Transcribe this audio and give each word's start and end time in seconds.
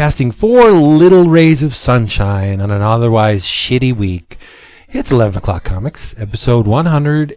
casting 0.00 0.30
four 0.30 0.70
little 0.70 1.24
rays 1.24 1.62
of 1.62 1.76
sunshine 1.76 2.58
on 2.62 2.70
an 2.70 2.80
otherwise 2.80 3.44
shitty 3.44 3.94
week. 3.94 4.38
It's 4.88 5.12
11 5.12 5.36
o'clock 5.36 5.62
comics, 5.62 6.14
episode 6.18 6.66
149. 6.66 7.36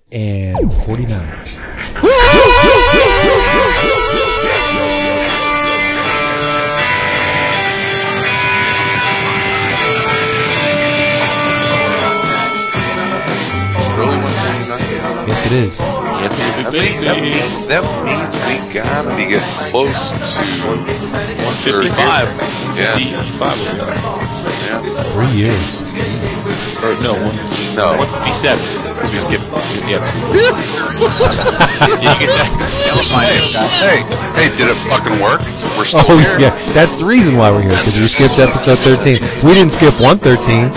Really 13.97 14.15
want 14.15 14.33
to 14.33 14.39
Yes, 15.27 15.45
it 15.47 15.51
is. 15.51 15.92
That 16.63 16.73
means, 16.73 16.99
that 17.03 17.17
means 17.21 17.67
that 17.67 17.83
means 18.07 18.33
we 18.47 18.55
gotta 18.73 19.09
be 19.15 19.25
getting 19.29 19.53
close 19.71 20.11
to 20.11 20.17
155. 21.43 22.29
Yeah. 22.77 22.95
155 22.95 23.59
will 23.59 23.75
be 23.75 23.81
up. 23.81 23.91
Yeah. 24.67 24.81
Three 25.13 25.33
years. 25.35 25.63
Or 26.83 26.91
no, 26.99 27.13
one, 27.15 27.35
No. 27.79 27.95
157 27.95 28.59
because 28.93 29.11
we 29.11 29.19
skipped 29.19 29.47
the 29.87 29.95
episode. 29.95 30.35
yeah, 32.03 32.19
you. 32.19 32.27
Hey, 33.79 34.03
hey, 34.35 34.47
did 34.55 34.67
it 34.67 34.75
fucking 34.91 35.19
work? 35.21 35.41
We're 35.77 35.85
still 35.85 36.03
Oh, 36.09 36.17
here. 36.17 36.39
yeah. 36.39 36.51
That's 36.73 36.95
the 36.95 37.05
reason 37.05 37.37
why 37.37 37.51
we're 37.51 37.61
here, 37.61 37.71
because 37.71 37.95
we 37.99 38.07
skipped 38.07 38.39
episode 38.39 38.79
13. 38.79 39.17
We 39.47 39.53
didn't 39.55 39.71
skip 39.71 39.93
113. 39.99 40.69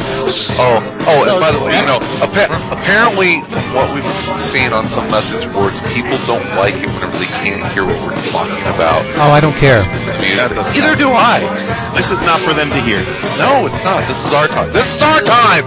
Oh, 0.59 0.81
oh, 1.09 1.27
and 1.27 1.39
by 1.41 1.51
the 1.55 1.61
way, 1.63 1.73
you 1.75 1.87
know, 1.87 1.99
appa- 2.21 2.51
apparently 2.75 3.41
from 3.49 3.65
what 3.73 3.87
we've 3.95 4.07
seen 4.39 4.73
on 4.73 4.87
some 4.87 5.07
message 5.11 5.47
boards, 5.53 5.81
people 5.95 6.19
don't 6.27 6.45
like 6.59 6.75
it 6.79 6.91
whenever 6.99 7.17
they 7.19 7.31
can't 7.43 7.63
hear 7.73 7.87
what 7.87 7.97
we're 8.03 8.17
talking 8.31 8.63
about. 8.75 9.03
Oh, 9.23 9.31
I 9.31 9.41
don't 9.41 9.57
care. 9.57 9.83
Neither 10.21 10.97
do 10.97 11.11
I. 11.11 11.43
This 11.97 12.11
is 12.11 12.23
not 12.23 12.41
for 12.41 12.53
them 12.53 12.69
to 12.71 12.81
hear. 12.83 13.01
No, 13.39 13.65
it's 13.67 13.83
not. 13.83 14.07
This 14.09 14.27
is 14.27 14.33
our 14.33 14.49
time. 14.49 14.73
This 14.73 14.97
is 14.97 15.03
our 15.03 15.23
time. 15.23 15.65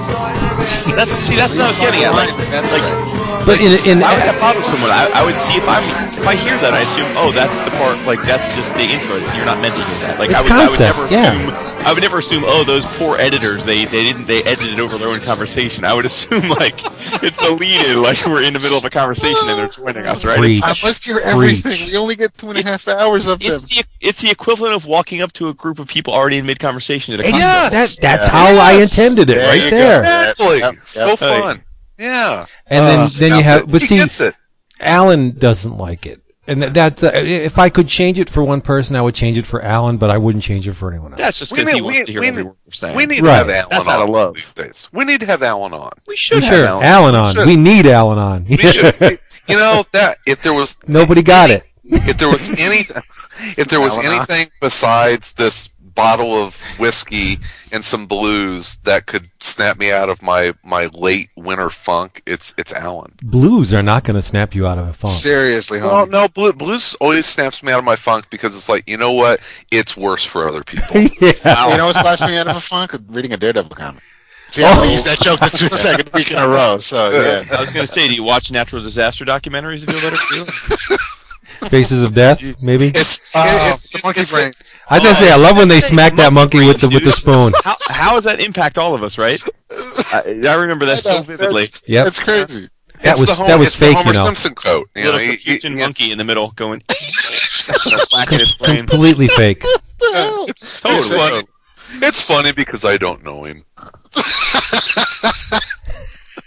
That's 0.95 1.11
see, 1.23 1.37
that's 1.37 1.55
what 1.55 1.65
I 1.65 1.67
was 1.71 1.79
getting 1.79 2.03
at. 2.03 2.11
Like, 2.11 2.35
like 2.35 3.18
But 3.49 3.61
in, 3.65 3.73
in 3.81 3.97
why 3.97 4.13
would 4.13 4.29
that 4.29 4.37
bother 4.37 4.61
someone? 4.61 4.93
I, 4.93 5.09
I 5.09 5.25
would 5.25 5.33
see 5.41 5.57
if 5.57 5.65
I 5.65 5.81
if 6.05 6.21
I 6.27 6.35
hear 6.37 6.53
that, 6.61 6.77
I 6.77 6.85
assume, 6.85 7.09
oh, 7.17 7.31
that's 7.33 7.57
the 7.65 7.71
part. 7.81 7.97
Like 8.05 8.21
that's 8.21 8.53
just 8.53 8.75
the 8.77 8.85
intro. 8.85 9.17
It's, 9.17 9.33
you're 9.33 9.45
not 9.49 9.57
meant 9.59 9.73
to 9.75 9.81
hear 9.81 9.99
that. 10.05 10.19
Like 10.19 10.29
It's 10.29 10.37
I 10.37 10.43
would, 10.43 10.51
I 10.51 10.69
would 10.69 10.77
concept, 10.77 10.97
never 10.97 11.09
yeah. 11.09 11.33
assume. 11.33 11.69
I 11.81 11.93
would 11.93 12.03
never 12.03 12.19
assume. 12.19 12.43
Oh, 12.45 12.63
those 12.63 12.85
poor 13.01 13.17
editors. 13.17 13.65
They 13.65 13.85
they 13.85 14.03
didn't. 14.05 14.25
They 14.27 14.43
edited 14.43 14.79
over 14.79 14.99
their 14.99 15.07
own 15.09 15.21
conversation. 15.21 15.81
I 15.83 15.93
would 15.95 16.05
assume 16.05 16.45
like 16.61 16.77
it's 17.25 17.41
deleted. 17.41 17.97
Like 17.97 18.21
we're 18.25 18.43
in 18.43 18.53
the 18.53 18.59
middle 18.59 18.77
of 18.77 18.85
a 18.85 18.89
conversation 18.91 19.49
and 19.49 19.57
they're 19.57 19.67
joining 19.67 20.05
us, 20.05 20.23
right? 20.23 20.37
Preach. 20.37 20.61
It's, 20.61 20.83
I 20.83 20.87
must 20.87 21.05
hear 21.05 21.17
everything. 21.23 21.71
Preach. 21.73 21.89
We 21.89 21.97
only 21.97 22.15
get 22.15 22.37
two 22.37 22.49
and 22.49 22.59
a 22.59 22.63
half 22.63 22.87
hours 22.87 23.25
of 23.27 23.39
them. 23.39 23.53
it's 23.53 23.63
the 23.65 23.83
it's 23.99 24.21
the 24.21 24.29
equivalent 24.29 24.75
of 24.75 24.85
walking 24.85 25.21
up 25.21 25.31
to 25.33 25.47
a 25.49 25.53
group 25.55 25.79
of 25.79 25.87
people 25.87 26.13
already 26.13 26.37
in 26.37 26.45
mid 26.45 26.59
conversation 26.59 27.15
at 27.15 27.21
a 27.21 27.23
concert. 27.23 27.39
that, 27.41 27.97
that's 28.01 28.27
how 28.27 28.45
I 28.61 28.73
intended 28.73 29.29
it, 29.31 29.39
There 29.39 29.47
right 29.47 29.69
there. 29.71 30.01
go. 30.03 30.19
Exactly. 30.29 30.59
Yep, 30.59 30.73
yep. 30.75 30.83
So 30.85 31.15
fun. 31.15 31.63
Yeah. 31.99 32.45
And 32.67 32.87
then, 32.87 32.99
Uh, 32.99 33.09
then 33.17 33.37
you 33.37 33.43
have, 33.43 33.61
it. 33.63 33.71
but 33.71 33.81
he 33.81 33.87
see, 33.87 33.95
gets 33.97 34.21
it. 34.21 34.33
Alan 34.79 35.37
doesn't 35.37 35.77
like 35.77 36.05
it. 36.05 36.21
And 36.47 36.63
that- 36.63 36.73
that's, 36.73 37.03
uh, 37.03 37.11
if 37.13 37.59
I 37.59 37.69
could 37.69 37.87
change 37.87 38.17
it 38.17 38.27
for 38.29 38.41
one 38.43 38.61
person, 38.61 38.95
I 38.95 39.01
would 39.01 39.13
change 39.13 39.37
it 39.37 39.45
for 39.45 39.61
Alan, 39.63 39.97
but 39.97 40.09
I 40.09 40.17
wouldn't 40.17 40.43
change 40.43 40.67
it 40.67 40.73
for 40.73 40.89
anyone 40.89 41.11
else. 41.13 41.21
That's 41.21 41.37
just 41.37 41.53
because 41.53 41.69
he 41.69 41.75
need- 41.75 41.81
wants 41.83 41.97
we- 41.99 42.05
to 42.05 42.11
hear 42.13 42.21
we 42.21 42.27
every 42.27 42.43
word 42.43 42.55
we're 42.65 42.71
saying. 42.71 42.95
We 42.95 43.05
need 43.05 43.21
Right. 43.21 43.31
to 43.33 43.37
have 43.37 43.49
Alan 43.49 43.67
That's 43.69 43.87
on 43.87 43.93
out 43.95 44.01
of 44.03 44.09
love. 44.09 44.35
these 44.35 44.51
days. 44.55 44.87
We 44.91 45.05
need 45.05 45.19
to 45.19 45.25
have 45.27 45.43
Alan 45.43 45.73
on. 45.73 45.91
we 46.07 46.15
should 46.15 46.37
We 46.39 46.45
have 46.45 46.53
sure, 46.55 46.65
Alan. 46.65 46.83
Alan 46.85 47.15
on. 47.15 47.35
should. 47.35 47.45
We 47.45 47.55
need 47.55 47.85
Alan 47.85 48.17
on. 48.17 48.45
We 48.49 48.57
should. 48.57 48.95
you 49.47 49.57
know 49.59 49.85
that 49.91 50.17
if 50.25 50.41
there 50.41 50.53
was 50.53 50.75
Nobody 50.87 51.21
got 51.21 51.51
it. 51.51 51.63
if 51.91 52.17
there 52.17 52.29
was 52.29 52.49
any 52.49 52.85
if 53.57 53.67
there 53.67 53.79
was 53.81 53.93
Alan 53.97 54.07
on. 54.07 54.15
anything 54.17 54.47
besides 54.61 55.33
this 55.33 55.69
bottle 55.99 56.33
of 56.33 56.59
whiskey 56.79 57.37
and 57.71 57.83
some 57.85 58.05
blues 58.07 58.77
that 58.85 59.05
could 59.05 59.27
snap 59.41 59.77
me 59.77 59.91
out 59.91 60.09
of 60.09 60.21
my 60.21 60.53
my 60.63 60.85
late 60.93 61.29
winter 61.35 61.69
funk, 61.69 62.21
it's 62.25 62.53
it's 62.57 62.71
Alan. 62.73 63.13
Blues 63.21 63.73
are 63.73 63.83
not 63.83 64.03
going 64.05 64.15
to 64.15 64.21
snap 64.21 64.55
you 64.55 64.65
out 64.65 64.77
of 64.77 64.87
a 64.87 64.93
funk. 64.93 65.13
Seriously, 65.13 65.81
Well, 65.81 66.07
no, 66.07 66.27
blue, 66.27 66.53
blues 66.53 66.95
always 67.01 67.25
snaps 67.25 67.61
me 67.61 67.71
out 67.71 67.79
of 67.79 67.85
my 67.85 67.95
funk 67.95 68.29
because 68.29 68.55
it's 68.55 68.69
like 68.69 68.87
you 68.87 68.97
know 68.97 69.11
what? 69.11 69.39
It's 69.71 69.95
worse 69.97 70.23
for 70.25 70.47
other 70.47 70.63
people. 70.63 71.01
yeah. 71.21 71.69
You 71.71 71.77
know 71.77 71.87
what 71.87 71.95
slaps 71.95 72.21
me 72.21 72.37
out 72.37 72.47
of 72.47 72.55
a 72.55 72.59
funk? 72.61 72.93
Reading 73.09 73.33
a 73.33 73.37
Daredevil 73.37 73.75
comic. 73.75 74.01
See, 74.51 74.63
I 74.63 74.71
Oh. 74.73 74.91
used 74.91 75.05
that 75.05 75.19
joke 75.19 75.39
the 75.41 75.49
two- 75.55 75.67
second 75.89 76.09
week 76.13 76.31
in 76.31 76.37
a 76.39 76.47
row. 76.47 76.79
So 76.79 77.09
yeah, 77.11 77.55
I 77.55 77.61
was 77.61 77.69
going 77.71 77.85
to 77.85 77.91
say, 77.91 78.07
do 78.07 78.15
you 78.15 78.23
watch 78.23 78.51
natural 78.51 78.81
disaster 78.81 79.23
documentaries 79.25 79.85
to 79.85 79.91
feel 79.93 80.01
better 80.01 80.15
for 80.15 80.93
you? 80.93 80.97
Faces 81.67 82.03
of 82.03 82.13
Death, 82.13 82.41
maybe. 82.63 82.87
It's 82.95 83.19
Oh, 83.35 83.41
it's, 83.71 83.91
the 83.91 84.01
monkey 84.03 84.21
it's 84.21 84.31
brain. 84.31 84.51
I 84.89 84.95
was 84.95 85.03
going 85.03 85.15
to 85.15 85.21
say, 85.21 85.31
I 85.31 85.35
love 85.35 85.57
when 85.57 85.67
they 85.67 85.81
Say 85.81 85.93
smack 85.93 86.15
that 86.15 86.31
monkey 86.33 86.59
with 86.65 86.79
the 86.81 86.87
with 86.89 87.03
the 87.03 87.11
spoon. 87.11 87.53
How, 87.63 87.75
how 87.89 88.11
does 88.15 88.23
that 88.23 88.39
impact 88.39 88.77
all 88.77 88.95
of 88.95 89.03
us, 89.03 89.17
right? 89.17 89.41
I, 90.13 90.41
I 90.47 90.53
remember 90.55 90.85
that 90.85 90.99
so 90.99 91.21
vividly. 91.21 91.65
Yep. 91.85 92.07
It's 92.07 92.19
crazy. 92.19 92.69
That 93.01 93.11
it's 93.11 93.19
was 93.21 93.37
the 93.37 93.43
that 93.45 93.57
was 93.59 93.67
it's 93.67 93.79
the 93.79 93.85
fake, 93.87 93.97
Homer 93.97 94.07
you 94.09 94.13
know. 94.15 94.25
Simpson 94.25 94.55
quote. 94.55 94.89
You 94.95 95.03
know, 95.03 95.11
Little 95.11 95.27
he- 95.27 95.37
Capuchin 95.37 95.73
he- 95.73 95.79
monkey 95.79 96.11
in 96.11 96.17
the 96.17 96.23
middle 96.25 96.51
going 96.51 96.81
black 98.09 98.31
in 98.33 98.39
his 98.39 98.55
brain. 98.55 98.87
Completely 98.87 99.27
fake. 99.29 99.63
It's 100.01 100.79
Totally. 100.81 101.15
funny. 101.17 101.41
It's 102.01 102.21
funny 102.21 102.51
because 102.53 102.83
I 102.85 102.97
don't 102.97 103.23
know 103.23 103.43
him. 103.43 103.57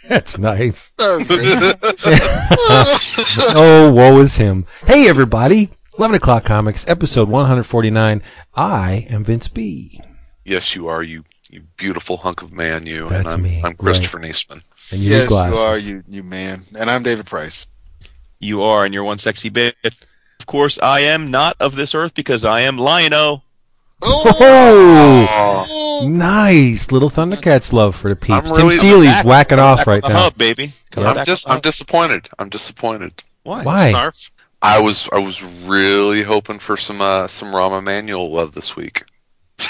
That's 0.08 0.38
nice. 0.38 0.90
That 0.98 1.18
was 1.18 1.26
great. 1.26 1.46
oh, 3.56 3.92
woe 3.92 4.18
is 4.20 4.36
him. 4.36 4.66
Hey, 4.86 5.08
everybody. 5.08 5.70
11 5.98 6.16
o'clock 6.16 6.44
comics, 6.44 6.86
episode 6.88 7.28
149. 7.28 8.22
I 8.54 9.06
am 9.10 9.24
Vince 9.24 9.48
B. 9.48 10.00
Yes, 10.44 10.74
you 10.74 10.88
are. 10.88 11.02
You 11.02 11.22
you 11.50 11.62
beautiful 11.76 12.16
hunk 12.16 12.42
of 12.42 12.52
man. 12.52 12.86
You. 12.86 13.08
That's 13.08 13.26
and 13.26 13.34
I'm, 13.34 13.42
me, 13.42 13.62
I'm 13.62 13.74
Christopher 13.74 14.18
Neseman. 14.18 14.64
And 14.90 15.00
you 15.00 15.10
yes, 15.10 15.30
you 15.30 15.36
are, 15.36 15.78
you 15.78 16.02
you 16.08 16.22
man, 16.22 16.60
and 16.78 16.90
I'm 16.90 17.02
David 17.02 17.26
Price. 17.26 17.68
You 18.40 18.62
are, 18.62 18.84
and 18.84 18.92
you're 18.92 19.04
one 19.04 19.18
sexy 19.18 19.50
bitch. 19.50 19.74
Of 20.40 20.46
course, 20.46 20.78
I 20.82 21.00
am 21.00 21.30
not 21.30 21.56
of 21.60 21.76
this 21.76 21.94
earth 21.94 22.14
because 22.14 22.44
I 22.44 22.62
am 22.62 22.76
Lion-O. 22.76 23.42
Oh, 24.02 24.36
oh! 24.40 25.81
Nice. 26.08 26.90
Little 26.92 27.10
Thundercats 27.10 27.72
love 27.72 27.94
for 27.96 28.08
the 28.08 28.16
peeps. 28.16 28.50
I'm 28.50 28.56
Tim 28.56 28.66
really- 28.68 28.76
Seeley's 28.76 29.08
Back- 29.10 29.24
whacking 29.24 29.58
off 29.58 29.78
Back 29.78 29.86
right 29.86 30.04
on 30.04 30.10
the 30.10 30.16
now. 30.16 30.22
hub, 30.24 30.38
baby. 30.38 30.72
Coming 30.90 31.18
I'm 31.18 31.24
just 31.26 31.48
I'm 31.48 31.60
disappointed. 31.60 32.28
I'm 32.38 32.48
disappointed. 32.48 33.22
Why? 33.44 33.62
Why? 33.64 33.92
Snarf. 33.92 34.30
I 34.60 34.78
was 34.80 35.08
I 35.12 35.18
was 35.18 35.42
really 35.42 36.22
hoping 36.22 36.58
for 36.58 36.76
some 36.76 37.00
uh, 37.00 37.26
some 37.28 37.48
Rahm 37.48 37.76
Emanuel 37.78 38.30
love 38.30 38.54
this 38.54 38.76
week. 38.76 39.04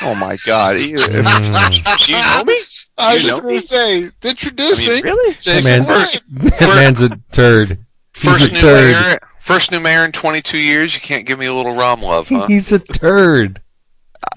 Oh 0.02 0.14
my 0.14 0.36
God! 0.46 0.76
You, 0.80 0.96
Mm. 0.96 2.06
do 2.06 2.12
you 2.12 2.18
know 2.18 2.44
me? 2.44 2.58
I 2.98 3.14
You 3.14 3.16
was 3.18 3.26
know 3.26 3.36
just 3.38 3.42
going 3.42 3.56
to 3.56 3.60
say, 3.62 3.96
I 3.96 4.00
mean, 4.00 4.10
introducing 4.24 5.02
really? 5.04 5.32
That, 5.32 5.40
Jason 5.40 5.84
man, 5.84 5.88
Wright. 5.88 6.22
that 6.30 6.74
man's 6.76 7.00
a 7.00 7.08
turd. 7.32 7.78
He's 8.14 8.24
First 8.24 8.50
a 8.50 8.52
new 8.52 8.60
turd. 8.60 8.92
mayor, 8.92 9.18
first 9.40 9.70
new 9.70 9.80
mayor 9.80 10.04
in 10.04 10.12
22 10.12 10.58
years. 10.58 10.94
You 10.94 11.00
can't 11.00 11.24
give 11.26 11.38
me 11.38 11.46
a 11.46 11.54
little 11.54 11.72
Rahm 11.72 12.02
love, 12.02 12.28
huh? 12.28 12.46
He's 12.48 12.70
a 12.70 12.78
turd. 12.78 13.61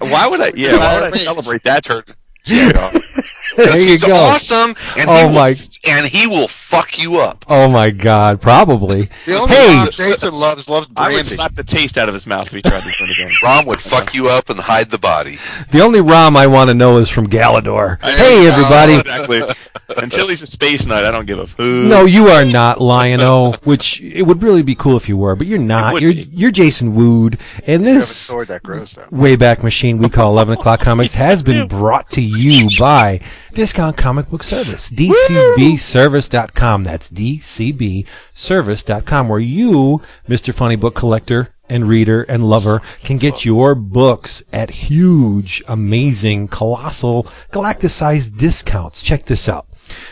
Uh, 0.00 0.06
why 0.08 0.26
would 0.28 0.40
I? 0.40 0.52
Yeah, 0.54 0.76
why 0.78 1.00
would 1.00 1.14
I 1.14 1.16
celebrate 1.16 1.62
that 1.64 1.84
turd? 1.84 2.04
there 2.46 3.76
you 3.76 3.86
he's 3.88 4.04
go. 4.04 4.12
awesome, 4.12 4.70
and 4.96 5.08
Oh 5.10 5.16
he 5.16 5.24
will, 5.26 5.32
my- 5.32 5.54
and 5.88 6.06
he 6.06 6.26
will 6.28 6.46
fuck 6.46 6.96
you 6.98 7.16
up. 7.18 7.44
Oh 7.48 7.68
my 7.68 7.90
God, 7.90 8.40
probably. 8.40 9.02
The 9.24 9.34
only 9.36 9.54
Hey. 9.54 9.78
Rob 9.78 9.90
Jason 9.90 10.32
loves 10.34 10.68
loves 10.70 10.86
I 10.96 11.08
would 11.08 11.12
brandy. 11.14 11.24
slap 11.24 11.54
the 11.56 11.64
taste 11.64 11.98
out 11.98 12.08
of 12.08 12.14
his 12.14 12.24
mouth 12.26 12.46
if 12.46 12.52
he 12.52 12.62
tried 12.62 12.82
this 12.82 13.00
one 13.00 13.10
again. 13.10 13.30
Rom 13.42 13.66
would 13.66 13.80
fuck 13.80 14.14
you 14.14 14.28
up 14.28 14.48
and 14.48 14.60
hide 14.60 14.90
the 14.90 14.98
body. 14.98 15.38
The 15.72 15.80
only 15.80 16.00
Rom 16.00 16.36
I 16.36 16.46
want 16.46 16.68
to 16.68 16.74
know 16.74 16.98
is 16.98 17.08
from 17.10 17.26
Galador. 17.26 17.98
I 18.02 18.10
Hey, 18.12 18.44
know. 18.44 18.52
everybody. 18.52 18.94
exactly. 18.98 19.42
Until 19.88 20.26
he's 20.28 20.42
a 20.42 20.46
space 20.46 20.84
knight, 20.84 21.04
I 21.04 21.12
don't 21.12 21.26
give 21.26 21.38
a 21.38 21.46
hoot. 21.46 21.88
No, 21.88 22.04
you 22.06 22.26
are 22.26 22.44
not 22.44 22.80
Lion-O, 22.80 23.52
which 23.62 24.00
it 24.00 24.22
would 24.22 24.42
really 24.42 24.62
be 24.62 24.74
cool 24.74 24.96
if 24.96 25.08
you 25.08 25.16
were, 25.16 25.36
but 25.36 25.46
you're 25.46 25.60
not. 25.60 26.02
You're 26.02 26.12
be. 26.12 26.28
you're 26.32 26.50
Jason 26.50 26.96
Wood, 26.96 27.38
and 27.66 27.84
You 27.84 27.90
have 27.90 27.96
a 27.96 28.00
this 28.00 28.16
sword 28.16 28.48
that 28.48 28.64
grows. 28.64 28.94
Wayback 29.12 29.62
Machine 29.62 29.98
we 29.98 30.08
call 30.08 30.32
11 30.32 30.58
O'Clock 30.58 30.80
Comics 30.86 31.14
has 31.14 31.40
been 31.42 31.68
brought 31.68 32.10
to 32.10 32.20
you 32.20 32.68
by 32.78 33.20
Discount 33.52 33.96
Comic 33.96 34.28
Book 34.28 34.42
Service, 34.42 34.90
DCBService.com. 34.90 36.82
That's 36.84 37.08
DCBService.com, 37.10 39.28
where 39.28 39.38
you, 39.38 40.02
Mr. 40.28 40.52
Funny 40.52 40.74
Book 40.76 40.94
Collector 40.96 41.50
and 41.68 41.88
reader 41.88 42.22
and 42.24 42.48
lover, 42.48 42.80
can 43.04 43.18
get 43.18 43.44
your 43.44 43.74
books 43.74 44.42
at 44.52 44.70
huge, 44.70 45.62
amazing, 45.68 46.46
colossal, 46.48 47.26
galactic-sized 47.50 48.36
discounts. 48.36 49.02
Check 49.02 49.24
this 49.24 49.48
out. 49.48 49.66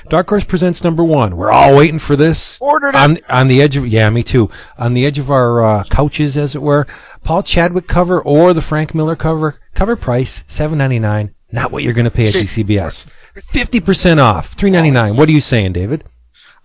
Dark 0.09 0.29
Horse 0.29 0.45
presents 0.45 0.85
number 0.85 1.03
one. 1.03 1.37
We're 1.37 1.51
all 1.51 1.77
waiting 1.77 1.99
for 1.99 2.17
this. 2.17 2.61
Ordered 2.61 2.91
it. 2.91 2.95
on 2.97 3.19
on 3.29 3.49
the 3.49 3.61
edge 3.63 3.77
of 3.77 3.87
yeah, 3.87 4.09
me 4.11 4.23
too. 4.23 4.51
On 4.79 4.95
the 4.95 5.05
edge 5.07 5.19
of 5.19 5.31
our 5.31 5.63
uh, 5.63 5.85
couches, 5.85 6.37
as 6.37 6.55
it 6.55 6.63
were. 6.63 6.87
Paul 7.23 7.43
Chadwick 7.43 7.87
cover 7.87 8.21
or 8.21 8.53
the 8.53 8.61
Frank 8.61 8.95
Miller 8.95 9.17
cover. 9.17 9.61
Cover 9.75 9.97
price 9.97 10.45
seven 10.47 10.79
ninety 10.79 10.99
nine. 10.99 11.35
Not 11.51 11.71
what 11.73 11.83
you're 11.83 11.93
going 11.95 12.05
to 12.05 12.11
pay 12.11 12.25
at 12.25 12.31
DCBS. 12.31 13.07
Fifty 13.43 13.81
percent 13.81 14.21
off. 14.21 14.49
Three 14.55 14.71
ninety 14.71 14.91
nine. 14.91 15.17
What 15.17 15.29
are 15.29 15.33
you 15.33 15.41
saying, 15.41 15.73
David? 15.73 16.05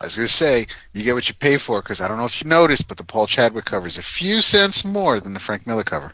I 0.01 0.05
was 0.05 0.15
going 0.15 0.27
to 0.27 0.33
say, 0.33 0.65
you 0.93 1.03
get 1.03 1.13
what 1.13 1.27
you 1.27 1.35
pay 1.35 1.57
for 1.57 1.81
because 1.81 1.99
I 1.99 2.07
don't 2.07 2.17
know 2.17 2.23
if 2.25 2.41
you 2.41 2.49
noticed, 2.49 2.87
but 2.87 2.95
the 2.97 3.03
Paul 3.03 3.27
Chadwick 3.27 3.65
cover 3.65 3.85
is 3.85 3.97
a 3.97 4.01
few 4.01 4.41
cents 4.41 4.85
more 4.85 5.19
than 5.19 5.33
the 5.33 5.39
Frank 5.41 5.67
Miller 5.67 5.83
cover. 5.83 6.13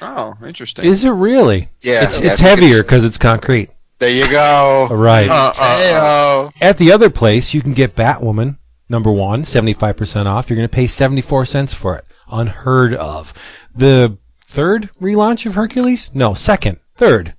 Oh, 0.00 0.34
interesting. 0.44 0.84
Is 0.84 1.04
it 1.04 1.10
really? 1.10 1.68
Yeah, 1.84 2.02
It's, 2.02 2.20
yeah, 2.20 2.32
it's 2.32 2.40
think 2.40 2.48
heavier 2.48 2.66
it's- 2.78 2.82
because 2.82 3.04
it's 3.04 3.18
concrete. 3.18 3.70
There 4.02 4.10
you 4.10 4.28
go. 4.28 4.88
Right. 4.90 5.28
Uh, 5.30 5.52
uh, 5.56 6.48
uh, 6.48 6.50
At 6.60 6.78
the 6.78 6.90
other 6.90 7.08
place, 7.08 7.54
you 7.54 7.62
can 7.62 7.72
get 7.72 7.94
Batwoman, 7.94 8.58
number 8.88 9.12
one, 9.12 9.44
75% 9.44 10.26
off. 10.26 10.50
You're 10.50 10.56
going 10.56 10.68
to 10.68 10.74
pay 10.74 10.88
74 10.88 11.46
cents 11.46 11.72
for 11.72 11.94
it. 11.94 12.04
Unheard 12.28 12.94
of. 12.94 13.32
The 13.72 14.18
third 14.44 14.90
relaunch 15.00 15.46
of 15.46 15.54
Hercules? 15.54 16.10
No, 16.12 16.34
second. 16.34 16.80
Third. 16.96 17.34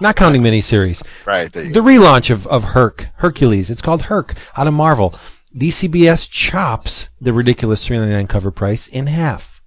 Not 0.00 0.16
counting 0.16 0.40
miniseries. 0.40 1.06
Right. 1.26 1.52
There 1.52 1.64
you 1.64 1.74
The 1.74 1.80
relaunch 1.80 2.30
of, 2.30 2.46
of 2.46 2.64
Herc, 2.64 3.08
Hercules. 3.16 3.68
It's 3.70 3.82
called 3.82 4.04
Herc 4.04 4.32
out 4.56 4.66
of 4.66 4.72
Marvel. 4.72 5.14
DCBS 5.54 6.30
chops 6.30 7.10
the 7.20 7.34
ridiculous 7.34 7.86
$3.99 7.86 8.26
cover 8.26 8.50
price 8.50 8.88
in 8.88 9.08
half. 9.08 9.60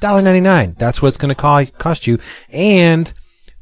$1.99. 0.00 0.78
That's 0.78 1.02
what 1.02 1.08
it's 1.08 1.16
going 1.16 1.34
to 1.34 1.72
cost 1.76 2.06
you. 2.06 2.20
And 2.50 3.12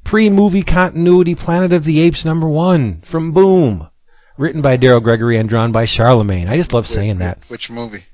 pre-movie 0.04 0.62
continuity 0.62 1.34
Planet 1.34 1.72
of 1.72 1.84
the 1.84 2.00
Apes 2.00 2.24
number 2.24 2.48
one 2.48 3.00
from 3.02 3.32
Boom. 3.32 3.88
Written 4.36 4.62
by 4.62 4.76
Daryl 4.76 5.02
Gregory 5.02 5.36
and 5.36 5.48
drawn 5.48 5.70
by 5.72 5.84
Charlemagne. 5.84 6.48
I 6.48 6.56
just 6.56 6.72
love 6.72 6.86
saying 6.86 7.18
that. 7.18 7.38
Which 7.48 7.70
movie? 7.70 8.04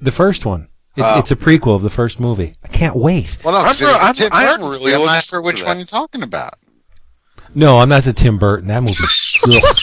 The 0.00 0.12
first 0.12 0.44
one. 0.44 0.68
It, 0.96 1.02
Oh. 1.04 1.18
It's 1.18 1.30
a 1.30 1.36
prequel 1.36 1.74
of 1.74 1.82
the 1.82 1.90
first 1.90 2.20
movie. 2.20 2.54
I 2.62 2.68
can't 2.68 2.94
wait. 2.94 3.38
Well, 3.42 3.54
no, 3.54 3.64
'cause 3.66 3.82
I'm 3.82 3.88
it 3.88 3.92
was 3.92 4.00
I'm- 4.02 4.14
Tim 4.14 4.28
I'm 4.32 4.60
Burton. 4.60 4.70
really 4.70 4.94
I'm 4.94 5.04
not 5.06 5.24
sure 5.24 5.40
which 5.42 5.64
one 5.64 5.78
you're 5.78 5.86
talking 5.86 6.22
about. 6.22 6.54
No, 7.54 7.78
I'm 7.80 7.88
not 7.88 8.06
a 8.06 8.12
Tim 8.12 8.38
Burton. 8.38 8.68
That 8.68 8.82
movie's 8.82 9.38
ugh. 9.46 9.76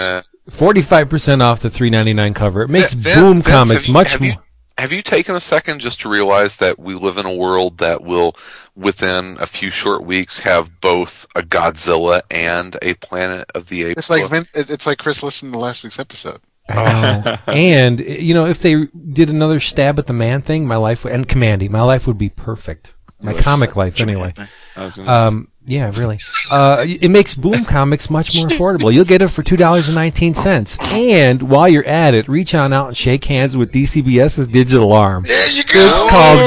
uh, 0.00 0.22
Forty-five 0.50 1.08
percent 1.08 1.40
off 1.42 1.60
the 1.60 1.70
three 1.70 1.90
ninety-nine 1.90 2.34
cover. 2.34 2.62
It 2.62 2.68
makes 2.68 2.92
Vin- 2.92 3.14
Boom 3.14 3.34
Vince, 3.36 3.46
Comics 3.46 3.70
have 3.84 3.86
you- 3.88 3.92
much 3.94 4.20
more. 4.20 4.32
You, 4.80 4.82
have 4.82 4.92
you 4.92 5.02
taken 5.02 5.34
a 5.34 5.40
second 5.40 5.80
just 5.80 6.00
to 6.00 6.08
realize 6.08 6.56
that 6.56 6.78
we 6.78 6.94
live 6.94 7.18
in 7.18 7.26
a 7.26 7.34
world 7.34 7.78
that 7.78 8.02
will, 8.02 8.34
within 8.74 9.36
a 9.38 9.46
few 9.46 9.70
short 9.70 10.04
weeks, 10.04 10.40
have 10.40 10.80
both 10.80 11.26
a 11.34 11.42
Godzilla 11.42 12.22
and 12.30 12.76
a 12.80 12.94
Planet 12.94 13.50
of 13.54 13.68
the 13.68 13.84
Apes? 13.84 13.98
It's 13.98 14.10
like 14.10 14.22
book? 14.22 14.30
Vin, 14.30 14.46
it's 14.54 14.86
like 14.86 14.98
Chris 14.98 15.22
listened 15.22 15.52
to 15.52 15.58
last 15.58 15.84
week's 15.84 15.98
episode. 15.98 16.40
I 16.68 17.20
know. 17.24 17.38
and 17.52 18.00
you 18.00 18.34
know, 18.34 18.46
if 18.46 18.60
they 18.60 18.86
did 18.86 19.28
another 19.30 19.60
stab 19.60 19.98
at 19.98 20.06
the 20.06 20.12
man 20.12 20.42
thing, 20.42 20.66
my 20.66 20.76
life 20.76 21.04
and 21.04 21.28
Kamandi, 21.28 21.68
my 21.68 21.82
life 21.82 22.06
would 22.06 22.18
be 22.18 22.28
perfect. 22.28 22.94
My 23.22 23.34
comic 23.34 23.76
life, 23.76 24.00
anyway. 24.00 24.32
I 24.76 24.84
was 24.84 24.96
gonna 24.96 25.06
say. 25.06 25.12
Um, 25.12 25.48
yeah, 25.70 25.90
really. 25.98 26.18
Uh, 26.50 26.84
it 26.86 27.10
makes 27.10 27.34
Boom 27.34 27.64
Comics 27.64 28.10
much 28.10 28.34
more 28.34 28.48
affordable. 28.50 28.92
You'll 28.92 29.04
get 29.04 29.22
it 29.22 29.28
for 29.28 29.42
two 29.42 29.56
dollars 29.56 29.86
and 29.88 29.94
nineteen 29.94 30.34
cents. 30.34 30.76
And 30.80 31.42
while 31.42 31.68
you're 31.68 31.84
at 31.86 32.12
it, 32.14 32.28
reach 32.28 32.54
on 32.54 32.72
out 32.72 32.88
and 32.88 32.96
shake 32.96 33.24
hands 33.24 33.56
with 33.56 33.72
DCBS's 33.72 34.48
digital 34.48 34.92
arm. 34.92 35.22
There 35.24 35.48
you 35.50 35.62
go. 35.64 35.86
It's 35.86 35.98
called 35.98 36.40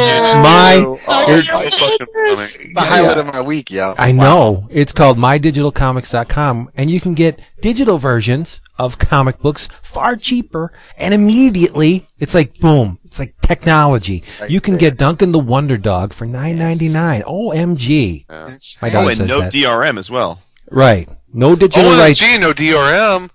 My. 0.44 0.84
Oh, 0.86 1.30
it's- 1.30 1.50
So 1.50 1.60
fucking 1.70 2.74
the 2.74 2.82
highlight 2.82 3.18
of 3.18 3.26
my 3.28 3.42
week, 3.42 3.72
yo. 3.72 3.96
I 3.98 4.12
know. 4.12 4.68
It's 4.70 4.92
called 4.92 5.18
mydigitalcomics.com, 5.18 6.70
and 6.76 6.90
you 6.90 7.00
can 7.00 7.14
get 7.14 7.40
digital 7.62 7.98
versions 7.98 8.60
of 8.78 8.98
comic 8.98 9.40
books 9.40 9.68
far 9.82 10.16
cheaper, 10.16 10.72
and 10.98 11.14
immediately 11.14 12.08
it's 12.20 12.34
like 12.34 12.60
boom. 12.60 13.00
It's 13.06 13.20
like 13.20 13.36
technology. 13.42 14.24
Right 14.42 14.50
you 14.50 14.60
can 14.62 14.74
there. 14.74 14.80
get 14.92 14.98
Duncan 14.98 15.32
the 15.32 15.40
Wonder 15.40 15.78
Dog 15.78 16.14
for 16.14 16.26
nine 16.26 16.58
ninety 16.58 16.90
nine. 16.90 17.22
OMG. 17.24 18.26
It's- 18.30 18.78
My 18.82 18.90
oh, 18.94 19.08
and 19.08 19.18
says 19.18 19.28
no 19.28 19.42
that. 19.42 19.54
DRM 19.54 19.98
as 19.98 20.10
well. 20.10 20.42
Right. 20.72 21.08
No 21.34 21.56
digital 21.56 21.92
rights. 21.92 22.22
OMG, 22.22 22.40
no 22.42 22.52
DRM. 22.54 23.30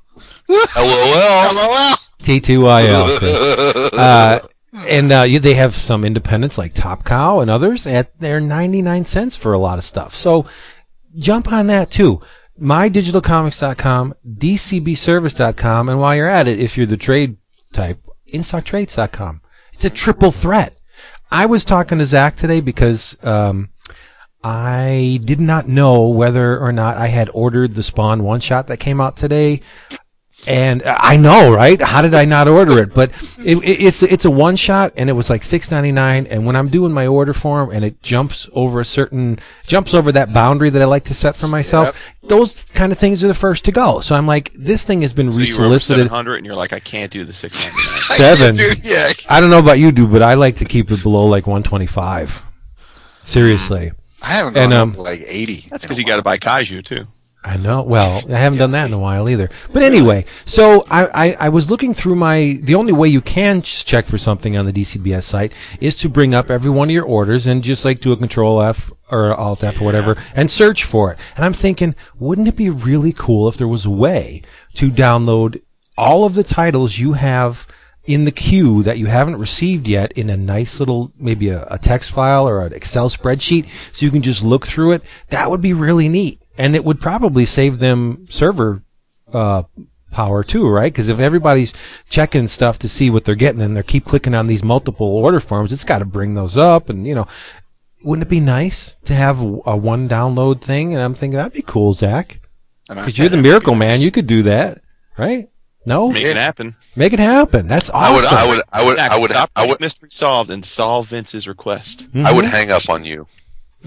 LOL. 0.49 1.55
LOL. 1.55 1.97
T2IL. 2.23 3.89
Uh, 3.99 4.39
and 4.87 5.11
uh, 5.11 5.25
they 5.41 5.55
have 5.55 5.75
some 5.75 6.05
independents 6.05 6.59
like 6.59 6.75
Top 6.75 7.03
Cow 7.05 7.41
and 7.41 7.51
others 7.51 7.87
at 7.87 8.17
their 8.21 8.41
99 8.41 9.05
cents 9.07 9.35
for 9.35 9.53
a 9.53 9.59
lot 9.59 9.79
of 9.79 9.85
stuff. 9.85 10.15
So 10.15 10.47
jump 11.19 11.51
on 11.53 11.69
that 11.69 11.91
too. 11.91 12.21
MyDigitalComics.com, 12.61 14.15
DCBService.com, 14.27 15.89
and 15.89 16.01
while 16.01 16.17
you're 16.17 16.29
at 16.29 16.49
it, 16.49 16.61
if 16.61 16.77
you're 16.77 16.87
the 16.87 16.97
trade 16.97 17.37
type, 17.73 18.01
InStockTrades.com. 18.33 19.41
It's 19.73 19.85
a 19.85 19.91
triple 19.91 20.33
threat. 20.33 20.77
I 21.31 21.47
was 21.47 21.65
talking 21.65 21.99
to 21.99 22.07
Zach 22.07 22.37
today 22.37 22.61
because 22.61 23.17
um, 23.23 23.71
I 24.43 25.21
did 25.25 25.41
not 25.41 25.69
know 25.69 26.09
whether 26.09 26.59
or 26.59 26.73
not 26.73 26.97
I 26.97 27.09
had 27.09 27.31
ordered 27.35 27.75
the 27.75 27.83
Spawn 27.83 28.23
one 28.23 28.41
shot 28.41 28.67
that 28.69 28.79
came 28.79 29.01
out 29.01 29.17
today. 29.17 29.61
And 30.47 30.83
I 30.87 31.17
know, 31.17 31.53
right? 31.53 31.81
How 31.81 32.01
did 32.01 32.15
I 32.15 32.25
not 32.25 32.47
order 32.47 32.79
it? 32.79 32.95
But 32.95 33.11
it, 33.39 33.59
it, 33.59 33.83
it's 33.83 34.03
it's 34.05 34.25
a 34.25 34.31
one 34.31 34.55
shot, 34.57 34.93
and 34.97 35.11
it 35.11 35.13
was 35.13 35.29
like 35.29 35.43
six 35.43 35.71
ninety 35.71 35.91
nine. 35.91 36.27
And 36.27 36.47
when 36.47 36.55
I'm 36.55 36.69
doing 36.69 36.93
my 36.93 37.07
order 37.09 37.33
form, 37.35 37.71
and 37.71 37.85
it 37.85 38.01
jumps 38.03 38.49
over 38.53 38.81
a 38.81 38.85
certain 38.85 39.41
jumps 39.67 39.95
over 39.95 40.13
that 40.13 40.33
boundary 40.33 40.71
that 40.71 40.81
I 40.81 40.85
like 40.85 41.05
to 41.05 41.15
set 41.15 41.35
for 41.35 41.49
myself, 41.49 42.15
those 42.23 42.65
kind 42.65 42.93
of 42.93 42.99
things 42.99 43.25
are 43.25 43.27
the 43.27 43.35
first 43.35 43.65
to 43.65 43.73
go. 43.73 44.01
So 44.01 44.15
I'm 44.15 44.27
like, 44.29 44.53
this 44.55 44.85
thing 44.85 45.03
has 45.03 45.13
been 45.13 45.29
So 45.29 45.41
you 45.41 45.41
were 45.41 45.65
resolicited 45.65 46.05
700 46.05 46.37
and 46.37 46.47
you're 46.47 46.55
like, 46.55 46.73
I 46.73 46.81
can't 46.81 47.11
do 47.11 47.25
the 47.25 47.35
699. 47.35 47.79
seven. 48.17 48.55
Dude, 48.55 48.85
yeah. 48.85 49.13
I 49.29 49.41
don't 49.41 49.51
know 49.51 49.59
about 49.59 49.81
you, 49.81 49.91
dude, 49.91 50.13
but 50.13 50.23
I 50.23 50.35
like 50.35 50.57
to 50.57 50.65
keep 50.65 50.91
it 50.93 51.03
below 51.03 51.27
like 51.27 51.47
one 51.49 51.65
twenty 51.65 51.87
five. 51.87 52.43
Seriously. 53.23 53.91
I 54.23 54.29
haven't 54.37 54.57
And, 54.57 54.71
gone 54.73 54.81
um, 54.81 54.89
up 54.91 54.95
to 54.97 55.03
like 55.03 55.23
80. 55.27 55.67
That's 55.71 55.85
because 55.85 55.99
you 55.99 56.05
got 56.05 56.17
to 56.17 56.23
buy 56.23 56.39
kaiju 56.39 56.85
too. 56.85 57.07
I 57.45 57.57
know. 57.57 57.83
Well, 57.83 58.23
I 58.29 58.39
haven't 58.39 58.59
done 58.59 58.73
that 58.73 58.87
in 58.87 58.93
a 58.93 58.99
while 58.99 59.29
either. 59.29 59.49
But 59.73 59.85
anyway, 59.85 60.25
so 60.45 60.85
I, 60.91 61.07
I, 61.07 61.37
I 61.41 61.49
was 61.51 61.71
looking 61.71 61.95
through 61.95 62.17
my. 62.17 62.59
The 62.63 62.75
only 62.75 62.93
way 62.93 63.09
you 63.09 63.21
can 63.21 63.63
check 63.63 64.07
for 64.07 64.19
something 64.19 64.57
on 64.57 64.67
the 64.67 64.73
DCBS 64.73 65.23
site 65.23 65.53
is 65.81 65.95
to 65.97 66.09
bring 66.09 66.35
up 66.35 66.51
every 66.51 66.71
one 66.71 66.89
of 66.89 66.95
your 66.95 67.05
orders 67.05 67.47
and 67.47 67.63
just 67.63 67.85
like 67.85 68.01
do 68.01 68.13
a 68.13 68.17
Control 68.17 68.61
F 68.61 68.91
or 69.11 69.33
Alt 69.35 69.63
F 69.63 69.81
or 69.81 69.85
whatever 69.85 70.17
and 70.35 70.51
search 70.51 70.83
for 70.85 71.13
it. 71.13 71.19
And 71.37 71.45
I'm 71.45 71.53
thinking, 71.53 71.95
wouldn't 72.19 72.49
it 72.49 72.57
be 72.57 72.71
really 72.71 73.13
cool 73.13 73.49
if 73.49 73.57
there 73.57 73.69
was 73.69 73.87
a 73.87 73.91
way 73.91 74.43
to 74.75 74.91
download 74.91 75.63
all 75.97 76.25
of 76.25 76.35
the 76.35 76.45
titles 76.45 76.99
you 76.99 77.13
have 77.13 77.67
in 78.05 78.25
the 78.25 78.33
queue 78.33 78.83
that 78.83 78.99
you 78.99 79.07
haven't 79.07 79.37
received 79.37 79.87
yet 79.87 80.11
in 80.13 80.31
a 80.31 80.37
nice 80.37 80.81
little 80.81 81.13
maybe 81.19 81.51
a, 81.51 81.67
a 81.71 81.79
text 81.79 82.11
file 82.11 82.49
or 82.49 82.65
an 82.65 82.73
Excel 82.73 83.11
spreadsheet 83.11 83.69
so 83.93 84.07
you 84.07 84.11
can 84.11 84.23
just 84.23 84.43
look 84.43 84.67
through 84.67 84.93
it. 84.93 85.03
That 85.29 85.51
would 85.51 85.61
be 85.61 85.75
really 85.75 86.09
neat. 86.09 86.41
And 86.59 86.75
it 86.75 86.85
would 86.85 87.01
probably 87.01 87.45
save 87.45 87.79
them 87.79 88.27
server 88.29 88.83
uh, 89.33 89.63
power 90.11 90.43
too, 90.43 90.69
right? 90.69 90.93
Because 90.93 91.09
if 91.09 91.21
everybody's 91.21 91.73
checking 92.11 92.49
stuff 92.49 92.79
to 92.81 92.89
see 92.89 93.11
what 93.11 93.25
they're 93.25 93.35
getting 93.35 93.63
and 93.63 93.77
they 93.77 93.83
keep 93.83 94.05
clicking 94.05 94.35
on 94.35 94.49
these 94.49 94.65
multiple 94.65 95.07
order 95.07 95.41
forms, 95.41 95.73
it's 95.73 95.85
got 95.85 96.01
to 96.01 96.05
bring 96.05 96.35
those 96.35 96.57
up. 96.57 96.91
And, 96.91 97.07
you 97.07 97.15
know, 97.15 97.29
wouldn't 98.05 98.27
it 98.27 98.31
be 98.31 98.41
nice 98.41 98.97
to 99.05 99.15
have 99.15 99.41
a, 99.41 99.61
a 99.67 99.77
one 99.77 100.09
download 100.09 100.61
thing? 100.61 100.93
And 100.95 101.03
I'm 101.03 101.15
thinking 101.15 101.37
that'd 101.37 101.53
be 101.53 101.63
cool, 101.63 101.93
Zach. 101.93 102.41
Because 102.89 103.19
you're 103.19 103.29
the 103.29 103.37
miracle 103.37 103.75
man. 103.75 104.01
You 104.01 104.11
could 104.11 104.27
do 104.27 104.43
that, 104.45 104.83
right? 105.17 105.49
No? 105.85 106.11
Make 106.11 106.25
it 106.25 106.37
happen. 106.37 106.75
Make 106.97 107.13
it 107.13 107.19
happen. 107.19 107.67
That's 107.67 107.91
I 107.91 108.13
would, 108.13 108.25
awesome. 108.25 108.39
I 108.39 108.47
would, 108.49 108.63
I 108.73 108.85
would, 108.85 108.97
Zach, 108.97 109.11
I 109.11 109.19
would, 109.21 109.31
stop 109.31 109.51
I 109.55 109.61
would, 109.63 109.69
getting 109.69 109.85
mystery 109.85 110.09
solved 110.11 110.51
and 110.51 110.65
solve 110.65 111.09
Vince's 111.09 111.47
request. 111.47 112.09
I 112.15 112.33
would 112.33 112.47
hang 112.47 112.71
up 112.71 112.89
on 112.89 113.05
you. 113.05 113.27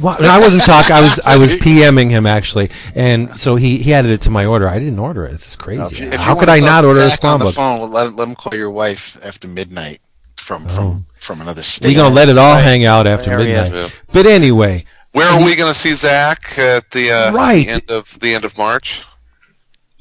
Well, 0.02 0.18
I 0.20 0.40
wasn't 0.40 0.64
talking. 0.64 0.92
I 0.94 1.02
was 1.02 1.20
I 1.24 1.38
was 1.38 1.54
PMing 1.54 2.10
him 2.10 2.26
actually, 2.26 2.72
and 2.96 3.40
so 3.40 3.56
he, 3.56 3.78
he 3.78 3.94
added 3.94 4.12
it 4.12 4.22
to 4.22 4.30
my 4.30 4.46
order. 4.46 4.68
I 4.68 4.80
didn't 4.80 5.00
order 5.00 5.26
it. 5.26 5.32
This 5.32 5.48
is 5.50 5.56
crazy. 5.56 5.98
you- 5.98 6.08
if 6.08 6.14
you 6.14 6.18
How 6.18 6.36
could 6.36 6.50
I 6.50 6.60
not 6.60 6.82
to 6.82 6.88
order 6.88 7.02
a 7.02 7.10
Zach 7.10 7.20
spawn 7.20 7.34
on 7.34 7.40
the 7.40 7.46
book? 7.46 7.56
phone, 7.56 7.92
let, 7.92 8.08
him- 8.08 8.16
let 8.16 8.28
him 8.28 8.36
call 8.36 8.56
your 8.56 8.72
wife 8.72 9.18
after 9.24 9.48
midnight 9.48 10.02
from 10.38 10.66
from, 10.68 11.06
from 11.22 11.42
another 11.42 11.62
state. 11.62 11.88
We 11.88 11.94
gonna 11.94 12.14
let 12.16 12.30
it 12.30 12.38
all 12.38 12.56
Right. 12.56 12.62
hang 12.64 12.86
out 12.86 13.06
after 13.08 13.30
There 13.30 13.38
midnight. 13.40 14.02
But 14.12 14.26
anyway, 14.26 14.84
Where 15.12 15.28
are 15.28 15.44
we 15.44 15.56
going 15.56 15.72
to 15.74 15.78
see 15.78 15.94
Zach 15.94 16.58
at 16.58 16.90
the, 16.92 17.12
uh, 17.12 17.32
Right. 17.34 17.66
the 17.66 17.72
end 17.74 17.92
of 17.92 18.20
the 18.22 18.34
end 18.34 18.46
of 18.46 18.58
March? 18.58 19.04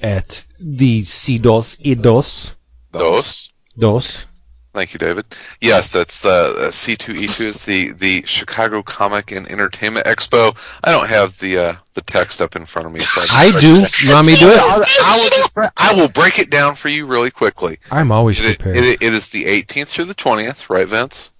at 0.00 0.46
the 0.58 1.02
C 1.04 1.36
dos 1.38 1.76
y 1.84 1.94
dos 1.94 2.54
Those. 2.92 3.50
dos. 3.78 4.26
Thank 4.72 4.92
you, 4.92 4.98
David. 4.98 5.26
Yes, 5.60 5.88
that's 5.88 6.20
the 6.20 6.28
uh, 6.56 6.68
C2E2 6.70 7.40
is 7.40 7.64
the 7.64 7.92
the 7.92 8.22
Chicago 8.24 8.82
Comic 8.84 9.32
and 9.32 9.50
Entertainment 9.50 10.06
Expo. 10.06 10.56
I 10.84 10.92
don't 10.92 11.08
have 11.08 11.38
the 11.40 11.58
uh, 11.58 11.74
the 11.94 12.02
text 12.02 12.40
up 12.40 12.54
in 12.54 12.66
front 12.66 12.86
of 12.86 12.92
me. 12.94 13.00
So 13.00 13.20
I 13.32 13.50
do. 13.60 13.84
You 14.06 14.14
want 14.14 14.28
me 14.28 14.34
to 14.34 14.38
do 14.40 14.46
I'll- 14.48 14.80
it? 14.82 14.88
I 15.02 15.18
will 15.20 15.30
just 15.30 15.52
bre- 15.54 15.64
I 15.76 15.94
will 15.94 16.08
break 16.08 16.38
it 16.38 16.50
down 16.50 16.76
for 16.76 16.88
you 16.88 17.04
really 17.06 17.32
quickly. 17.32 17.78
I'm 17.90 18.12
always 18.12 18.40
It, 18.40 18.60
prepared. 18.60 18.76
it, 18.76 19.02
it 19.02 19.12
is 19.12 19.30
the 19.30 19.44
18th 19.46 19.88
through 19.88 20.04
the 20.04 20.14
20th, 20.14 20.70
right, 20.70 20.86
Vince? 20.88 21.32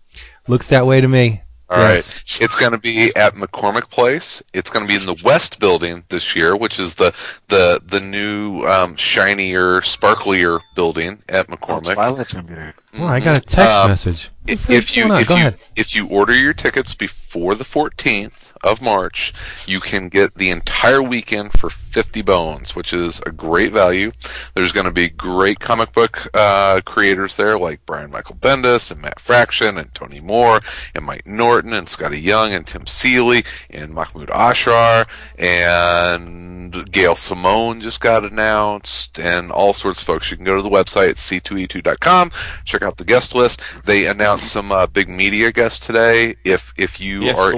Looks 0.49 0.69
that 0.71 0.85
way 0.85 1.01
to 1.01 1.07
me. 1.07 1.43
All 1.71 1.79
right. 1.79 1.95
Yes. 1.95 2.39
It's 2.41 2.57
going 2.57 2.73
to 2.73 2.79
be 2.79 3.15
at 3.15 3.35
McCormick 3.35 3.89
Place. 3.91 4.43
It's 4.53 4.71
going 4.71 4.85
to 4.85 4.89
be 4.89 4.97
in 4.99 5.07
the 5.07 5.21
West 5.25 5.61
Building 5.61 6.03
this 6.09 6.35
year, 6.35 6.57
which 6.57 6.81
is 6.81 6.97
the 6.97 7.15
the 7.49 7.81
the 7.87 8.01
new 8.01 8.65
um, 8.67 8.97
shinier, 8.97 9.81
sparklier 9.81 10.61
building 10.75 11.23
at 11.29 11.47
Oh, 11.49 11.55
McCormick. 11.55 11.95
Twilight's 11.95 12.33
gonna 12.33 12.49
be 12.49 12.55
there. 12.55 12.75
Oh, 12.99 13.07
I 13.07 13.21
got 13.21 13.39
a 13.39 13.41
text 13.41 13.59
Um, 13.77 13.89
message. 13.91 14.31
the 14.47 14.57
frick's 14.57 14.91
if 14.91 14.97
you 14.97 15.15
if 15.15 15.31
you 15.31 15.53
if 15.77 15.95
you 15.95 16.09
order 16.09 16.35
your 16.35 16.55
tickets 16.55 16.93
before 16.95 17.55
the 17.55 17.63
14th 17.65 18.53
of 18.63 18.83
March, 18.83 19.33
you 19.67 19.81
can 19.81 20.09
get 20.09 20.35
the 20.35 20.51
entire 20.51 21.03
weekend 21.03 21.53
for 21.53 21.71
50 21.71 22.23
bones, 22.23 22.75
which 22.77 22.93
is 22.93 23.21
a 23.27 23.31
great 23.33 23.73
value. 23.73 24.13
There's 24.55 24.73
going 24.73 24.87
to 24.87 24.93
be 24.93 25.09
great 25.09 25.61
comic 25.61 25.93
book 25.93 26.29
uh, 26.35 26.81
creators 26.85 27.37
there 27.37 27.59
like 27.59 27.85
Brian 27.87 28.11
Michael 28.11 28.37
Bendis 28.37 28.91
and 28.91 29.01
Matt 29.03 29.21
Fraction 29.21 29.79
and 29.79 29.95
Tony 29.95 30.21
Moore 30.21 30.61
and 30.95 31.05
Mike 31.05 31.27
Norton 31.27 31.73
and 31.73 31.87
Skottie 31.87 32.23
Young 32.23 32.53
and 32.53 32.67
Tim 32.67 32.87
Seeley 32.87 33.45
and 33.69 33.93
Mahmud 33.93 34.29
Asrar 34.29 35.07
and 35.39 36.91
Gail 36.93 37.17
Simone 37.17 37.81
just 37.81 38.01
got 38.01 38.25
announced 38.25 39.19
and 39.19 39.51
all 39.51 39.73
sorts 39.73 40.01
of 40.01 40.07
folks. 40.07 40.31
You 40.31 40.37
can 40.37 40.47
go 40.47 40.57
to 40.57 40.63
the 40.63 40.71
website 40.71 41.17
c2e2.com, 41.17 42.31
check 42.65 42.83
out 42.83 42.97
the 42.99 43.05
guest 43.05 43.35
list. 43.35 43.61
They 43.85 44.07
announced 44.07 44.51
some 44.51 44.73
uh, 44.73 44.87
big 44.87 45.09
media 45.09 45.53
guests 45.53 45.85
today. 45.85 46.35
If 46.45 46.73
if 46.77 47.01
you 47.01 47.23
Yeah, 47.23 47.35
are 47.35 47.55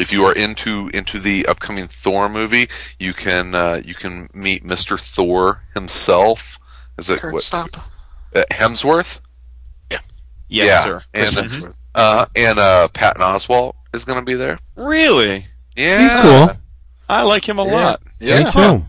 if 0.00 0.10
you 0.12 0.24
are 0.24 0.32
into 0.32 0.90
into 0.94 1.18
the 1.18 1.46
upcoming 1.46 1.86
Thor 1.86 2.28
movie, 2.28 2.68
you 2.98 3.12
can 3.12 3.54
uh, 3.54 3.80
you 3.84 3.94
can 3.94 4.28
meet 4.34 4.64
Mr. 4.64 4.98
Thor 4.98 5.62
himself. 5.74 6.58
Is 6.98 7.10
it 7.10 7.20
Kurt, 7.20 7.32
what, 7.32 7.42
stop. 7.42 7.68
uh, 8.34 8.42
Hemsworth? 8.50 9.20
Yes, 10.52 10.66
Yeah, 10.66 10.82
sir. 10.84 11.02
and 11.14 11.36
Mhm. 11.36 11.74
uh, 11.94 12.26
and 12.34 12.58
uh, 12.58 12.88
Patton 12.88 13.22
Oswalt 13.22 13.74
is 13.94 14.04
going 14.04 14.18
to 14.18 14.24
be 14.24 14.34
there. 14.34 14.58
really, 14.74 15.46
Yeah, 15.76 16.00
He's 16.02 16.12
cool. 16.12 16.56
I 17.08 17.22
like 17.22 17.48
him 17.48 17.58
a 17.58 17.62
lot. 17.64 18.00
Me 18.20 18.44
too. 18.50 18.84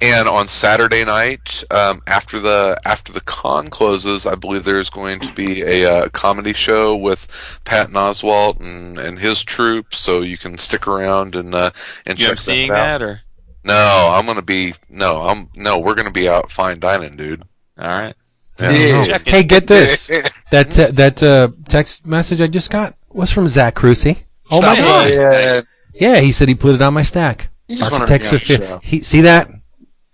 And 0.00 0.28
on 0.28 0.48
Saturday 0.48 1.04
night, 1.04 1.62
um, 1.70 2.02
after 2.06 2.40
the 2.40 2.80
after 2.84 3.12
the 3.12 3.20
con 3.20 3.70
closes, 3.70 4.26
I 4.26 4.34
believe 4.34 4.64
there's 4.64 4.90
going 4.90 5.20
to 5.20 5.32
be 5.34 5.62
a 5.62 5.84
uh, 5.90 6.08
comedy 6.10 6.52
show 6.52 6.96
with 6.96 7.60
Pat 7.64 7.90
Oswalt 7.90 8.60
and, 8.60 8.98
and 8.98 9.18
his 9.18 9.42
troupe. 9.42 9.94
So 9.94 10.22
you 10.22 10.36
can 10.38 10.58
stick 10.58 10.86
around 10.88 11.36
and 11.36 11.54
uh, 11.54 11.70
and 12.06 12.18
You 12.18 12.24
check 12.26 12.30
am 12.32 12.36
seeing 12.36 12.68
that 12.70 12.94
out. 12.94 12.98
that, 12.98 13.02
or 13.02 13.20
No, 13.64 14.10
I'm 14.12 14.26
gonna 14.26 14.42
be 14.42 14.74
no, 14.88 15.22
I'm 15.22 15.48
no, 15.54 15.78
we're 15.78 15.94
gonna 15.94 16.10
be 16.10 16.28
out 16.28 16.50
fine 16.50 16.78
dining, 16.80 17.16
dude. 17.16 17.42
all 17.78 17.86
right? 17.88 18.14
Yeah. 18.58 18.70
No. 18.70 19.04
Check 19.04 19.26
it. 19.26 19.30
Hey, 19.30 19.42
get 19.42 19.66
this. 19.66 20.06
that 20.50 20.78
uh, 20.78 20.90
that 20.92 21.22
uh, 21.22 21.48
text 21.68 22.06
message 22.06 22.40
I 22.40 22.46
just 22.46 22.70
got 22.70 22.96
was 23.10 23.30
from 23.32 23.48
Zach 23.48 23.74
Crucy. 23.74 24.24
Oh 24.50 24.60
my 24.60 24.76
god! 24.76 25.10
yeah. 25.10 25.24
nice. 25.52 25.88
Yeah, 25.94 26.20
he 26.20 26.30
said 26.32 26.48
he 26.48 26.54
put 26.54 26.74
it 26.74 26.82
on 26.82 26.94
my 26.94 27.02
stack. 27.02 27.48
He's 27.66 27.80
one 27.80 27.92
Architects 27.94 28.32
of 28.32 28.42
Fear. 28.42 28.58
show. 28.58 28.80
He 28.82 29.00
see 29.00 29.22
that 29.22 29.48
He's 29.48 29.56
a 29.56 29.60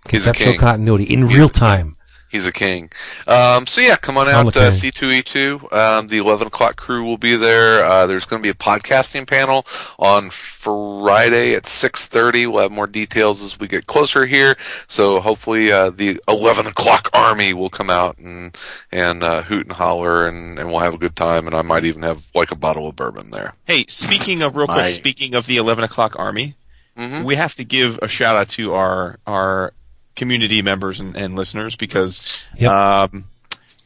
conceptual 0.07 0.53
king. 0.53 0.59
continuity 0.59 1.05
in 1.05 1.27
He's 1.29 1.37
real 1.37 1.47
a 1.49 1.53
time. 1.53 1.97
He's 2.31 2.47
a 2.47 2.53
king. 2.53 2.91
Um, 3.27 3.67
so 3.67 3.81
yeah, 3.81 3.97
come 3.97 4.17
on 4.17 4.29
out, 4.29 4.55
a 4.55 4.69
uh. 4.69 4.71
C2E2. 4.71 5.73
Um, 5.73 6.07
the 6.07 6.19
11 6.19 6.47
o'clock 6.47 6.77
crew 6.77 7.03
will 7.05 7.19
be 7.19 7.35
there. 7.35 7.85
Uh, 7.85 8.07
there's 8.07 8.25
going 8.25 8.41
to 8.41 8.43
be 8.45 8.51
a 8.51 8.55
podcasting 8.55 9.27
panel 9.27 9.67
on 9.99 10.31
Friday 10.31 11.55
at 11.57 11.65
6.30. 11.65 12.47
We'll 12.53 12.63
have 12.63 12.71
more 12.71 12.87
details 12.87 13.43
as 13.43 13.59
we 13.59 13.67
get 13.67 13.87
closer 13.89 14.27
here. 14.27 14.57
So 14.87 15.21
hopefully, 15.21 15.73
uh, 15.73 15.91
the 15.91 16.21
11 16.29 16.69
o'clock 16.69 17.11
army 17.13 17.53
will 17.53 17.69
come 17.69 17.91
out 17.91 18.17
and, 18.19 18.57
and, 18.93 19.25
uh, 19.25 19.43
hoot 19.43 19.67
and 19.67 19.73
holler 19.73 20.29
and, 20.29 20.57
and 20.57 20.69
we'll 20.69 20.79
have 20.79 20.95
a 20.95 20.99
good 20.99 21.17
time. 21.17 21.47
And 21.49 21.55
I 21.57 21.63
might 21.63 21.85
even 21.85 22.03
have 22.03 22.31
like 22.33 22.53
a 22.53 22.57
bottle 22.57 22.87
of 22.87 22.95
bourbon 22.95 23.31
there. 23.33 23.55
Hey, 23.67 23.87
speaking 23.89 24.43
of 24.43 24.57
real 24.57 24.67
quick, 24.69 24.77
My- 24.77 24.91
speaking 24.93 25.35
of 25.35 25.47
the 25.47 25.57
eleven 25.57 25.83
o'clock 25.83 26.15
army, 26.17 26.55
Mhm. 26.97 27.25
we 27.25 27.35
have 27.35 27.55
to 27.57 27.65
give 27.65 27.99
a 28.03 28.09
shout 28.09 28.37
out 28.37 28.49
to 28.51 28.75
our 28.75 29.19
our 29.27 29.73
community 30.21 30.63
members 30.63 31.01
and, 31.01 31.17
and 31.17 31.35
listeners 31.35 31.75
because 31.77 32.53
Yep. 32.57 32.71
um, 32.71 33.25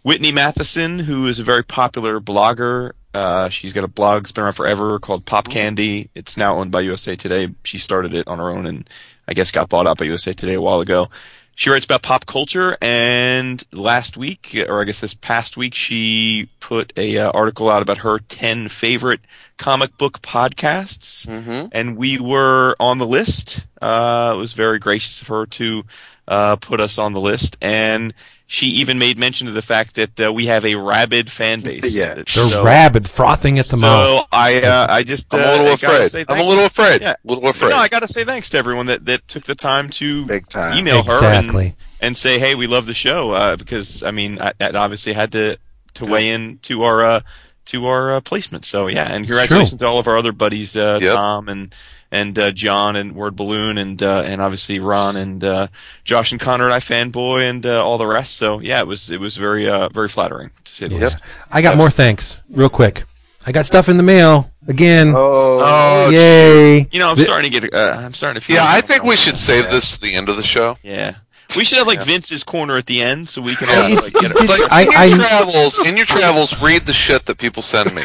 Whitney 0.02 0.32
Matheson, 0.32 0.98
who 0.98 1.26
is 1.26 1.38
a 1.38 1.44
very 1.44 1.62
popular 1.64 2.20
blogger, 2.20 2.92
uh, 3.14 3.48
she's 3.48 3.72
got 3.72 3.84
a 3.84 3.88
blog 3.88 4.24
that's 4.24 4.32
been 4.32 4.44
around 4.44 4.54
forever 4.54 4.98
called 4.98 5.24
Pop 5.24 5.48
Candy. 5.48 6.10
It's 6.14 6.36
now 6.36 6.56
owned 6.56 6.72
by 6.72 6.80
USA 6.82 7.14
Today. 7.16 7.48
She 7.64 7.78
started 7.78 8.12
it 8.12 8.26
on 8.28 8.38
her 8.38 8.50
own 8.50 8.66
and 8.66 8.90
I 9.28 9.32
guess 9.32 9.50
got 9.52 9.68
bought 9.68 9.86
out 9.86 9.96
by 9.98 10.04
USA 10.06 10.32
Today 10.34 10.54
a 10.54 10.60
while 10.60 10.80
ago. 10.80 11.08
She 11.56 11.70
writes 11.70 11.84
about 11.84 12.02
pop 12.02 12.26
culture, 12.26 12.76
and 12.82 13.62
last 13.70 14.16
week, 14.16 14.56
or 14.68 14.80
I 14.80 14.84
guess 14.84 14.98
this 15.00 15.14
past 15.14 15.56
week, 15.56 15.72
she 15.72 16.48
put 16.58 16.92
a 16.96 17.16
uh, 17.18 17.30
article 17.30 17.70
out 17.70 17.80
about 17.80 17.98
her 17.98 18.18
ten 18.18 18.68
favorite 18.68 19.20
comic 19.56 19.96
book 19.96 20.20
podcasts 20.20 21.26
Mm-hmm. 21.28 21.66
and 21.70 21.96
we 21.96 22.18
were 22.18 22.74
on 22.80 22.98
the 22.98 23.06
list. 23.06 23.66
Uh, 23.80 24.32
it 24.34 24.38
was 24.38 24.52
very 24.52 24.80
gracious 24.80 25.22
of 25.22 25.28
her 25.28 25.46
to 25.46 25.84
uh, 26.28 26.56
put 26.56 26.80
us 26.80 26.98
on 26.98 27.12
the 27.12 27.20
list, 27.20 27.56
and 27.60 28.14
she 28.46 28.66
even 28.66 28.98
made 28.98 29.18
mention 29.18 29.48
of 29.48 29.54
the 29.54 29.62
fact 29.62 29.94
that 29.94 30.20
uh, 30.20 30.32
we 30.32 30.46
have 30.46 30.64
a 30.64 30.74
rabid 30.74 31.30
fan 31.30 31.60
base. 31.60 31.94
Yeah. 31.94 32.14
They're 32.14 32.48
so, 32.48 32.64
rabid, 32.64 33.08
frothing 33.08 33.58
at 33.58 33.66
the 33.66 33.76
so 33.76 33.86
mouth. 33.86 34.28
I, 34.32 34.62
uh, 34.62 34.86
I 34.90 35.02
just, 35.02 35.32
uh, 35.32 35.38
I'm 35.38 35.42
a 35.42 35.50
little 35.52 35.66
I 35.66 35.72
afraid. 35.72 36.26
I'm 36.28 36.40
a 36.40 36.44
little 36.44 36.64
afraid. 36.66 37.02
Yeah. 37.02 37.12
A 37.12 37.16
little 37.24 37.48
afraid. 37.48 37.70
No, 37.70 37.76
I 37.76 37.88
got 37.88 38.02
to 38.02 38.08
say 38.08 38.24
thanks 38.24 38.50
to 38.50 38.58
everyone 38.58 38.86
that, 38.86 39.06
that 39.06 39.26
took 39.28 39.44
the 39.44 39.54
time 39.54 39.88
to 39.90 40.26
Big 40.26 40.48
time. 40.50 40.76
email 40.76 41.02
her 41.02 41.24
and, 41.24 41.74
and 42.00 42.16
say, 42.16 42.38
"Hey, 42.38 42.54
we 42.54 42.66
love 42.66 42.86
the 42.86 42.94
show," 42.94 43.32
uh, 43.32 43.56
because 43.56 44.02
I 44.02 44.10
mean, 44.10 44.40
I, 44.40 44.52
I 44.60 44.70
obviously 44.70 45.14
had 45.14 45.32
to 45.32 45.56
to 45.94 46.04
weigh 46.04 46.30
in 46.30 46.58
to 46.58 46.82
our 46.82 47.02
uh, 47.02 47.20
to 47.66 47.86
our 47.86 48.16
uh, 48.16 48.20
placement. 48.20 48.64
So 48.64 48.88
yeah, 48.88 49.10
and 49.10 49.24
congratulations 49.24 49.80
to 49.80 49.86
all 49.86 49.98
of 49.98 50.06
our 50.06 50.18
other 50.18 50.32
buddies, 50.32 50.76
uh, 50.76 50.98
Yep. 51.00 51.14
Tom 51.14 51.48
and 51.48 51.74
and 52.14 52.38
uh, 52.38 52.50
John 52.52 52.96
and 52.96 53.14
Word 53.14 53.34
Balloon 53.36 53.76
and 53.78 54.02
uh, 54.02 54.22
and 54.24 54.40
obviously 54.40 54.78
Ron 54.78 55.16
and 55.16 55.42
uh, 55.42 55.66
Josh 56.04 56.32
and 56.32 56.40
Connor 56.40 56.68
and 56.70 56.74
iFanboy 56.74 57.48
and 57.50 57.66
uh, 57.66 57.84
all 57.84 57.98
the 57.98 58.06
rest. 58.06 58.36
So 58.36 58.60
yeah, 58.60 58.80
it 58.80 58.86
was 58.86 59.10
it 59.10 59.20
was 59.20 59.36
very 59.36 59.68
uh, 59.68 59.88
very 59.90 60.08
flattering 60.08 60.50
to 60.64 60.72
say 60.72 60.86
the 60.86 60.94
Yep. 60.94 61.02
least. 61.02 61.18
I 61.50 61.60
got 61.62 61.76
more 61.76 61.90
thanks, 61.90 62.38
real 62.50 62.68
quick. 62.70 63.04
I 63.46 63.52
got 63.52 63.66
stuff 63.66 63.88
in 63.90 63.98
the 63.98 64.02
mail 64.02 64.50
again. 64.66 65.12
Oh, 65.14 65.42
Oh, 65.60 66.08
Yay! 66.10 66.88
You 66.90 66.98
know, 66.98 67.10
I'm 67.10 67.16
starting 67.18 67.50
to 67.52 67.60
get. 67.60 67.74
Uh, 67.74 67.96
I'm 68.00 68.12
starting 68.14 68.40
to 68.40 68.44
feel. 68.44 68.56
yeah, 68.56 68.64
I 68.66 68.80
think 68.80 69.02
we 69.04 69.16
should 69.16 69.36
save 69.36 69.70
this 69.70 69.94
to 69.96 70.00
the 70.00 70.14
end 70.14 70.28
of 70.28 70.36
the 70.36 70.42
show. 70.42 70.78
Yeah, 70.82 71.16
we 71.56 71.64
should 71.64 71.78
have 71.78 71.86
like 71.86 72.02
Vince's 72.02 72.42
corner 72.44 72.76
at 72.76 72.86
the 72.86 73.02
end, 73.02 73.28
so 73.28 73.40
we 73.42 73.54
can 73.56 73.68
Yeah. 73.68 73.80
all 73.80 73.86
It's- 73.92 74.14
like, 74.14 74.22
get 74.22 74.30
it's 74.32 74.40
it. 74.40 74.50
It's 74.50 74.60
like 74.60 74.72
I- 74.72 74.82
in 74.82 74.90
your 75.18 75.20
I- 75.26 75.28
travels, 75.28 75.86
in 75.88 75.96
your 75.96 76.06
travels, 76.06 76.60
read 76.62 76.86
the 76.86 76.92
shit 76.92 77.26
that 77.26 77.38
people 77.38 77.62
send 77.62 77.94
me. 77.94 78.04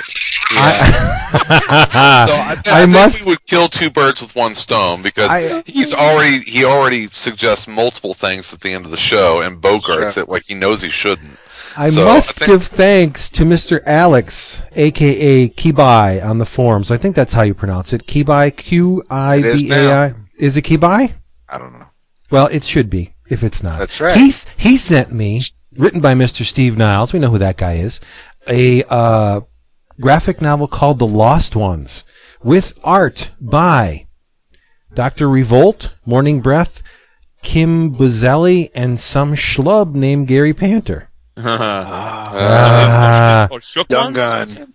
yeah 0.51 0.85
So 1.31 1.37
I, 1.37 2.27
I, 2.31 2.51
I, 2.51 2.55
think 2.81 2.91
must. 2.91 3.25
we 3.25 3.31
would 3.31 3.45
kill 3.45 3.67
two 3.67 3.89
birds 3.91 4.19
with 4.21 4.35
one 4.35 4.55
stone 4.55 5.01
because 5.01 5.29
I- 5.29 5.63
he's 5.65 5.93
already 5.93 6.39
he 6.39 6.65
already 6.65 7.07
suggests 7.07 7.67
multiple 7.67 8.13
things 8.13 8.53
at 8.53 8.61
the 8.61 8.73
end 8.73 8.85
of 8.85 8.91
the 8.91 8.97
show 8.97 9.41
and 9.41 9.61
bogarts 9.61 10.17
it 10.17 10.27
like 10.29 10.43
he 10.47 10.55
knows 10.55 10.81
he 10.81 10.89
shouldn't. 10.89 11.37
I 11.77 11.89
So, 11.91 12.03
must 12.03 12.29
I 12.41 12.45
think- 12.45 12.51
give 12.51 12.67
thanks 12.67 13.29
to 13.29 13.45
Mr. 13.45 13.81
Alex, 13.85 14.63
aka 14.75 15.49
Kibai, 15.49 16.23
on 16.25 16.39
the 16.39 16.45
forums. 16.45 16.89
I 16.91 16.97
think 16.97 17.15
that's 17.15 17.33
how 17.33 17.43
you 17.43 17.53
pronounce 17.53 17.93
it. 17.93 18.07
Kibai, 18.07 18.55
Q 18.55 19.03
I 19.09 19.41
B 19.41 19.71
A 19.71 19.93
I. 19.93 20.13
Is 20.37 20.57
it 20.57 20.63
Kibai? 20.65 21.13
I 21.47 21.57
don't 21.59 21.73
know. 21.73 21.85
Well, 22.31 22.47
it 22.47 22.63
should 22.63 22.89
be. 22.89 23.13
If 23.29 23.43
it's 23.43 23.61
not, 23.61 23.79
That's 23.79 23.99
right. 23.99 24.17
He's 24.17 24.47
he 24.57 24.75
sent 24.75 25.11
me, 25.11 25.41
written 25.77 26.01
by 26.01 26.15
Mr. 26.15 26.43
Steve 26.43 26.77
Niles. 26.77 27.13
We 27.13 27.19
know 27.19 27.29
who 27.29 27.37
that 27.37 27.57
guy 27.57 27.73
is. 27.73 27.99
A 28.47 28.83
uh, 28.89 29.41
graphic 30.01 30.41
novel 30.41 30.67
called 30.67 30.97
The 30.97 31.05
Lost 31.05 31.55
Ones, 31.55 32.03
with 32.43 32.77
art 32.83 33.29
by 33.39 34.07
Doctor 34.95 35.29
Revolt, 35.29 35.93
Morning 36.05 36.41
Breath, 36.41 36.81
Kim 37.43 37.95
Buzzelli, 37.95 38.71
and 38.73 38.99
some 38.99 39.35
schlub 39.35 39.93
named 39.93 40.27
Gary 40.27 40.53
Panter. 40.53 41.11
Shook 41.37 41.45
Young 43.91 44.13
ones? 44.13 44.53
gun. 44.55 44.73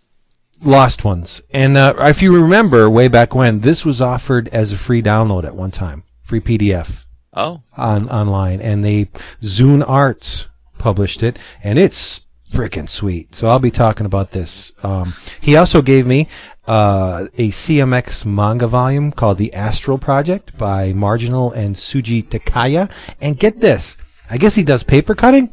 Lost 0.62 1.04
Ones. 1.04 1.42
And 1.50 1.76
uh, 1.76 1.94
if 1.98 2.22
you 2.22 2.40
remember, 2.40 2.88
way 2.88 3.08
back 3.08 3.34
when, 3.34 3.60
this 3.60 3.84
was 3.84 4.00
offered 4.00 4.48
as 4.48 4.72
a 4.72 4.78
free 4.78 5.02
download 5.02 5.44
at 5.44 5.56
one 5.56 5.72
time, 5.72 6.04
free 6.22 6.40
PDF 6.40 7.04
Oh, 7.34 7.60
on 7.76 8.08
online, 8.08 8.60
and 8.60 8.84
they 8.84 9.06
Zune 9.42 9.84
Arts 9.86 10.48
published 10.78 11.22
it, 11.22 11.38
and 11.62 11.78
it's 11.78 12.20
freaking 12.50 12.88
sweet. 12.88 13.34
So 13.34 13.48
I'll 13.48 13.58
be 13.58 13.70
talking 13.72 14.06
about 14.06 14.30
this. 14.30 14.72
Um, 14.84 15.14
he 15.40 15.56
also 15.56 15.82
gave 15.82 16.06
me 16.06 16.28
uh, 16.68 17.26
a 17.36 17.48
CMX 17.50 18.24
manga 18.24 18.66
volume 18.68 19.10
called 19.10 19.38
The 19.38 19.52
Astral 19.52 19.98
Project 19.98 20.56
by 20.56 20.92
Marginal 20.92 21.50
and 21.52 21.74
Suji 21.74 22.22
Takaya, 22.24 22.90
and 23.20 23.38
get 23.38 23.60
this, 23.60 23.96
I 24.30 24.38
guess 24.38 24.54
he 24.54 24.62
does 24.62 24.82
paper 24.84 25.14
cutting. 25.14 25.52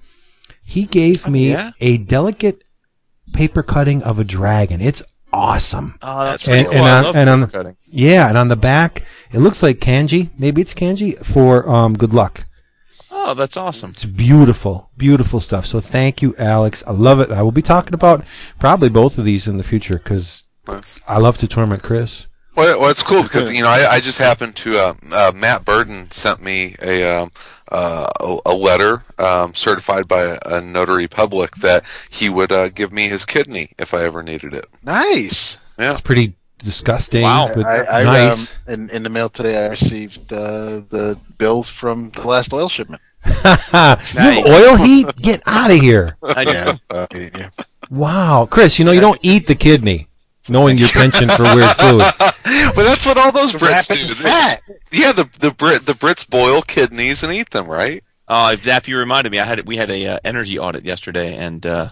He 0.63 0.85
gave 0.85 1.27
me 1.27 1.51
yeah? 1.51 1.71
a 1.81 1.97
delicate 1.97 2.63
paper 3.33 3.63
cutting 3.63 4.03
of 4.03 4.19
a 4.19 4.23
dragon. 4.23 4.79
It's 4.81 5.01
awesome. 5.33 5.97
oh, 6.01 6.23
that's 6.25 6.47
And- 6.47 6.67
cool. 6.67 6.75
and 6.77 6.85
I 6.85 6.97
on- 6.99 7.03
love 7.05 7.15
and 7.15 7.29
on 7.29 7.39
the- 7.41 7.47
cutting. 7.47 7.75
Yeah, 7.87 8.29
and 8.29 8.37
on 8.37 8.47
the 8.49 8.55
back, 8.55 9.03
it 9.33 9.39
looks 9.39 9.61
like 9.63 9.77
kanji. 9.79 10.29
Maybe 10.37 10.61
it's 10.61 10.73
kanji 10.73 11.17
for 11.25 11.67
um, 11.69 11.93
good 11.97 12.13
luck. 12.13 12.45
Oh, 13.11 13.33
that's 13.33 13.57
awesome. 13.57 13.91
It's 13.91 14.05
beautiful, 14.05 14.89
beautiful 14.97 15.39
stuff. 15.39 15.65
So 15.65 15.79
thank 15.79 16.21
you, 16.21 16.33
Alex. 16.39 16.83
I 16.87 16.91
love 16.91 17.19
it. 17.19 17.31
I 17.31 17.41
will 17.41 17.51
be 17.51 17.61
talking 17.61 17.93
about 17.93 18.25
probably 18.59 18.89
both 18.89 19.17
of 19.17 19.25
these 19.25 19.47
in 19.47 19.57
the 19.57 19.63
future 19.63 19.97
because 19.97 20.45
Nice. 20.67 20.99
I 21.07 21.17
love 21.17 21.37
to 21.37 21.47
torment 21.47 21.83
Chris. 21.83 22.27
Well, 22.55 22.79
well, 22.79 22.89
it's 22.89 23.03
cool 23.03 23.23
because 23.23 23.49
you 23.51 23.61
know 23.63 23.69
I, 23.69 23.93
I 23.93 23.99
just 24.01 24.17
happened 24.17 24.55
to 24.57 24.77
uh, 24.77 24.93
uh, 25.13 25.31
Matt 25.33 25.63
Burden 25.65 26.11
sent 26.11 26.41
me 26.41 26.75
a 26.81 27.21
um, 27.21 27.31
uh, 27.71 28.07
a, 28.19 28.37
a 28.47 28.53
letter 28.53 29.03
um, 29.17 29.53
certified 29.55 30.07
by 30.07 30.37
a 30.45 30.59
notary 30.59 31.07
public 31.07 31.55
that 31.57 31.85
he 32.09 32.27
would 32.27 32.51
uh, 32.51 32.67
give 32.69 32.91
me 32.91 33.07
his 33.07 33.23
kidney 33.23 33.71
if 33.79 33.93
I 33.93 34.03
ever 34.03 34.21
needed 34.21 34.53
it. 34.53 34.65
Nice. 34.83 35.35
Yeah, 35.79 35.91
It's 35.91 36.01
pretty 36.01 36.35
disgusting, 36.61 37.23
Wow. 37.23 37.51
but 37.53 37.65
I, 37.65 37.99
I, 37.99 38.03
nice. 38.03 38.57
Um, 38.67 38.73
in, 38.73 38.89
in 38.91 39.03
the 39.03 39.09
mail 39.09 39.29
today, 39.29 39.55
I 39.57 39.67
received 39.69 40.31
uh, 40.31 40.81
the 40.89 41.17
bills 41.37 41.67
from 41.79 42.11
the 42.15 42.21
last 42.21 42.51
oil 42.53 42.69
shipment. 42.69 43.01
you 43.25 43.31
have 43.33 44.45
oil 44.45 44.77
heat? 44.77 45.07
Get 45.17 45.41
out 45.45 45.69
of 45.71 45.77
here. 45.77 46.17
I 46.23 46.43
do. 46.45 46.79
Uh, 46.89 47.07
yeah. 47.13 47.49
Wow. 47.89 48.47
Chris, 48.49 48.79
you 48.79 48.85
know, 48.85 48.91
you 48.91 49.01
don't 49.01 49.19
eat 49.21 49.47
the 49.47 49.55
kidney, 49.55 50.07
knowing 50.49 50.77
your 50.77 50.87
penchant 50.89 51.31
for 51.31 51.43
weird 51.43 51.69
food. 51.77 51.99
but 52.75 52.83
that's 52.83 53.05
what 53.05 53.17
all 53.17 53.31
those 53.31 53.53
Brits 53.53 53.87
do. 53.87 54.11
in 54.11 54.17
fat. 54.17 54.61
Yeah, 54.91 55.11
the 55.11 55.29
the 55.39 55.51
Brit 55.51 55.85
the 55.85 55.93
Brits 55.93 56.27
boil 56.27 56.61
kidneys 56.61 57.23
and 57.23 57.31
eat 57.33 57.51
them, 57.51 57.67
right? 57.67 58.03
Oh, 58.27 58.53
Zap, 58.55 58.87
you 58.87 58.97
reminded 58.97 59.31
me. 59.31 59.39
I 59.39 59.45
had 59.45 59.67
we 59.67 59.75
had 59.77 59.91
a 59.91 60.07
uh, 60.07 60.19
energy 60.23 60.57
audit 60.57 60.83
yesterday, 60.85 61.35
and 61.35 61.65
uh, 61.65 61.89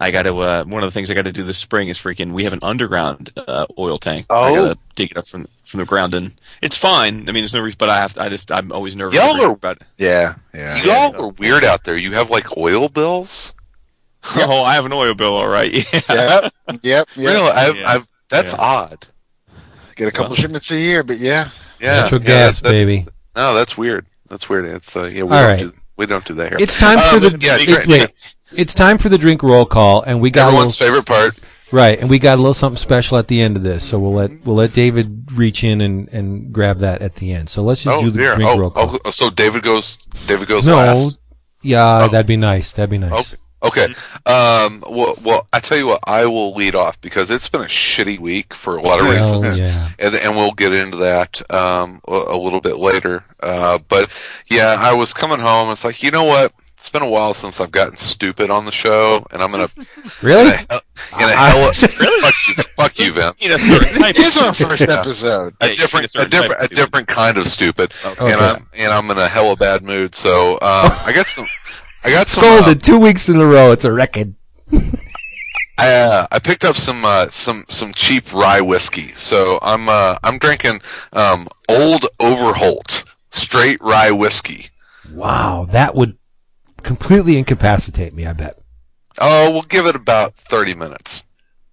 I 0.00 0.10
got 0.12 0.22
to. 0.22 0.36
Uh, 0.38 0.64
one 0.64 0.82
of 0.82 0.86
the 0.86 0.92
things 0.92 1.10
I 1.10 1.14
got 1.14 1.24
to 1.24 1.32
do 1.32 1.42
this 1.42 1.58
spring 1.58 1.88
is 1.88 1.98
freaking. 1.98 2.32
We 2.32 2.44
have 2.44 2.52
an 2.52 2.60
underground 2.62 3.30
uh, 3.36 3.66
oil 3.78 3.98
tank. 3.98 4.26
Oh. 4.30 4.36
I 4.36 4.54
got 4.54 4.72
to 4.74 4.78
dig 4.94 5.10
it 5.10 5.16
up 5.16 5.26
from 5.26 5.44
from 5.64 5.78
the 5.80 5.86
ground, 5.86 6.14
and 6.14 6.34
it's 6.62 6.76
fine. 6.76 7.22
I 7.28 7.32
mean, 7.32 7.42
there's 7.42 7.52
no 7.54 7.60
reason, 7.60 7.76
but 7.78 7.88
I 7.88 8.00
have. 8.00 8.12
To, 8.14 8.22
I 8.22 8.28
just. 8.28 8.52
I'm 8.52 8.70
always 8.70 8.94
nervous 8.94 9.14
Y'all 9.18 9.40
are- 9.40 9.52
about. 9.52 9.78
It. 9.80 9.86
Yeah. 9.98 10.36
Yeah. 10.54 10.82
You 10.82 10.92
all 10.92 11.16
are 11.26 11.28
weird 11.30 11.64
out 11.64 11.82
there. 11.84 11.96
You 11.96 12.12
have 12.12 12.30
like 12.30 12.56
oil 12.56 12.88
bills. 12.88 13.54
Oh, 14.36 14.64
I 14.64 14.74
have 14.74 14.84
an 14.84 14.92
oil 14.92 15.14
bill, 15.14 15.32
all 15.34 15.48
right. 15.48 15.72
Yeah. 15.92 16.00
Yep. 16.08 16.52
Yep. 16.68 16.80
yep. 16.82 17.08
Really? 17.16 17.50
I've, 17.50 17.76
Yeah. 17.76 17.88
I've, 17.92 18.08
that's 18.28 18.52
Yeah. 18.52 18.58
odd. 18.60 19.06
Get 19.96 20.08
a 20.08 20.12
couple 20.12 20.34
shipments 20.36 20.68
a 20.70 20.76
year, 20.76 21.02
but 21.04 21.18
yeah. 21.20 21.50
Yeah, 21.80 22.00
Natural 22.02 22.20
yeah, 22.22 22.26
gas, 22.26 22.60
that- 22.60 22.70
baby. 22.70 23.06
No, 23.36 23.54
that's 23.54 23.78
weird. 23.78 24.06
That's 24.28 24.48
weird. 24.48 24.64
It's 24.66 24.94
uh, 24.96 25.04
yeah, 25.04 25.22
we 25.22 25.34
All 25.36 25.42
don't 25.42 25.50
right. 25.50 25.58
do 25.60 25.72
we 25.98 26.06
don't 26.06 26.24
do 26.24 26.32
that 26.34 26.48
here. 26.50 26.56
It's 26.58 26.78
time 26.78 26.98
for 26.98 27.16
Um, 27.26 27.32
the 27.32 27.38
yeah, 27.44 27.56
it's, 27.60 27.86
great. 27.86 28.00
wait, 28.08 28.36
it's 28.56 28.74
time 28.74 28.96
for 28.96 29.08
the 29.10 29.18
drink 29.18 29.42
roll 29.42 29.66
call, 29.66 30.00
and 30.02 30.20
we 30.20 30.30
got 30.30 30.46
Everyone's 30.46 30.80
little, 30.80 31.02
favorite 31.02 31.06
part. 31.06 31.36
right, 31.70 31.98
and 32.00 32.08
we 32.08 32.18
got 32.18 32.34
a 32.38 32.40
little 32.40 32.54
something 32.54 32.78
special 32.78 33.18
at 33.18 33.28
the 33.28 33.42
end 33.42 33.56
of 33.58 33.62
this. 33.62 33.84
So 33.86 33.98
we'll 33.98 34.14
let 34.14 34.46
we'll 34.46 34.56
let 34.56 34.72
David 34.72 35.30
reach 35.32 35.62
in 35.64 35.80
and, 35.82 36.08
and 36.10 36.52
grab 36.52 36.78
that 36.78 37.02
at 37.02 37.16
the 37.16 37.32
end. 37.32 37.50
So 37.50 37.62
let's 37.62 37.82
just 37.82 37.94
Oh, 37.94 38.00
do 38.00 38.10
the 38.10 38.18
dear. 38.20 38.34
drink 38.36 38.50
oh, 38.50 38.58
roll 38.58 38.70
call. 38.70 38.98
oh, 39.04 39.10
so 39.10 39.28
David 39.28 39.62
goes. 39.62 39.98
David 40.26 40.48
goes 40.48 40.66
no, 40.66 40.76
last. 40.76 41.18
yeah, 41.62 42.04
Oh. 42.04 42.08
that'd 42.08 42.26
be 42.26 42.36
nice. 42.38 42.72
That'd 42.72 42.90
be 42.90 42.98
nice. 42.98 43.12
Okay. 43.34 43.42
Okay. 43.62 43.86
Um. 44.26 44.84
Well, 44.88 45.14
well, 45.22 45.48
I 45.52 45.58
tell 45.60 45.76
you 45.78 45.88
what. 45.88 46.00
I 46.04 46.26
will 46.26 46.52
lead 46.54 46.74
off 46.74 47.00
because 47.00 47.30
it's 47.30 47.48
been 47.48 47.62
a 47.62 47.64
shitty 47.64 48.18
week 48.18 48.54
for 48.54 48.76
a 48.76 48.82
lot 48.82 49.00
of 49.00 49.06
Hell 49.06 49.14
reasons, 49.42 49.58
yeah. 49.58 49.88
and 49.98 50.14
and 50.14 50.36
we'll 50.36 50.52
get 50.52 50.72
into 50.72 50.98
that 50.98 51.42
um 51.52 52.00
a, 52.06 52.12
a 52.12 52.38
little 52.38 52.60
bit 52.60 52.76
later. 52.78 53.24
Uh. 53.42 53.78
But 53.88 54.10
yeah, 54.48 54.76
I 54.78 54.92
was 54.92 55.12
coming 55.12 55.40
home. 55.40 55.70
It's 55.72 55.84
like 55.84 56.02
you 56.02 56.10
know 56.10 56.24
what. 56.24 56.52
It's 56.78 56.90
been 56.90 57.02
a 57.02 57.10
while 57.10 57.34
since 57.34 57.60
I've 57.60 57.72
gotten 57.72 57.96
stupid 57.96 58.50
on 58.50 58.64
the 58.64 58.70
show, 58.70 59.26
and 59.32 59.42
I'm 59.42 59.50
gonna 59.50 59.66
Really? 60.22 60.50
in 60.52 60.58
a 60.70 60.80
hell 61.36 61.72
fuck 61.72 62.34
you, 62.46 62.54
fuck 62.54 62.98
you, 63.00 63.12
Vince. 63.12 63.34
You 63.40 63.50
know, 63.50 63.56
certain 63.56 64.00
type 64.00 64.14
Here's 64.14 64.36
our 64.36 64.54
first 64.54 64.82
episode. 64.82 65.54
a 65.60 65.64
Yeah, 65.66 65.70
you 65.72 65.76
different, 65.76 66.14
a 66.14 66.20
a 66.20 66.28
different, 66.28 66.62
a 66.62 66.68
different 66.68 67.08
kind 67.08 67.36
of 67.36 67.48
stupid, 67.48 67.92
Okay. 68.06 68.32
and 68.32 68.40
I'm 68.40 68.66
and 68.74 68.92
I'm 68.92 69.10
in 69.10 69.18
a 69.18 69.26
hella 69.26 69.56
bad 69.56 69.82
mood. 69.82 70.14
So 70.14 70.52
um, 70.52 70.92
I 71.04 71.10
got 71.12 71.26
some, 71.26 71.46
I 72.08 72.12
got 72.12 72.28
some. 72.28 72.42
uh, 72.44 72.56
Scolded 72.62 72.82
two 72.82 72.98
weeks 72.98 73.28
in 73.28 73.36
a 73.36 73.44
row. 73.46 73.70
It's 73.72 73.84
a 73.84 73.92
record. 73.92 74.34
I 75.78 75.92
uh, 75.92 76.26
I 76.32 76.38
picked 76.38 76.64
up 76.64 76.74
some 76.76 77.04
uh, 77.04 77.28
some 77.28 77.64
some 77.68 77.92
cheap 77.92 78.32
rye 78.32 78.62
whiskey. 78.62 79.12
So 79.14 79.58
I'm 79.60 79.90
uh, 79.90 80.16
I'm 80.24 80.38
drinking 80.38 80.80
um, 81.12 81.48
Old 81.68 82.06
Overholt 82.18 83.04
straight 83.30 83.78
rye 83.82 84.10
whiskey. 84.10 84.68
Wow, 85.12 85.66
that 85.70 85.94
would 85.94 86.16
completely 86.82 87.36
incapacitate 87.36 88.14
me. 88.14 88.24
I 88.26 88.32
bet. 88.32 88.58
Oh, 89.20 89.50
we'll 89.50 89.62
give 89.62 89.84
it 89.86 89.94
about 89.94 90.34
thirty 90.34 90.72
minutes. 90.74 91.24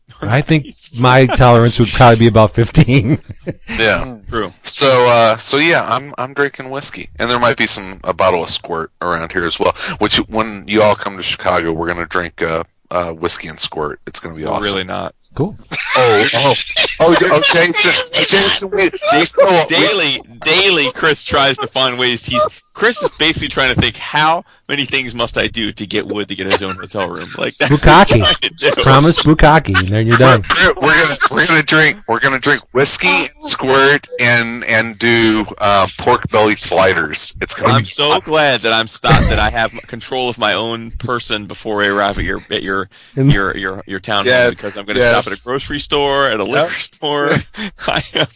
I 0.22 0.42
think 0.42 0.68
my 1.02 1.26
tolerance 1.26 1.80
would 1.80 1.92
probably 1.92 2.18
be 2.18 2.28
about 2.28 2.52
fifteen. 2.52 3.20
Yeah. 3.78 4.20
True. 4.28 4.52
So 4.64 5.08
uh, 5.08 5.38
so 5.38 5.58
yeah, 5.58 5.88
I'm 5.88 6.14
I'm 6.18 6.34
drinking 6.34 6.70
whiskey, 6.72 7.10
and 7.20 7.30
there 7.30 7.40
might 7.40 7.58
be 7.58 7.68
some 7.68 8.00
a 8.04 8.14
bottle 8.14 8.42
of 8.44 8.50
squirt 8.50 8.92
around 9.02 9.34
here 9.34 9.46
as 9.46 9.60
well. 9.60 9.74
Which 10.00 10.18
when 10.30 10.68
you 10.68 10.82
all 10.82 10.96
come 10.96 11.18
to 11.18 11.24
Chicago, 11.24 11.72
we're 11.72 11.88
gonna 11.88 12.08
drink 12.08 12.42
uh, 12.42 12.64
uh, 12.90 13.12
whiskey 13.12 13.48
and 13.48 13.60
squirt. 13.60 14.00
It's 14.08 14.20
gonna 14.20 14.36
be 14.36 14.46
awesome. 14.46 14.64
Really 14.64 14.84
not. 14.84 15.14
Cool. 15.36 15.56
Oh, 15.98 16.28
oh, 16.34 16.54
oh, 17.02 17.16
oh, 17.22 17.42
Jason, 17.54 17.94
Jason, 18.28 18.70
wait, 18.74 18.94
Jason, 19.12 19.46
oh, 19.48 19.66
daily, 19.70 20.22
daily, 20.44 20.92
Chris 20.94 21.24
tries 21.24 21.58
to 21.60 21.68
find 21.68 21.98
ways. 22.00 22.26
He's 22.26 22.44
Chris 22.74 23.02
is 23.02 23.10
basically 23.18 23.48
trying 23.48 23.74
to 23.74 23.80
think 23.80 23.96
how 23.96 24.44
many 24.68 24.84
things 24.84 25.16
must 25.16 25.38
I 25.38 25.48
do 25.48 25.72
to 25.72 25.88
get 25.88 26.06
Wood 26.06 26.28
to 26.28 26.36
get 26.36 26.46
his 26.48 26.62
own 26.62 26.76
hotel 26.76 27.10
room. 27.10 27.32
Like 27.38 27.58
that's 27.58 27.72
what 27.72 27.80
Bukkake. 27.80 28.08
trying 28.20 28.36
to 28.42 28.50
do. 28.50 28.72
Promise 28.84 29.20
bukkake, 29.20 29.80
and 29.80 29.88
then 29.88 30.06
you're 30.06 30.18
done. 30.18 30.42
We're, 30.50 30.74
we're 30.82 31.02
gonna 31.02 31.16
we're 31.32 31.48
gonna 31.48 31.64
drink 31.64 32.00
we're 32.10 32.20
gonna 32.20 32.38
drink 32.40 32.64
whiskey, 32.74 33.28
squirt, 33.28 34.10
and 34.20 34.66
and 34.66 35.00
do 35.00 35.46
uh, 35.60 35.88
pork 36.00 36.30
belly 36.32 36.58
sliders. 36.58 37.34
It's 37.42 37.54
gonna 37.56 37.72
I'm 37.76 37.84
be 37.84 37.88
so 37.88 38.20
glad 38.20 38.60
that 38.62 38.74
I'm 38.74 38.88
stopped 38.88 39.30
that 39.30 39.40
I 39.40 39.50
have 39.52 39.72
control 39.88 40.28
of 40.28 40.38
my 40.38 40.54
own 40.54 40.92
person 40.92 41.46
before 41.48 41.82
I 41.82 41.88
arrive 41.88 42.18
at 42.20 42.26
your 42.26 42.42
at 42.52 42.62
your 42.62 42.90
And- 43.16 43.32
your 43.32 43.56
your 43.56 43.84
your 43.88 44.00
town 44.02 44.26
Yes, 44.26 44.42
home 44.42 44.50
because 44.50 44.76
I'm 44.76 44.84
going 44.84 44.96
to 44.98 45.02
yes. 45.02 45.14
Stop 45.26 45.34
at 45.34 45.40
a 45.40 45.44
grocery 45.44 45.80
store, 45.80 46.28
at 46.28 46.40
a 46.40 46.44
liquor 46.44 46.70
store. 46.72 47.32
I 47.88 48.02
am 48.14 48.28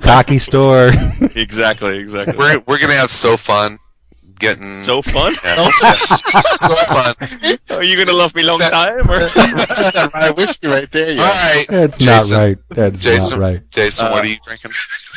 Bukkake 0.00 0.40
store. 0.40 0.90
exactly 1.34 1.98
exactly 1.98 2.36
we're 2.36 2.60
we're 2.66 2.78
gonna 2.78 2.94
have 2.94 3.10
so 3.10 3.36
fun 3.36 3.78
getting 4.38 4.76
so 4.76 5.02
fun. 5.02 5.32
yeah, 5.44 5.68
so 5.68 6.76
fun. 6.76 7.58
Are 7.70 7.82
you 7.82 7.96
going 7.96 8.06
to 8.06 8.12
love 8.14 8.32
me 8.36 8.44
long 8.44 8.60
time? 8.60 9.00
Or? 9.00 9.18
That 9.18 10.10
rye 10.14 10.30
whiskey 10.30 10.68
right 10.68 10.88
there. 10.92 11.08
All 11.10 11.16
Yeah. 11.16 11.54
right, 11.56 11.66
That's 11.68 11.98
Jason, 11.98 12.36
not 12.36 12.38
right. 12.44 12.58
That's 12.68 13.02
Jason, 13.02 13.30
not 13.30 13.38
right. 13.40 13.70
Jason, 13.72 14.06
Uh, 14.06 14.10
what 14.12 14.24
are 14.24 14.28
you 14.28 14.36
drinking? 14.46 14.70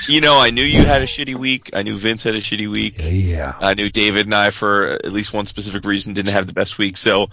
You 0.07 0.21
know, 0.21 0.39
I 0.39 0.49
knew 0.49 0.63
you 0.63 0.85
had 0.85 1.03
a 1.03 1.05
shitty 1.05 1.35
week. 1.35 1.69
I 1.75 1.83
knew 1.83 1.95
Vince 1.97 2.23
had 2.23 2.33
a 2.33 2.41
shitty 2.41 2.67
week. 2.67 2.95
Yeah. 2.99 3.53
I 3.59 3.75
knew 3.75 3.91
David 3.91 4.25
and 4.25 4.33
I, 4.33 4.49
for 4.49 4.87
at 4.87 5.11
least 5.11 5.35
one 5.35 5.45
specific 5.45 5.85
reason, 5.85 6.13
didn't 6.13 6.33
have 6.33 6.47
the 6.47 6.53
best 6.53 6.79
week. 6.79 6.97
So, 6.97 7.29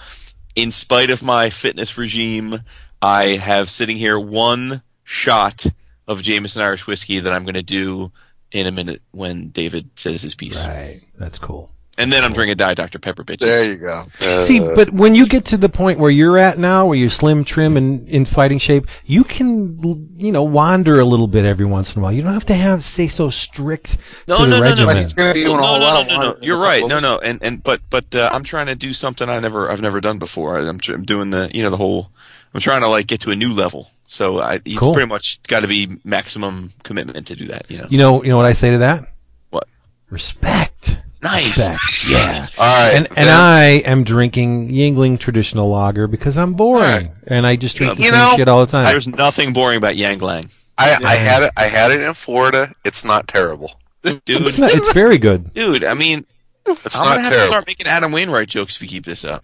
in 0.55 0.71
spite 0.71 1.09
of 1.09 1.23
my 1.23 1.49
fitness 1.49 1.97
regime, 1.97 2.61
I 3.03 3.37
have 3.37 3.71
sitting 3.71 3.97
here 3.97 4.19
one 4.19 4.83
shot 5.05 5.67
of 6.07 6.23
Jameson 6.23 6.63
Irish 6.63 6.87
whiskey 6.87 7.19
that 7.21 7.33
I'm 7.33 7.45
going 7.45 7.55
to 7.55 7.63
do 7.63 8.13
in 8.51 8.67
a 8.67 8.73
minute 8.73 9.03
when 9.11 9.49
David 9.51 9.91
says 9.97 10.23
his 10.23 10.35
piece. 10.35 10.65
Right. 10.65 10.99
That's 11.19 11.39
cool. 11.39 11.71
And 11.99 12.13
then 12.13 12.23
I'm 12.25 12.33
drinking 12.33 12.59
Diet 12.59 12.77
Dr. 12.77 13.01
Pepper, 13.01 13.25
bitches. 13.25 13.41
There 13.41 13.67
you 13.73 13.77
go. 13.77 14.07
Uh, 14.21 14.41
See, 14.43 14.61
but 14.61 14.93
when 14.93 15.17
you 15.17 15.27
get 15.27 15.47
to 15.47 15.57
the 15.57 15.69
point 15.69 15.99
where 15.99 16.13
you're 16.13 16.39
at 16.39 16.57
now, 16.57 16.87
where 16.87 16.97
you're 16.97 17.11
slim, 17.11 17.45
trim, 17.45 17.77
and 17.77 18.09
in 18.09 18.25
fighting 18.25 18.59
shape, 18.61 18.87
you 19.05 19.25
can, 19.25 20.09
you 20.17 20.31
know, 20.31 20.45
wander 20.45 21.01
a 21.01 21.05
little 21.05 21.27
bit 21.27 21.45
every 21.45 21.67
once 21.67 21.97
in 21.97 22.01
a 22.01 22.03
while. 22.05 22.13
You 22.13 22.23
don't 22.23 22.35
have 22.35 22.45
to 22.47 22.55
have 22.55 22.85
stay 22.85 23.09
so 23.09 23.31
strict 23.31 23.99
No, 24.29 24.37
to 24.39 24.45
the 24.45 24.49
no, 24.49 24.57
no, 24.61 24.63
no. 24.63 24.63
But 24.63 24.71
regimen. 24.71 24.97
he's 25.07 25.13
going 25.13 25.29
to 25.29 25.35
be 25.35 25.41
No, 25.45 25.47
doing 25.49 25.59
a 25.59 25.61
no, 25.61 25.67
whole 25.67 25.79
no, 25.81 25.85
lot 25.87 25.95
no, 25.95 26.01
of 26.03 26.07
no, 26.07 26.13
no. 26.15 26.21
wandering 26.27 26.45
You're 26.45 26.57
in 26.57 26.63
a 26.63 26.65
right. 26.65 26.81
couple 26.83 26.89
No, 26.89 26.97
of- 26.97 27.03
no, 27.03 27.19
and 27.29 27.43
and 27.43 27.65
but 27.65 27.81
but 27.91 28.15
uh, 28.15 28.31
I'm 28.33 28.45
trying 28.45 28.67
to 28.67 28.77
do 28.77 28.93
something 28.93 29.29
I 29.29 29.41
never 29.41 29.69
I've 29.69 29.83
never 29.83 30.01
done 30.01 30.21
before. 30.21 30.57
I'm, 30.57 30.79
tr- 30.79 30.95
I'm 30.95 31.05
doing 31.05 31.31
the 31.31 31.51
you 31.53 31.65
know 31.65 31.71
the 31.71 31.77
whole. 31.79 32.13
I'm 32.55 32.61
trying 32.61 32.81
to 32.83 32.89
like 32.89 33.07
get 33.07 33.21
to 33.23 33.31
a 33.31 33.37
new 33.37 33.53
level. 33.53 33.91
So 34.05 34.41
I, 34.41 34.61
it's 34.65 34.79
Cool. 34.79 34.93
pretty 34.95 35.09
much 35.09 35.43
got 35.45 35.61
to 35.61 35.69
be 35.69 35.89
maximum 36.05 36.71
commitment 36.83 37.27
to 37.29 37.37
do 37.37 37.47
that. 37.49 37.71
You 37.71 37.79
know. 37.79 37.87
You 37.91 37.99
know, 37.99 38.23
you 38.25 38.31
know 38.31 38.37
what 38.37 38.47
I 38.47 38.53
say 38.55 38.71
to 38.71 38.79
that? 38.79 39.07
What? 39.51 39.67
Respect. 40.11 41.01
Nice. 41.23 41.59
Respect. 41.59 42.11
Yeah. 42.13 42.47
all 42.57 42.65
right, 42.65 42.95
And 42.97 43.07
and 43.09 43.15
Vince. 43.17 43.29
I 43.29 43.83
am 43.85 44.05
drinking 44.05 44.69
Yuengling 44.69 45.19
traditional 45.19 45.69
lager 45.69 46.07
because 46.07 46.39
I'm 46.39 46.55
boring 46.55 47.11
and 47.27 47.47
I 47.47 47.57
just 47.57 47.77
drink 47.77 47.97
the 47.97 48.03
You 48.05 48.11
same 48.11 48.19
know, 48.19 48.35
shit 48.37 48.49
all 48.49 48.61
the 48.61 48.71
time. 48.71 48.85
There's 48.87 49.07
nothing 49.07 49.53
boring 49.53 49.77
about 49.77 49.97
Yuengling. 49.97 50.55
I, 50.79 50.97
I 51.05 51.17
had 51.17 51.43
it 51.43 51.53
I 51.57 51.65
had 51.65 51.91
it 51.91 52.01
in 52.01 52.15
Florida. 52.15 52.73
It's 52.85 53.05
not 53.05 53.27
terrible. 53.29 53.73
Dude, 54.05 54.21
It's 54.27 54.57
not. 54.59 54.71
It's 54.71 54.93
very 54.93 55.19
good. 55.19 55.53
dude, 55.53 55.83
I 55.85 55.95
mean, 55.95 56.25
It's 56.67 56.97
I'm 56.97 57.05
not 57.05 57.17
gonna 57.17 57.23
have 57.25 57.33
to 57.33 57.45
start 57.47 57.67
making 57.67 57.89
Adam 57.89 58.13
Wainwright 58.13 58.49
jokes 58.49 58.77
if 58.77 58.83
you 58.83 58.89
keep 58.89 59.05
this 59.05 59.25
up. 59.25 59.43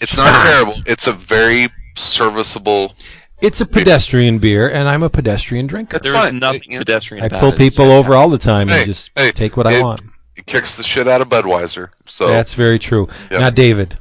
It's 0.00 0.16
not 0.16 0.42
terrible. 0.42 0.74
It's 0.86 1.06
a 1.08 1.12
very 1.12 1.68
serviceable. 1.96 2.94
It's 3.40 3.60
a 3.60 3.66
pedestrian 3.66 4.38
beer, 4.38 4.70
and 4.70 4.88
I'm 4.88 5.02
a 5.02 5.10
pedestrian 5.10 5.66
drinker. 5.66 5.98
There 5.98 6.14
is 6.14 6.18
fine. 6.18 6.38
nothing 6.38 6.72
Yeah. 6.72 6.76
I 6.76 6.80
pedestrian 6.80 7.24
about 7.26 7.40
pull 7.40 7.52
it. 7.52 7.58
People 7.58 7.86
over 7.86 8.12
fantastic. 8.12 8.18
all 8.22 8.28
the 8.30 8.38
time 8.38 8.68
Hey, 8.68 8.78
and 8.78 8.86
just 8.86 9.10
hey, 9.16 9.32
take 9.32 9.56
what 9.56 9.66
I 9.66 9.82
want. 9.82 10.00
It 10.36 10.46
kicks 10.46 10.76
the 10.76 10.82
shit 10.82 11.06
out 11.06 11.20
of 11.20 11.28
Budweiser. 11.28 11.90
So 12.06 12.28
That's 12.28 12.54
very 12.54 12.78
true. 12.78 13.08
Yeah. 13.30 13.38
Now, 13.40 13.50
David, 13.50 13.96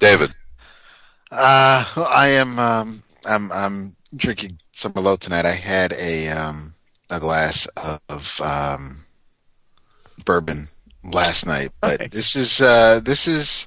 David, 0.00 0.32
Uh, 1.30 1.84
I 1.96 2.28
am. 2.28 2.58
Um, 2.58 3.02
I'm 3.24 3.52
I'm 3.52 3.96
drinking 4.16 4.58
some 4.72 4.92
Merlot 4.94 5.20
tonight. 5.20 5.44
I 5.46 5.54
had 5.54 5.92
a 5.92 6.28
um 6.28 6.72
a 7.10 7.20
glass 7.20 7.68
of 7.76 8.40
um 8.40 8.96
bourbon 10.24 10.66
last 11.04 11.46
night, 11.46 11.70
but 11.80 12.00
Nice. 12.00 12.10
this 12.10 12.36
is 12.36 12.60
uh 12.60 13.00
this 13.04 13.26
is 13.28 13.66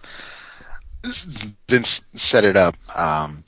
this, 1.04 1.24
Vince 1.70 2.02
set 2.14 2.44
it 2.44 2.58
up. 2.58 2.76
Um, 2.94 3.45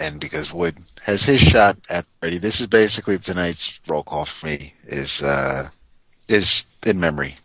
and 0.00 0.20
because 0.20 0.52
Wood 0.52 0.76
has 1.04 1.22
his 1.22 1.40
shot 1.40 1.76
at 1.88 2.06
ready, 2.22 2.38
this 2.38 2.60
is 2.60 2.66
basically 2.66 3.18
tonight's 3.18 3.78
roll 3.86 4.02
call 4.02 4.26
for 4.26 4.46
me. 4.46 4.72
Is 4.84 5.22
uh, 5.22 5.68
is 6.28 6.64
in 6.86 6.98
memory 6.98 7.36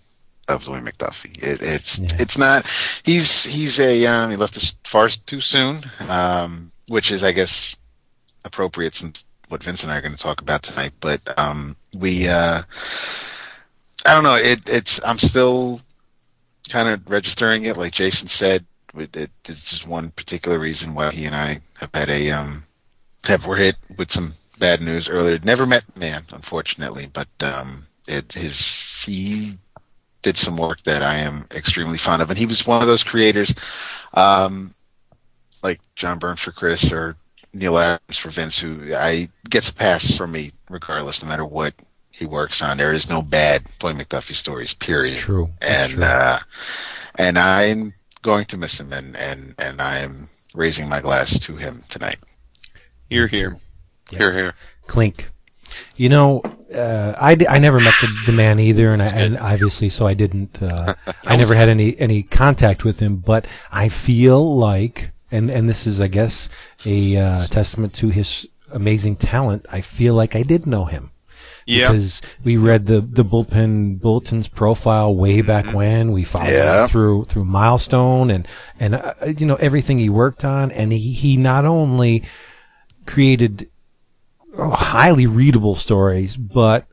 of 0.48 0.68
Louis 0.68 0.82
McDuffie. 0.82 1.38
It, 1.38 1.60
it's 1.62 2.00
Yeah. 2.00 2.08
it's 2.20 2.38
not. 2.38 2.65
He's 3.04 3.44
he's 3.44 3.80
a 3.80 4.06
um, 4.06 4.32
he 4.32 4.38
left 4.38 4.58
us 4.58 4.76
far 4.89 5.10
too 5.26 5.41
soon, 5.41 5.82
um, 6.08 6.72
which 6.88 7.12
is 7.12 7.24
I 7.24 7.32
guess 7.34 7.76
appropriate 8.44 8.96
since 8.96 9.24
what 9.50 9.63
Vince 9.63 9.84
and 9.84 9.91
I 9.91 9.98
are 9.98 10.02
going 10.02 10.15
to 10.15 10.22
talk 10.22 10.41
about 10.41 10.63
tonight. 10.63 10.94
But 11.02 11.22
um, 11.38 11.76
we 12.00 12.28
uh, 12.28 12.62
I 14.06 14.13
don't 14.13 14.24
know. 14.24 14.36
It 14.36 14.62
it's 14.68 15.00
I'm 15.04 15.18
still 15.18 15.82
kind 16.72 16.89
of 16.89 17.10
registering 17.10 17.65
it, 17.65 17.78
like 17.78 17.94
Jason 17.94 18.28
said. 18.28 18.62
It, 18.97 19.15
it, 19.15 19.31
it's 19.45 19.69
just 19.69 19.88
one 19.88 20.12
particular 20.12 20.60
reason 20.60 20.95
why 20.95 21.12
he 21.12 21.25
and 21.25 21.36
I 21.36 21.58
have 21.79 21.89
had 21.93 22.10
a 22.10 22.31
um 22.31 22.63
have 23.25 23.45
were 23.45 23.58
hit 23.58 23.75
with 23.97 24.12
some 24.12 24.34
bad 24.60 24.81
news 24.81 25.10
earlier. 25.10 25.39
Never 25.43 25.65
met 25.65 25.84
the 25.93 25.99
man, 25.99 26.23
unfortunately, 26.31 27.10
but 27.13 27.27
um, 27.41 27.86
it 28.08 28.34
his 28.34 29.03
he 29.05 29.53
did 30.21 30.38
some 30.38 30.58
work 30.58 30.81
that 30.86 31.01
I 31.03 31.17
am 31.19 31.47
extremely 31.55 31.97
fond 31.97 32.21
of, 32.21 32.29
and 32.29 32.38
he 32.39 32.45
was 32.45 32.65
one 32.65 32.81
of 32.81 32.88
those 32.88 33.03
creators, 33.03 33.53
um, 34.13 34.73
like 35.63 35.79
John 35.95 36.19
Byrne 36.19 36.38
for 36.38 36.51
Chris 36.51 36.91
or 36.91 37.15
Neal 37.53 37.77
Adams 37.77 38.17
for 38.17 38.29
Vince, 38.29 38.60
who 38.60 38.93
I 38.93 39.27
gets 39.49 39.69
a 39.69 39.73
pass 39.75 40.17
from 40.17 40.31
me 40.31 40.51
regardless, 40.69 41.21
no 41.21 41.29
matter 41.29 41.45
what 41.45 41.73
he 42.12 42.25
works 42.25 42.62
on. 42.62 42.77
There 42.77 42.93
is 42.93 43.10
no 43.10 43.21
bad 43.21 43.63
Dwayne 43.79 44.01
McDuffie 44.01 44.36
stories, 44.36 44.73
period. 44.73 45.13
It's 45.13 45.21
true. 45.21 45.49
It's 45.62 45.89
And 45.89 45.93
true. 45.93 46.03
uh, 46.03 46.39
and 47.17 47.38
I'm 47.38 47.93
going 48.26 48.46
to 48.46 48.58
miss 48.58 48.80
him, 48.80 48.92
and 48.92 49.16
and 49.16 49.56
and 49.60 49.80
I'm 49.80 50.28
raising 50.54 50.90
my 50.90 51.00
glass 51.00 51.40
to 51.46 51.56
him 51.56 51.82
tonight. 51.90 52.18
You're 53.10 53.28
here, 53.28 53.56
here. 54.10 54.20
Here, 54.20 54.34
here. 54.34 54.54
Clink. 54.88 55.30
You 55.96 56.10
know, 56.10 56.42
uh, 56.74 57.14
I, 57.20 57.36
d- 57.36 57.48
I 57.48 57.60
never 57.60 57.80
met 57.80 57.94
the, 58.00 58.08
the 58.28 58.32
man 58.32 58.60
either, 58.60 58.92
and, 58.92 59.02
I, 59.02 59.08
and 59.08 59.38
obviously, 59.38 59.90
so 59.90 60.08
I 60.08 60.14
didn't. 60.14 60.62
Uh, 60.62 60.94
I 61.26 61.36
never 61.36 61.54
had 61.54 61.70
any 61.70 61.98
any 62.00 62.24
contact 62.24 62.84
with 62.84 63.00
him, 63.00 63.18
but 63.18 63.46
I 63.72 63.90
feel 63.90 64.58
like, 64.58 65.12
and 65.32 65.50
and 65.50 65.70
this 65.70 65.86
is, 65.86 66.02
I 66.02 66.08
guess, 66.08 66.50
a 66.86 67.18
uh, 67.18 67.48
testament 67.48 67.94
to 67.96 68.10
his 68.10 68.48
amazing 68.72 69.18
talent. 69.18 69.66
I 69.70 69.82
feel 69.82 70.16
like 70.16 70.36
I 70.36 70.44
did 70.44 70.66
know 70.66 70.86
him. 70.86 71.12
Yeah. 71.65 71.91
Because 71.91 72.21
we 72.43 72.58
read 72.58 72.86
the, 72.86 73.01
the 73.01 73.25
bullpen 73.25 73.99
bulletins 73.99 74.47
profile 74.47 75.15
way 75.15 75.41
back 75.41 75.73
when 75.73 76.12
we 76.12 76.23
followed 76.23 76.51
Yeah. 76.54 76.88
through 76.88 77.25
through 77.25 77.45
milestone 77.45 78.30
and 78.30 78.47
and 78.80 78.95
uh, 78.95 79.13
you 79.38 79.45
know 79.47 79.56
everything 79.56 79.97
he 79.97 80.10
worked 80.10 80.45
on 80.45 80.71
and 80.71 80.93
he 80.93 81.12
he 81.13 81.38
not 81.38 81.65
only 81.65 82.23
created 83.06 83.69
oh, 84.58 84.69
highly 84.71 85.28
readable 85.28 85.75
stories, 85.75 86.38
but 86.38 86.88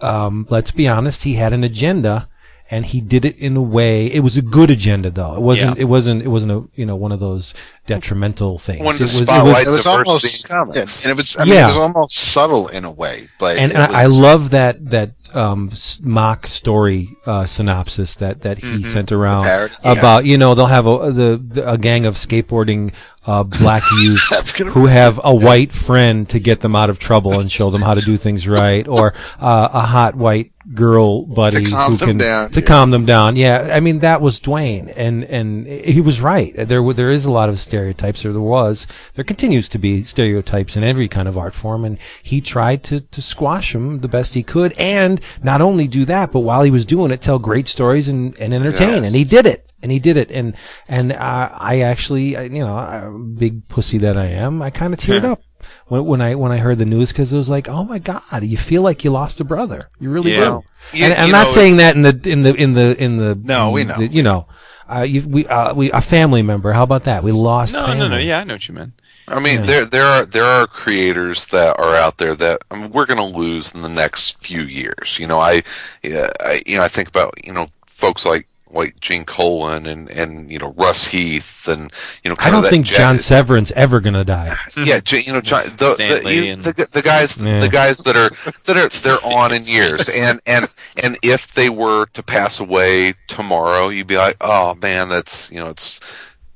um, 0.00 0.46
let's 0.50 0.70
be 0.70 0.88
honest, 0.88 1.24
he 1.24 1.34
had 1.34 1.52
an 1.52 1.62
agenda, 1.64 2.28
and 2.70 2.86
he 2.86 3.00
did 3.00 3.24
it 3.24 3.36
in 3.38 3.56
a 3.56 3.62
way. 3.62 4.06
It 4.06 4.20
was 4.20 4.36
a 4.36 4.42
good 4.42 4.70
agenda, 4.70 5.10
though. 5.10 5.36
It 5.36 5.42
wasn't. 5.42 5.76
Yeah. 5.76 5.82
It 5.82 5.86
wasn't. 5.86 6.22
It 6.22 6.28
wasn't 6.28 6.52
a 6.52 6.68
you 6.74 6.86
know 6.86 6.96
one 6.96 7.12
of 7.12 7.20
those 7.20 7.54
detrimental 7.86 8.58
things. 8.58 8.84
Wanted 8.84 9.00
it 9.00 9.02
was. 9.02 9.22
spotlight 9.24 9.66
it 9.66 9.70
was 9.70 9.86
It 9.86 9.90
was 9.90 10.06
almost 10.06 10.44
in 10.44 10.48
comics. 10.48 11.04
yeah, 11.04 11.10
and 11.10 11.18
it 11.18 11.22
was 11.22 11.36
I 11.38 11.44
mean, 11.44 11.54
Yeah. 11.54 11.64
it 11.64 11.68
was 11.68 11.76
almost 11.78 12.14
subtle 12.32 12.68
in 12.68 12.84
a 12.84 12.90
way, 12.92 13.28
but 13.38 13.56
and 13.58 13.72
it 13.72 13.78
and 13.78 13.94
I 13.96 14.06
love 14.06 14.50
that 14.50 14.90
that 14.90 15.12
um, 15.34 15.70
mock 16.02 16.46
story 16.46 17.08
uh, 17.24 17.46
synopsis 17.46 18.16
that 18.16 18.42
that 18.42 18.58
he 18.58 18.82
sent 18.82 19.10
around 19.12 19.44
parody, 19.44 19.74
yeah. 19.82 19.92
about 19.92 20.24
you 20.26 20.36
know 20.36 20.54
they'll 20.54 20.66
have 20.66 20.86
a 20.86 21.10
the, 21.10 21.42
the 21.42 21.70
a 21.72 21.78
gang 21.78 22.04
of 22.04 22.16
skateboarding 22.16 22.92
uh, 23.26 23.42
black 23.42 23.82
youths 24.02 24.50
who 24.58 24.86
have 24.86 25.18
a 25.24 25.34
white 25.34 25.72
friend 25.72 26.28
to 26.28 26.38
get 26.38 26.60
them 26.60 26.76
out 26.76 26.90
of 26.90 26.98
trouble 26.98 27.40
and 27.40 27.50
show 27.50 27.70
them 27.70 27.80
how 27.80 27.94
to 27.94 28.02
do 28.02 28.18
things 28.18 28.46
right, 28.46 28.86
or 28.86 29.14
uh, 29.40 29.68
a 29.72 29.80
hot 29.80 30.14
white 30.14 30.52
girl 30.74 31.24
buddy 31.24 31.70
calm 31.70 31.92
who 31.92 31.96
them 31.98 32.08
can 32.10 32.18
down, 32.18 32.50
to 32.50 32.60
yeah. 32.60 32.66
calm 32.66 32.90
them 32.90 33.06
down. 33.06 33.36
Yeah, 33.36 33.70
I 33.72 33.80
mean 33.80 34.00
that 34.00 34.20
was 34.20 34.38
Dwayne, 34.38 34.92
and 34.94 35.24
and 35.24 35.66
he 35.66 36.02
was 36.02 36.20
right. 36.20 36.52
There 36.54 36.82
were- 36.82 36.92
there 36.92 37.10
is 37.10 37.24
a 37.24 37.30
lot 37.30 37.48
of 37.48 37.58
stereotypes, 37.72 38.24
or 38.26 38.32
there 38.32 38.40
was, 38.58 38.86
there 39.14 39.24
continues 39.24 39.66
to 39.70 39.78
be 39.78 40.04
stereotypes 40.04 40.76
in 40.76 40.84
every 40.84 41.08
kind 41.08 41.26
of 41.26 41.38
art 41.38 41.54
form, 41.54 41.84
and 41.86 41.96
he 42.22 42.40
tried 42.40 42.84
to 42.84 43.00
to 43.00 43.22
squash 43.22 43.72
them 43.72 44.00
the 44.00 44.08
best 44.08 44.34
he 44.34 44.42
could, 44.42 44.74
and 44.78 45.20
not 45.42 45.60
only 45.62 45.88
do 45.88 46.04
that, 46.04 46.32
but 46.32 46.40
while 46.40 46.62
he 46.62 46.70
was 46.70 46.84
doing 46.84 47.10
it, 47.10 47.22
tell 47.22 47.38
great 47.38 47.68
stories 47.68 48.08
and 48.08 48.36
and 48.38 48.52
entertain, 48.52 49.00
Yes. 49.02 49.06
and 49.06 49.16
he 49.16 49.24
did 49.24 49.46
it. 49.46 49.60
And 49.84 49.90
he 49.90 49.98
did 49.98 50.16
it, 50.16 50.30
and 50.30 50.54
and 50.86 51.10
uh, 51.12 51.48
I 51.72 51.80
actually, 51.80 52.28
you 52.56 52.62
know, 52.62 53.34
big 53.36 53.66
pussy 53.66 53.98
that 53.98 54.16
I 54.16 54.26
am, 54.26 54.62
I 54.62 54.70
kind 54.70 54.92
of 54.94 55.00
teared 55.00 55.24
up 55.24 55.40
when, 55.86 56.04
when 56.04 56.20
I 56.20 56.34
when 56.34 56.52
I 56.52 56.58
heard 56.58 56.78
the 56.78 56.84
news 56.86 57.10
because 57.12 57.32
it 57.32 57.36
was 57.36 57.48
like, 57.50 57.68
oh 57.68 57.84
my 57.84 57.98
god, 57.98 58.22
you 58.42 58.56
feel 58.56 58.82
like 58.82 59.04
you 59.04 59.10
lost 59.10 59.40
a 59.40 59.44
brother, 59.44 59.90
you 60.00 60.10
really 60.10 60.32
Yeah. 60.32 60.44
do. 60.44 60.62
Yeah, 60.92 61.06
and 61.06 61.14
I'm 61.14 61.26
you 61.26 61.32
not 61.32 61.46
know, 61.48 61.52
saying 61.52 61.76
that 61.78 61.96
in 61.96 62.02
the 62.02 62.20
in 62.30 62.42
the 62.42 62.54
in 62.54 62.72
the 62.74 63.02
in 63.02 63.16
the 63.16 63.34
No, 63.42 63.70
we 63.70 63.84
know. 63.84 63.96
the- 63.96 64.06
you 64.08 64.22
know, 64.22 64.46
uh, 64.88 65.02
you, 65.02 65.22
we 65.26 65.46
uh, 65.46 65.74
we 65.74 65.90
a 65.92 66.00
family 66.00 66.42
member. 66.42 66.72
How 66.72 66.82
about 66.82 67.04
that? 67.04 67.22
We 67.22 67.32
lost. 67.32 67.72
No, 67.72 67.86
family. 67.86 67.98
no, 67.98 68.08
no. 68.08 68.16
Yeah, 68.18 68.40
I 68.40 68.44
know 68.44 68.54
what 68.54 68.68
you 68.68 68.74
meant. 68.74 68.92
I 69.28 69.38
mean, 69.40 69.60
Yeah. 69.60 69.66
there 69.66 69.84
there 69.86 70.04
are 70.04 70.24
there 70.26 70.44
are 70.44 70.66
creators 70.66 71.46
that 71.46 71.78
are 71.78 71.94
out 71.94 72.18
there 72.18 72.34
that 72.34 72.62
I 72.70 72.80
mean, 72.82 72.90
we're 72.90 73.06
going 73.06 73.18
to 73.32 73.36
lose 73.38 73.72
in 73.74 73.82
the 73.82 73.88
next 73.88 74.38
few 74.38 74.62
years. 74.62 75.16
You 75.18 75.26
know, 75.28 75.38
I, 75.40 75.62
yeah, 76.02 76.30
I 76.40 76.62
you 76.66 76.76
know 76.76 76.82
I 76.84 76.88
think 76.88 77.08
about 77.08 77.34
you 77.46 77.52
know 77.54 77.68
folks 77.86 78.26
like 78.26 78.48
like 78.72 78.98
Gene 79.00 79.24
Colan 79.24 79.86
and 79.86 80.08
and 80.10 80.50
you 80.50 80.58
know 80.58 80.72
Russ 80.76 81.06
Heath 81.06 81.68
and 81.68 81.92
you 82.24 82.30
know 82.30 82.36
I 82.38 82.42
kind 82.42 82.46
of 82.48 82.52
don't 82.52 82.62
that 82.64 82.70
think 82.70 82.86
jet- 82.86 82.98
John 82.98 83.18
Severin's 83.18 83.70
ever 83.72 84.00
gonna 84.00 84.24
die. 84.24 84.56
yeah, 84.76 85.00
you 85.10 85.32
know, 85.32 85.40
John, 85.40 85.64
the, 85.76 86.20
the, 86.22 86.34
you- 86.34 86.56
the, 86.56 86.88
the 86.90 87.02
guys, 87.02 87.36
Yeah. 87.42 87.60
the 87.60 87.68
guys 87.68 87.98
that 88.00 88.16
are 88.16 88.30
that 88.64 88.76
are 88.76 88.88
they're 89.02 89.24
on 89.36 89.52
in 89.52 89.64
years, 89.64 90.08
and 90.08 90.40
and 90.46 90.66
and 91.02 91.18
if 91.22 91.52
they 91.54 91.68
were 91.68 92.06
to 92.06 92.22
pass 92.22 92.60
away 92.60 93.14
tomorrow, 93.26 93.88
you'd 93.88 94.06
be 94.06 94.16
like, 94.16 94.36
oh 94.40 94.74
man, 94.76 95.08
that's 95.08 95.50
you 95.50 95.58
know, 95.60 95.68
it's 95.70 96.00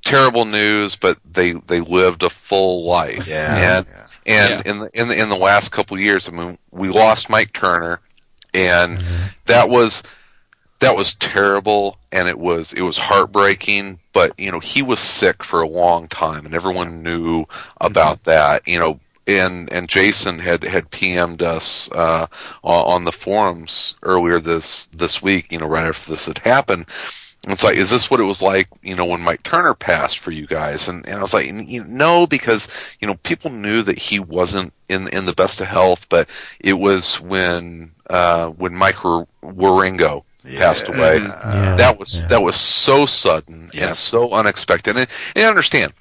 terrible 0.05 0.45
news, 0.45 0.97
but 0.97 1.19
they 1.31 1.53
they 1.53 1.81
lived 1.81 2.23
a 2.23 2.31
full 2.31 2.85
life, 2.85 3.29
Yeah, 3.29 3.79
and 3.79 3.87
yeah. 4.27 4.53
and 4.57 4.67
in 4.67 4.79
the 4.81 4.91
in 4.95 5.09
the 5.09 5.23
in 5.23 5.29
the 5.29 5.37
last 5.37 5.71
couple 5.71 5.97
of 5.97 6.01
years, 6.03 6.29
I 6.29 6.33
mean, 6.33 6.59
we 6.73 6.89
lost 6.89 7.29
Mike 7.29 7.53
Turner, 7.53 8.01
and 8.55 8.99
mm-hmm. 8.99 9.27
that 9.47 9.69
was 9.69 10.03
that 10.81 10.97
was 10.97 11.15
terrible 11.15 11.97
and 12.13 12.29
it 12.29 12.39
was 12.39 12.73
it 12.73 12.83
was 12.83 12.99
heartbreaking 12.99 13.99
but 14.13 14.33
you 14.39 14.51
know 14.51 14.61
he 14.61 14.83
was 14.83 15.01
sick 15.01 15.43
for 15.43 15.63
a 15.63 15.69
long 15.69 16.09
time 16.09 16.45
and 16.45 16.55
everyone 16.55 17.03
knew 17.03 17.45
about 17.81 18.25
that 18.25 18.67
you 18.67 18.79
know 18.79 19.01
and 19.27 19.73
and 19.73 19.89
Jason 19.89 20.39
had 20.39 20.63
had 20.63 20.91
PM'd 20.91 21.43
us 21.43 21.91
uh, 21.91 22.27
on, 22.63 23.03
the 23.05 23.13
forums 23.13 23.97
earlier 24.03 24.39
this 24.39 24.87
this 24.89 25.21
week 25.21 25.51
you 25.51 25.59
know 25.59 25.67
right 25.67 25.87
after 25.87 26.13
this 26.13 26.27
had 26.27 26.39
happened 26.39 26.87
it's 27.49 27.63
like, 27.63 27.77
is 27.77 27.91
this 27.91 28.11
what 28.11 28.19
it 28.19 28.25
was 28.25 28.43
like, 28.43 28.69
you 28.83 28.97
know, 28.97 29.05
when 29.05 29.21
Mike 29.21 29.45
Turner 29.45 29.75
passed 29.75 30.19
for 30.19 30.33
you 30.33 30.47
guys? 30.47 30.89
And, 30.89 31.07
and 31.07 31.17
I 31.17 31.23
was 31.23 31.33
like, 31.33 31.47
"N- 31.47 31.65
you 31.67 31.85
know, 31.85 32.27
because, 32.27 32.69
you 33.01 33.07
know, 33.07 33.15
people 33.23 33.51
knew 33.51 33.83
that 33.83 33.99
he 33.99 34.19
wasn't 34.19 34.73
in, 34.89 35.09
in 35.15 35.27
the 35.27 35.33
best 35.33 35.61
of 35.61 35.69
health, 35.69 36.09
but 36.09 36.29
it 36.59 36.75
was 36.75 37.21
when, 37.21 37.93
uh, 38.11 38.49
when 38.51 38.75
Mike 38.75 39.05
War- 39.05 39.29
Wieringo 40.47 40.59
passed 40.59 40.89
away. 40.89 41.19
Mm-hmm. 41.19 41.49
Uh, 41.49 41.53
yeah. 41.55 41.77
That 41.77 41.99
was, 41.99 42.21
Yeah. 42.23 42.29
that 42.29 42.43
was 42.43 42.57
so 42.57 43.07
sudden 43.07 43.69
Yeah. 43.75 43.89
and 43.89 43.97
so 43.97 44.31
unexpected. 44.33 44.97
And, 44.97 45.09
and 45.35 45.45
I 45.45 45.49
understand. 45.49 45.93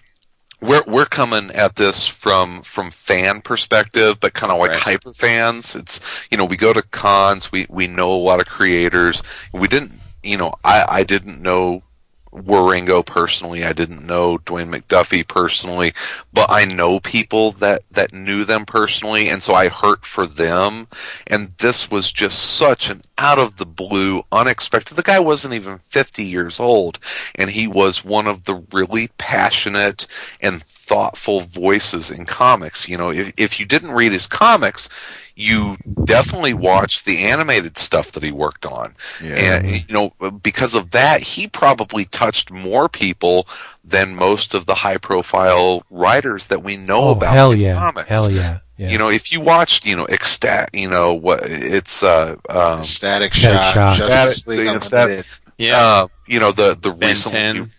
We're, 0.61 0.83
we're 0.87 1.05
coming 1.05 1.51
at 1.51 1.75
this 1.75 2.07
from, 2.07 2.61
from 2.63 2.89
fan 2.89 3.41
perspective, 3.41 4.19
but 4.19 4.33
kind 4.33 4.51
of 4.51 4.57
like 4.59 4.71
Right. 4.71 4.79
hyper 4.79 5.13
fans. 5.13 5.75
It's, 5.75 6.27
you 6.31 6.37
know, 6.37 6.45
we 6.45 6.55
go 6.57 6.73
to 6.73 6.81
cons, 6.81 7.51
we, 7.51 7.67
we 7.69 7.87
know 7.87 8.13
a 8.15 8.17
lot 8.17 8.39
of 8.39 8.47
creators. 8.47 9.21
We 9.53 9.67
didn't, 9.67 9.91
you 10.23 10.37
know, 10.37 10.53
I, 10.63 10.85
I 10.87 11.03
didn't 11.03 11.41
know 11.41 11.83
Wieringo 12.31 13.05
personally. 13.05 13.63
I 13.63 13.73
didn't 13.73 14.05
know 14.05 14.37
Dwayne 14.39 14.73
McDuffie 14.73 15.25
personally, 15.27 15.93
but 16.33 16.47
I 16.49 16.65
know 16.65 16.99
people 16.99 17.51
that, 17.53 17.83
that 17.91 18.13
knew 18.13 18.43
them 18.43 18.65
personally, 18.65 19.29
and 19.29 19.41
so 19.43 19.53
I 19.53 19.69
hurt 19.69 20.05
for 20.05 20.25
them. 20.27 20.87
And 21.27 21.53
this 21.59 21.89
was 21.91 22.11
just 22.11 22.39
such 22.39 22.89
an 22.89 23.01
out 23.17 23.39
of 23.39 23.57
the 23.57 23.65
blue, 23.65 24.23
unexpected. 24.31 24.95
The 24.95 25.01
guy 25.03 25.19
wasn't 25.19 25.53
even 25.53 25.79
50 25.79 26.23
years 26.23 26.59
old, 26.59 26.99
and 27.35 27.49
he 27.49 27.67
was 27.67 28.03
one 28.03 28.27
of 28.27 28.43
the 28.43 28.63
really 28.73 29.09
passionate 29.17 30.05
and 30.41 30.61
thoughtful 30.61 31.41
voices 31.41 32.11
in 32.11 32.25
comics. 32.25 32.87
You 32.87 32.97
know, 32.97 33.11
if, 33.11 33.33
if 33.37 33.59
you 33.59 33.65
didn't 33.65 33.91
read 33.91 34.11
his 34.11 34.27
comics, 34.27 34.89
you 35.35 35.77
definitely 36.05 36.53
watched 36.53 37.05
the 37.05 37.23
animated 37.25 37.77
stuff 37.77 38.11
that 38.13 38.23
he 38.23 38.31
worked 38.31 38.65
on. 38.65 38.95
Yeah. 39.23 39.35
And, 39.35 39.67
you 39.67 39.83
know, 39.93 40.31
because 40.31 40.75
of 40.75 40.91
that, 40.91 41.21
he 41.21 41.47
probably 41.47 42.05
touched 42.05 42.51
more 42.51 42.87
people 42.87 43.47
than 43.83 44.15
most 44.15 44.53
of 44.53 44.65
the 44.65 44.75
high 44.75 44.97
profile 44.97 45.83
writers 45.89 46.47
that 46.47 46.63
we 46.63 46.77
know 46.77 47.09
Oh 47.09 47.11
about 47.11 47.33
hell 47.33 47.51
in 47.51 47.59
yeah, 47.59 47.75
comics. 47.75 48.09
hell 48.09 48.31
yeah, 48.31 48.59
yeah. 48.77 48.89
You 48.89 48.97
know, 48.97 49.09
if 49.09 49.31
you 49.31 49.41
watched, 49.41 49.85
you 49.85 49.95
know, 49.95 50.05
Ecstat, 50.05 50.67
you 50.73 50.89
know, 50.89 51.13
what 51.13 51.41
it's, 51.43 52.03
uh, 52.03 52.35
um, 52.49 52.83
Static 52.83 53.33
Static 53.33 53.33
Shock, 53.33 53.73
Shock. 53.73 53.97
Justice 53.97 54.41
Static- 54.41 54.47
League 54.47 54.65
yeah, 54.67 54.79
Unlimited. 54.99 55.25
Yeah. 55.57 55.77
uh, 55.77 56.07
you 56.27 56.39
know, 56.39 56.51
the, 56.51 56.77
the 56.79 56.91
Ben 56.91 57.09
recently, 57.09 57.39
10. 57.39 57.71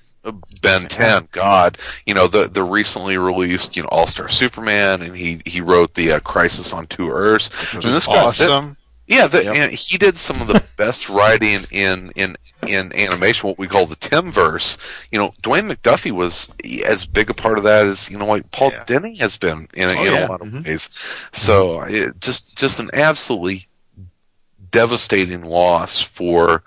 Ben 0.61 0.83
10, 0.83 1.29
God, 1.31 1.79
you 2.05 2.13
know 2.13 2.27
the 2.27 2.49
the 2.49 2.65
recently 2.65 3.17
released 3.17 3.77
you 3.77 3.83
know 3.83 3.89
All 3.93 4.09
Star 4.09 4.29
Superman, 4.29 5.01
and 5.03 5.15
he 5.15 5.41
he 5.45 5.61
wrote 5.61 5.95
the 5.95 6.13
uh, 6.13 6.21
Crisis 6.21 6.73
on 6.73 6.89
Two 6.89 7.11
Earths. 7.11 7.75
I 7.75 7.79
mean, 7.79 7.93
this 7.93 8.07
guy- 8.09 8.25
awesome. 8.25 8.77
Yeah, 9.07 9.29
the, 9.29 9.45
Yep. 9.45 9.55
and 9.55 9.73
he 9.73 9.99
did 9.99 10.17
some 10.17 10.41
of 10.41 10.49
the 10.49 10.63
best 10.77 11.09
writing 11.09 11.61
in 11.71 12.11
in 12.17 12.35
in 12.67 12.93
animation, 12.99 13.47
what 13.47 13.59
we 13.59 13.69
call 13.69 13.87
the 13.87 13.95
Timmverse. 13.97 14.79
You 15.13 15.19
know, 15.21 15.33
Dwayne 15.43 15.71
McDuffie 15.73 16.11
was 16.11 16.51
as 16.85 17.07
big 17.07 17.31
a 17.31 17.35
part 17.35 17.59
of 17.59 17.65
that 17.65 17.87
as 17.87 18.11
you 18.11 18.19
know, 18.19 18.27
like 18.27 18.51
Paul 18.51 18.71
Yeah. 18.73 18.85
Dini 18.87 19.19
has 19.21 19.37
been 19.37 19.69
in, 19.75 19.89
a 19.89 19.93
Oh, 19.95 20.05
in 20.05 20.13
yeah. 20.13 20.27
a 20.27 20.29
lot 20.29 20.41
of 20.41 20.49
Mhm. 20.49 20.65
ways. 20.67 20.89
So 21.33 21.83
it 21.83 22.21
just 22.21 22.57
just 22.57 22.81
an 22.81 22.91
absolutely 22.93 23.67
devastating 24.71 25.43
loss 25.43 26.01
for 26.01 26.63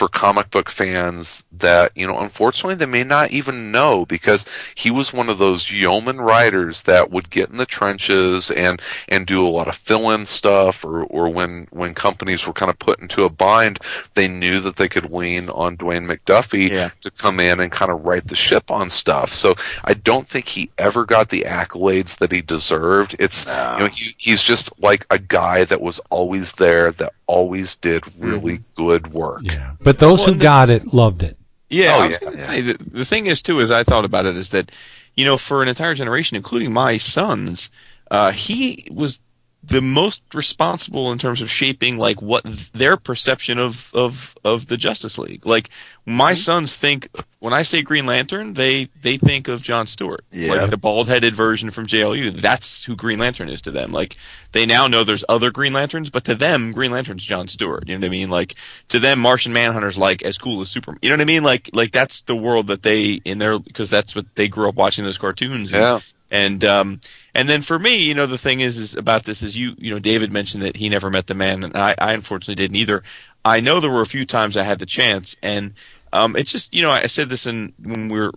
for 0.00 0.08
comic 0.08 0.48
book 0.50 0.70
fans 0.70 1.44
that 1.52 1.92
you 1.94 2.06
know 2.06 2.18
unfortunately 2.20 2.74
they 2.74 2.86
may 2.86 3.04
not 3.04 3.30
even 3.32 3.70
know 3.70 4.06
because 4.06 4.46
he 4.74 4.90
was 4.90 5.12
one 5.12 5.28
of 5.28 5.36
those 5.36 5.70
yeoman 5.70 6.18
writers 6.18 6.84
that 6.84 7.10
would 7.10 7.28
get 7.28 7.50
in 7.50 7.58
the 7.58 7.66
trenches 7.66 8.50
and 8.50 8.80
and 9.10 9.26
do 9.26 9.46
a 9.46 9.50
lot 9.50 9.68
of 9.68 9.74
fill-in 9.76 10.24
stuff 10.24 10.82
or 10.86 11.02
or 11.04 11.28
when 11.28 11.66
when 11.70 11.92
companies 11.92 12.46
were 12.46 12.54
kind 12.54 12.70
of 12.70 12.78
put 12.78 12.98
into 13.02 13.24
a 13.24 13.28
bind 13.28 13.78
they 14.14 14.26
knew 14.26 14.58
that 14.58 14.76
they 14.76 14.88
could 14.88 15.12
lean 15.12 15.50
on 15.50 15.76
Dwayne 15.76 16.06
McDuffie 16.10 16.70
Yeah. 16.70 16.88
to 17.02 17.10
come 17.10 17.38
in 17.38 17.60
and 17.60 17.70
kind 17.70 17.90
of 17.92 18.02
right 18.06 18.26
the 18.26 18.34
ship 18.34 18.70
on 18.70 18.88
stuff. 18.88 19.30
So 19.34 19.54
I 19.84 19.92
don't 19.92 20.26
think 20.26 20.48
he 20.48 20.70
ever 20.78 21.04
got 21.04 21.28
the 21.28 21.40
accolades 21.46 22.16
that 22.20 22.32
he 22.32 22.40
deserved. 22.40 23.16
It's 23.18 23.44
you 23.44 23.50
know 23.80 23.88
he, 23.92 24.14
he's 24.16 24.42
just 24.42 24.72
like 24.80 25.04
a 25.10 25.18
guy 25.18 25.64
that 25.64 25.82
was 25.82 26.00
always 26.08 26.52
there 26.54 26.90
that 26.92 27.12
always 27.30 27.76
did 27.76 28.02
really 28.18 28.58
good 28.74 29.12
work 29.12 29.40
Yeah. 29.44 29.72
But 29.80 29.98
those 29.98 30.18
Well, 30.18 30.26
who 30.26 30.32
and 30.32 30.40
the- 30.40 30.44
got 30.44 30.68
it 30.70 30.92
loved 30.92 31.22
it. 31.22 31.36
Yeah, 31.68 31.94
Oh, 31.96 32.00
I 32.00 32.06
was 32.08 32.16
yeah, 32.16 32.20
going 32.20 32.32
to 32.32 32.38
yeah. 32.38 32.46
say 32.46 32.60
that 32.62 32.92
the 32.92 33.04
thing 33.04 33.26
is 33.26 33.40
too, 33.42 33.60
as 33.60 33.70
I 33.70 33.84
thought 33.84 34.04
about 34.04 34.26
it, 34.26 34.36
is 34.36 34.50
that 34.50 34.72
you 35.16 35.24
know, 35.24 35.36
for 35.36 35.62
an 35.62 35.68
entire 35.68 35.94
generation, 35.94 36.36
including 36.36 36.72
my 36.72 36.96
sons, 36.96 37.68
uh, 38.10 38.30
he 38.32 38.88
was 38.90 39.20
the 39.62 39.82
most 39.82 40.22
responsible 40.34 41.12
in 41.12 41.18
terms 41.18 41.42
of 41.42 41.50
shaping 41.50 41.96
like 41.98 42.22
what 42.22 42.42
their 42.72 42.96
perception 42.96 43.58
of 43.58 43.90
of 43.94 44.34
of 44.42 44.66
the 44.68 44.76
Justice 44.78 45.18
League. 45.18 45.44
Like 45.44 45.68
my 46.06 46.32
sons 46.32 46.76
think 46.76 47.08
when 47.40 47.52
I 47.52 47.62
say 47.62 47.82
Green 47.82 48.06
Lantern, 48.06 48.54
they 48.54 48.88
they 49.02 49.18
think 49.18 49.48
of 49.48 49.60
John 49.62 49.86
Stewart, 49.86 50.24
Yeah. 50.32 50.52
like 50.54 50.70
the 50.70 50.78
bald-headed 50.78 51.34
version 51.34 51.70
from 51.70 51.86
JLU. 51.86 52.30
That's 52.40 52.84
who 52.84 52.96
Green 52.96 53.18
Lantern 53.18 53.50
is 53.50 53.60
to 53.62 53.70
them. 53.70 53.92
Like 53.92 54.16
they 54.52 54.64
now 54.64 54.86
know 54.86 55.04
there's 55.04 55.24
other 55.28 55.50
Green 55.50 55.74
Lanterns, 55.74 56.08
but 56.08 56.24
to 56.24 56.34
them, 56.34 56.72
Green 56.72 56.90
Lantern's 56.90 57.24
John 57.26 57.46
Stewart. 57.46 57.86
You 57.86 57.94
know 57.96 58.00
what 58.00 58.06
I 58.06 58.10
mean? 58.10 58.30
Like 58.30 58.54
to 58.88 58.98
them, 58.98 59.20
Martian 59.20 59.52
Manhunter's 59.52 59.98
like 59.98 60.22
as 60.22 60.38
cool 60.38 60.62
as 60.62 60.70
Superman. 60.70 60.98
You 61.02 61.10
know 61.10 61.16
what 61.16 61.20
I 61.20 61.24
mean? 61.26 61.42
Like 61.42 61.68
like 61.74 61.92
that's 61.92 62.22
the 62.22 62.34
world 62.34 62.66
that 62.68 62.82
they 62.82 63.20
in 63.26 63.38
their 63.38 63.58
because 63.58 63.90
that's 63.90 64.16
what 64.16 64.24
they 64.36 64.48
grew 64.48 64.68
up 64.70 64.74
watching 64.74 65.04
those 65.04 65.18
cartoons. 65.18 65.72
and- 65.74 65.82
Yeah. 65.82 66.00
and 66.32 66.64
um 66.64 67.00
and 67.40 67.48
then 67.48 67.62
for 67.62 67.78
me, 67.78 67.96
you 67.96 68.12
know, 68.12 68.26
the 68.26 68.36
thing 68.36 68.60
is 68.60 68.76
is 68.76 68.94
about 68.94 69.24
this 69.24 69.42
is 69.42 69.56
you 69.56 69.74
you 69.78 69.90
know 69.90 69.98
David 69.98 70.30
mentioned 70.30 70.62
that 70.62 70.76
he 70.76 70.90
never 70.90 71.08
met 71.08 71.26
the 71.26 71.34
man, 71.34 71.64
and 71.64 71.74
I, 71.74 71.94
I 71.98 72.12
unfortunately 72.12 72.54
didn't 72.54 72.76
either. 72.76 73.02
I 73.46 73.60
know 73.60 73.80
there 73.80 73.90
were 73.90 74.02
a 74.02 74.06
few 74.06 74.26
times 74.26 74.58
I 74.58 74.62
had 74.62 74.78
the 74.78 74.84
chance, 74.84 75.34
and 75.42 75.72
um, 76.12 76.36
it's 76.36 76.52
just 76.52 76.74
you 76.74 76.82
know 76.82 76.90
I 76.90 77.06
said 77.06 77.30
this 77.30 77.46
in 77.46 77.72
when 77.82 78.10
we 78.10 78.20
were 78.20 78.32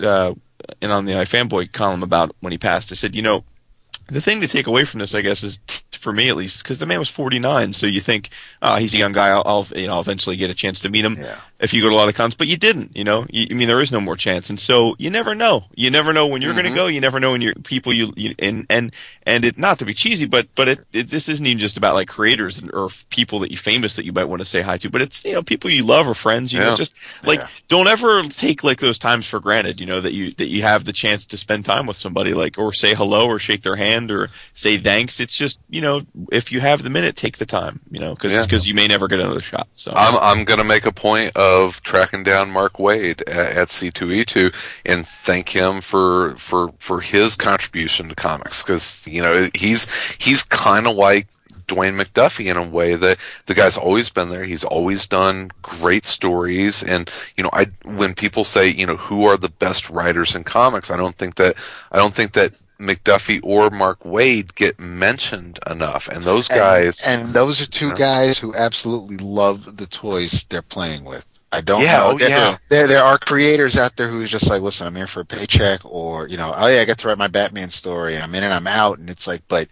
uh, 0.00 0.32
in 0.80 0.90
on 0.90 1.04
the 1.04 1.12
iFanboy 1.12 1.72
column 1.72 2.02
about 2.02 2.34
when 2.40 2.50
he 2.50 2.56
passed. 2.56 2.90
I 2.90 2.94
said, 2.94 3.14
you 3.14 3.20
know, 3.20 3.44
the 4.06 4.22
thing 4.22 4.40
to 4.40 4.48
take 4.48 4.66
away 4.66 4.86
from 4.86 5.00
this, 5.00 5.14
I 5.14 5.20
guess, 5.20 5.42
is 5.42 5.58
for 5.92 6.10
me 6.10 6.30
at 6.30 6.36
least, 6.36 6.62
because 6.62 6.78
the 6.78 6.86
man 6.86 6.98
was 6.98 7.10
49. 7.10 7.74
So 7.74 7.86
you 7.86 8.00
think, 8.00 8.30
oh, 8.62 8.76
he's 8.76 8.94
a 8.94 8.98
young 8.98 9.12
guy. 9.12 9.28
I'll, 9.28 9.42
I'll, 9.44 9.66
you 9.76 9.86
know, 9.86 9.94
I'll 9.94 10.00
eventually 10.00 10.36
get 10.36 10.50
a 10.50 10.54
chance 10.54 10.80
to 10.80 10.88
meet 10.88 11.04
him 11.04 11.16
Yeah. 11.18 11.36
If 11.60 11.72
you 11.72 11.82
go 11.82 11.88
to 11.88 11.94
a 11.94 11.96
lot 11.96 12.08
of 12.08 12.14
cons. 12.14 12.34
But 12.34 12.48
you 12.48 12.56
didn't, 12.56 12.96
you 12.96 13.04
know. 13.04 13.26
You, 13.30 13.46
I 13.50 13.54
mean, 13.54 13.68
there 13.68 13.80
is 13.80 13.92
no 13.92 14.00
more 14.00 14.16
chance, 14.16 14.50
and 14.50 14.58
so 14.58 14.96
you 14.98 15.10
never 15.10 15.34
know. 15.34 15.64
You 15.74 15.90
never 15.90 16.12
know 16.12 16.26
when 16.26 16.42
you're 16.42 16.52
going 16.52 16.64
to 16.64 16.70
mm-hmm. 16.70 16.76
go. 16.76 16.86
You 16.86 17.00
never 17.00 17.20
know 17.20 17.32
when 17.32 17.40
you're 17.40 17.54
people 17.54 17.92
you, 17.92 18.12
you 18.16 18.34
and 18.38 18.66
and 18.68 18.92
and 19.26 19.44
it 19.44 19.56
not 19.56 19.78
to 19.78 19.84
be 19.84 19.94
cheesy, 19.94 20.26
but 20.26 20.48
but 20.54 20.68
it, 20.68 20.80
it 20.92 21.10
this 21.10 21.28
isn't 21.28 21.46
even 21.46 21.58
just 21.58 21.76
about 21.76 21.94
like 21.94 22.08
creators 22.08 22.62
or 22.72 22.88
people 23.10 23.38
that 23.40 23.50
you 23.50 23.56
famous 23.56 23.96
that 23.96 24.04
you 24.04 24.12
might 24.12 24.24
want 24.24 24.40
to 24.40 24.44
say 24.44 24.60
hi 24.62 24.76
to, 24.78 24.90
but 24.90 25.00
it's 25.00 25.24
you 25.24 25.32
know 25.32 25.42
people 25.42 25.70
you 25.70 25.84
love 25.84 26.08
or 26.08 26.14
friends. 26.14 26.52
You 26.52 26.60
know, 26.60 26.74
just 26.74 26.98
like 27.24 27.38
Yeah. 27.38 27.48
don't 27.68 27.88
ever 27.88 28.22
take 28.24 28.64
like 28.64 28.80
those 28.80 28.98
times 28.98 29.26
for 29.26 29.40
granted. 29.40 29.80
You 29.80 29.86
know 29.86 30.00
that 30.00 30.12
you 30.12 30.32
that 30.32 30.48
you 30.48 30.62
have 30.62 30.84
the 30.84 30.92
chance 30.92 31.24
to 31.26 31.36
spend 31.36 31.64
time 31.64 31.86
with 31.86 31.96
somebody, 31.96 32.34
like 32.34 32.58
or 32.58 32.72
say 32.72 32.94
hello 32.94 33.26
or 33.26 33.38
shake 33.38 33.62
their 33.62 33.76
hand 33.76 34.10
or 34.10 34.28
say 34.54 34.76
thanks. 34.76 35.20
It's 35.20 35.36
just 35.36 35.60
you 35.70 35.80
know 35.80 36.02
if 36.32 36.50
you 36.50 36.60
have 36.60 36.82
the 36.82 36.90
minute, 36.90 37.16
take 37.16 37.38
the 37.38 37.46
time. 37.46 37.80
You 37.90 38.00
know 38.00 38.14
because 38.14 38.32
Yeah. 38.32 38.68
you 38.68 38.74
may 38.74 38.88
never 38.88 39.08
get 39.08 39.20
another 39.20 39.40
shot. 39.40 39.68
So 39.74 39.92
I'm 39.94 40.16
I'm 40.16 40.44
going 40.44 40.58
to 40.58 40.64
make 40.64 40.84
a 40.84 40.92
point 40.92 41.36
of 41.36 41.43
tracking 41.82 42.22
down 42.22 42.50
Mark 42.50 42.74
Waid 42.74 43.22
at, 43.26 43.56
at 43.56 43.68
C2E2 43.68 44.54
and 44.84 45.06
thank 45.06 45.50
him 45.50 45.80
for 45.80 46.36
for 46.36 46.72
for 46.78 47.00
his 47.00 47.36
contribution 47.36 48.08
to 48.08 48.14
comics 48.14 48.62
because 48.62 49.02
you 49.06 49.22
know 49.22 49.48
he's 49.54 50.12
he's 50.14 50.42
kind 50.42 50.86
of 50.86 50.96
like 50.96 51.26
Dwayne 51.66 52.00
McDuffie 52.00 52.50
in 52.50 52.56
a 52.56 52.68
way 52.68 52.94
that 52.94 53.18
the 53.46 53.54
guy's 53.54 53.76
always 53.76 54.10
been 54.10 54.30
there. 54.30 54.44
He's 54.44 54.64
always 54.64 55.06
done 55.06 55.50
great 55.62 56.04
stories, 56.04 56.82
and 56.82 57.10
you 57.36 57.44
know, 57.44 57.50
I 57.52 57.66
when 57.84 58.14
people 58.14 58.44
say 58.44 58.68
you 58.68 58.86
know 58.86 58.96
who 58.96 59.24
are 59.24 59.36
the 59.36 59.48
best 59.48 59.88
writers 59.90 60.34
in 60.34 60.44
comics, 60.44 60.90
I 60.90 60.96
don't 60.96 61.14
think 61.14 61.36
that 61.36 61.56
I 61.90 61.98
don't 61.98 62.14
think 62.14 62.32
that 62.32 62.52
McDuffie 62.78 63.40
or 63.44 63.70
Mark 63.70 64.00
Waid 64.00 64.54
get 64.54 64.78
mentioned 64.80 65.58
enough, 65.70 66.08
and 66.08 66.22
those 66.24 66.48
guys. 66.48 67.06
And, 67.06 67.28
those 67.28 67.60
are 67.62 67.66
two 67.66 67.92
guys 67.94 68.38
who 68.38 68.54
absolutely 68.56 69.16
love 69.18 69.76
the 69.76 69.86
toys 69.86 70.44
they're 70.44 70.62
playing 70.62 71.04
with. 71.04 71.42
I 71.52 71.60
don't 71.60 71.82
Yeah, 71.82 71.98
know. 71.98 72.10
oh, 72.12 72.18
there, 72.18 72.28
yeah. 72.30 72.56
there 72.68 72.88
there 72.88 73.02
are 73.02 73.16
creators 73.16 73.76
out 73.76 73.96
there 73.96 74.08
who's 74.08 74.30
just 74.30 74.50
like, 74.50 74.60
listen, 74.60 74.86
I'm 74.88 74.96
here 74.96 75.06
for 75.06 75.20
a 75.20 75.24
paycheck, 75.24 75.80
or 75.84 76.26
you 76.28 76.36
know, 76.36 76.52
oh 76.56 76.66
yeah, 76.66 76.80
I 76.80 76.84
get 76.84 76.98
to 76.98 77.08
write 77.08 77.18
my 77.18 77.28
Batman 77.28 77.70
story, 77.70 78.14
and 78.14 78.24
I'm 78.24 78.34
in 78.34 78.42
and 78.42 78.52
I'm 78.52 78.66
out, 78.66 78.98
and 78.98 79.08
it's 79.08 79.26
like, 79.28 79.42
but 79.46 79.68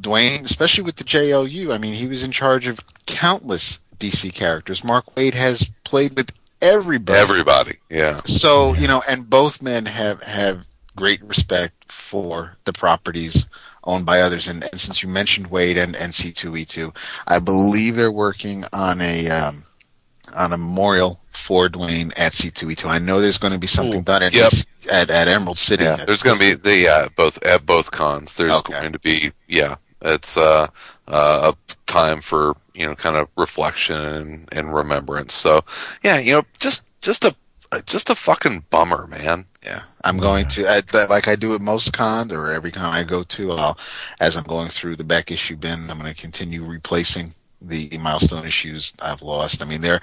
Dwayne, 0.00 0.42
especially 0.44 0.82
with 0.82 0.96
the 0.96 1.04
JLU, 1.04 1.72
I 1.72 1.78
mean, 1.78 1.94
he 1.94 2.08
was 2.08 2.24
in 2.24 2.32
charge 2.32 2.66
of 2.66 2.80
countless 3.06 3.78
DC 3.98 4.34
characters. 4.34 4.82
Mark 4.82 5.04
Waid 5.14 5.34
has 5.34 5.70
played 5.84 6.16
with 6.16 6.32
everybody. 6.60 7.18
Everybody, 7.18 7.76
yeah. 7.88 8.16
So 8.24 8.74
you 8.74 8.88
know, 8.88 9.00
and 9.08 9.30
both 9.30 9.62
men 9.62 9.86
have 9.86 10.22
have 10.24 10.66
great 10.96 11.22
respect 11.24 11.74
for 11.90 12.56
the 12.64 12.72
properties 12.72 13.46
owned 13.84 14.06
by 14.06 14.20
others. 14.20 14.46
And, 14.48 14.62
and 14.64 14.80
since 14.80 15.02
you 15.02 15.08
mentioned 15.08 15.50
Waid 15.50 15.76
and, 15.82 15.96
and 15.96 16.12
C2E2, 16.12 17.22
I 17.26 17.38
believe 17.38 17.96
they're 17.96 18.12
working 18.12 18.64
on 18.72 19.00
a 19.00 19.28
um, 19.30 19.64
on 20.36 20.52
a 20.52 20.56
memorial 20.56 21.18
for 21.30 21.68
Dwayne 21.68 22.12
at 22.18 22.32
C2E2. 22.32 22.88
I 22.88 22.98
know 22.98 23.20
there's 23.20 23.38
going 23.38 23.52
to 23.52 23.58
be 23.58 23.66
something 23.66 24.02
done 24.02 24.22
at, 24.22 24.34
Yep. 24.34 24.52
at 24.92 25.10
at 25.10 25.28
Emerald 25.28 25.58
City. 25.58 25.84
Yeah, 25.84 25.96
there's 26.04 26.22
going 26.22 26.36
to 26.38 26.40
be 26.40 26.54
the 26.54 26.76
yeah 26.76 27.08
both 27.16 27.42
at 27.42 27.66
both 27.66 27.90
cons. 27.90 28.36
There's 28.36 28.52
Okay. 28.52 28.80
going 28.80 28.92
to 28.92 28.98
be 28.98 29.32
yeah, 29.48 29.76
it's 30.00 30.36
uh, 30.36 30.68
uh, 31.08 31.52
a 31.52 31.74
time 31.86 32.20
for 32.20 32.54
you 32.74 32.86
know 32.86 32.94
kind 32.94 33.16
of 33.16 33.28
reflection 33.36 33.96
and, 34.00 34.48
and 34.52 34.74
remembrance. 34.74 35.34
So 35.34 35.62
yeah, 36.02 36.18
you 36.18 36.32
know 36.34 36.42
just 36.60 36.82
just 37.00 37.24
a 37.24 37.34
just 37.80 38.10
a 38.10 38.14
fucking 38.14 38.64
bummer, 38.70 39.06
man. 39.06 39.46
Yeah, 39.64 39.82
I'm 40.04 40.18
going 40.18 40.46
to 40.48 40.66
I, 40.66 41.06
like 41.06 41.28
I 41.28 41.36
do 41.36 41.54
at 41.54 41.60
most 41.60 41.92
cons 41.92 42.32
or 42.32 42.50
every 42.50 42.70
con 42.70 42.92
I 42.92 43.02
go 43.04 43.22
to. 43.22 43.52
I'll 43.52 43.78
as 44.20 44.36
I'm 44.36 44.44
going 44.44 44.68
through 44.68 44.96
the 44.96 45.04
back 45.04 45.30
issue 45.30 45.56
bin, 45.56 45.90
I'm 45.90 45.98
going 45.98 46.12
to 46.12 46.20
continue 46.20 46.64
replacing 46.64 47.30
the 47.60 47.96
milestone 48.00 48.44
issues 48.44 48.92
I've 49.02 49.22
lost. 49.22 49.62
I 49.62 49.66
mean, 49.66 49.80
there 49.80 50.00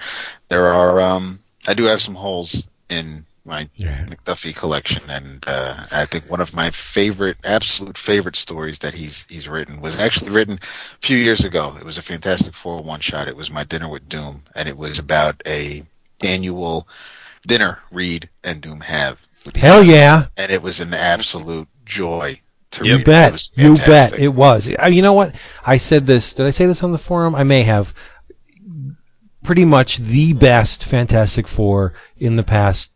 there 0.48 0.66
are 0.66 1.00
um 1.00 1.38
I 1.68 1.74
do 1.74 1.84
have 1.84 2.00
some 2.00 2.14
holes 2.14 2.66
in 2.88 3.22
my 3.44 3.68
Yeah. 3.76 4.04
McDuffie 4.06 4.54
collection, 4.54 5.02
and 5.08 5.42
uh, 5.46 5.74
I 5.92 6.04
think 6.04 6.28
one 6.30 6.40
of 6.40 6.54
my 6.54 6.70
favorite, 6.70 7.38
absolute 7.44 7.96
favorite 7.96 8.36
stories 8.36 8.78
that 8.80 8.94
he's 8.94 9.26
he's 9.30 9.48
written 9.48 9.80
was 9.80 9.98
actually 10.00 10.30
written 10.30 10.54
a 10.62 10.66
few 11.00 11.16
years 11.16 11.44
ago. 11.44 11.74
It 11.78 11.84
was 11.84 11.98
a 11.98 12.02
Fantastic 12.02 12.54
Four 12.54 12.82
one 12.82 13.00
shot. 13.00 13.28
It 13.28 13.36
was 13.36 13.50
My 13.50 13.64
Dinner 13.64 13.88
with 13.88 14.08
Doom, 14.08 14.42
and 14.54 14.68
it 14.68 14.76
was 14.76 14.98
about 14.98 15.42
a 15.46 15.82
annual 16.24 16.86
dinner 17.46 17.78
Reed 17.90 18.28
and 18.44 18.60
Doom 18.60 18.80
have. 18.80 19.26
with 19.44 19.56
each 19.56 19.62
Hell 19.62 19.78
other. 19.80 19.86
yeah. 19.90 20.26
And 20.38 20.50
it 20.50 20.62
was 20.62 20.80
an 20.80 20.92
absolute 20.94 21.68
joy 21.84 22.40
to 22.72 22.84
You 22.86 22.92
read. 22.94 23.00
It 23.00 23.06
bet. 23.06 23.32
was 23.32 23.52
You 23.56 23.74
bet. 23.74 24.18
It 24.18 24.28
was. 24.28 24.72
Uh, 24.82 24.86
You 24.86 25.02
know 25.02 25.12
what? 25.14 25.34
I 25.64 25.76
said 25.76 26.06
this. 26.06 26.34
Did 26.34 26.46
I 26.46 26.50
say 26.50 26.66
this 26.66 26.82
on 26.84 26.92
the 26.92 26.98
forum? 26.98 27.34
I 27.34 27.42
may 27.44 27.62
have. 27.64 27.94
Pretty 29.42 29.64
much 29.64 29.96
the 29.96 30.34
best 30.34 30.84
Fantastic 30.84 31.48
Four 31.48 31.94
in 32.18 32.36
the 32.36 32.42
past 32.42 32.92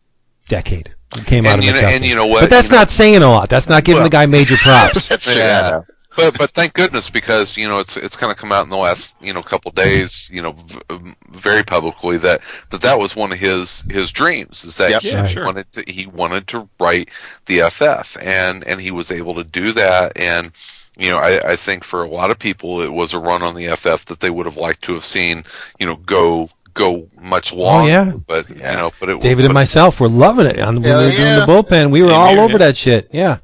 decade. 0.48 0.94
It 1.16 1.24
came 1.26 1.46
out 1.46 1.58
of 1.58 1.64
you 1.64 1.72
know- 1.72 1.78
McDuffie. 1.78 1.96
and 1.96 2.04
you 2.04 2.14
know 2.14 2.26
what? 2.26 2.40
But 2.42 2.50
that's 2.50 2.68
You 2.68 2.72
know- 2.74 2.78
not 2.80 2.90
saying 2.90 3.22
a 3.22 3.30
lot. 3.30 3.48
That's 3.48 3.68
not 3.68 3.82
giving 3.84 4.00
Well- 4.00 4.04
the 4.10 4.12
guy 4.12 4.26
major 4.26 4.56
props. 4.62 5.08
That's 5.08 5.24
true. 5.24 5.34
Yeah. 5.34 5.80
But 6.16 6.38
but 6.38 6.50
thank 6.50 6.74
goodness 6.74 7.10
because 7.10 7.56
you 7.56 7.68
know 7.68 7.80
it's 7.80 7.96
it's 7.96 8.16
kind 8.16 8.30
of 8.30 8.38
come 8.38 8.52
out 8.52 8.64
in 8.64 8.70
the 8.70 8.76
last 8.76 9.16
you 9.20 9.32
know 9.32 9.42
couple 9.42 9.70
days 9.72 10.28
you 10.32 10.42
know 10.42 10.52
v- 10.52 11.14
very 11.30 11.62
publicly 11.64 12.16
that 12.18 12.40
that 12.70 12.82
that 12.82 12.98
was 12.98 13.16
one 13.16 13.32
of 13.32 13.38
his 13.38 13.82
his 13.90 14.12
dreams 14.12 14.64
is 14.64 14.76
that 14.76 14.90
Yep. 14.90 15.02
he 15.02 15.10
Yeah, 15.10 15.26
sure. 15.26 15.44
wanted 15.44 15.72
to 15.72 15.84
he 15.90 16.06
wanted 16.06 16.46
to 16.48 16.68
write 16.78 17.08
the 17.46 17.60
FF 17.68 18.16
and 18.22 18.62
and 18.66 18.80
he 18.80 18.90
was 18.90 19.10
able 19.10 19.34
to 19.34 19.44
do 19.44 19.72
that 19.72 20.12
and 20.16 20.52
you 20.96 21.10
know 21.10 21.18
I, 21.18 21.40
I 21.52 21.56
think 21.56 21.82
for 21.84 22.02
a 22.04 22.08
lot 22.08 22.30
of 22.30 22.38
people 22.38 22.80
it 22.80 22.92
was 22.92 23.12
a 23.12 23.18
run 23.18 23.42
on 23.42 23.54
the 23.56 23.66
FF 23.76 24.04
that 24.06 24.20
they 24.20 24.30
would 24.30 24.46
have 24.46 24.56
liked 24.56 24.82
to 24.82 24.94
have 24.94 25.04
seen 25.04 25.42
you 25.80 25.86
know 25.86 25.96
go 25.96 26.48
go 26.74 27.08
much 27.22 27.52
oh, 27.52 27.56
longer. 27.56 27.84
Oh, 27.84 27.86
yeah. 27.86 28.12
but 28.26 28.48
you 28.50 28.62
know, 28.62 28.92
but 29.00 29.08
it 29.08 29.20
David 29.20 29.42
but 29.42 29.44
and 29.46 29.54
myself 29.54 30.00
were 30.00 30.08
loving 30.08 30.46
it 30.46 30.58
on 30.60 30.74
when 30.76 30.84
Hell 30.84 30.98
we 31.00 31.04
were 31.06 31.10
doing 31.12 31.34
the 31.40 31.46
bullpen. 31.46 31.90
We 31.90 32.02
were 32.04 32.12
all 32.12 32.30
here, 32.30 32.40
over 32.40 32.52
yeah. 32.52 32.58
that 32.58 32.76
shit. 32.76 33.08
Yeah, 33.12 33.38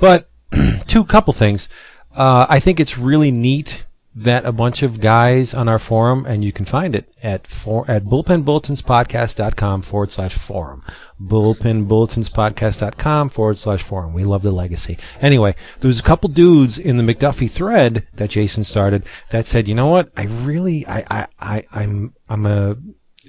but 0.00 0.28
two 0.86 1.04
couple 1.04 1.32
things. 1.32 1.68
Uh, 2.16 2.46
I 2.48 2.58
think 2.60 2.80
it's 2.80 2.96
really 2.98 3.30
neat 3.30 3.84
that 4.14 4.44
a 4.44 4.52
bunch 4.52 4.82
of 4.82 5.00
guys 5.00 5.54
on 5.54 5.66
our 5.68 5.78
forum, 5.78 6.26
and 6.26 6.44
you 6.44 6.52
can 6.52 6.66
find 6.66 6.94
it 6.94 7.10
at 7.22 7.46
for, 7.46 7.90
at 7.90 8.04
bullpenbulletinspodcast.com 8.04 9.80
forward 9.80 10.12
slash 10.12 10.34
forum. 10.34 10.82
Bullpenbulletinspodcast.com 11.20 13.28
forward 13.30 13.56
slash 13.58 13.82
forum. 13.82 14.12
We 14.12 14.24
love 14.24 14.42
the 14.42 14.52
legacy. 14.52 14.98
Anyway, 15.20 15.54
there 15.80 15.88
was 15.88 16.00
a 16.00 16.04
couple 16.04 16.28
dudes 16.28 16.78
in 16.78 16.96
the 16.98 17.02
McDuffie 17.14 17.50
thread 17.50 18.06
that 18.14 18.30
Jason 18.30 18.64
started 18.64 19.04
that 19.30 19.46
said, 19.46 19.66
you 19.68 19.74
know 19.74 19.88
what? 19.88 20.10
I 20.16 20.24
really, 20.24 20.86
I, 20.86 21.04
I, 21.10 21.26
I 21.40 21.64
I'm, 21.72 22.14
I'm 22.28 22.46
a 22.46 22.76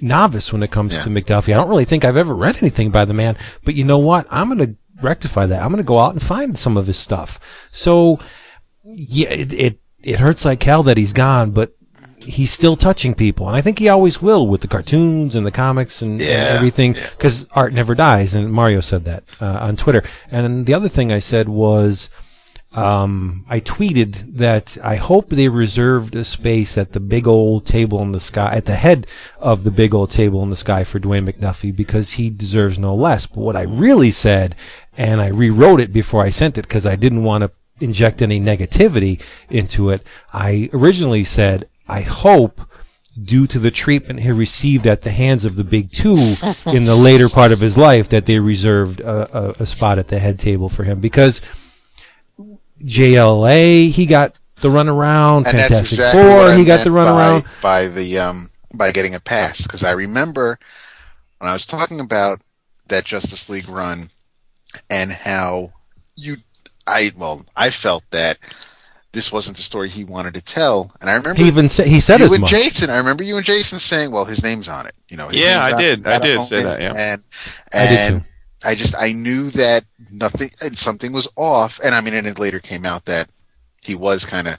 novice 0.00 0.52
when 0.52 0.62
it 0.62 0.70
comes 0.70 0.92
Yeah. 0.92 1.00
to 1.02 1.08
McDuffie. 1.08 1.52
I 1.52 1.56
don't 1.56 1.68
really 1.68 1.84
think 1.86 2.04
I've 2.04 2.16
ever 2.16 2.34
read 2.34 2.56
anything 2.62 2.90
by 2.90 3.04
the 3.04 3.14
man, 3.14 3.36
but 3.64 3.74
you 3.74 3.84
know 3.84 3.98
what? 3.98 4.26
I'm 4.30 4.48
going 4.54 4.58
to 4.58 4.76
rectify 5.02 5.46
that. 5.46 5.62
I'm 5.62 5.68
going 5.70 5.78
to 5.78 5.82
go 5.82 5.98
out 6.00 6.12
and 6.12 6.22
find 6.22 6.58
some 6.58 6.76
of 6.76 6.86
his 6.86 6.98
stuff. 6.98 7.40
So, 7.72 8.20
yeah, 8.84 9.30
it, 9.30 9.52
it, 9.52 9.80
it 10.02 10.20
hurts 10.20 10.44
like 10.44 10.62
hell 10.62 10.82
that 10.84 10.96
he's 10.96 11.12
gone, 11.12 11.50
but 11.52 11.74
he's 12.18 12.50
still 12.52 12.76
touching 12.76 13.14
people. 13.14 13.46
And 13.46 13.56
I 13.56 13.60
think 13.60 13.78
he 13.78 13.88
always 13.88 14.20
will 14.22 14.46
with 14.46 14.60
the 14.60 14.68
cartoons 14.68 15.34
and 15.34 15.46
the 15.46 15.50
comics 15.50 16.02
and, 16.02 16.12
and 16.12 16.20
Yeah, 16.20 16.54
everything 16.56 16.94
yeah. 16.94 17.08
because 17.10 17.46
art 17.52 17.72
never 17.72 17.94
dies. 17.94 18.34
And 18.34 18.52
Mario 18.52 18.80
said 18.80 19.04
that 19.04 19.24
uh, 19.40 19.58
on 19.60 19.76
Twitter. 19.76 20.02
And 20.30 20.66
the 20.66 20.74
other 20.74 20.88
thing 20.88 21.12
I 21.12 21.18
said 21.18 21.48
was, 21.48 22.10
um, 22.72 23.44
I 23.48 23.60
tweeted 23.60 24.36
that 24.36 24.76
I 24.82 24.96
hope 24.96 25.28
they 25.28 25.48
reserved 25.48 26.16
a 26.16 26.24
space 26.24 26.76
at 26.76 26.92
the 26.92 26.98
big 26.98 27.28
old 27.28 27.66
table 27.66 28.02
in 28.02 28.10
the 28.12 28.20
sky, 28.20 28.52
at 28.54 28.64
the 28.64 28.74
head 28.74 29.06
of 29.38 29.62
the 29.62 29.70
big 29.70 29.94
old 29.94 30.10
table 30.10 30.42
in 30.42 30.50
the 30.50 30.56
sky 30.56 30.82
for 30.82 30.98
Dwayne 30.98 31.28
McNuffie 31.30 31.74
because 31.74 32.12
he 32.12 32.30
deserves 32.30 32.78
no 32.78 32.94
less. 32.94 33.26
But 33.26 33.40
what 33.40 33.56
I 33.56 33.62
really 33.62 34.10
said, 34.10 34.56
and 34.98 35.20
I 35.20 35.28
rewrote 35.28 35.80
it 35.80 35.92
before 35.92 36.24
I 36.24 36.30
sent 36.30 36.58
it 36.58 36.62
because 36.62 36.84
I 36.84 36.96
didn't 36.96 37.22
want 37.22 37.42
to 37.42 37.52
inject 37.80 38.22
any 38.22 38.40
negativity 38.40 39.20
into 39.50 39.90
it. 39.90 40.02
I 40.32 40.70
originally 40.72 41.24
said, 41.24 41.68
I 41.88 42.02
hope 42.02 42.60
due 43.22 43.46
to 43.46 43.58
the 43.58 43.70
treatment 43.70 44.20
he 44.20 44.32
received 44.32 44.86
at 44.86 45.02
the 45.02 45.10
hands 45.10 45.44
of 45.44 45.56
the 45.56 45.64
big 45.64 45.92
two 45.92 46.16
in 46.72 46.84
the 46.84 46.96
later 47.00 47.28
part 47.28 47.52
of 47.52 47.60
his 47.60 47.78
life 47.78 48.08
that 48.08 48.26
they 48.26 48.40
reserved 48.40 49.00
a, 49.00 49.36
a, 49.36 49.50
a 49.60 49.66
spot 49.66 49.98
at 49.98 50.08
the 50.08 50.18
head 50.18 50.38
table 50.38 50.68
for 50.68 50.84
him. 50.84 51.00
Because 51.00 51.40
JLA 52.82 53.90
he 53.90 54.06
got 54.06 54.38
the 54.56 54.68
runaround. 54.68 55.46
And 55.46 55.58
that's 55.58 55.68
Fantastic 55.68 55.98
exactly 55.98 56.22
Four 56.22 56.52
he 56.54 56.64
got 56.64 56.84
the 56.84 56.90
runaround. 56.90 57.62
by, 57.62 57.84
by 57.84 57.88
the 57.88 58.18
um 58.18 58.48
by 58.74 58.90
getting 58.90 59.14
a 59.14 59.20
pass. 59.20 59.62
Because 59.62 59.84
I 59.84 59.92
remember 59.92 60.58
when 61.38 61.48
I 61.48 61.52
was 61.52 61.66
talking 61.66 62.00
about 62.00 62.40
that 62.88 63.04
Justice 63.04 63.48
League 63.48 63.68
run 63.68 64.10
and 64.90 65.12
how 65.12 65.70
you 66.16 66.36
I 66.86 67.10
well 67.16 67.44
I 67.56 67.70
felt 67.70 68.04
that 68.10 68.38
this 69.12 69.30
wasn't 69.32 69.56
the 69.56 69.62
story 69.62 69.88
he 69.88 70.04
wanted 70.04 70.34
to 70.34 70.42
tell. 70.42 70.90
And 71.00 71.08
I 71.08 71.14
remember 71.14 71.40
he 71.42 71.48
even 71.48 71.68
said 71.68 71.86
he 71.86 72.00
said 72.00 72.18
you 72.18 72.26
as 72.26 72.32
and 72.32 72.40
much. 72.42 72.50
Jason 72.50 72.90
I 72.90 72.98
remember 72.98 73.22
you 73.22 73.36
and 73.36 73.44
Jason 73.44 73.78
saying 73.78 74.10
well 74.10 74.24
his 74.24 74.42
name's 74.42 74.68
on 74.68 74.86
it. 74.86 74.94
You 75.08 75.16
know 75.16 75.30
Yeah, 75.30 75.58
I 75.62 75.74
did. 75.76 76.06
I 76.06 76.18
did 76.18 76.42
say 76.42 76.62
moment, 76.62 76.78
that, 76.78 76.80
yeah. 76.80 77.12
and 77.12 77.22
I 77.72 77.86
did 77.86 78.20
too. 78.20 78.26
I 78.66 78.74
just 78.74 78.94
I 79.00 79.12
knew 79.12 79.50
that 79.50 79.84
nothing 80.12 80.48
and 80.62 80.76
something 80.76 81.12
was 81.12 81.28
off. 81.36 81.80
And 81.84 81.94
I 81.94 82.00
mean 82.00 82.14
and 82.14 82.26
it 82.26 82.38
later 82.38 82.58
came 82.60 82.84
out 82.84 83.04
that 83.06 83.28
he 83.82 83.94
was 83.94 84.24
kind 84.24 84.48
of 84.48 84.56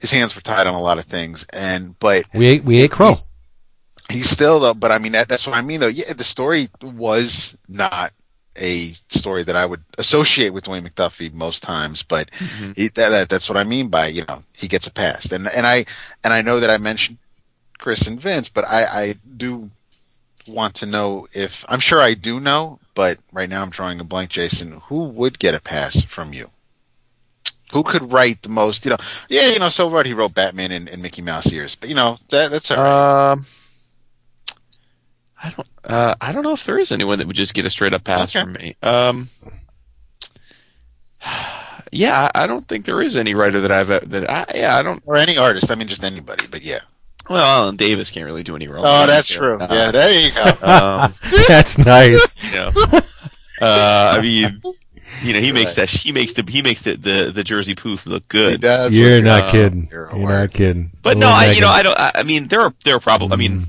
his 0.00 0.10
hands 0.12 0.34
were 0.36 0.40
tied 0.42 0.66
on 0.66 0.74
a 0.74 0.80
lot 0.80 0.98
of 0.98 1.04
things. 1.04 1.44
And 1.54 1.98
but 1.98 2.24
we 2.34 2.46
ate 2.46 2.64
we 2.64 2.80
ate 2.80 2.90
crow. 2.92 3.12
he- 3.12 4.16
he's 4.16 4.30
still 4.30 4.58
though 4.60 4.72
but 4.74 4.90
I 4.90 4.98
mean 4.98 5.12
that, 5.12 5.28
that's 5.28 5.46
what 5.46 5.56
I 5.56 5.60
mean 5.60 5.80
though. 5.80 5.88
Yeah 5.88 6.12
the 6.16 6.24
story 6.24 6.68
was 6.82 7.58
not 7.68 8.12
a 8.60 8.76
story 9.08 9.42
that 9.44 9.56
I 9.56 9.64
would 9.66 9.82
associate 9.98 10.50
with 10.52 10.64
Dwayne 10.64 10.86
McDuffie 10.86 11.32
most 11.32 11.62
times 11.62 12.02
but 12.02 12.30
Mhm. 12.32 12.76
he, 12.76 12.88
that, 12.94 13.08
that 13.10 13.28
that's 13.28 13.48
what 13.48 13.56
I 13.58 13.64
mean 13.64 13.88
by 13.88 14.06
you 14.08 14.24
know 14.28 14.42
he 14.56 14.68
gets 14.68 14.86
a 14.86 14.92
pass 14.92 15.32
and 15.32 15.48
and 15.56 15.66
I 15.66 15.84
and 16.24 16.32
I 16.32 16.42
know 16.42 16.60
that 16.60 16.70
I 16.70 16.78
mentioned 16.78 17.18
Chris 17.78 18.06
and 18.06 18.20
Vince 18.20 18.48
but 18.48 18.64
I 18.66 18.84
I 18.84 19.14
do 19.36 19.70
want 20.46 20.74
to 20.76 20.86
know 20.86 21.26
if 21.32 21.64
I'm 21.68 21.80
sure 21.80 22.00
I 22.00 22.14
do 22.14 22.40
know 22.40 22.78
but 22.94 23.18
right 23.32 23.48
now 23.48 23.62
I'm 23.62 23.70
drawing 23.70 24.00
a 24.00 24.04
blank 24.04 24.30
Jason 24.30 24.80
who 24.86 25.08
would 25.10 25.38
get 25.38 25.54
a 25.54 25.60
pass 25.60 26.02
from 26.02 26.32
you 26.32 26.50
who 27.72 27.82
could 27.82 28.12
write 28.12 28.40
the 28.42 28.48
most 28.48 28.84
you 28.84 28.90
know 28.90 28.96
yeah 29.28 29.48
you 29.50 29.58
know 29.58 29.68
so 29.68 29.86
what 29.88 30.06
he 30.06 30.14
wrote 30.14 30.34
Batman 30.34 30.72
and, 30.72 30.88
and 30.88 31.02
Mickey 31.02 31.22
Mouse 31.22 31.52
ears 31.52 31.74
but 31.76 31.88
you 31.88 31.94
know 31.94 32.16
that 32.30 32.50
that's 32.50 32.70
all 32.70 32.82
right. 32.82 33.32
Um, 33.32 33.44
I 35.42 35.50
don't. 35.50 35.68
Uh, 35.84 36.14
I 36.20 36.32
don't 36.32 36.42
know 36.42 36.52
if 36.52 36.64
there 36.64 36.78
is 36.78 36.90
anyone 36.92 37.18
that 37.18 37.26
would 37.26 37.36
just 37.36 37.54
get 37.54 37.64
a 37.64 37.70
straight 37.70 37.94
up 37.94 38.04
pass 38.04 38.34
Okay. 38.34 38.42
from 38.44 38.52
me. 38.54 38.74
Um, 38.82 39.28
yeah, 41.92 42.30
I 42.34 42.44
I 42.44 42.46
don't 42.46 42.66
think 42.66 42.84
there 42.84 43.00
is 43.00 43.16
any 43.16 43.34
writer 43.34 43.60
that 43.60 43.70
I've 43.70 44.10
that 44.10 44.30
I 44.30 44.44
yeah 44.54 44.76
I 44.76 44.82
don't. 44.82 45.02
or 45.06 45.16
any 45.16 45.36
artist 45.38 45.70
I 45.70 45.74
mean 45.74 45.88
just 45.88 46.04
anybody 46.04 46.46
but 46.50 46.62
yeah 46.64 46.80
Well, 47.30 47.42
Alan 47.44 47.76
Davis 47.76 48.10
can't 48.10 48.26
really 48.26 48.42
do 48.42 48.56
any 48.56 48.68
wrong. 48.68 48.82
oh 48.86 49.06
that's 49.06 49.28
true 49.28 49.58
yeah 49.60 49.90
there 49.90 50.20
you 50.20 50.30
go 50.32 50.42
Um, 50.62 51.12
that's 51.48 51.78
nice 51.78 52.36
you 52.52 52.56
know, 52.58 52.72
uh, 53.60 54.14
I 54.16 54.20
mean, 54.20 54.60
you 55.22 55.32
know, 55.32 55.40
he 55.40 55.50
makes 55.52 55.74
that 55.76 55.88
he 55.90 56.12
makes 56.12 56.34
the 56.34 56.44
he 56.48 56.62
makes 56.62 56.82
the 56.82 56.94
the, 56.96 57.30
the 57.34 57.42
Jersey 57.44 57.74
poof 57.74 58.06
look 58.06 58.24
He 58.32 58.38
good. 58.38 58.60
does 58.60 58.96
you're 58.98 59.16
look- 59.16 59.24
not 59.24 59.42
oh, 59.44 59.50
kidding 59.50 59.88
you're 59.90 60.10
you're, 60.16 60.28
not 60.28 60.52
kidding 60.52 60.90
But 61.02 61.16
no, 61.18 61.28
I, 61.28 61.52
you 61.52 61.60
know, 61.60 61.68
I 61.70 61.82
don't. 61.82 61.98
I, 61.98 62.12
I 62.16 62.22
mean, 62.22 62.48
there 62.48 62.60
are 62.60 62.74
there 62.84 62.96
are 62.96 63.00
probably. 63.00 63.32
I 63.32 63.36
mean, 63.36 63.64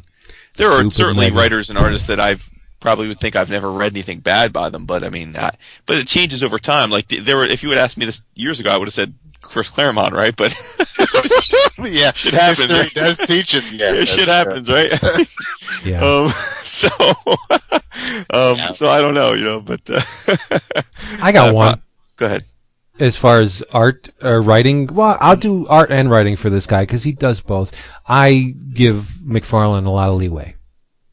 there 0.55 0.71
are 0.71 0.89
certainly 0.91 1.25
Megan. 1.27 1.37
writers 1.37 1.69
and 1.69 1.79
artists 1.79 2.07
that 2.07 2.19
I've 2.19 2.49
probably 2.79 3.07
would 3.07 3.19
think 3.19 3.35
I've 3.35 3.49
never 3.49 3.71
read 3.71 3.91
anything 3.93 4.19
bad 4.19 4.53
by 4.53 4.69
them. 4.69 4.85
But 4.85 5.03
I 5.03 5.09
mean, 5.09 5.35
I, 5.35 5.51
but 5.85 5.97
it 5.97 6.07
changes 6.07 6.43
over 6.43 6.57
time. 6.59 6.89
Like 6.89 7.07
there 7.07 7.37
were, 7.37 7.45
if 7.45 7.63
you 7.63 7.69
would 7.69 7.77
ask 7.77 7.97
me 7.97 8.05
this 8.05 8.21
years 8.35 8.59
ago, 8.59 8.69
I 8.71 8.77
would 8.77 8.87
have 8.87 8.93
said 8.93 9.13
Chris 9.41 9.69
Claremont, 9.69 10.13
right? 10.13 10.35
But 10.35 10.53
yeah 11.79 12.11
Shit 12.13 12.33
happens, 12.33 12.69
history 12.69 12.77
right? 12.79 12.93
does 12.93 13.17
teach 13.19 13.55
us 13.55 13.71
yeah 13.73 13.93
yeah, 13.93 14.03
shit 14.05 14.23
true. 14.25 14.33
happens, 14.33 14.69
right? 14.69 14.91
yeah 15.85 16.01
um, 16.03 16.29
so, 16.63 16.87
um, 18.31 18.57
Yeah. 18.57 18.71
so 18.71 18.89
I 18.89 19.01
don't 19.01 19.13
know, 19.13 19.33
you 19.33 19.43
know, 19.45 19.59
but 19.61 19.81
uh, 19.89 20.01
I 21.21 21.31
got 21.31 21.51
uh, 21.51 21.53
one 21.53 21.81
Go 22.17 22.25
ahead. 22.25 22.43
As 22.99 23.15
far 23.15 23.39
as 23.39 23.63
art 23.73 24.09
or 24.21 24.41
writing, 24.41 24.87
well, 24.87 25.17
I'll 25.19 25.35
do 25.35 25.67
art 25.67 25.91
and 25.91 26.09
writing 26.09 26.35
for 26.35 26.49
this 26.49 26.65
guy 26.67 26.83
because 26.83 27.03
he 27.03 27.11
does 27.13 27.41
both. 27.41 27.71
I 28.07 28.53
give 28.73 29.07
McFarlane 29.25 29.85
a 29.85 29.89
lot 29.89 30.09
of 30.09 30.15
leeway. 30.17 30.55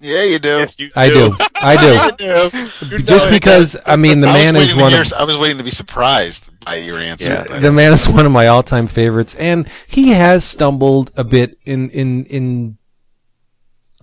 yeah 0.01 0.25
you 0.25 0.38
do 0.38 0.49
Yes, 0.49 0.79
you 0.79 0.90
I 0.96 1.09
do. 1.09 1.33
I 1.62 1.77
do. 1.77 2.57
You 2.87 2.99
do. 2.99 2.99
Just 2.99 3.31
because, 3.31 3.77
I 3.87 3.96
mean, 3.96 4.20
the 4.20 4.29
I 4.29 4.33
man 4.35 4.57
is 4.57 4.75
one 4.77 4.92
hear- 4.92 5.03
of 5.03 5.12
I 5.18 5.25
was 5.25 5.38
waiting 5.38 5.59
to 5.59 5.64
be 5.64 5.70
surprised 5.70 6.51
by 6.64 6.77
your 6.77 6.99
answer. 6.99 7.25
Yeah. 7.29 7.44
but- 7.49 7.61
the 7.62 7.72
man 7.72 7.92
is 7.92 8.09
one 8.09 8.27
of 8.27 8.33
my 8.33 8.46
all-time 8.49 8.87
favorites, 8.88 9.35
and 9.37 9.66
he 9.87 10.11
has 10.11 10.44
stumbled 10.44 11.11
a 11.16 11.25
bit 11.25 11.59
in 11.64 11.88
in 11.90 12.25
in 12.27 12.79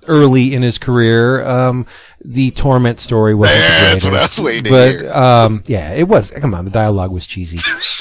early 0.07 0.53
in 0.53 0.61
his 0.61 0.77
career. 0.77 1.45
Um, 1.45 1.85
the 2.21 2.51
torment 2.51 2.99
story 2.99 3.33
wasn't 3.33 3.59
the 3.59 3.63
That's 3.63 4.05
what 4.05 4.13
I 4.13 4.21
was 4.21 4.39
waiting 4.39 4.71
but 4.71 5.05
um, 5.05 5.63
yeah, 5.65 5.93
it 5.93 6.07
was. 6.07 6.31
Come 6.31 6.53
on, 6.53 6.65
the 6.65 6.71
dialogue 6.71 7.11
was 7.11 7.25
cheesy, 7.27 7.59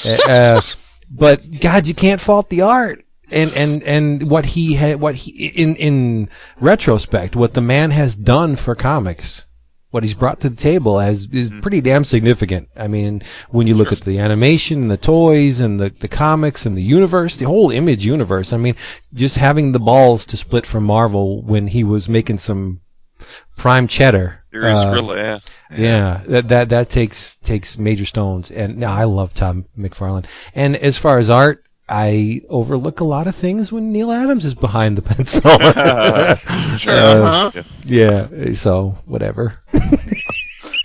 uh, 0.09 0.31
uh, 0.31 0.61
but 1.09 1.45
God, 1.61 1.87
you 1.87 1.93
can't 1.93 2.21
fault 2.21 2.49
the 2.49 2.61
art. 2.61 3.05
And, 3.31 3.51
and, 3.53 3.83
and 3.83 4.29
what 4.29 4.45
he 4.47 4.75
had, 4.75 4.99
what 4.99 5.15
he, 5.15 5.47
in, 5.47 5.75
in 5.77 6.29
retrospect, 6.59 7.35
what 7.35 7.55
the 7.55 7.61
man 7.61 7.89
has 7.89 8.13
done 8.13 8.55
for 8.57 8.75
comics, 8.75 9.45
what 9.93 10.01
he's 10.01 10.15
brought 10.15 10.39
to 10.39 10.49
the 10.49 10.55
table 10.55 10.97
has, 10.97 11.27
is 11.27 11.53
pretty 11.61 11.79
damn 11.79 12.03
significant. 12.03 12.67
I 12.75 12.87
mean, 12.87 13.21
when 13.51 13.67
you 13.67 13.75
look 13.75 13.91
at 13.91 13.99
the 13.99 14.17
animation 14.17 14.81
and 14.81 14.89
the 14.89 14.97
toys 14.97 15.59
and 15.59 15.79
the, 15.79 15.91
the 15.91 16.07
comics 16.07 16.65
and 16.65 16.75
the 16.75 16.81
universe, 16.81 17.37
the 17.37 17.45
whole 17.45 17.69
image 17.69 18.03
universe, 18.03 18.51
I 18.51 18.57
mean, 18.57 18.75
just 19.13 19.37
having 19.37 19.71
the 19.71 19.79
balls 19.79 20.25
to 20.25 20.35
split 20.35 20.65
from 20.65 20.83
Marvel 20.83 21.43
when 21.43 21.67
he 21.67 21.83
was 21.83 22.09
making 22.09 22.39
some 22.39 22.81
prime 23.55 23.87
cheddar. 23.87 24.37
Serious 24.39 24.79
uh, 24.79 24.95
Skrilla, 24.95 25.15
yeah. 25.15 25.39
yeah, 25.77 26.23
that 26.25 26.47
that 26.47 26.69
that 26.69 26.89
takes 26.89 27.35
takes 27.35 27.77
major 27.77 28.05
stones, 28.05 28.49
and 28.49 28.77
no, 28.77 28.87
I 28.87 29.03
love 29.03 29.35
Todd 29.35 29.65
McFarlane. 29.77 30.25
And 30.55 30.75
as 30.75 30.97
far 30.97 31.19
as 31.19 31.29
art, 31.29 31.63
I 31.89 32.41
overlook 32.49 32.99
a 33.01 33.03
lot 33.03 33.27
of 33.27 33.35
things 33.35 33.71
when 33.71 33.91
Neal 33.91 34.11
Adams 34.11 34.45
is 34.45 34.53
behind 34.53 34.97
the 34.97 35.01
pencil. 35.01 35.41
Sure, 36.77 36.91
Uh, 36.93 37.49
uh-huh. 37.51 37.61
yeah, 37.85 38.53
so 38.53 38.97
whatever. 39.05 39.59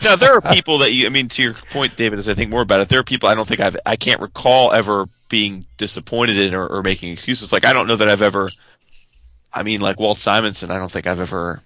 now 0.05 0.17
there 0.17 0.35
are 0.35 0.41
people 0.41 0.79
that 0.79 0.93
you 0.93 1.07
i 1.07 1.09
mean 1.09 1.27
to 1.29 1.43
your 1.43 1.55
point 1.73 1.97
david 1.97 2.19
as 2.19 2.29
i 2.29 2.35
think 2.35 2.51
more 2.51 2.61
about 2.63 2.81
it 2.81 2.89
there 2.89 3.01
are 3.01 3.05
people 3.05 3.29
i 3.29 3.35
don't 3.35 3.49
think 3.49 3.59
i've 3.61 3.77
i 3.85 3.97
can't 3.97 4.21
recall 4.21 4.71
ever 4.73 5.07
being 5.29 5.65
disappointed 5.77 6.37
in 6.37 6.55
or, 6.55 6.67
or 6.69 6.83
making 6.83 7.13
excuses 7.13 7.53
like 7.53 7.65
i 7.65 7.73
don't 7.73 7.87
know 7.89 7.97
that 7.97 8.09
i've 8.09 8.23
ever 8.23 8.49
i 9.53 9.63
mean 9.63 9.81
like 9.81 9.99
walt 9.99 10.19
simonson 10.19 10.71
i 10.71 10.79
don't 10.79 10.91
think 10.93 11.07
i've 11.07 11.21
ever 11.21 11.61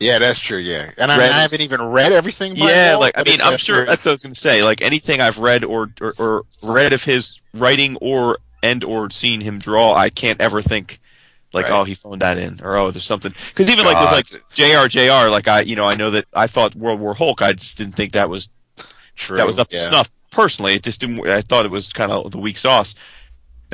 Yeah, 0.00 0.18
that's 0.18 0.40
true. 0.40 0.58
Yeah, 0.58 0.90
and 0.98 1.10
I, 1.10 1.14
mean, 1.16 1.20
Read- 1.20 1.32
I 1.32 1.40
haven't 1.42 1.60
even 1.62 1.80
read 1.82 2.12
everything. 2.12 2.54
By 2.54 2.70
yeah 2.70 2.90
Walt, 2.92 3.00
like 3.02 3.18
i 3.18 3.22
mean 3.24 3.38
i'm 3.42 3.58
sure 3.58 3.86
that's 3.86 4.04
what 4.04 4.10
i 4.10 4.14
was 4.14 4.22
going 4.22 4.34
to 4.34 4.40
say 4.40 4.62
like 4.62 4.82
anything 4.82 5.20
i've 5.20 5.38
read 5.38 5.64
or, 5.64 5.90
or 6.00 6.14
or 6.18 6.42
read 6.62 6.92
of 6.92 7.04
his 7.04 7.40
writing 7.54 7.96
or 8.00 8.38
and 8.62 8.84
or 8.84 9.10
seen 9.10 9.40
him 9.40 9.58
draw 9.58 9.94
i 9.94 10.08
can't 10.10 10.40
ever 10.40 10.62
think 10.62 10.98
Like, 11.52 11.64
Right. 11.64 11.80
oh, 11.80 11.84
he 11.84 11.94
phoned 11.94 12.20
that 12.20 12.36
in, 12.36 12.60
or 12.62 12.76
oh, 12.76 12.90
there's 12.90 13.06
something. 13.06 13.32
Because 13.32 13.70
even 13.70 13.86
like 13.86 13.98
with 13.98 14.12
like 14.12 14.26
JRJR, 14.54 15.30
like 15.30 15.48
I, 15.48 15.62
you 15.62 15.76
know, 15.76 15.86
I 15.86 15.94
know 15.94 16.10
that 16.10 16.26
I 16.34 16.46
thought 16.46 16.74
World 16.74 17.00
War 17.00 17.14
Hulk. 17.14 17.40
I 17.40 17.54
just 17.54 17.78
didn't 17.78 17.94
think 17.94 18.12
that 18.12 18.28
was 18.28 18.50
True. 19.16 19.38
that 19.38 19.46
was 19.46 19.58
up 19.58 19.68
to 19.68 19.76
yeah. 19.76 19.82
snuff. 19.82 20.10
Personally, 20.30 20.74
it 20.74 20.82
just 20.82 21.00
didn't. 21.00 21.26
I 21.26 21.40
thought 21.40 21.64
it 21.64 21.70
was 21.70 21.88
kind 21.90 22.12
of 22.12 22.32
the 22.32 22.38
weak 22.38 22.58
sauce. 22.58 22.94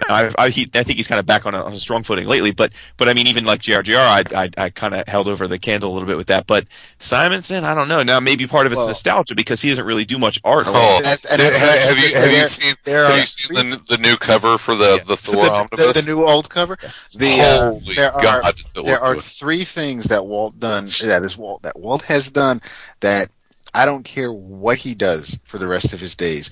I, 0.09 0.31
I, 0.39 0.49
he, 0.51 0.69
I 0.75 0.83
think 0.83 0.97
he's 0.97 1.07
kind 1.07 1.21
of 1.21 1.27
back 1.27 1.47
on 1.47 1.55
a, 1.55 1.63
on 1.63 1.73
a 1.73 1.77
strong 1.79 2.03
footing 2.03 2.27
lately, 2.27 2.51
but 2.51 2.73
but 2.97 3.09
I 3.09 3.15
mean, 3.15 3.27
even 3.29 3.45
like 3.45 3.61
JRJR, 3.61 3.97
I 4.35 4.45
I, 4.45 4.51
I 4.59 4.71
kind 4.71 4.93
of 4.95 5.07
held 5.07 5.29
over 5.29 5.47
the 5.47 5.59
candle 5.59 5.91
a 5.91 5.95
little 5.95 6.09
bit 6.09 6.17
with 6.17 6.27
that. 6.27 6.47
But 6.47 6.67
Simonson, 6.99 7.65
I 7.65 7.75
don't 7.75 7.89
know. 7.89 8.03
Now 8.03 8.19
maybe 8.21 8.47
part 8.47 8.67
of 8.67 8.73
it's 8.73 8.79
Well- 8.79 8.89
nostalgia 8.89 9.35
because 9.35 9.63
he 9.63 9.69
doesn't 9.71 9.85
really 9.85 10.05
do 10.05 10.19
much 10.19 10.41
art. 10.45 10.65
Oh, 10.69 11.01
That's- 11.03 11.25
and 11.31 11.41
have, 11.41 11.53
that's- 11.53 11.89
have 11.89 11.97
you 11.99 12.17
have 12.17 12.31
you 12.33 12.49
seen 12.49 12.75
have 12.87 13.11
are 13.13 13.17
you 13.19 13.23
seen 13.25 13.71
the, 13.71 13.77
the 13.89 13.99
new 13.99 14.17
cover 14.17 14.59
for 14.59 14.75
the 14.75 15.01
the 15.07 15.17
Thor 15.17 15.45
the, 15.45 15.51
omnibus? 15.51 15.93
the, 15.93 16.01
the 16.01 16.07
new 16.07 16.25
old 16.27 16.51
cover. 16.51 16.77
The 16.77 17.41
uh, 17.41 17.71
Holy 17.71 17.95
there 17.95 18.13
are 18.13 18.21
God, 18.23 18.57
does 18.57 18.73
it 18.77 18.85
there 18.85 19.01
are 19.01 19.15
good. 19.15 19.23
three 19.25 19.63
things 19.65 20.05
that 20.07 20.27
Walt 20.27 20.59
done 20.59 20.87
that 21.05 21.23
is 21.25 21.39
Walt 21.39 21.63
that 21.63 21.79
Walt 21.79 22.03
has 22.07 22.31
done 22.31 22.61
that 23.01 23.29
I 23.75 23.87
don't 23.87 24.05
care 24.05 24.33
what 24.33 24.79
he 24.79 24.95
does 24.95 25.39
for 25.45 25.59
the 25.59 25.69
rest 25.69 25.93
of 25.93 26.01
his 26.01 26.15
days. 26.17 26.51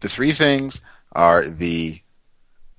The 0.00 0.08
three 0.08 0.30
things 0.32 0.80
are 1.12 1.42
the 1.46 2.00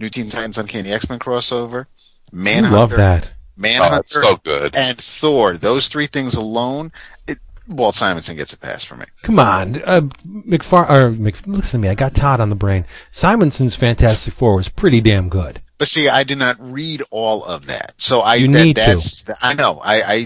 New 0.01 0.09
Teen 0.09 0.29
Titans 0.29 0.57
Uncanny 0.57 0.91
X 0.91 1.09
Men 1.09 1.19
crossover, 1.19 1.85
I 1.85 1.87
Manhunter, 2.35 2.75
love 2.77 2.89
that. 2.91 3.31
Oh, 3.33 3.37
Manhunter, 3.57 3.99
it's 3.99 4.13
so 4.13 4.35
good. 4.37 4.75
and 4.75 4.97
Thor. 4.97 5.53
Those 5.55 5.87
three 5.87 6.07
things 6.07 6.35
alone, 6.35 6.91
it, 7.27 7.37
Walt 7.67 7.95
Simonson 7.95 8.35
gets 8.35 8.53
a 8.53 8.57
pass 8.57 8.83
for 8.83 8.95
me. 8.95 9.05
Come 9.21 9.39
on, 9.39 9.81
uh, 9.83 10.01
McFar 10.27 10.89
or 10.89 11.11
Mc, 11.11 11.45
listen 11.47 11.79
to 11.79 11.83
me. 11.85 11.89
I 11.89 11.95
got 11.95 12.15
Todd 12.15 12.39
on 12.39 12.49
the 12.49 12.55
brain. 12.55 12.85
Simonson's 13.11 13.75
Fantastic 13.75 14.33
Four 14.33 14.55
was 14.55 14.67
pretty 14.69 14.99
damn 15.01 15.29
good. 15.29 15.59
But 15.77 15.87
see, 15.87 16.09
I 16.09 16.23
did 16.23 16.37
not 16.39 16.57
read 16.59 17.01
all 17.11 17.43
of 17.45 17.67
that, 17.67 17.93
so 17.97 18.19
I 18.19 18.35
You 18.35 18.47
that, 18.51 18.63
need 18.63 18.75
to. 18.77 18.81
that's 18.81 19.23
I 19.43 19.53
know 19.53 19.79
I 19.83 20.01
I, 20.01 20.25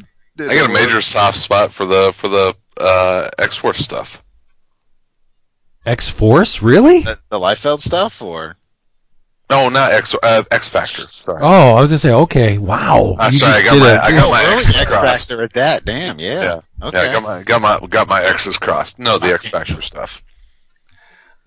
I 0.50 0.56
got 0.56 0.70
a 0.70 0.74
major 0.74 1.02
soft 1.02 1.38
spot 1.38 1.72
for 1.72 1.86
the 1.86 2.12
for 2.14 2.28
the 2.28 2.56
uh, 2.80 3.30
X 3.40 3.56
Force 3.58 3.78
stuff. 3.80 4.22
X 5.86 6.10
Force, 6.10 6.62
really? 6.62 7.02
the, 7.02 7.18
the 7.30 7.40
Liefeld 7.40 7.80
stuff 7.80 8.22
or 8.22 8.56
No, 9.50 9.70
not 9.70 9.92
X 9.94 10.16
uh, 10.24 10.44
X 10.52 10.70
Factor. 10.70 11.04
Sorry. 11.04 11.40
Oh, 11.42 11.76
I 11.76 11.82
was 11.82 11.92
gonna 11.92 12.00
say, 12.00 12.12
okay, 12.14 12.58
wow. 12.58 13.16
I'm 13.20 13.32
You 13.32 13.38
sorry, 13.40 13.62
I 13.62 13.64
got 13.64 13.80
my 13.80 13.90
a- 13.92 14.02
I 14.02 14.12
got 14.12 14.32
my 14.32 14.44
X's 14.56 14.82
X 14.82 14.90
crossed. 14.92 15.30
Factor 15.30 15.44
at 15.44 15.54
that. 15.54 15.86
Damn, 15.86 16.20
yeah. 16.20 16.60
Yeah. 16.82 16.88
Okay. 16.88 17.04
Yeah, 17.04 17.10
I 17.10 17.14
got 17.14 17.24
my 17.24 17.44
got 17.44 17.62
my 17.62 17.88
got 17.88 18.08
my 18.08 18.24
X's 18.24 18.58
crossed. 18.58 18.98
No, 18.98 19.18
the 19.20 19.28
X 19.34 19.48
Factor 19.50 19.82
stuff. 19.82 20.24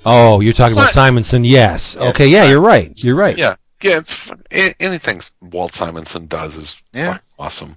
oh, 0.07 0.41
you're 0.41 0.53
talking 0.53 0.67
It's 0.67 0.77
about 0.77 0.83
not- 0.85 0.93
Simonson? 0.93 1.43
Yes. 1.45 1.97
Yeah, 2.01 2.09
okay, 2.11 2.29
yeah, 2.29 2.37
Simon- 2.39 2.51
you're 2.51 2.61
right. 2.61 3.05
You're 3.05 3.17
right. 3.17 3.37
Yeah, 3.37 3.55
yeah. 3.83 4.01
Anything 4.79 5.21
Walt 5.41 5.73
Simonson 5.73 6.27
does 6.27 6.57
is 6.57 6.81
Yeah. 6.93 7.19
awesome. 7.39 7.77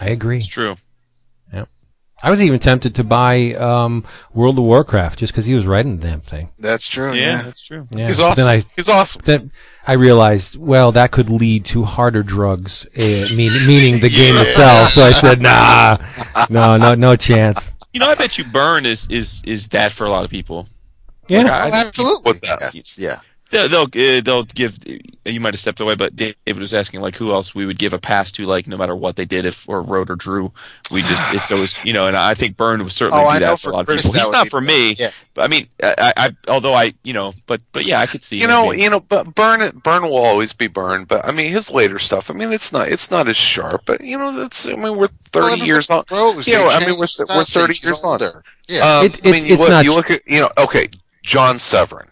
I 0.00 0.06
agree. 0.10 0.38
It's 0.38 0.46
true. 0.46 0.76
I 2.22 2.30
was 2.30 2.42
even 2.42 2.58
tempted 2.58 2.94
to 2.96 3.04
buy 3.04 3.54
um, 3.54 4.04
World 4.34 4.58
of 4.58 4.64
Warcraft 4.64 5.18
just 5.20 5.32
because 5.32 5.46
he 5.46 5.54
was 5.54 5.66
writing 5.66 5.98
the 5.98 6.08
damn 6.08 6.20
thing. 6.20 6.50
That's 6.58 6.88
true. 6.88 7.12
yeah, 7.14 7.20
Yeah. 7.38 7.42
that's 7.42 7.62
true. 7.62 7.86
Yeah. 7.90 8.08
He's 8.08 8.18
awesome. 8.18 8.44
Then 8.44 8.48
I 8.54 8.62
He's 8.74 8.88
awesome. 8.88 9.22
then 9.24 9.52
I 9.86 9.92
realized, 9.92 10.56
well, 10.56 10.90
that 10.92 11.12
could 11.12 11.30
lead 11.30 11.64
to 11.66 11.84
harder 11.84 12.22
drugs, 12.24 12.84
uh, 12.86 13.36
mean, 13.36 13.52
meaning 13.68 14.00
the 14.00 14.08
game 14.08 14.34
Yeah. 14.34 14.42
itself. 14.42 14.90
So 14.90 15.02
I 15.02 15.12
said, 15.12 15.40
nah, 15.40 15.96
no, 16.50 16.76
no, 16.76 16.94
no 16.96 17.14
chance. 17.16 17.72
You 17.92 18.00
know, 18.00 18.06
I 18.08 18.14
bet 18.16 18.36
you 18.36 18.44
Byrne 18.44 18.84
is 18.84 19.06
is 19.08 19.40
is 19.44 19.68
that 19.70 19.92
for 19.92 20.04
a 20.04 20.10
lot 20.10 20.24
of 20.24 20.30
people. 20.30 20.66
Yeah. 21.28 21.42
Like, 21.44 21.72
I- 21.72 21.86
absolutely. 21.86 22.22
What's 22.24 22.40
that? 22.40 22.58
Yes. 22.60 22.98
Yeah. 22.98 23.16
They'll 23.50 23.68
they'll, 23.68 23.82
uh, 24.18 24.20
they'll 24.20 24.42
give. 24.44 24.78
You 25.24 25.40
might 25.40 25.54
have 25.54 25.60
stepped 25.60 25.80
away, 25.80 25.94
but 25.94 26.14
David 26.16 26.36
was 26.58 26.74
asking 26.74 27.00
like 27.00 27.16
who 27.16 27.32
else 27.32 27.54
we 27.54 27.64
would 27.64 27.78
give 27.78 27.92
a 27.94 27.98
pass 27.98 28.30
to, 28.32 28.44
like 28.46 28.66
no 28.66 28.76
matter 28.76 28.94
what 28.94 29.16
they 29.16 29.24
did, 29.24 29.46
if 29.46 29.66
or 29.68 29.80
wrote 29.82 30.10
or 30.10 30.16
drew. 30.16 30.52
We 30.90 31.00
just 31.02 31.22
it's 31.34 31.50
always 31.52 31.74
you 31.82 31.92
know, 31.94 32.06
and 32.06 32.16
I 32.16 32.34
think 32.34 32.56
Byrne 32.58 32.82
would 32.82 32.92
certainly 32.92 33.22
Oh, 33.22 33.24
do 33.24 33.30
I 33.30 33.38
that 33.38 33.58
for 33.58 33.64
for 33.64 33.70
a 33.70 33.72
lot 33.72 33.88
of 33.88 33.96
people. 33.96 34.12
He's 34.12 34.30
not 34.30 34.48
for 34.48 34.60
me, 34.60 34.92
Yeah. 34.98 35.10
but 35.32 35.44
I 35.44 35.48
mean, 35.48 35.66
I, 35.82 35.94
I, 35.98 36.12
I 36.26 36.36
although 36.48 36.74
I 36.74 36.92
you 37.04 37.14
know, 37.14 37.32
but 37.46 37.62
but 37.72 37.86
yeah, 37.86 38.00
I 38.00 38.06
could 38.06 38.22
see. 38.22 38.36
You 38.36 38.48
know, 38.48 38.70
being- 38.70 38.84
you 38.84 38.90
know, 38.90 39.00
but 39.00 39.34
Byrne 39.34 39.70
Byrne 39.82 40.02
will 40.02 40.16
always 40.16 40.52
be 40.52 40.66
Byrne. 40.66 41.04
But 41.04 41.26
I 41.26 41.32
mean, 41.32 41.50
his 41.50 41.70
later 41.70 41.98
stuff. 41.98 42.30
I 42.30 42.34
mean, 42.34 42.52
it's 42.52 42.70
not 42.72 42.88
it's 42.88 43.10
not 43.10 43.28
as 43.28 43.36
sharp. 43.38 43.82
But 43.86 44.02
you 44.02 44.18
know, 44.18 44.32
that's 44.32 44.68
I 44.68 44.74
mean, 44.74 44.96
we're 44.98 45.06
thirty 45.08 45.58
Well, 45.60 45.66
years 45.66 45.88
on. 45.88 46.04
Grows, 46.06 46.46
You 46.46 46.54
know, 46.54 46.68
I 46.68 46.80
mean, 46.80 46.98
we're 46.98 47.06
we're 47.34 47.44
thirty 47.44 47.72
he's 47.72 47.84
years 47.84 48.04
on. 48.04 48.10
older. 48.12 48.44
Yeah. 48.68 48.80
Um, 48.98 49.06
It- 49.06 49.24
I 49.24 49.28
it- 49.28 49.32
mean, 49.32 49.46
you 49.46 49.54
it's 49.54 49.62
look, 49.62 49.70
not 49.70 49.84
you 49.86 49.94
look 49.94 50.10
at 50.10 50.20
you 50.26 50.40
know, 50.40 50.50
okay, 50.58 50.88
John 51.22 51.58
Severin. 51.58 52.08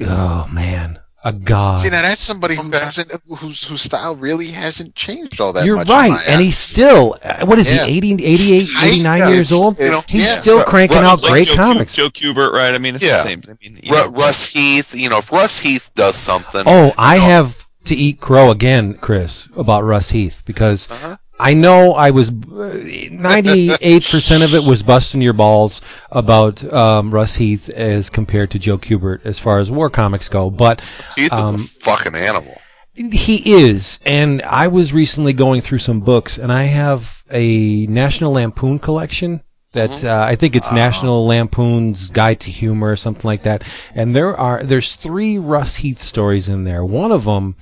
Oh 0.00 0.46
man, 0.52 0.98
a 1.24 1.32
god. 1.32 1.78
See, 1.78 1.88
now 1.90 2.02
that's 2.02 2.20
somebody 2.20 2.54
who 2.56 2.70
hasn't, 2.70 3.12
whose 3.40 3.64
whose 3.64 3.80
style 3.82 4.14
really 4.16 4.48
hasn't 4.48 4.94
changed 4.94 5.40
all 5.40 5.52
that 5.54 5.64
You're 5.64 5.76
much. 5.76 5.88
in 5.88 5.94
right, 5.94 6.20
and 6.28 6.38
eyes. 6.38 6.44
he's 6.44 6.58
still 6.58 7.16
uh, 7.22 7.46
what 7.46 7.58
is 7.58 7.72
Yeah. 7.74 7.86
he 7.86 7.96
80, 7.98 8.12
88, 8.24 8.68
89 8.84 9.18
yeah, 9.18 9.28
years 9.28 9.40
it's- 9.40 9.52
old? 9.52 9.80
it- 9.80 10.10
He's 10.10 10.22
yeah. 10.24 10.40
still 10.40 10.64
cranking 10.64 10.98
Ru- 10.98 11.04
out 11.04 11.22
like 11.22 11.32
great 11.32 11.46
Joe, 11.46 11.54
comics. 11.56 11.94
Joe 11.94 12.08
Kubert, 12.10 12.52
right? 12.52 12.74
I 12.74 12.78
mean, 12.78 12.94
it's 12.94 13.04
Yeah. 13.04 13.18
the 13.18 13.22
same. 13.22 13.42
I 13.48 13.52
mean, 13.62 13.80
you 13.82 13.92
Ru- 13.92 14.02
know, 14.02 14.08
Russ 14.08 14.46
Heath. 14.48 14.94
You 14.94 15.08
know, 15.08 15.18
if 15.18 15.32
Russ 15.32 15.58
Heath 15.60 15.90
does 15.96 16.16
something. 16.16 16.62
Oh, 16.66 16.92
I 16.98 17.16
have 17.18 17.64
to 17.84 17.94
eat 17.94 18.20
crow 18.20 18.50
again, 18.50 18.94
Chris, 18.94 19.48
about 19.56 19.84
Russ 19.84 20.10
Heath 20.10 20.42
because 20.44 20.88
Uh-huh. 20.90 21.16
I 21.38 21.54
know 21.54 21.92
I 21.92 22.10
was 22.10 22.30
ninety-eight 22.32 24.04
percent 24.04 24.42
of 24.42 24.54
it 24.54 24.64
was 24.68 24.82
busting 24.82 25.20
your 25.20 25.32
balls 25.32 25.80
about 26.10 26.64
um, 26.72 27.10
Russ 27.10 27.36
Heath 27.36 27.68
as 27.68 28.08
compared 28.10 28.50
to 28.52 28.58
Joe 28.58 28.78
Kubert 28.78 29.24
as 29.24 29.38
far 29.38 29.58
as 29.58 29.70
war 29.70 29.90
comics 29.90 30.28
go, 30.28 30.50
but 30.50 30.80
Heath 31.14 31.18
is 31.18 31.32
um, 31.32 31.54
a 31.56 31.58
fucking 31.58 32.14
animal. 32.14 32.58
he 32.94 33.62
is. 33.62 33.98
And 34.06 34.40
I 34.42 34.68
was 34.68 34.92
recently 34.92 35.32
going 35.34 35.60
through 35.60 35.78
some 35.78 36.00
books, 36.00 36.38
and 36.38 36.50
I 36.52 36.64
have 36.64 37.22
a 37.30 37.86
National 37.86 38.32
Lampoon 38.32 38.78
collection. 38.78 39.42
That 39.72 40.04
uh, 40.04 40.24
I 40.26 40.36
think 40.36 40.56
it's 40.56 40.72
National 40.72 41.26
Lampoon's 41.26 42.08
Guide 42.08 42.40
to 42.40 42.50
Humor 42.50 42.92
or 42.92 42.96
something 42.96 43.28
like 43.28 43.42
that, 43.42 43.62
and 43.94 44.16
there 44.16 44.34
are 44.34 44.62
there's 44.62 44.96
three 44.96 45.36
Russ 45.36 45.76
Heath 45.76 46.00
stories 46.00 46.48
in 46.48 46.64
there. 46.64 46.82
One 46.82 47.12
of 47.12 47.26
them 47.26 47.56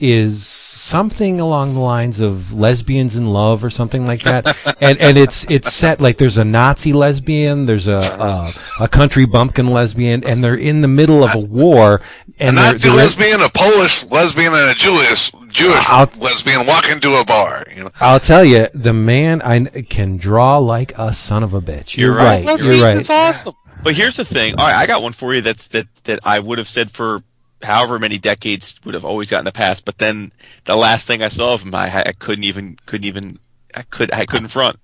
is 0.00 0.46
something 0.46 1.40
along 1.40 1.74
the 1.74 1.80
lines 1.80 2.20
of 2.20 2.52
lesbians 2.52 3.16
in 3.16 3.26
love 3.26 3.62
or 3.64 3.70
something 3.70 4.06
like 4.06 4.22
that, 4.22 4.46
and 4.80 4.98
and 4.98 5.16
it's 5.18 5.44
it's 5.50 5.72
set 5.72 6.00
like 6.00 6.18
there's 6.18 6.38
a 6.38 6.44
Nazi 6.44 6.92
lesbian, 6.92 7.66
there's 7.66 7.86
a 7.86 7.98
a, 7.98 8.50
a 8.82 8.88
country 8.88 9.26
bumpkin 9.26 9.66
lesbian, 9.68 10.24
and 10.24 10.42
they're 10.42 10.54
in 10.54 10.80
the 10.80 10.88
middle 10.88 11.22
of 11.22 11.34
a 11.34 11.38
war, 11.38 12.00
A 12.38 12.42
and 12.42 12.56
they're- 12.56 12.72
Nazi 12.72 12.88
they're- 12.88 12.96
lesbian, 12.98 13.40
a 13.40 13.48
Polish 13.50 14.06
lesbian, 14.06 14.54
and 14.54 14.70
a 14.70 14.74
Jewish 14.74 15.30
Jewish 15.48 15.84
I'll- 15.88 16.10
lesbian 16.20 16.66
walk 16.66 16.88
into 16.90 17.14
a 17.14 17.24
bar. 17.24 17.64
You 17.76 17.84
know, 17.84 17.90
I'll 18.00 18.20
tell 18.20 18.44
you, 18.44 18.68
the 18.72 18.92
man 18.92 19.42
I 19.42 19.64
can 19.82 20.16
draw 20.16 20.58
like 20.58 20.92
a 20.98 21.12
son 21.12 21.42
of 21.42 21.54
a 21.54 21.60
bitch. 21.60 21.96
You're, 21.96 22.10
You're 22.10 22.16
right. 22.18 22.44
right. 22.44 22.60
You're 22.64 22.84
right. 22.84 22.96
is 22.96 23.10
awesome. 23.10 23.54
But 23.82 23.96
here's 23.96 24.16
the 24.16 24.24
thing. 24.26 24.54
All 24.58 24.66
right, 24.66 24.76
I 24.76 24.86
got 24.86 25.02
one 25.02 25.12
for 25.12 25.34
you. 25.34 25.40
That's 25.40 25.66
that 25.68 25.86
that 26.04 26.20
I 26.24 26.38
would 26.38 26.58
have 26.58 26.68
said 26.68 26.90
for 26.90 27.22
however 27.62 27.98
many 27.98 28.18
decades 28.18 28.80
would 28.84 28.94
have 28.94 29.04
always 29.04 29.30
gotten 29.30 29.46
a 29.46 29.52
pass. 29.52 29.80
But 29.80 29.98
then 29.98 30.32
the 30.64 30.76
last 30.76 31.06
thing 31.06 31.22
I 31.22 31.28
saw 31.28 31.54
of 31.54 31.62
him, 31.62 31.74
I, 31.74 32.02
I 32.06 32.12
couldn't 32.12 32.44
even 32.44 32.76
couldn't 32.86 33.04
even 33.06 33.38
I 33.74 33.82
could 33.82 34.12
I 34.12 34.24
couldn't 34.26 34.48
front. 34.48 34.78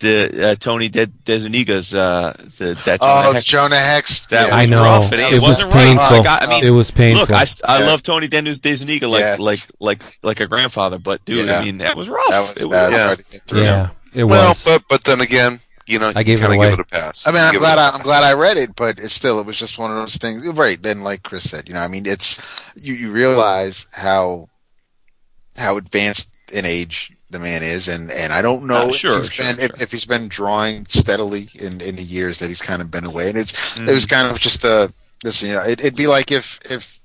The 0.00 0.52
uh, 0.52 0.54
Tony 0.54 0.88
De, 0.88 1.06
DeZuniga's 1.06 1.92
uh, 1.92 2.32
the 2.58 2.72
that 2.86 3.00
Jonah 3.02 3.28
Oh, 3.28 3.32
Hex- 3.34 3.44
Jonah 3.44 3.76
Hex. 3.76 4.20
That 4.28 4.48
yeah. 4.48 4.54
I 4.56 4.62
was 4.62 4.70
know. 4.70 4.82
rough. 4.82 5.12
and 5.12 5.20
It 5.20 5.34
was 5.34 5.42
wasn't 5.42 5.74
right. 5.74 5.84
painful. 5.98 6.16
Like, 6.16 6.26
I, 6.26 6.38
I 6.38 6.46
mean, 6.48 6.64
it 6.64 6.70
was 6.70 6.90
painful. 6.90 7.20
Look, 7.20 7.30
I, 7.32 7.44
st- 7.44 7.68
I 7.68 7.80
Yeah. 7.80 7.86
love 7.86 8.02
Tony 8.02 8.26
Den- 8.26 8.46
DeZuniga 8.46 9.10
like 9.10 9.20
Yes. 9.20 9.38
like 9.40 9.58
like 9.78 10.02
like 10.22 10.40
a 10.40 10.46
grandfather, 10.46 10.98
but 10.98 11.22
dude, 11.26 11.46
Yeah. 11.46 11.58
I 11.58 11.64
mean 11.64 11.78
that 11.78 11.96
was 11.96 12.08
rough. 12.08 12.30
That 12.30 12.40
was, 12.54 12.64
It 12.64 12.68
was 12.70 12.92
yeah. 12.92 13.06
hard 13.06 13.18
to 13.48 13.56
yeah, 13.62 13.88
it 14.14 14.24
Well, 14.24 14.54
but 14.64 14.84
but 14.88 15.04
then 15.04 15.20
again, 15.20 15.60
you 15.90 15.98
know, 15.98 16.12
I 16.14 16.22
gave 16.22 16.42
it 16.42 16.46
away. 16.50 16.70
give 16.70 16.78
it 16.78 16.80
a 16.80 16.84
pass. 16.88 17.26
I 17.26 17.32
mean, 17.32 17.42
I'm 17.42 17.54
glad 17.54 17.78
it 17.78 17.78
a 17.78 17.82
I, 17.82 17.90
I'm 17.90 18.02
glad 18.02 18.22
I 18.22 18.32
read 18.34 18.56
it, 18.56 18.76
but 18.76 18.98
it's 18.98 19.12
still 19.12 19.38
it 19.40 19.46
was 19.46 19.58
just 19.58 19.78
one 19.78 19.90
of 19.90 19.96
those 19.96 20.16
things. 20.16 20.46
Right 20.48 20.82
then, 20.82 21.02
like 21.02 21.22
Chris 21.22 21.48
said, 21.50 21.68
you 21.68 21.74
know, 21.74 21.80
I 21.80 21.88
mean, 21.88 22.04
it's 22.06 22.72
you 22.76 22.94
you 22.94 23.12
realize 23.12 23.86
how 23.92 24.48
how 25.56 25.76
advanced 25.76 26.34
in 26.52 26.64
age 26.64 27.12
the 27.30 27.38
man 27.38 27.62
is, 27.62 27.88
and 27.88 28.10
and 28.10 28.32
I 28.32 28.42
don't 28.42 28.66
know 28.66 28.88
Uh, 28.88 28.92
sure, 28.92 29.16
if, 29.16 29.22
he's 29.22 29.32
sure, 29.32 29.46
been, 29.46 29.56
sure. 29.56 29.64
If, 29.64 29.82
if 29.82 29.92
he's 29.92 30.04
been 30.04 30.28
drawing 30.28 30.84
steadily 30.86 31.48
in 31.62 31.80
in 31.80 31.96
the 31.96 32.02
years 32.02 32.38
that 32.38 32.48
he's 32.48 32.62
kind 32.62 32.82
of 32.82 32.90
been 32.90 33.04
away, 33.04 33.28
and 33.28 33.38
it's 33.38 33.52
Mm-hmm. 33.52 33.88
it 33.88 33.92
was 33.92 34.06
kind 34.06 34.30
of 34.30 34.38
just 34.40 34.64
a 34.64 34.92
this 35.22 35.42
you 35.42 35.52
know 35.52 35.62
it, 35.62 35.80
it'd 35.80 35.96
be 35.96 36.06
like 36.06 36.30
if 36.32 36.58
if 36.70 37.00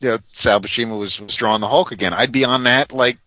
you 0.00 0.10
know 0.10 0.18
Sal 0.24 0.60
Buscema 0.60 0.98
was 0.98 1.20
was 1.20 1.34
drawing 1.34 1.60
the 1.60 1.68
Hulk 1.68 1.92
again, 1.92 2.12
I'd 2.14 2.32
be 2.32 2.44
on 2.44 2.64
that 2.64 2.92
like 2.92 3.18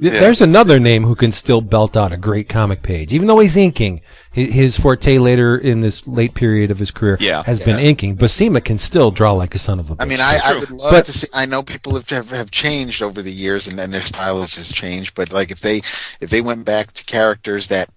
Th- 0.00 0.12
There's 0.12 0.40
another 0.40 0.78
name 0.80 1.04
who 1.04 1.14
can 1.14 1.32
still 1.32 1.60
belt 1.60 1.96
out 1.96 2.12
a 2.12 2.16
great 2.16 2.48
comic 2.48 2.82
page, 2.82 3.12
even 3.12 3.26
though 3.28 3.38
he's 3.38 3.56
inking. 3.56 4.00
His 4.32 4.78
forte 4.78 5.16
later 5.18 5.56
in 5.56 5.80
this 5.80 6.06
late 6.06 6.34
period 6.34 6.70
of 6.70 6.78
his 6.78 6.90
career 6.90 7.16
Yeah. 7.20 7.42
has 7.44 7.64
been 7.64 7.78
Yeah. 7.78 7.86
inking. 7.86 8.16
Buscema 8.18 8.62
can 8.62 8.76
still 8.76 9.10
draw 9.10 9.32
like 9.32 9.54
a 9.54 9.58
son 9.58 9.80
of 9.80 9.90
a 9.90 9.96
bitch. 9.96 10.02
I 10.02 10.04
mean, 10.04 10.20
I, 10.20 10.38
I 10.44 10.58
would 10.58 10.70
love 10.70 10.90
But- 10.90 11.06
to 11.06 11.12
see. 11.12 11.26
I 11.34 11.46
know 11.46 11.62
people 11.62 11.94
have, 11.94 12.08
have 12.10 12.30
have 12.30 12.50
changed 12.50 13.02
over 13.02 13.22
the 13.22 13.30
years, 13.32 13.66
and, 13.66 13.80
and 13.80 13.92
their 13.94 14.02
style 14.02 14.40
has 14.42 14.54
has 14.56 14.70
changed. 14.70 15.14
But 15.14 15.32
like, 15.32 15.50
if 15.50 15.60
they 15.60 15.78
if 16.20 16.28
they 16.30 16.42
went 16.42 16.66
back 16.66 16.92
to 16.92 17.04
characters 17.04 17.68
that 17.68 17.88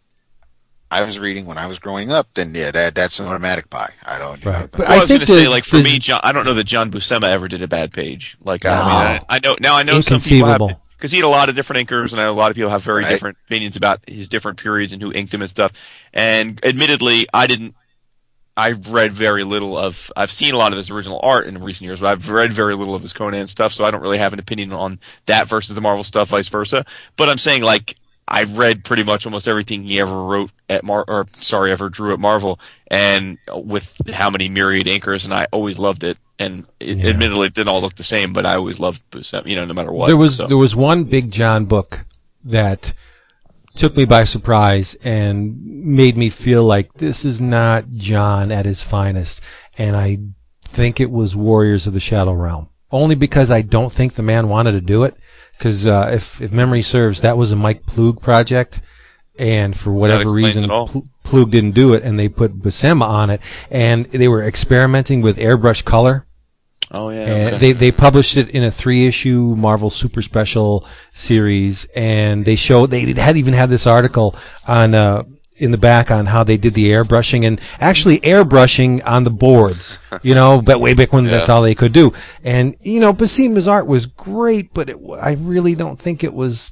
I 0.91 1.03
was 1.03 1.19
reading 1.19 1.45
when 1.45 1.57
I 1.59 1.67
was 1.67 1.77
growing 1.77 2.09
up, 2.11 2.27
then 2.35 2.51
yeah, 2.55 2.71
that 2.71 2.95
that's 2.95 3.19
an 3.19 3.27
automatic 3.27 3.69
buy. 3.69 3.89
I 4.07 4.17
don't. 4.17 4.39
You 4.43 4.51
know, 4.51 4.67
But 4.71 4.79
Well, 4.79 4.91
I, 4.91 4.95
I 4.95 4.99
was 5.01 5.09
going 5.09 5.19
to 5.19 5.27
say, 5.27 5.47
like 5.49 5.65
for 5.65 5.77
the- 5.77 5.83
me, 5.83 5.99
John, 5.99 6.21
I 6.23 6.31
don't 6.31 6.45
know 6.45 6.53
that 6.55 6.63
John 6.63 6.89
Buscema 6.89 7.25
ever 7.25 7.47
did 7.49 7.61
a 7.61 7.67
bad 7.67 7.91
page. 7.91 8.37
Like, 8.43 8.65
I 8.65 8.69
mean, 8.79 9.21
I, 9.29 9.35
I 9.35 9.39
know 9.39 9.55
now. 9.59 9.75
I 9.75 9.83
know 9.83 9.99
some 10.01 10.19
people 10.21 10.47
have. 10.47 10.61
Because 10.99 11.11
he 11.11 11.17
had 11.17 11.23
a 11.23 11.29
lot 11.29 11.47
of 11.47 11.55
different 11.55 11.87
inkers, 11.87 12.11
and 12.11 12.19
a 12.19 12.29
lot 12.33 12.51
of 12.51 12.55
people 12.55 12.69
have 12.69 12.83
very 12.83 13.03
Right. 13.03 13.09
different 13.09 13.37
opinions 13.45 13.77
about 13.77 14.01
his 14.05 14.27
different 14.27 14.61
periods 14.61 14.91
and 14.91 15.01
who 15.01 15.13
inked 15.13 15.33
him 15.33 15.39
and 15.41 15.49
stuff. 15.49 15.71
And 16.13 16.59
admittedly, 16.61 17.25
I 17.33 17.47
didn't. 17.47 17.75
I've 18.57 18.91
read 18.91 19.13
very 19.13 19.45
little 19.45 19.77
of. 19.77 20.11
I've 20.17 20.29
seen 20.29 20.53
a 20.53 20.57
lot 20.57 20.73
of 20.73 20.77
his 20.77 20.89
original 20.91 21.21
art 21.23 21.47
in 21.47 21.57
recent 21.63 21.85
years, 21.87 22.01
but 22.01 22.07
I've 22.07 22.29
read 22.29 22.51
very 22.51 22.75
little 22.75 22.93
of 22.93 23.01
his 23.01 23.13
Conan 23.13 23.47
stuff, 23.47 23.71
so 23.71 23.85
I 23.85 23.91
don't 23.91 24.01
really 24.01 24.17
have 24.17 24.33
an 24.33 24.39
opinion 24.39 24.73
on 24.73 24.99
that 25.27 25.47
versus 25.47 25.73
the 25.73 25.79
Marvel 25.81 26.03
stuff, 26.03 26.27
vice 26.27 26.49
versa. 26.49 26.85
But 27.15 27.29
I'm 27.29 27.37
saying 27.37 27.63
like 27.63 27.95
I've 28.31 28.59
read 28.59 28.83
pretty 28.83 29.03
much 29.03 29.25
almost 29.25 29.47
everything 29.47 29.83
he 29.83 29.99
ever 29.99 30.23
wrote 30.23 30.51
at 30.69 30.83
Mar, 30.83 31.03
or 31.07 31.25
sorry, 31.33 31.71
ever 31.71 31.89
drew 31.89 32.13
at 32.13 32.19
Marvel, 32.19 32.59
and 32.91 33.39
with 33.53 33.99
how 34.13 34.29
many 34.29 34.47
myriad 34.49 34.85
inkers, 34.85 35.25
and 35.25 35.33
I 35.33 35.47
always 35.51 35.79
loved 35.79 36.03
it. 36.03 36.17
And 36.37 36.65
it, 36.79 36.99
Yeah. 36.99 37.09
admittedly, 37.09 37.47
it 37.47 37.53
didn't 37.55 37.69
all 37.69 37.81
look 37.81 37.95
the 37.95 38.03
same, 38.03 38.31
but 38.31 38.45
I 38.45 38.55
always 38.55 38.79
loved 38.79 39.01
you 39.45 39.55
know, 39.55 39.65
no 39.65 39.73
matter 39.73 39.91
what. 39.91 40.07
there 40.07 40.15
was 40.15 40.37
so. 40.37 40.47
there 40.47 40.57
was 40.57 40.75
one 40.75 41.05
Big 41.05 41.31
John 41.31 41.65
book 41.65 42.05
that 42.45 42.93
took 43.75 43.97
me 43.97 44.05
by 44.05 44.23
surprise 44.23 44.95
and 45.03 45.59
made 45.65 46.15
me 46.15 46.29
feel 46.29 46.63
like 46.63 46.93
this 46.95 47.25
is 47.25 47.41
not 47.41 47.93
John 47.93 48.51
at 48.51 48.65
his 48.65 48.83
finest, 48.83 49.41
and 49.77 49.97
I 49.97 50.19
think 50.69 50.99
it 50.99 51.09
was 51.11 51.35
Warriors 51.35 51.87
of 51.87 51.93
the 51.93 51.99
Shadow 51.99 52.33
Realm. 52.33 52.69
Only 52.91 53.15
because 53.15 53.51
I 53.51 53.61
don't 53.61 53.91
think 53.91 54.13
the 54.13 54.23
man 54.23 54.47
wanted 54.49 54.71
to 54.73 54.81
do 54.81 55.03
it. 55.03 55.15
Because 55.59 55.85
uh, 55.85 56.09
if 56.13 56.41
if 56.41 56.51
memory 56.53 56.81
serves, 56.81 57.19
that 57.19 57.37
was 57.37 57.51
a 57.51 57.55
Mike 57.57 57.85
Ploog 57.85 58.21
project, 58.21 58.81
and 59.37 59.77
for 59.77 59.91
whatever 59.91 60.31
reason, 60.31 60.63
it 60.63 60.71
all. 60.71 60.87
Ploog 61.25 61.51
didn't 61.51 61.73
do 61.73 61.93
it, 61.93 62.01
and 62.01 62.17
they 62.17 62.29
put 62.29 62.59
Buscema 62.59 63.03
on 63.03 63.29
it, 63.29 63.41
and 63.69 64.05
they 64.05 64.29
were 64.29 64.41
experimenting 64.41 65.21
with 65.21 65.37
airbrush 65.37 65.83
color. 65.83 66.25
oh 66.91 67.09
yeah, 67.09 67.25
And 67.25 67.47
okay. 67.47 67.57
they 67.57 67.71
they 67.73 67.91
published 67.91 68.37
it 68.37 68.49
in 68.49 68.63
a 68.63 68.71
three 68.71 69.05
issue 69.05 69.53
Marvel 69.57 69.89
Super 69.89 70.21
Special 70.21 70.87
series, 71.11 71.85
and 71.93 72.45
they 72.45 72.55
showed 72.55 72.89
they 72.89 73.11
had 73.13 73.35
even 73.35 73.53
had 73.53 73.69
this 73.69 73.85
article 73.85 74.35
on 74.65 74.95
uh, 74.95 75.23
in 75.59 75.71
the 75.71 75.77
back 75.77 76.09
on 76.09 76.27
how 76.27 76.43
they 76.43 76.57
did 76.57 76.73
the 76.73 76.89
airbrushing 76.89 77.45
and 77.45 77.61
actually 77.79 78.19
airbrushing 78.19 79.01
on 79.05 79.23
the 79.23 79.29
boards. 79.29 79.99
You 80.21 80.35
know, 80.35 80.61
but 80.61 80.79
way 80.79 80.93
back 80.93 81.13
when 81.13 81.25
that's 81.25 81.49
all 81.49 81.61
they 81.61 81.75
could 81.75 81.93
do. 81.93 82.13
And 82.43 82.75
you 82.81 82.99
know, 82.99 83.13
Buscema's 83.13 83.67
art 83.67 83.87
was 83.87 84.05
great, 84.05 84.73
but 84.73 84.89
it, 84.89 84.97
I 85.21 85.33
really 85.33 85.75
don't 85.75 85.99
think 85.99 86.23
it 86.23 86.33
was 86.33 86.71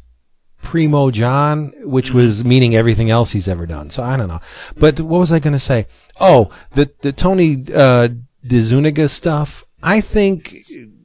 primo 0.61 1.11
John, 1.11 1.71
which 1.83 2.11
was 2.11 2.43
meaning 2.43 2.75
everything 2.75 3.09
else 3.09 3.31
he's 3.31 3.47
ever 3.47 3.65
done. 3.65 3.89
So 3.89 4.03
I 4.03 4.17
don't 4.17 4.27
know. 4.27 4.41
But 4.75 4.99
what 4.99 5.19
was 5.19 5.31
I 5.31 5.39
going 5.39 5.53
to 5.53 5.59
say? 5.59 5.85
Oh, 6.19 6.51
the 6.71 6.91
the 7.01 7.11
Tony 7.11 7.57
uh, 7.73 8.09
DeZuniga 8.45 9.09
stuff. 9.09 9.65
I 9.83 10.01
think 10.01 10.55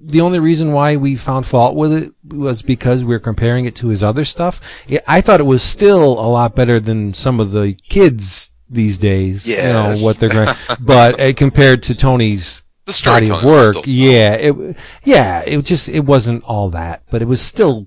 the 0.04 0.20
only 0.20 0.40
reason 0.40 0.72
why 0.72 0.96
we 0.96 1.14
found 1.16 1.46
fault 1.46 1.76
with 1.76 1.92
it 1.92 2.12
was 2.24 2.62
because 2.62 3.04
we 3.04 3.14
are 3.14 3.20
comparing 3.20 3.64
it 3.64 3.76
to 3.76 3.88
his 3.88 4.02
other 4.02 4.24
stuff. 4.24 4.60
It, 4.88 5.02
I 5.06 5.20
thought 5.20 5.40
it 5.40 5.44
was 5.44 5.62
still 5.62 6.04
a 6.04 6.28
lot 6.28 6.56
better 6.56 6.80
than 6.80 7.14
some 7.14 7.38
of 7.38 7.52
the 7.52 7.74
kids 7.74 8.50
these 8.68 8.98
days. 8.98 9.48
You 9.48 9.72
know 9.72 9.96
what 10.04 10.18
they're 10.18 10.28
going, 10.28 10.54
but 10.80 11.20
uh, 11.20 11.32
compared 11.34 11.84
to 11.84 11.94
Tony's 11.94 12.62
The 12.86 13.00
body 13.04 13.30
of 13.30 13.44
work, 13.44 13.76
yeah, 13.84 14.32
it 14.34 14.76
yeah, 15.04 15.42
it 15.46 15.64
just 15.64 15.88
it 15.88 16.04
wasn't 16.04 16.42
all 16.44 16.70
that, 16.70 17.04
but 17.10 17.22
it 17.22 17.26
was 17.26 17.40
still 17.40 17.86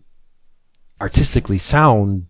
artistically 1.02 1.58
sound, 1.58 2.28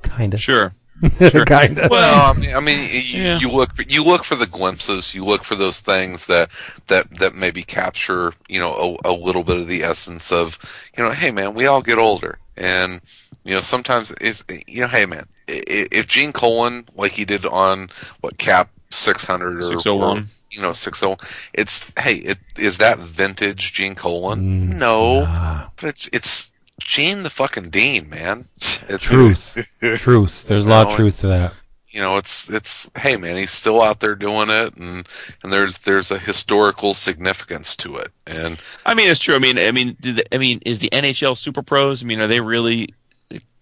kind 0.00 0.32
of, 0.32 0.40
sure. 0.40 0.72
kind 1.46 1.78
of. 1.78 1.90
Well, 1.90 2.34
I 2.34 2.38
mean, 2.38 2.54
I 2.54 2.60
mean, 2.60 2.78
you, 2.90 3.22
Yeah. 3.22 3.38
you 3.38 3.50
look 3.50 3.74
for, 3.74 3.82
you 3.82 4.04
look 4.04 4.24
for 4.24 4.34
the 4.36 4.46
glimpses, 4.46 5.14
you 5.14 5.24
look 5.24 5.44
for 5.44 5.54
those 5.54 5.80
things 5.80 6.26
that 6.26 6.50
that 6.88 7.10
that 7.18 7.34
maybe 7.34 7.62
capture, 7.62 8.32
you 8.48 8.60
know, 8.60 8.98
a, 9.04 9.10
a 9.10 9.12
little 9.14 9.44
bit 9.44 9.58
of 9.58 9.68
the 9.68 9.82
essence 9.82 10.30
of, 10.32 10.58
you 10.96 11.02
know, 11.04 11.10
hey 11.10 11.30
man, 11.30 11.54
we 11.54 11.66
all 11.66 11.82
get 11.82 11.98
older, 11.98 12.38
and 12.56 13.00
you 13.44 13.54
know, 13.54 13.60
sometimes 13.60 14.12
it's, 14.20 14.44
you 14.68 14.82
know, 14.82 14.88
hey 14.88 15.06
man, 15.06 15.26
i- 15.48 15.52
i- 15.68 15.88
if 15.90 16.06
Gene 16.06 16.32
Colan, 16.32 16.84
like 16.94 17.12
he 17.12 17.24
did 17.24 17.44
on 17.46 17.88
what 18.20 18.38
Cap 18.38 18.70
six 18.90 19.24
hundred 19.24 19.56
or 19.58 19.62
601. 19.62 20.26
you 20.50 20.60
know, 20.62 20.72
six 20.72 21.02
oh, 21.02 21.16
it's 21.54 21.86
hey, 21.98 22.14
it 22.16 22.38
is 22.58 22.78
that 22.78 22.98
vintage 22.98 23.72
Gene 23.72 23.94
Colan? 23.96 24.66
Mm, 24.68 24.78
no, 24.78 25.66
but 25.76 25.88
it's 25.88 26.08
it's 26.12 26.52
Gene 26.80 27.22
the 27.22 27.30
fucking 27.30 27.70
Dean, 27.70 28.08
man. 28.08 28.46
It's, 28.88 29.04
truth, 29.04 29.68
truth. 29.98 30.46
There's 30.48 30.66
a 30.66 30.68
lot 30.68 30.88
of 30.88 30.96
truth 30.96 31.20
to 31.20 31.28
that. 31.28 31.54
you 31.88 32.00
know 32.00 32.16
it's 32.16 32.50
it's 32.50 32.90
hey 32.96 33.16
man 33.16 33.36
he's 33.36 33.52
still 33.52 33.80
out 33.80 34.00
there 34.00 34.16
doing 34.16 34.50
it 34.50 34.76
and 34.76 35.06
and 35.42 35.52
there's 35.52 35.78
there's 35.78 36.10
a 36.10 36.18
historical 36.18 36.92
significance 36.94 37.76
to 37.76 37.96
it 37.96 38.10
and 38.26 38.58
I 38.84 38.94
mean, 38.94 39.08
it's 39.08 39.20
true. 39.20 39.36
I 39.36 39.38
mean, 39.38 39.56
I 39.58 39.70
mean, 39.70 39.96
do 40.00 40.12
the, 40.14 40.34
I 40.34 40.38
mean, 40.38 40.60
is 40.66 40.80
the 40.80 40.90
NHL 40.90 41.36
Super 41.36 41.62
Pros? 41.62 42.02
I 42.02 42.06
mean, 42.06 42.20
are 42.20 42.26
they 42.26 42.40
really 42.40 42.88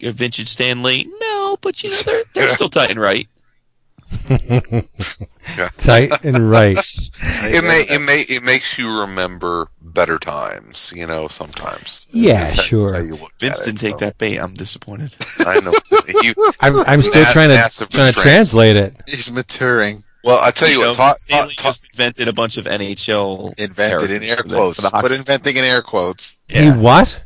a 0.00 0.10
vintage 0.10 0.48
Stan 0.48 0.82
Lee? 0.82 1.08
No, 1.20 1.58
but 1.60 1.82
you 1.82 1.90
know, 1.90 1.96
they're 2.04 2.22
they're 2.34 2.48
still 2.54 2.70
tight 2.70 2.90
and 2.90 3.00
right. 3.00 3.28
Tight 5.78 6.24
and 6.24 6.50
right. 6.50 6.76
it 6.78 7.64
may 7.64 7.84
it 7.94 8.00
may 8.00 8.20
it 8.28 8.42
makes 8.42 8.78
you 8.78 9.00
remember 9.00 9.68
better 9.80 10.18
times 10.18 10.92
you 10.94 11.06
know 11.06 11.28
sometimes 11.28 12.08
Yeah, 12.12 12.44
That's 12.44 12.62
sure. 12.62 12.92
how 12.92 13.00
you 13.00 13.12
look 13.12 13.32
Vince 13.38 13.60
didn't 13.60 13.78
it, 13.82 13.86
take 13.86 13.98
so. 13.98 14.04
that 14.06 14.18
bait. 14.18 14.38
I'm 14.38 14.54
disappointed. 14.54 15.16
I 15.40 15.60
know 15.60 15.72
you, 16.22 16.34
I'm, 16.60 16.74
I'm 16.86 17.02
still 17.02 17.24
Ma- 17.24 17.32
trying 17.32 17.48
to 17.50 17.86
trying 17.88 18.12
to 18.12 18.20
translate 18.20 18.76
it. 18.76 18.94
He's 19.08 19.32
maturing. 19.32 19.98
well 20.24 20.40
I 20.42 20.50
tell 20.50 20.68
you, 20.68 20.80
know, 20.80 20.88
what 20.88 20.96
talk, 20.96 21.18
Stan 21.18 21.48
Lee 21.48 21.54
talk, 21.54 21.64
just 21.64 21.86
invented 21.92 22.28
a 22.28 22.32
bunch 22.32 22.56
of 22.56 22.66
NHL 22.66 23.58
Invented 23.60 24.10
in 24.10 24.22
characters 24.22 24.30
air 24.30 24.36
for 24.36 24.42
the- 24.48 24.54
quotes. 24.54 24.76
for 24.76 24.82
the 24.82 24.90
hockey- 24.90 25.08
Put 25.08 25.12
inventing 25.18 25.56
in 25.56 25.64
air 25.64 25.82
quotes. 25.82 26.36
He 26.48 26.68
what? 26.70 27.22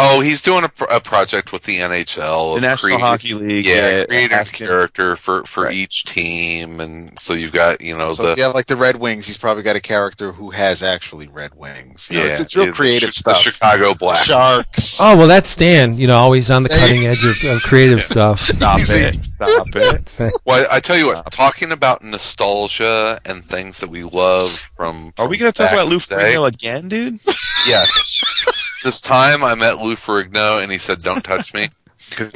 Oh 0.00 0.20
he's 0.20 0.40
doing 0.40 0.64
a, 0.64 0.84
a 0.84 1.00
project 1.00 1.52
with 1.52 1.64
the 1.64 1.78
NHL 1.78 2.52
the 2.52 2.56
of 2.56 2.62
National 2.62 2.76
creating- 2.98 3.04
Hockey 3.06 3.34
League. 3.34 3.66
yeah, 3.66 4.04
creating 4.06 4.32
a 4.32 4.40
asking- 4.40 4.66
character 4.66 5.16
for 5.16 5.44
for 5.44 5.64
Right. 5.64 5.74
each 5.74 6.04
team 6.04 6.80
and 6.80 7.18
so 7.18 7.34
you've 7.34 7.52
got 7.52 7.80
you 7.80 7.96
know 7.96 8.12
So 8.12 8.22
the 8.22 8.32
if 8.32 8.38
you 8.38 8.44
have 8.44 8.54
like 8.54 8.66
the 8.66 8.76
Red 8.76 8.96
Wings, 8.98 9.26
he's 9.26 9.36
probably 9.36 9.62
got 9.62 9.76
a 9.76 9.80
character 9.80 10.32
who 10.32 10.50
has 10.50 10.82
actually 10.82 11.28
red 11.28 11.54
wings. 11.54 12.08
You 12.10 12.18
know, 12.18 12.24
yeah 12.24 12.30
it's, 12.30 12.40
it's 12.40 12.56
real 12.56 12.66
the 12.66 12.72
creative 12.72 13.08
Chi- 13.08 13.12
stuff. 13.12 13.44
the 13.44 13.50
Chicago 13.50 13.94
Black 13.94 14.24
Sharks. 14.24 14.98
Oh 15.00 15.16
well, 15.16 15.26
that's 15.28 15.50
Stan. 15.50 15.98
You 15.98 16.06
know, 16.06 16.16
always 16.16 16.50
on 16.50 16.62
the 16.62 16.68
cutting 16.68 17.04
edge 17.06 17.24
of, 17.24 17.56
of 17.56 17.62
creative 17.62 18.02
stuff. 18.12 18.40
Stop 18.40 18.78
it! 18.88 19.14
Stop 19.24 19.66
it! 19.74 20.32
Well, 20.44 20.66
I 20.70 20.80
tell 20.80 20.96
you 20.96 21.06
what, 21.06 21.30
talking 21.30 21.72
about 21.72 22.02
nostalgia 22.02 23.20
and 23.24 23.44
things 23.44 23.80
that 23.80 23.88
we 23.90 24.04
love 24.04 24.50
from. 24.76 25.08
Are 25.18 25.24
from 25.24 25.30
we 25.30 25.36
going 25.36 25.52
to 25.52 25.56
talk 25.56 25.72
about 25.72 25.86
in 25.86 25.90
Lou 25.90 25.98
Ferrigno 25.98 26.46
again, 26.48 26.88
dude? 26.88 27.18
Yes. 27.66 28.64
this 28.84 29.00
time 29.00 29.42
I 29.44 29.54
met 29.54 29.78
Lou 29.78 29.94
Ferrigno 29.94 30.62
and 30.62 30.70
he 30.72 30.78
said, 30.78 31.00
"Don't 31.00 31.22
touch 31.24 31.52
me." 31.54 31.68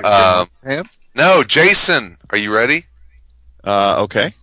Um, 0.05 0.49
Hands? 0.66 0.99
no, 1.14 1.43
Jason, 1.43 2.16
are 2.30 2.38
you 2.38 2.55
ready? 2.55 2.86
Uh, 3.64 4.03
okay. 4.03 4.34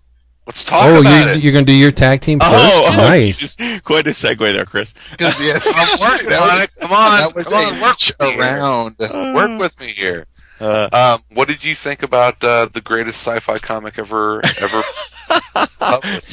Let's 0.48 0.64
talk 0.64 0.86
Oh, 0.86 1.02
about 1.02 1.26
you, 1.26 1.32
it. 1.34 1.44
you're 1.44 1.54
going 1.54 1.66
to 1.66 1.72
do 1.72 1.78
your 1.78 1.92
tag 1.92 2.22
team 2.22 2.40
first? 2.40 2.52
Oh, 2.52 2.90
oh 2.92 2.98
nice. 2.98 3.38
Jesus. 3.40 3.82
quite 3.82 4.08
a 4.08 4.12
segue 4.12 4.40
there, 4.40 4.66
Chris. 4.66 4.96
yes, 5.20 5.72
I'm 5.78 6.00
working 6.00 6.34
on 6.34 6.62
it. 6.64 6.76
Come 6.80 6.92
on, 6.92 7.20
that 7.20 7.36
was 7.36 7.48
come 7.48 7.54
on, 7.58 7.78
a 7.78 7.82
work 7.84 7.92
reach 7.92 8.14
with 8.20 8.30
here. 8.32 8.40
around. 8.42 8.96
Work 9.36 9.60
with 9.60 9.80
me 9.80 9.88
here. 9.88 10.26
Uh, 10.60 10.90
Um, 10.92 11.20
what 11.36 11.48
did 11.48 11.64
you 11.64 11.76
think 11.76 12.02
about 12.02 12.44
uh, 12.44 12.66
the 12.74 12.82
greatest 12.82 13.22
sci-fi 13.26 13.60
comic 13.60 14.00
ever 14.00 14.42
ever 14.64 14.82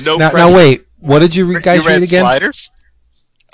no 0.04 0.16
Now, 0.16 0.30
now 0.30 0.54
wait, 0.54 0.86
what 1.00 1.18
did 1.18 1.34
you 1.34 1.44
re- 1.44 1.60
guys 1.60 1.80
you 1.82 1.86
read 1.88 1.94
read 2.00 2.08
again? 2.08 2.20
sliders? 2.22 2.70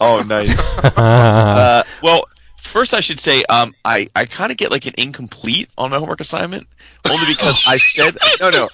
Oh, 0.03 0.23
nice. 0.27 0.77
uh, 0.79 1.83
well, 2.03 2.25
first 2.59 2.95
I 2.95 3.01
should 3.01 3.21
say, 3.21 3.45
um, 3.45 3.75
I, 3.85 4.09
I 4.17 4.25
kind 4.27 4.51
of 4.51 4.59
get 4.59 4.71
like 4.71 4.87
an 4.87 4.95
incomplete 4.99 5.69
on 5.79 5.91
my 5.91 5.99
homework 5.99 6.21
assignment, 6.21 6.67
only 7.11 7.27
because 7.29 7.65
I 7.69 7.79
said 7.79 8.17
no, 8.41 8.51
no, 8.51 8.69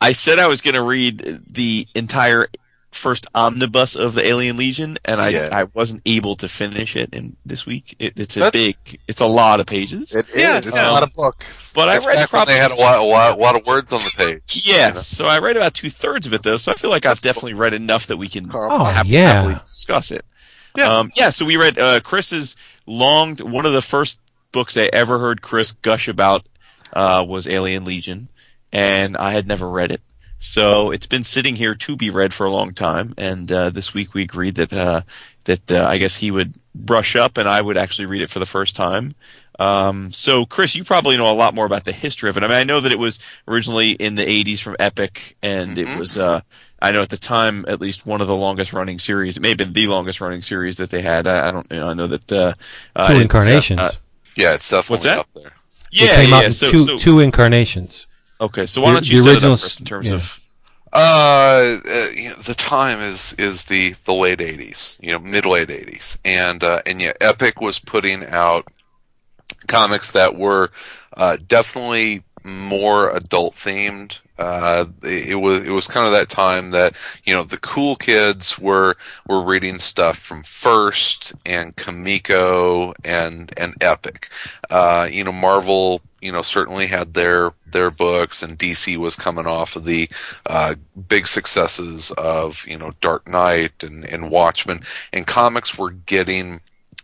I 0.00 0.12
said 0.12 0.38
I 0.38 0.46
was 0.48 0.60
going 0.60 0.74
to 0.74 0.82
read 0.82 1.18
the 1.48 1.86
entire 1.94 2.48
first 2.90 3.26
omnibus 3.34 3.94
of 3.94 4.14
the 4.14 4.26
Alien 4.26 4.56
Legion, 4.56 4.96
and 5.04 5.20
I 5.20 5.28
Yeah. 5.28 5.48
I 5.52 5.64
wasn't 5.74 6.02
able 6.06 6.34
to 6.36 6.48
finish 6.48 6.96
it 6.96 7.12
in 7.14 7.36
this 7.44 7.66
week. 7.66 7.94
It, 7.98 8.14
it's 8.18 8.36
a 8.36 8.40
That's- 8.40 8.52
big, 8.52 9.00
it's 9.06 9.20
a 9.20 9.26
lot 9.26 9.60
of 9.60 9.66
pages, 9.66 10.12
It 10.14 10.28
is. 10.30 10.40
Yeah, 10.40 10.56
It's 10.58 10.74
yeah. 10.74 10.88
a 10.88 10.90
lot 10.90 11.02
of 11.02 11.12
book. 11.12 11.36
but 11.74 11.86
That's 11.86 12.06
I 12.06 12.08
read 12.08 12.28
probably 12.28 12.54
they 12.54 12.60
had 12.60 12.70
a 12.72 12.74
lot, 12.76 12.98
a 12.98 13.02
lot, 13.02 13.38
a 13.38 13.40
lot 13.40 13.60
of 13.60 13.66
words 13.66 13.92
on 13.92 14.00
the 14.00 14.10
page. 14.16 14.66
Yes, 14.66 15.06
so 15.06 15.26
I 15.26 15.38
read 15.38 15.56
about 15.56 15.74
two 15.74 15.90
thirds 15.90 16.26
of 16.26 16.32
it 16.32 16.42
though, 16.42 16.56
so 16.56 16.72
I 16.72 16.74
feel 16.76 16.90
like 16.90 17.04
I've 17.06 17.20
definitely 17.20 17.54
read 17.54 17.74
enough 17.74 18.06
that 18.08 18.16
we 18.16 18.26
can 18.26 18.50
Oh, 18.52 18.84
hap- 18.84 19.06
yeah. 19.06 19.32
happily 19.42 19.54
discuss 19.64 20.10
it. 20.10 20.24
Yeah. 20.76 20.98
Um, 20.98 21.10
yeah. 21.14 21.30
So 21.30 21.44
we 21.44 21.56
read 21.56 21.78
uh, 21.78 22.00
Chris's 22.00 22.56
long. 22.86 23.36
One 23.38 23.66
of 23.66 23.72
the 23.72 23.82
first 23.82 24.18
books 24.52 24.76
I 24.76 24.88
ever 24.92 25.18
heard 25.18 25.42
Chris 25.42 25.72
gush 25.72 26.08
about 26.08 26.46
uh, 26.92 27.24
was 27.26 27.46
Alien 27.48 27.84
Legion, 27.84 28.28
and 28.72 29.16
I 29.16 29.32
had 29.32 29.46
never 29.46 29.68
read 29.68 29.90
it. 29.92 30.00
So 30.40 30.92
it's 30.92 31.06
been 31.06 31.24
sitting 31.24 31.56
here 31.56 31.74
to 31.74 31.96
be 31.96 32.10
read 32.10 32.32
for 32.32 32.46
a 32.46 32.50
long 32.52 32.72
time, 32.72 33.12
and 33.18 33.50
uh, 33.50 33.70
this 33.70 33.92
week 33.92 34.14
we 34.14 34.22
agreed 34.22 34.54
that 34.54 34.72
uh, 34.72 35.02
that 35.46 35.72
uh, 35.72 35.84
I 35.88 35.98
guess 35.98 36.16
he 36.16 36.30
would 36.30 36.54
brush 36.74 37.16
up, 37.16 37.38
and 37.38 37.48
I 37.48 37.60
would 37.60 37.76
actually 37.76 38.06
read 38.06 38.22
it 38.22 38.30
for 38.30 38.38
the 38.38 38.46
first 38.46 38.76
time. 38.76 39.14
Um, 39.58 40.12
so, 40.12 40.46
Chris, 40.46 40.76
you 40.76 40.84
probably 40.84 41.16
know 41.16 41.28
a 41.28 41.34
lot 41.34 41.54
more 41.56 41.66
about 41.66 41.84
the 41.84 41.92
history 41.92 42.30
of 42.30 42.36
it. 42.36 42.44
I 42.44 42.46
mean, 42.46 42.56
I 42.56 42.62
know 42.62 42.78
that 42.78 42.92
it 42.92 43.00
was 43.00 43.18
originally 43.48 43.90
in 43.90 44.14
the 44.14 44.22
'80s 44.24 44.60
from 44.60 44.76
Epic, 44.78 45.36
and 45.42 45.76
Mhm. 45.76 45.78
it 45.94 45.98
was. 45.98 46.16
I 46.80 46.92
know 46.92 47.02
at 47.02 47.08
the 47.08 47.16
time, 47.16 47.64
at 47.68 47.80
least 47.80 48.06
one 48.06 48.20
of 48.20 48.28
the 48.28 48.36
longest 48.36 48.72
running 48.72 48.98
series. 48.98 49.36
It 49.36 49.40
may 49.40 49.48
have 49.50 49.58
been 49.58 49.72
the 49.72 49.86
longest 49.88 50.20
running 50.20 50.42
series 50.42 50.76
that 50.76 50.90
they 50.90 51.02
had. 51.02 51.26
I, 51.26 51.48
I 51.48 51.52
don't. 51.52 51.66
You 51.70 51.80
know, 51.80 51.88
I 51.88 51.94
know 51.94 52.06
that. 52.06 52.32
Uh, 52.32 52.54
uh, 52.94 53.08
Two 53.08 53.14
uh, 53.18 53.20
incarnations. 53.20 53.80
uh, 53.80 53.92
Yeah, 54.36 54.54
it's 54.54 54.68
definitely 54.70 54.94
What's 54.94 55.04
that? 55.06 55.18
up 55.20 55.28
there. 55.34 55.46
It 55.46 55.52
Yeah, 55.92 56.36
out 56.36 56.40
yeah. 56.42 56.46
in 56.46 56.52
So, 56.52 56.70
two 56.70 56.78
so 56.80 56.98
two 56.98 57.20
incarnations. 57.20 58.06
okay. 58.40 58.66
So 58.66 58.80
why 58.82 58.88
the- 58.90 58.94
don't 58.94 59.10
you 59.10 59.16
the 59.18 59.22
set 59.24 59.30
it 59.30 59.34
original 59.34 59.56
first 59.56 59.80
in 59.80 59.86
terms 59.86 60.06
yeah. 60.08 60.14
of 60.14 60.40
Uh, 60.92 61.78
uh 61.86 62.06
you 62.14 62.30
know, 62.30 62.36
the 62.36 62.54
time 62.54 62.98
is 63.00 63.34
is 63.38 63.64
the 63.64 63.90
the 64.04 64.12
late 64.14 64.38
'80s, 64.38 64.96
you 65.00 65.12
know, 65.12 65.18
mid 65.18 65.44
late 65.46 65.68
'80s, 65.68 66.16
and 66.24 66.62
uh, 66.64 66.80
and 66.86 67.00
yeah, 67.02 67.12
Epic 67.20 67.60
was 67.60 67.78
putting 67.78 68.24
out 68.26 68.66
comics 69.66 70.12
that 70.12 70.36
were 70.36 70.70
uh, 71.16 71.36
definitely 71.46 72.22
more 72.44 73.10
adult 73.10 73.54
themed. 73.54 74.18
Uh, 74.38 74.86
it, 75.02 75.40
was 75.40 75.64
it 75.64 75.70
was 75.70 75.88
kind 75.88 76.06
of 76.06 76.12
that 76.12 76.28
time 76.28 76.70
that 76.70 76.94
you 77.24 77.34
know 77.34 77.42
the 77.42 77.58
cool 77.58 77.96
kids 77.96 78.58
were 78.58 78.96
were 79.26 79.42
reading 79.42 79.78
stuff 79.78 80.16
from 80.16 80.42
First 80.44 81.32
and 81.44 81.74
Comico 81.76 82.94
and 83.04 83.52
and 83.56 83.74
Epic. 83.80 84.28
Uh, 84.70 85.08
you 85.10 85.24
know, 85.24 85.32
Marvel 85.32 86.02
you 86.20 86.32
know 86.32 86.42
certainly 86.42 86.86
had 86.86 87.14
their 87.14 87.52
their 87.66 87.90
books, 87.90 88.42
and 88.42 88.58
DC 88.58 88.96
was 88.96 89.16
coming 89.16 89.46
off 89.46 89.76
of 89.76 89.84
the 89.84 90.08
uh, 90.46 90.74
big 91.08 91.26
successes 91.26 92.10
of 92.12 92.64
you 92.68 92.78
know 92.78 92.92
Dark 93.00 93.28
Knight 93.28 93.82
and 93.82 94.04
and 94.04 94.30
Watchmen, 94.30 94.80
and 95.12 95.26
comics 95.26 95.76
were 95.76 95.90
getting 95.90 96.60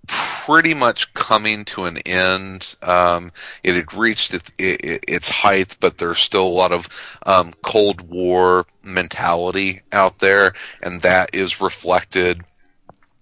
pretty 0.10 0.74
much 0.74 1.14
coming 1.14 1.64
to 1.66 1.86
an 1.86 1.98
end. 2.00 2.76
Um, 2.82 3.32
it 3.64 3.76
had 3.76 3.94
reached 3.94 4.34
its, 4.34 4.52
it, 4.58 5.04
its 5.08 5.30
height, 5.30 5.78
but 5.80 5.98
there's 5.98 6.20
still 6.20 6.48
a 6.48 6.50
lot 6.50 6.72
of 6.72 7.20
um, 7.26 7.54
Cold 7.62 8.10
War 8.10 8.66
mentality 8.84 9.82
out 9.92 10.20
there, 10.20 10.54
and 10.82 11.02
that 11.02 11.30
is 11.34 11.62
reflected 11.62 12.42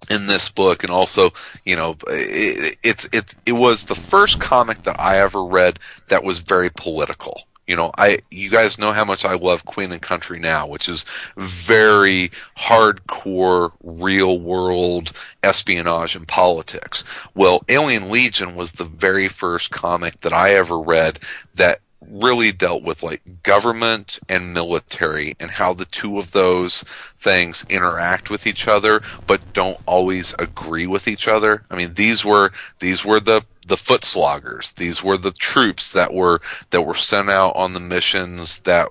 in 0.10 0.28
this 0.28 0.50
book. 0.50 0.84
And 0.84 0.92
also, 0.92 1.32
you 1.66 1.76
know, 1.76 1.98
it, 2.08 2.78
it's 2.84 3.10
it 3.12 3.34
it 3.46 3.54
was 3.54 3.86
the 3.86 3.96
first 3.96 4.40
comic 4.40 4.84
that 4.84 5.00
I 5.00 5.20
ever 5.20 5.44
read 5.44 5.80
that 6.08 6.24
was 6.24 6.40
very 6.40 6.70
political. 6.70 7.47
You 7.68 7.76
know, 7.76 7.91
I 7.97 8.20
you 8.32 8.49
guys 8.49 8.80
know 8.80 8.93
how 8.93 9.03
much 9.03 9.26
I 9.26 9.36
love 9.36 9.65
Queen 9.65 9.91
and 9.91 10.01
Country 10.01 10.39
now, 10.39 10.65
which 10.65 10.88
is 10.88 11.05
very 11.36 12.32
hardcore, 12.57 13.74
real 13.84 14.39
world 14.39 15.11
espionage 15.43 16.15
and 16.15 16.28
politics. 16.28 17.03
Well, 17.36 17.63
Alien 17.68 18.09
Legion 18.09 18.55
was 18.55 18.74
the 18.74 18.86
very 18.86 19.28
first 19.28 19.70
comic 19.72 20.22
that 20.22 20.34
I 20.34 20.53
ever 20.53 20.80
read 20.80 21.20
that 21.55 21.82
really 22.09 22.51
dealt 22.51 22.84
with 22.84 23.03
like 23.03 23.22
government 23.43 24.20
and 24.30 24.53
military 24.53 25.36
and 25.39 25.51
how 25.51 25.74
the 25.74 25.86
two 25.86 26.20
of 26.20 26.32
those 26.32 26.84
things 27.18 27.65
interact 27.70 28.30
with 28.30 28.47
each 28.47 28.68
other 28.68 29.01
but 29.26 29.53
don't 29.53 29.78
always 29.86 30.34
agree 30.39 30.88
with 30.88 31.07
each 31.07 31.28
other. 31.28 31.63
I 31.70 31.76
mean 31.76 31.95
these 31.95 32.24
were 32.24 32.51
these 32.80 33.03
were 33.03 33.20
the 33.20 33.43
the 33.68 33.78
foot 33.78 34.03
sloggers. 34.03 34.74
These 34.74 35.03
were 35.03 35.18
the 35.18 35.32
troops 35.32 35.91
that 35.91 36.13
were 36.13 36.41
that 36.70 36.84
were 36.84 36.95
sent 36.95 37.30
out 37.30 37.55
on 37.55 37.74
the 37.74 37.80
missions 37.80 38.59
that 38.59 38.89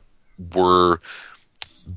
were 0.52 1.00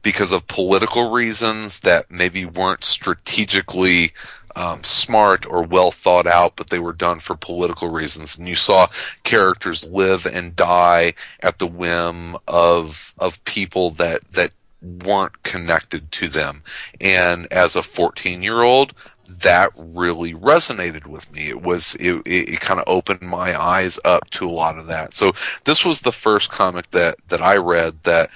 because 0.01 0.31
of 0.31 0.47
political 0.47 1.09
reasons 1.09 1.79
that 1.81 2.11
maybe 2.11 2.45
weren't 2.45 2.83
strategically 2.83 4.11
um, 4.55 4.83
smart 4.83 5.45
or 5.45 5.63
well 5.63 5.91
thought 5.91 6.27
out, 6.27 6.55
but 6.55 6.69
they 6.69 6.79
were 6.79 6.93
done 6.93 7.19
for 7.19 7.35
political 7.35 7.89
reasons. 7.89 8.37
And 8.37 8.47
you 8.47 8.55
saw 8.55 8.87
characters 9.23 9.87
live 9.87 10.25
and 10.25 10.55
die 10.55 11.13
at 11.39 11.59
the 11.59 11.67
whim 11.67 12.37
of 12.47 13.13
of 13.19 13.43
people 13.45 13.89
that 13.91 14.31
that 14.31 14.51
weren't 14.81 15.43
connected 15.43 16.11
to 16.13 16.27
them. 16.27 16.63
And 17.01 17.47
as 17.51 17.75
a 17.75 17.83
14 17.83 18.41
year 18.41 18.61
old, 18.61 18.93
that 19.29 19.71
really 19.77 20.33
resonated 20.33 21.07
with 21.07 21.31
me. 21.31 21.49
It 21.49 21.61
was 21.61 21.95
it, 21.95 22.15
it, 22.25 22.49
it 22.49 22.59
kind 22.59 22.79
of 22.79 22.85
opened 22.87 23.21
my 23.21 23.59
eyes 23.59 23.99
up 24.03 24.29
to 24.31 24.47
a 24.47 24.51
lot 24.51 24.77
of 24.77 24.87
that. 24.87 25.13
So 25.13 25.33
this 25.65 25.85
was 25.85 26.01
the 26.01 26.11
first 26.11 26.49
comic 26.49 26.91
that 26.91 27.15
that 27.27 27.41
I 27.41 27.57
read 27.57 28.03
that 28.03 28.29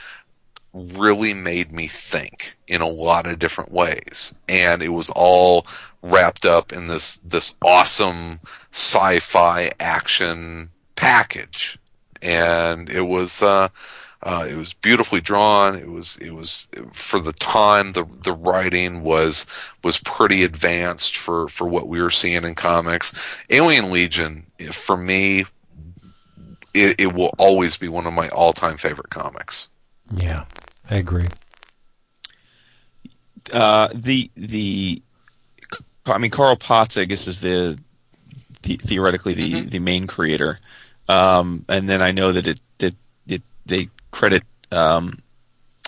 really 0.73 1.33
made 1.33 1.71
me 1.71 1.87
think 1.87 2.57
in 2.67 2.81
a 2.81 2.87
lot 2.87 3.27
of 3.27 3.37
different 3.37 3.71
ways 3.71 4.33
and 4.49 4.81
it 4.81 4.89
was 4.89 5.11
all 5.15 5.67
wrapped 6.01 6.45
up 6.47 6.73
in 6.73 6.87
this 6.87 7.19
this 7.23 7.53
awesome 7.61 8.39
sci-fi 8.71 9.69
action 9.79 10.69
package 10.95 11.77
and 12.23 12.89
it 12.89 13.03
was 13.03 13.43
uh 13.43 13.69
uh, 14.23 14.45
it 14.49 14.55
was 14.55 14.73
beautifully 14.73 15.21
drawn. 15.21 15.75
It 15.75 15.89
was 15.89 16.17
it 16.17 16.31
was 16.31 16.67
for 16.93 17.19
the 17.19 17.33
time 17.33 17.91
the 17.91 18.05
the 18.23 18.33
writing 18.33 19.03
was 19.03 19.45
was 19.83 19.99
pretty 19.99 20.43
advanced 20.43 21.17
for 21.17 21.47
for 21.47 21.67
what 21.67 21.87
we 21.87 22.01
were 22.01 22.09
seeing 22.11 22.43
in 22.43 22.55
comics. 22.55 23.13
Alien 23.49 23.91
Legion 23.91 24.45
for 24.71 24.97
me 24.97 25.45
it, 26.73 26.99
it 26.99 27.13
will 27.13 27.33
always 27.37 27.77
be 27.77 27.87
one 27.87 28.07
of 28.07 28.13
my 28.13 28.29
all 28.29 28.53
time 28.53 28.77
favorite 28.77 29.09
comics. 29.09 29.69
Yeah, 30.15 30.45
I 30.89 30.95
agree. 30.95 31.27
Uh, 33.51 33.89
the 33.93 34.31
the 34.35 35.01
I 36.05 36.17
mean 36.17 36.31
Carl 36.31 36.55
Potts, 36.55 36.97
I 36.97 37.05
guess, 37.05 37.27
is 37.27 37.41
the, 37.41 37.77
the 38.63 38.77
theoretically 38.77 39.33
the, 39.33 39.51
Mhm. 39.53 39.69
the 39.69 39.79
main 39.79 40.07
creator, 40.07 40.59
um, 41.07 41.65
and 41.67 41.89
then 41.89 42.01
I 42.01 42.11
know 42.11 42.31
that 42.31 42.47
it 42.47 42.61
that 42.79 42.95
it, 43.27 43.43
they 43.65 43.89
credit 44.13 44.43
um, 44.71 45.19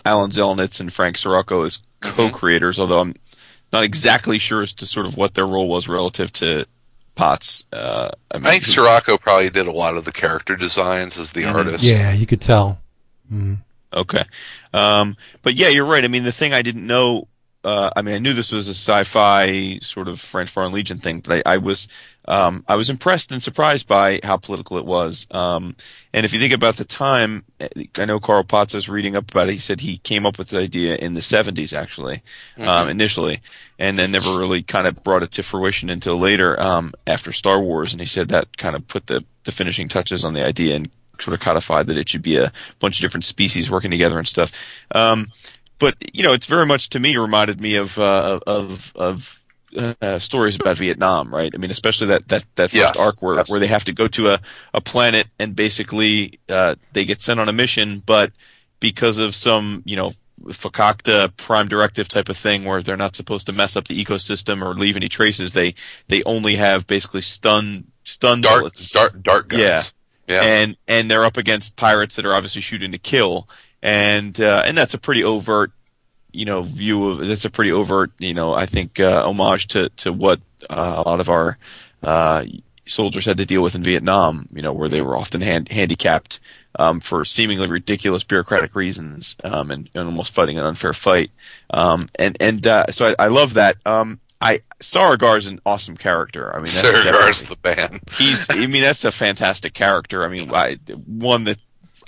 Alan 0.03 0.32
Zelenetz 0.32 0.80
and 0.82 0.91
Frank 0.91 1.17
Sirocco 1.17 1.63
as 1.63 1.82
co-creators, 2.01 2.78
although 2.78 2.99
I'm 2.99 3.15
not 3.71 3.84
exactly 3.84 4.38
sure 4.38 4.61
as 4.61 4.73
to 4.76 4.86
sort 4.86 5.05
of 5.07 5.15
what 5.17 5.34
their 5.34 5.47
role 5.47 5.67
was 5.69 5.88
relative 5.88 6.32
to 6.34 6.65
Potts. 7.15 7.63
Uh, 7.71 8.09
I, 8.34 8.38
mean, 8.38 8.47
I 8.47 8.51
think 8.51 8.65
who- 8.65 8.71
Sirocco 8.71 9.17
probably 9.17 9.49
did 9.49 9.67
a 9.67 9.71
lot 9.71 9.95
of 9.95 10.03
the 10.05 10.11
character 10.11 10.55
designs 10.57 11.17
as 11.17 11.32
the 11.32 11.43
Mhm. 11.43 11.53
artist. 11.55 11.84
Yeah, 11.84 12.11
you 12.11 12.26
could 12.26 12.41
tell. 12.41 12.80
Mm. 13.34 13.59
Okay. 13.93 14.23
Um, 14.73 15.15
but 15.41 15.53
yeah, 15.55 15.69
you're 15.69 15.86
right. 15.86 16.03
I 16.03 16.07
mean, 16.09 16.23
the 16.26 16.32
thing 16.34 16.53
I 16.53 16.61
didn't 16.61 16.86
know, 16.86 17.28
uh, 17.63 17.89
I 17.95 18.01
mean, 18.01 18.15
I 18.15 18.19
knew 18.19 18.34
this 18.34 18.51
was 18.51 18.67
a 18.67 18.73
sci-fi 18.73 19.80
sort 19.82 20.07
of 20.09 20.19
French 20.19 20.49
Foreign 20.49 20.73
Legion 20.73 20.97
thing, 20.99 21.21
but 21.21 21.41
I, 21.47 21.53
I 21.53 21.57
was, 21.57 21.88
um, 22.28 22.63
I 22.67 22.76
was 22.76 22.89
impressed 22.89 23.32
and 23.32 23.41
surprised 23.41 23.88
by 23.88 24.19
how 24.23 24.38
political 24.38 24.78
it 24.78 24.86
was. 24.86 25.28
Um, 25.32 25.76
and 26.13 26.26
if 26.26 26.34
you 26.34 26.39
think 26.39 26.53
about 26.53 26.76
the 26.76 26.86
time, 26.86 27.45
I 27.95 28.05
know 28.05 28.19
Carl 28.19 28.43
Potts 28.43 28.73
was 28.73 28.89
reading 28.89 29.15
up 29.15 29.30
about 29.32 29.49
it. 29.49 29.53
He 29.53 29.59
said 29.59 29.82
he 29.82 29.97
came 29.97 30.26
up 30.26 30.38
with 30.38 30.49
the 30.49 30.59
idea 30.59 30.95
in 30.95 31.13
the 31.13 31.21
70s, 31.21 31.76
actually, 31.76 32.21
um, 32.65 32.89
initially, 32.89 33.41
and 33.78 33.97
then 33.97 34.11
never 34.11 34.39
really 34.39 34.63
kind 34.63 34.88
of 34.88 35.03
brought 35.03 35.23
it 35.23 35.32
to 35.32 35.43
fruition 35.43 35.89
until 35.89 36.17
later, 36.17 36.59
um, 36.61 36.93
after 37.05 37.32
Star 37.32 37.59
Wars. 37.59 37.93
And 37.93 37.99
he 37.99 38.07
said 38.07 38.30
that 38.30 38.57
kind 38.57 38.76
of 38.76 38.88
put 38.88 39.07
the, 39.07 39.23
the 39.43 39.51
finishing 39.51 39.88
touches 39.88 40.26
on 40.26 40.34
the 40.34 40.45
idea 40.45 40.76
and 40.76 40.89
sort 41.19 41.34
of 41.34 41.39
codified 41.39 41.88
that 41.88 41.97
it 41.97 42.09
should 42.09 42.21
be 42.21 42.38
a 42.38 42.51
bunch 42.80 42.97
of 42.97 43.01
different 43.01 43.23
species 43.23 43.71
working 43.71 43.91
together 43.91 44.17
and 44.17 44.28
stuff. 44.28 44.51
Um, 44.91 45.32
but 45.80 45.95
you 46.13 46.23
know, 46.23 46.34
it's 46.34 46.45
very 46.45 46.65
much 46.65 46.89
to 46.89 46.99
me 46.99 47.17
reminded 47.17 47.59
me 47.59 47.76
of 47.76 47.99
uh, 47.99 48.39
of 48.47 48.93
of 48.95 49.43
uh, 50.01 50.19
stories 50.19 50.55
about 50.55 50.78
Vietnam, 50.78 51.34
right? 51.34 51.51
I 51.53 51.57
mean, 51.57 51.71
especially 51.71 52.07
that 52.07 52.28
that 52.30 52.45
that 52.55 52.71
first 52.71 52.76
Yes, 52.76 52.99
arc 52.99 53.21
where 53.21 53.43
where 53.47 53.59
they 53.59 53.67
have 53.67 53.84
to 53.86 53.93
go 53.93 54.07
to 54.09 54.30
a 54.30 54.39
a 54.73 54.82
planet 54.82 55.28
and 55.39 55.55
basically 55.55 56.39
uh, 56.49 56.76
they 56.93 57.05
get 57.05 57.21
sent 57.21 57.39
on 57.39 57.49
a 57.49 57.53
mission, 57.53 58.01
but 58.05 58.32
because 58.80 59.17
of 59.17 59.36
some 59.36 59.82
you 59.86 59.95
know 59.95 60.13
fakakta 60.45 61.36
prime 61.38 61.67
directive 61.67 62.07
type 62.07 62.30
of 62.30 62.38
thing 62.38 62.65
where 62.65 62.82
they're 62.84 62.97
not 62.97 63.15
supposed 63.15 63.45
to 63.47 63.53
mess 63.53 63.76
up 63.76 63.88
the 63.88 64.03
ecosystem 64.03 64.61
or 64.63 64.73
leave 64.73 64.95
any 64.95 65.09
traces, 65.09 65.53
they 65.53 65.73
they 66.07 66.21
only 66.23 66.55
have 66.55 66.86
basically 66.88 67.21
stun 67.21 67.86
stun 68.03 68.41
Dart, 68.41 68.59
bullets 68.59 68.91
dart, 68.91 69.23
dart 69.23 69.47
guns. 69.47 69.61
Yeah. 69.61 69.82
Yeah. 70.28 70.41
and 70.41 70.78
and 70.88 71.09
they're 71.09 71.23
up 71.23 71.38
against 71.38 71.76
pirates 71.76 72.15
that 72.15 72.26
are 72.26 72.34
obviously 72.34 72.61
shooting 72.61 72.91
to 72.91 72.97
kill, 72.97 73.47
and 73.84 74.39
uh, 74.41 74.63
and 74.65 74.76
that's 74.76 74.95
a 74.95 74.97
pretty 74.97 75.23
overt, 75.23 75.71
you 76.36 76.45
know, 76.45 76.61
view 76.61 77.09
of 77.09 77.25
that's 77.25 77.45
a 77.45 77.49
pretty 77.49 77.71
overt, 77.71 78.11
you 78.19 78.33
know, 78.33 78.53
I 78.53 78.65
think 78.65 78.99
uh, 78.99 79.23
homage 79.25 79.67
to 79.69 79.89
to 79.89 80.11
what 80.11 80.39
uh, 80.69 81.03
a 81.05 81.07
lot 81.07 81.19
of 81.19 81.29
our 81.29 81.57
uh, 82.03 82.45
soldiers 82.86 83.25
had 83.25 83.38
to 83.38 83.45
deal 83.45 83.63
with 83.63 83.75
in 83.75 83.83
Vietnam, 83.83 84.47
you 84.53 84.61
know, 84.61 84.73
where 84.73 84.89
they 84.89 85.01
were 85.01 85.17
often 85.17 85.41
hand, 85.41 85.69
handicapped 85.69 86.39
um, 86.77 86.99
for 86.99 87.25
seemingly 87.25 87.67
ridiculous 87.67 88.23
bureaucratic 88.23 88.75
reasons 88.75 89.36
um, 89.43 89.71
and, 89.71 89.89
and 89.93 90.07
almost 90.07 90.33
fighting 90.33 90.57
an 90.57 90.65
unfair 90.65 90.93
fight, 90.93 91.31
um, 91.69 92.09
and 92.19 92.38
and 92.39 92.67
uh, 92.67 92.86
so 92.91 93.07
I, 93.17 93.25
I 93.25 93.27
love 93.27 93.53
that. 93.55 93.77
Um, 93.86 94.19
I 94.41 94.61
Saragar's 94.79 95.47
an 95.47 95.59
awesome 95.65 95.95
character. 95.95 96.51
I 96.53 96.57
mean, 96.57 96.65
that's 96.65 96.81
Saragar's 96.81 97.43
the 97.43 97.55
band. 97.55 98.01
he's 98.17 98.47
i 98.49 98.67
mean 98.67 98.81
that's 98.81 99.05
a 99.05 99.11
fantastic 99.11 99.73
character 99.73 100.25
i 100.25 100.29
mean 100.29 100.53
I, 100.53 100.77
one 101.07 101.45
that 101.45 101.57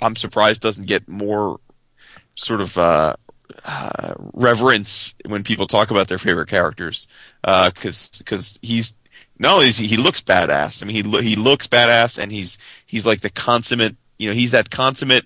i'm 0.02 0.14
surprised 0.14 0.60
doesn't 0.60 0.86
get 0.86 1.08
more 1.08 1.58
sort 2.38 2.60
of 2.60 2.78
uh, 2.78 3.16
uh 3.64 4.14
reverence 4.34 5.14
when 5.26 5.42
people 5.42 5.66
talk 5.66 5.90
about 5.90 6.08
their 6.08 6.18
favorite 6.18 6.48
characters 6.48 7.08
because 7.42 8.10
because 8.18 8.58
he's 8.62 8.94
no 9.38 9.60
he's, 9.60 9.78
he 9.78 9.96
looks 9.96 10.20
badass 10.20 10.82
i 10.82 10.86
mean 10.86 10.94
he 10.96 11.02
lo- 11.02 11.20
he 11.20 11.34
looks 11.34 11.66
badass 11.66 12.18
and 12.18 12.30
he's 12.30 12.58
he's 12.86 13.06
like 13.06 13.20
the 13.20 13.30
consummate 13.30 13.96
you 14.18 14.28
know 14.28 14.34
he's 14.34 14.50
that 14.50 14.68
consummate 14.70 15.24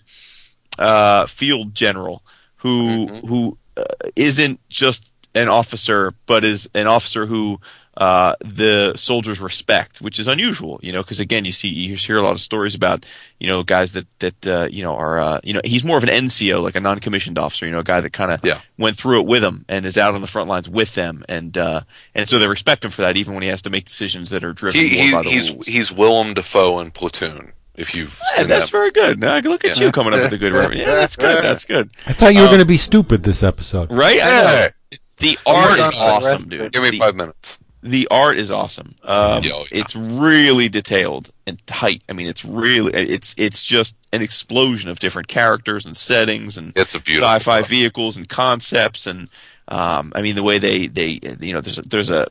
uh 0.79 1.27
field 1.27 1.75
general 1.75 2.23
who 2.57 3.07
Mhm. 3.09 3.29
who 3.29 3.59
uh, 3.77 3.83
isn't 4.17 4.61
just 4.69 5.13
an 5.35 5.49
officer 5.49 6.13
but 6.27 6.45
is 6.45 6.69
an 6.75 6.87
officer 6.87 7.27
who 7.27 7.59
uh, 7.99 8.35
the 8.41 8.95
soldiers 8.97 9.41
respect, 9.41 10.01
which 10.01 10.19
is 10.19 10.27
unusual, 10.27 10.81
you 10.83 10.93
know, 10.93 11.03
because 11.03 11.21
again, 11.21 11.45
you 11.45 11.53
see, 11.53 11.69
you 11.69 11.95
hear 11.97 12.17
a 12.17 12.23
lot 12.23 12.33
of 12.33 12.41
stories 12.41 12.75
about, 12.75 13.05
you 13.39 13.47
know, 13.47 13.63
guys 13.63 13.93
that 13.93 14.07
that 14.21 14.47
uh, 14.47 14.69
you 14.71 14.83
know 14.83 14.95
are, 14.97 15.19
uh, 15.21 15.41
you 15.45 15.53
know, 15.53 15.61
he's 15.65 15.85
more 15.85 15.97
of 15.99 16.03
an 16.03 16.09
NCO, 16.09 16.63
like 16.63 16.75
a 16.75 16.81
non-commissioned 16.81 17.37
officer, 17.39 17.67
you 17.67 17.73
know, 17.73 17.81
a 17.81 17.85
guy 17.85 18.01
that 18.01 18.13
kind 18.15 18.33
of 18.33 18.41
Yeah. 18.45 18.61
went 18.79 18.97
through 18.97 19.21
it 19.21 19.27
with 19.27 19.43
them 19.43 19.65
and 19.69 19.85
is 19.85 19.99
out 19.99 20.15
on 20.15 20.21
the 20.23 20.27
front 20.27 20.49
lines 20.49 20.69
with 20.71 20.95
them, 20.95 21.23
and 21.29 21.57
uh, 21.59 21.83
and 22.15 22.29
so 22.29 22.39
they 22.39 22.49
respect 22.49 22.85
him 22.85 22.91
for 22.91 23.03
that, 23.03 23.17
even 23.19 23.35
when 23.35 23.43
he 23.43 23.49
has 23.51 23.61
to 23.63 23.71
make 23.71 23.85
decisions 23.85 24.31
that 24.31 24.43
are 24.43 24.53
driven 24.55 24.81
He, 24.81 24.97
more 24.97 25.05
he, 25.07 25.13
by 25.13 25.23
the 25.23 25.29
he's 25.31 25.51
rules. 25.51 25.67
he's 25.67 25.93
Willem 25.93 26.33
Dafoe 26.35 26.81
in 26.81 26.91
Platoon. 26.93 27.53
If 27.75 27.95
you've 27.95 28.19
Yeah, 28.37 28.45
that's 28.45 28.67
that. 28.67 28.71
very 28.73 28.91
good. 28.91 29.19
Now, 29.21 29.39
look 29.39 29.65
at 29.65 29.79
Yeah. 29.79 29.87
you 29.87 29.93
coming 29.93 30.13
up 30.15 30.21
with 30.23 30.33
a 30.35 30.39
good 30.39 30.53
reference. 30.53 30.81
Yeah, 30.83 30.95
that's 30.95 31.17
good. 31.17 31.43
That's 31.43 31.65
good. 31.65 31.91
I 32.07 32.13
thought 32.13 32.35
you 32.35 32.41
were 32.41 32.47
Um, 32.47 32.51
going 32.53 32.59
to 32.61 32.67
be 32.67 32.77
stupid 32.77 33.23
this 33.23 33.43
episode. 33.43 33.91
Right? 33.91 34.17
Yeah. 34.17 34.69
The 35.17 35.39
art 35.47 35.79
is 35.79 35.99
awesome, 35.99 36.49
dude. 36.51 36.73
Give 36.73 36.83
me 36.83 36.91
The- 36.91 36.99
five 36.99 37.15
minutes. 37.17 37.59
The 37.83 38.07
art 38.11 38.39
is 38.39 38.51
awesome. 38.51 38.95
Um, 39.03 39.43
oh, 39.45 39.67
yeah. 39.71 39.81
It's 39.81 39.97
really 39.97 40.69
detailed 40.69 41.31
and 41.47 41.65
tight. 41.67 42.05
I 42.09 42.13
mean, 42.13 42.29
it's 42.29 42.45
really 42.45 42.93
it's 42.95 43.35
it's 43.37 43.65
just 43.65 43.97
an 44.13 44.23
explosion 44.23 44.89
of 44.91 44.99
different 45.01 45.29
characters 45.29 45.85
and 45.85 45.97
settings 45.97 46.57
and 46.57 46.73
It's 46.77 46.95
a 46.95 47.01
beautiful 47.01 47.29
sci-fi 47.29 47.61
book. 47.61 47.69
vehicles 47.69 48.17
and 48.17 48.29
concepts 48.29 49.07
and 49.07 49.29
um, 49.69 50.13
I 50.15 50.23
mean 50.23 50.35
the 50.37 50.43
way 50.43 50.59
they 50.59 50.87
they 50.87 51.19
you 51.41 51.53
know 51.53 51.61
there's 51.61 51.79
a, 51.79 51.83
there's 51.83 52.11
a 52.11 52.29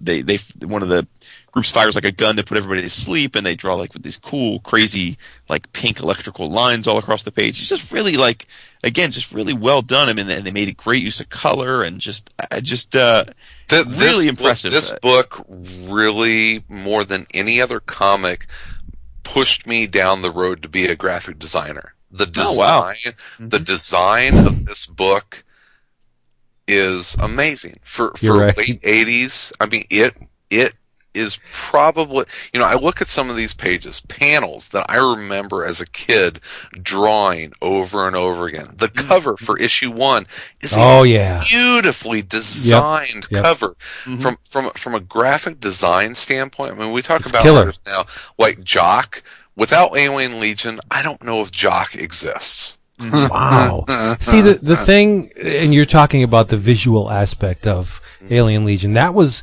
they 0.00 0.22
they 0.22 0.38
one 0.62 0.82
of 0.82 0.88
the 0.88 1.06
groups 1.52 1.70
fires 1.70 1.94
like 1.94 2.04
a 2.04 2.12
gun 2.12 2.36
to 2.36 2.42
put 2.44 2.56
everybody 2.56 2.82
to 2.82 2.90
sleep 2.90 3.34
and 3.34 3.44
they 3.46 3.54
draw 3.56 3.74
like 3.74 3.92
with 3.94 4.02
these 4.02 4.18
cool 4.18 4.60
crazy 4.60 5.16
like 5.48 5.72
pink 5.72 6.00
electrical 6.00 6.50
lines 6.50 6.86
all 6.86 6.98
across 6.98 7.22
the 7.22 7.32
page 7.32 7.58
it's 7.58 7.68
just 7.68 7.90
really 7.90 8.16
like 8.16 8.46
again 8.84 9.10
just 9.10 9.32
really 9.32 9.54
well 9.54 9.80
done 9.80 10.08
i 10.08 10.12
mean 10.12 10.28
and 10.28 10.46
they 10.46 10.50
made 10.50 10.68
a 10.68 10.72
great 10.72 11.02
use 11.02 11.20
of 11.20 11.28
color 11.30 11.82
and 11.82 12.00
just 12.00 12.30
i 12.50 12.60
just 12.60 12.94
uh 12.94 13.24
Th- 13.68 13.84
really 13.86 14.24
this 14.30 14.38
impressive. 14.38 14.72
Book, 14.72 14.80
this 14.80 14.94
book 15.00 15.44
really, 15.90 16.64
more 16.70 17.04
than 17.04 17.26
any 17.34 17.60
other 17.60 17.80
comic, 17.80 18.46
pushed 19.22 19.66
me 19.66 19.86
down 19.86 20.22
the 20.22 20.30
road 20.30 20.62
to 20.62 20.70
be 20.70 20.86
a 20.86 20.96
graphic 20.96 21.38
designer. 21.38 21.94
The 22.10 22.24
design, 22.24 22.46
Oh, 22.48 22.58
wow. 22.58 22.92
the 23.38 23.58
design 23.58 24.38
of 24.46 24.64
this 24.64 24.86
book 24.86 25.44
is 26.66 27.14
amazing 27.20 27.78
for 27.82 28.12
for 28.16 28.38
right. 28.38 28.56
late 28.56 28.80
eighties. 28.82 29.52
I 29.60 29.66
mean, 29.66 29.84
it 29.90 30.16
it 30.50 30.74
is 31.14 31.38
probably 31.52 32.24
you 32.52 32.60
know 32.60 32.66
I 32.66 32.74
look 32.74 33.00
at 33.00 33.08
some 33.08 33.30
of 33.30 33.36
these 33.36 33.54
pages, 33.54 34.00
panels 34.00 34.68
that 34.70 34.86
I 34.88 34.96
remember 34.96 35.64
as 35.64 35.80
a 35.80 35.86
kid 35.86 36.40
drawing 36.82 37.52
over 37.62 38.06
and 38.06 38.14
over 38.16 38.46
again. 38.46 38.74
The 38.76 38.88
Mm-hmm. 38.88 39.08
cover 39.08 39.36
for 39.36 39.58
issue 39.58 39.90
one 39.90 40.26
is 40.60 40.76
a 40.76 40.80
Oh 40.80 41.02
yeah. 41.02 41.42
beautifully 41.48 42.22
designed 42.22 43.26
Yep. 43.30 43.42
cover 43.42 43.76
Mhm. 44.04 44.20
from 44.22 44.36
from 44.44 44.70
from 44.70 44.94
a 44.94 45.00
graphic 45.00 45.60
design 45.60 46.14
standpoint. 46.14 46.72
I 46.72 46.74
mean, 46.78 46.92
we 46.92 47.02
talk 47.02 47.20
It's 47.20 47.30
about 47.30 47.42
killer. 47.42 47.72
now 47.86 48.04
like 48.38 48.62
Jock. 48.64 49.22
Without 49.56 49.96
Alien 49.98 50.38
Legion, 50.38 50.78
I 50.88 51.02
don't 51.02 51.22
know 51.24 51.40
if 51.42 51.50
Jock 51.50 51.94
exists. 51.96 52.78
Wow. 53.00 53.84
See 54.20 54.40
the 54.40 54.54
the 54.60 54.76
thing, 54.76 55.30
and 55.42 55.72
you're 55.72 55.84
talking 55.84 56.22
about 56.24 56.48
the 56.48 56.56
visual 56.56 57.10
aspect 57.10 57.66
of 57.66 58.00
Alien 58.30 58.64
Legion. 58.64 58.94
That 58.94 59.14
was 59.14 59.42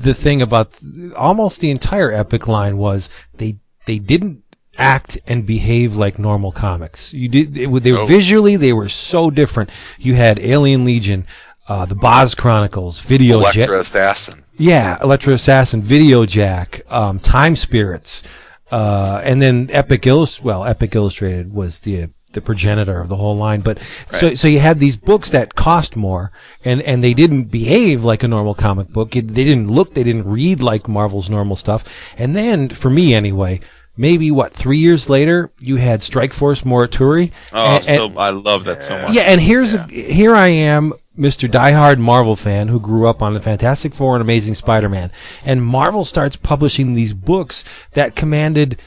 the 0.00 0.14
thing 0.14 0.40
about 0.42 0.72
th- 0.72 1.12
almost 1.14 1.60
the 1.60 1.70
entire 1.70 2.10
Epic 2.12 2.46
line 2.48 2.76
was 2.78 3.08
they 3.34 3.58
they 3.86 3.98
didn't 3.98 4.42
act 4.76 5.18
and 5.26 5.44
behave 5.44 5.96
like 5.96 6.18
normal 6.18 6.52
comics. 6.52 7.12
You 7.12 7.28
did 7.28 7.54
they, 7.54 7.66
were- 7.66 7.80
they 7.80 7.92
were 7.92 7.98
No. 7.98 8.06
visually 8.06 8.56
they 8.56 8.72
were 8.72 8.88
so 8.88 9.30
different. 9.30 9.70
You 9.98 10.14
had 10.14 10.38
Alien 10.38 10.84
Legion, 10.84 11.26
uh, 11.68 11.84
the 11.86 11.96
Bozz 11.96 12.36
Chronicles, 12.36 12.98
Video 13.00 13.40
Jet- 13.42 13.56
Elektra 13.56 13.80
Assassin. 13.80 14.44
yeah, 14.56 14.98
Electro 15.02 15.34
Assassin, 15.34 15.82
Video 15.82 16.24
Jack, 16.26 16.80
um, 16.90 17.18
Time 17.18 17.56
Spirits, 17.56 18.22
uh, 18.70 19.20
and 19.24 19.42
then 19.42 19.68
Epic 19.72 20.06
Illust. 20.06 20.42
Well, 20.44 20.64
Epic 20.64 20.94
Illustrated 20.94 21.52
was 21.52 21.80
the 21.80 22.08
the 22.38 22.44
progenitor 22.46 23.00
of 23.00 23.08
the 23.08 23.16
whole 23.16 23.36
line. 23.36 23.60
But 23.60 23.78
so 24.10 24.34
so 24.34 24.48
you 24.48 24.60
had 24.60 24.78
these 24.80 24.96
books 24.96 25.30
that 25.30 25.54
cost 25.54 25.96
more, 25.96 26.30
and 26.64 26.80
and 26.82 27.02
they 27.02 27.14
didn't 27.14 27.44
behave 27.44 28.04
like 28.04 28.22
a 28.22 28.28
normal 28.28 28.54
comic 28.54 28.88
book. 28.88 29.16
It, 29.16 29.28
they 29.28 29.44
didn't 29.44 29.70
look, 29.70 29.94
they 29.94 30.04
didn't 30.04 30.28
read 30.28 30.62
like 30.62 30.88
Marvel's 30.88 31.28
normal 31.30 31.56
stuff. 31.56 31.84
And 32.16 32.34
then 32.36 32.68
for 32.68 32.90
me 32.90 33.14
anyway. 33.14 33.60
Maybe 34.00 34.30
what 34.30 34.52
three 34.54 34.78
years 34.78 35.08
later, 35.10 35.50
you 35.58 35.74
had 35.74 36.04
Strike 36.04 36.32
Force 36.32 36.60
Morituri. 36.62 37.32
oh 37.52 37.74
and- 37.76 37.84
so 37.84 38.06
and- 38.06 38.16
i 38.16 38.30
love 38.30 38.62
that 38.66 38.80
so 38.80 38.96
much 38.96 39.12
yeah, 39.12 39.22
and 39.22 39.40
here's 39.40 39.72
here 39.90 40.36
I 40.36 40.46
am, 40.46 40.92
Mr. 41.18 41.48
Diehard 41.50 41.98
Marvel 41.98 42.36
fan 42.36 42.68
who 42.68 42.78
grew 42.78 43.08
up 43.08 43.20
on 43.22 43.34
the 43.34 43.40
Fantastic 43.40 43.92
Four 43.96 44.14
and 44.14 44.22
Amazing 44.22 44.54
Spider-Man, 44.54 45.10
and 45.44 45.64
Marvel 45.64 46.04
starts 46.04 46.36
publishing 46.36 46.94
these 46.94 47.12
books 47.12 47.64
that 47.94 48.14
commanded 48.14 48.78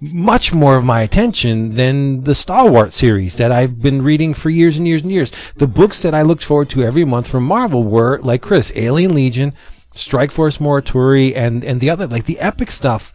much 0.00 0.52
more 0.52 0.76
of 0.76 0.84
my 0.84 1.00
attention 1.00 1.74
than 1.74 2.24
the 2.24 2.34
Stalwart 2.34 2.92
series 2.92 3.36
that 3.36 3.50
I've 3.50 3.80
been 3.80 4.02
reading 4.02 4.34
for 4.34 4.50
years 4.50 4.76
and 4.76 4.86
years 4.86 5.02
and 5.02 5.10
years. 5.10 5.32
The 5.56 5.66
books 5.66 6.02
that 6.02 6.14
I 6.14 6.22
looked 6.22 6.44
forward 6.44 6.68
to 6.70 6.82
every 6.82 7.04
month 7.04 7.28
from 7.28 7.44
Marvel 7.44 7.82
were 7.82 8.18
like 8.18 8.42
Chris, 8.42 8.72
Alien 8.76 9.14
Legion, 9.14 9.54
Strike 9.94 10.30
Force 10.30 10.58
Morituri, 10.58 11.34
and 11.34 11.64
and 11.64 11.80
the 11.80 11.88
other 11.88 12.06
like 12.06 12.26
the 12.26 12.40
epic 12.40 12.70
stuff 12.70 13.12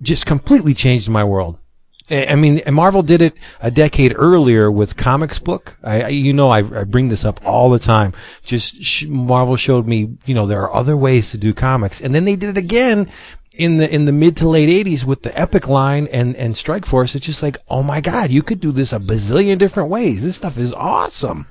just 0.00 0.24
completely 0.24 0.74
changed 0.74 1.08
my 1.08 1.24
world. 1.24 1.58
I 2.10 2.34
mean, 2.34 2.60
Marvel 2.70 3.02
did 3.02 3.22
it 3.22 3.38
a 3.60 3.70
decade 3.70 4.12
earlier 4.16 4.70
with 4.70 4.96
Comics 4.96 5.38
Book. 5.38 5.76
I 5.82 6.08
you 6.08 6.32
know, 6.32 6.50
I, 6.50 6.58
I 6.58 6.84
bring 6.84 7.08
this 7.08 7.24
up 7.24 7.40
all 7.44 7.70
the 7.70 7.78
time. 7.78 8.12
Just 8.42 8.82
sh- 8.82 9.06
Marvel 9.06 9.56
showed 9.56 9.86
me, 9.86 10.16
you 10.24 10.34
know, 10.34 10.46
there 10.46 10.62
are 10.62 10.74
other 10.74 10.96
ways 10.96 11.30
to 11.30 11.38
do 11.38 11.54
comics, 11.54 12.00
and 12.00 12.14
then 12.14 12.24
they 12.24 12.36
did 12.36 12.50
it 12.50 12.58
again 12.58 13.10
in 13.54 13.76
the 13.76 13.92
in 13.92 14.04
the 14.04 14.12
mid 14.12 14.36
to 14.38 14.48
late 14.48 14.68
'80s 14.68 15.04
with 15.04 15.22
the 15.22 15.38
Epic 15.38 15.68
line 15.68 16.06
and 16.08 16.34
and 16.36 16.56
Strike 16.56 16.86
Force. 16.86 17.14
It's 17.14 17.26
just 17.26 17.42
like, 17.42 17.58
oh 17.68 17.82
my 17.82 18.00
God, 18.00 18.30
you 18.30 18.42
could 18.42 18.60
do 18.60 18.72
this 18.72 18.92
a 18.92 18.98
bazillion 18.98 19.58
different 19.58 19.88
ways. 19.88 20.24
This 20.24 20.36
stuff 20.36 20.58
is 20.58 20.72
awesome. 20.72 21.46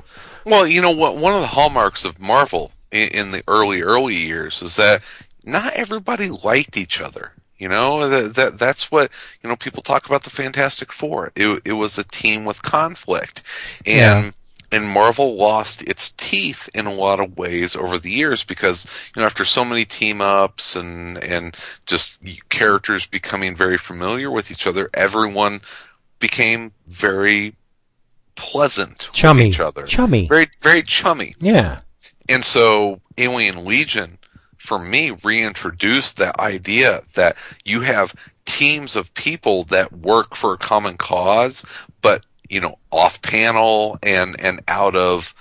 Well, 0.45 0.67
you 0.67 0.81
know 0.81 0.91
what? 0.91 1.17
One 1.17 1.33
of 1.33 1.41
the 1.41 1.47
hallmarks 1.47 2.03
of 2.03 2.19
Marvel 2.19 2.71
in, 2.91 3.09
in 3.09 3.31
the 3.31 3.43
early 3.47 3.81
early 3.81 4.15
years 4.15 4.61
is 4.61 4.75
that 4.75 5.01
not 5.45 5.73
everybody 5.73 6.29
liked 6.29 6.77
each 6.77 6.99
other. 7.01 7.33
You 7.57 7.69
know 7.69 8.07
that, 8.09 8.33
that 8.35 8.57
that's 8.57 8.91
what 8.91 9.11
you 9.43 9.49
know. 9.49 9.55
People 9.55 9.83
talk 9.83 10.07
about 10.07 10.23
the 10.23 10.31
Fantastic 10.31 10.91
Four. 10.91 11.31
It 11.35 11.61
it 11.63 11.73
was 11.73 11.99
a 11.99 12.03
team 12.03 12.43
with 12.43 12.63
conflict, 12.63 13.43
and 13.85 14.33
and 14.71 14.87
Marvel 14.87 15.35
lost 15.35 15.81
its 15.81 16.11
teeth 16.11 16.69
in 16.73 16.85
a 16.85 16.93
lot 16.93 17.19
of 17.19 17.37
ways 17.37 17.75
over 17.75 17.97
the 17.97 18.11
years 18.11 18.43
because 18.43 18.85
you 19.15 19.21
know 19.21 19.25
after 19.25 19.45
so 19.45 19.65
many 19.65 19.85
team 19.85 20.21
ups 20.21 20.75
and 20.75 21.17
and 21.23 21.55
just 21.85 22.19
characters 22.49 23.05
becoming 23.05 23.55
very 23.55 23.77
familiar 23.77 24.31
with 24.31 24.51
each 24.51 24.65
other, 24.65 24.89
everyone 24.93 25.61
became 26.19 26.71
very 26.87 27.55
pleasant 28.35 29.09
Chummy, 29.11 29.45
with 29.45 29.53
each 29.53 29.59
other 29.59 29.85
chummy. 29.85 30.27
very 30.27 30.47
very 30.61 30.81
chummy 30.81 31.35
Yeah. 31.39 31.81
And 32.29 32.45
so 32.45 33.01
Alien 33.17 33.65
Legion, 33.65 34.17
for 34.57 34.79
me, 34.79 35.11
reintroduced 35.23 36.17
that 36.17 36.39
idea 36.39 37.03
that 37.15 37.35
you 37.65 37.81
have 37.81 38.15
teams 38.45 38.95
of 38.95 39.13
people 39.15 39.63
that 39.65 39.91
work 39.91 40.35
for 40.35 40.53
a 40.53 40.57
common 40.57 40.97
cause, 40.97 41.65
but 42.01 42.23
you 42.51 42.59
know, 42.59 42.77
off 42.91 43.21
panel 43.21 43.97
and 44.03 44.35
and 44.39 44.59
out 44.67 44.95
of 44.95 45.33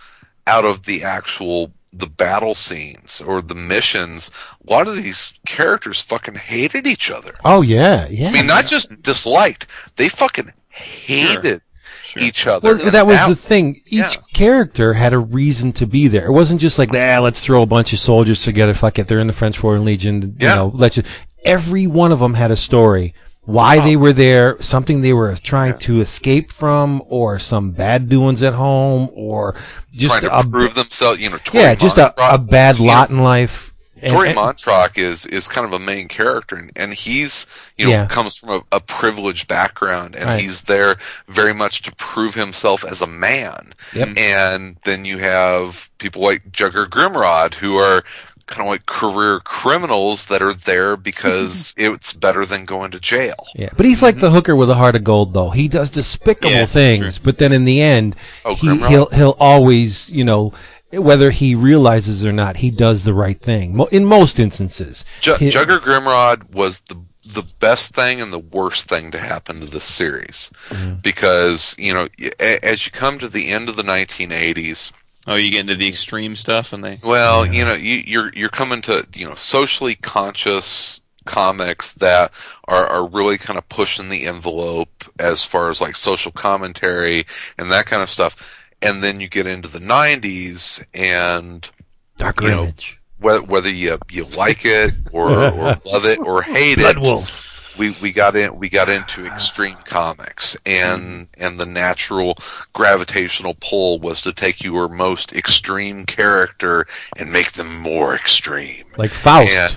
out 0.46 0.64
of 0.64 0.84
the 0.84 1.02
actual 1.02 1.72
the 1.92 2.06
battle 2.06 2.54
scenes 2.54 3.20
or 3.20 3.42
the 3.42 3.54
missions, 3.54 4.30
a 4.66 4.72
lot 4.72 4.86
of 4.86 4.96
these 4.96 5.34
characters 5.44 6.00
fucking 6.00 6.36
hated 6.36 6.86
each 6.86 7.11
other. 7.11 7.34
Oh 7.44 7.62
yeah, 7.62 8.06
yeah. 8.08 8.28
I 8.28 8.32
mean, 8.32 8.46
not 8.46 8.66
just 8.66 9.02
disliked; 9.02 9.66
they 9.96 10.08
fucking 10.08 10.52
hated 10.68 11.62
Sure. 12.02 12.22
each 12.22 12.46
other. 12.46 12.76
Well, 12.76 12.90
that 12.92 13.06
was 13.06 13.26
the 13.28 13.36
thing. 13.36 13.82
Each 13.86 14.16
yeah. 14.16 14.22
character 14.32 14.94
had 14.94 15.12
a 15.12 15.18
reason 15.18 15.72
to 15.74 15.86
be 15.86 16.08
there. 16.08 16.26
It 16.26 16.32
wasn't 16.32 16.61
just 16.61 16.78
like, 16.78 16.90
ah, 16.94 17.20
let's 17.20 17.44
throw 17.44 17.62
a 17.62 17.66
bunch 17.66 17.92
of 17.92 17.98
soldiers 17.98 18.42
together. 18.42 18.74
Fuck 18.74 18.98
it, 18.98 19.06
they're 19.06 19.20
in 19.20 19.26
the 19.26 19.32
French 19.32 19.58
Foreign 19.58 19.84
Legion. 19.84 20.22
You 20.22 20.46
Yeah. 20.48 20.54
know, 20.56 20.72
let's. 20.74 20.96
Just, 20.96 21.06
every 21.44 21.86
one 21.86 22.11
of 22.12 22.18
them 22.20 22.34
had 22.34 22.50
a 22.50 22.56
story. 22.56 23.14
Why 23.43 23.80
they 23.80 23.97
were 23.97 24.12
there, 24.12 24.61
something 24.61 25.01
they 25.01 25.12
were 25.14 25.34
trying 25.34 25.78
to 25.78 26.01
escape 26.01 26.53
from, 26.53 27.03
or 27.07 27.38
some 27.38 27.70
bad 27.72 28.09
doings 28.09 28.43
at 28.43 28.53
home, 28.55 29.09
or 29.12 29.57
just 29.93 30.20
trying 30.20 30.30
to 30.30 30.38
a, 30.38 30.51
prove 30.51 30.74
themselves. 30.74 31.20
You 31.20 31.30
know, 31.30 31.38
Tori 31.38 31.64
yeah, 31.64 31.74
just 31.74 31.99
a, 31.99 32.12
a 32.34 32.38
bad 32.38 32.76
you 32.78 32.82
know, 32.86 32.88
lot 32.93 33.11
in 33.11 33.18
life. 33.18 33.72
Tori 34.07 34.28
and- 34.30 34.38
Montrock 34.38 34.97
is 34.99 35.26
is 35.26 35.49
kind 35.49 35.66
of 35.66 35.72
a 35.72 35.78
main 35.84 36.07
character, 36.09 36.57
and, 36.57 36.70
and 36.76 36.93
he's 36.95 37.47
you 37.76 37.86
know 37.86 37.91
Yeah. 37.91 38.07
comes 38.07 38.36
from 38.38 38.51
a, 38.51 38.76
a 38.76 38.80
privileged 38.80 39.49
background, 39.49 40.14
and 40.16 40.26
Right. 40.26 40.41
he's 40.41 40.62
there 40.62 40.97
very 41.26 41.53
much 41.53 41.82
to 41.82 41.93
prove 41.97 42.34
himself 42.34 42.84
as 42.84 43.03
a 43.03 43.07
man. 43.07 43.72
Yep. 43.95 44.16
And 44.16 44.76
then 44.84 45.05
you 45.05 45.18
have 45.18 45.91
people 45.99 46.22
like 46.22 46.51
Jugger 46.51 46.86
Grimrod 46.86 47.55
who 47.55 47.76
are 47.76 48.03
kind 48.51 48.66
of 48.66 48.70
like 48.70 48.84
career 48.84 49.40
criminals 49.40 50.26
that 50.26 50.42
are 50.42 50.53
there 50.53 50.96
because 50.96 51.72
it's 51.78 52.12
better 52.12 52.44
than 52.44 52.64
going 52.66 52.90
to 52.90 53.01
jail. 53.01 53.46
Yeah, 53.55 53.70
but 53.76 53.86
he's 53.86 54.03
like 54.03 54.16
the 54.16 54.26
mm-hmm. 54.26 54.34
hooker 54.34 54.57
with 54.57 54.68
a 54.68 54.74
heart 54.74 54.96
of 54.96 55.05
gold, 55.05 55.32
though. 55.32 55.51
He 55.51 55.68
does 55.68 55.90
despicable 55.90 56.51
Yeah, 56.51 56.66
things, 56.66 57.18
but 57.18 57.38
then 57.38 57.53
in 57.53 57.64
the 57.64 57.80
end, 57.80 58.16
Oh, 58.44 58.55
he, 58.55 58.68
Grimrod? 58.68 58.88
he'll 58.88 59.09
he'll 59.11 59.36
always, 59.40 60.11
you 60.11 60.24
know, 60.24 60.53
whether 60.92 61.30
he 61.30 61.55
realizes 61.55 62.26
or 62.26 62.32
not, 62.32 62.59
he 62.59 62.70
does 62.70 63.05
the 63.05 63.14
right 63.14 63.40
thing. 63.40 63.80
In 63.92 64.05
most 64.05 64.38
instances, 64.38 65.05
Ju- 65.20 65.36
He- 65.36 65.51
Jugger 65.51 65.78
Grimrod 65.78 66.53
was 66.53 66.80
the 66.82 67.01
the 67.22 67.42
best 67.61 67.94
thing 67.94 68.20
and 68.20 68.32
the 68.32 68.38
worst 68.38 68.88
thing 68.88 69.11
to 69.11 69.18
happen 69.18 69.61
to 69.61 69.66
this 69.66 69.84
series 69.84 70.51
mm-hmm. 70.68 70.94
because 70.96 71.76
you 71.78 71.92
know 71.92 72.09
as 72.40 72.86
you 72.86 72.90
come 72.90 73.18
to 73.18 73.28
the 73.28 73.51
end 73.51 73.68
of 73.68 73.76
the 73.76 73.82
1980s 73.82 74.90
Oh, 75.26 75.34
you 75.36 75.50
get 75.50 75.60
into 75.60 75.76
the 75.76 75.88
extreme 75.88 76.34
stuff, 76.34 76.72
and 76.72 76.82
they. 76.82 76.98
well 77.04 77.46
you 77.46 77.64
know 77.64 77.74
you, 77.74 77.96
you're 78.06 78.32
you're 78.34 78.48
coming 78.48 78.80
to 78.82 79.06
you 79.14 79.28
know 79.28 79.34
socially 79.34 79.94
conscious 79.94 81.00
comics 81.26 81.92
that 81.94 82.32
are, 82.66 82.86
are 82.86 83.06
really 83.06 83.36
kind 83.36 83.58
of 83.58 83.68
pushing 83.68 84.08
the 84.08 84.26
envelope 84.26 85.04
as 85.18 85.44
far 85.44 85.68
as 85.70 85.80
like 85.80 85.94
social 85.94 86.32
commentary 86.32 87.24
and 87.58 87.70
that 87.70 87.84
kind 87.86 88.02
of 88.02 88.08
stuff 88.08 88.66
and 88.82 89.02
then 89.02 89.20
you 89.20 89.28
get 89.28 89.46
into 89.46 89.68
the 89.68 89.78
90s 89.78 90.82
and 90.94 91.70
Darker 92.16 92.46
you 92.46 92.50
know, 92.50 92.62
Image. 92.64 93.00
whether, 93.18 93.42
whether 93.42 93.70
you 93.70 93.98
you 94.10 94.24
like 94.24 94.64
it 94.64 94.92
or, 95.12 95.30
or 95.30 95.52
love 95.84 96.04
it 96.04 96.18
or 96.18 96.42
hate 96.42 96.78
Blood 96.78 96.96
it, 96.96 97.02
Wolf. 97.02 97.49
We 97.78 97.96
we 98.00 98.12
got 98.12 98.36
in 98.36 98.58
we 98.58 98.68
got 98.68 98.88
into 98.88 99.26
ah. 99.26 99.34
extreme 99.34 99.76
comics 99.84 100.56
and 100.66 101.28
and 101.38 101.58
the 101.58 101.66
natural 101.66 102.36
gravitational 102.72 103.56
pull 103.60 103.98
was 103.98 104.20
to 104.22 104.32
take 104.32 104.62
your 104.62 104.88
most 104.88 105.32
extreme 105.32 106.04
character 106.04 106.86
and 107.16 107.32
make 107.32 107.52
them 107.52 107.80
more 107.80 108.14
extreme. 108.14 108.84
like 108.96 109.10
Faust. 109.10 109.52
Yeah. 109.52 109.68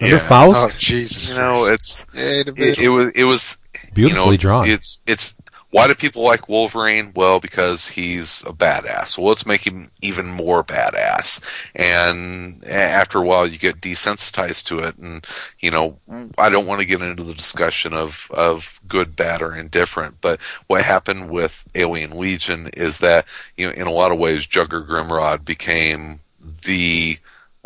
Remember 0.00 0.22
Yeah. 0.22 0.28
Faust? 0.28 0.76
Oh 0.76 0.78
Jesus! 0.78 1.28
You 1.28 1.34
know, 1.34 1.64
it's 1.66 2.04
it, 2.12 2.78
it 2.78 2.88
was 2.88 3.10
it 3.12 3.24
was 3.24 3.56
Beautifully 3.94 4.20
you 4.20 4.26
know, 4.26 4.32
it's, 4.32 4.42
drawn. 4.42 4.68
It's 4.68 5.00
it's 5.06 5.34
why 5.70 5.88
do 5.88 5.94
people 5.94 6.22
like 6.22 6.48
Wolverine? 6.48 7.12
Well, 7.14 7.40
because 7.40 7.88
he's 7.88 8.42
a 8.42 8.52
badass. 8.52 9.18
Well, 9.18 9.26
let's 9.28 9.46
make 9.46 9.66
him 9.66 9.90
even 10.00 10.26
more 10.26 10.62
badass. 10.62 11.68
And 11.74 12.64
after 12.64 13.18
a 13.18 13.22
while, 13.22 13.46
you 13.46 13.58
get 13.58 13.80
desensitized 13.80 14.64
to 14.66 14.78
it. 14.78 14.96
And 14.96 15.26
you 15.60 15.70
know, 15.70 15.98
I 16.38 16.48
don't 16.50 16.66
want 16.66 16.80
to 16.80 16.86
get 16.86 17.02
into 17.02 17.24
the 17.24 17.34
discussion 17.34 17.92
of 17.92 18.30
of 18.32 18.80
good, 18.86 19.16
bad, 19.16 19.42
or 19.42 19.54
indifferent. 19.54 20.20
But 20.20 20.40
what 20.68 20.82
happened 20.82 21.30
with 21.30 21.64
Alien 21.74 22.16
Legion 22.16 22.68
is 22.74 23.00
that 23.00 23.26
you 23.56 23.66
know, 23.66 23.72
in 23.72 23.86
a 23.86 23.92
lot 23.92 24.12
of 24.12 24.18
ways, 24.18 24.46
Jugger 24.46 24.86
Grimrod 24.86 25.44
became 25.44 26.20
the 26.40 27.18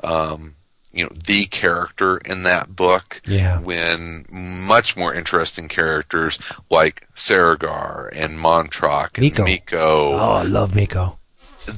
um, 0.03 0.55
you 0.93 1.05
know 1.05 1.11
the 1.27 1.45
character 1.47 2.19
in 2.19 2.43
that 2.43 2.75
book 2.75 3.21
Yeah. 3.27 3.61
when 3.61 4.27
much 4.31 4.97
more 4.97 5.15
interesting 5.15 5.69
characters 5.69 6.39
like 6.71 7.07
Saragar 7.15 8.09
and 8.13 8.39
Montrock 8.39 9.11
and 9.15 9.23
Miko. 9.23 9.45
Miko, 9.45 10.13
Oh, 10.15 10.33
I 10.33 10.43
love 10.43 10.75
Miko. 10.75 11.19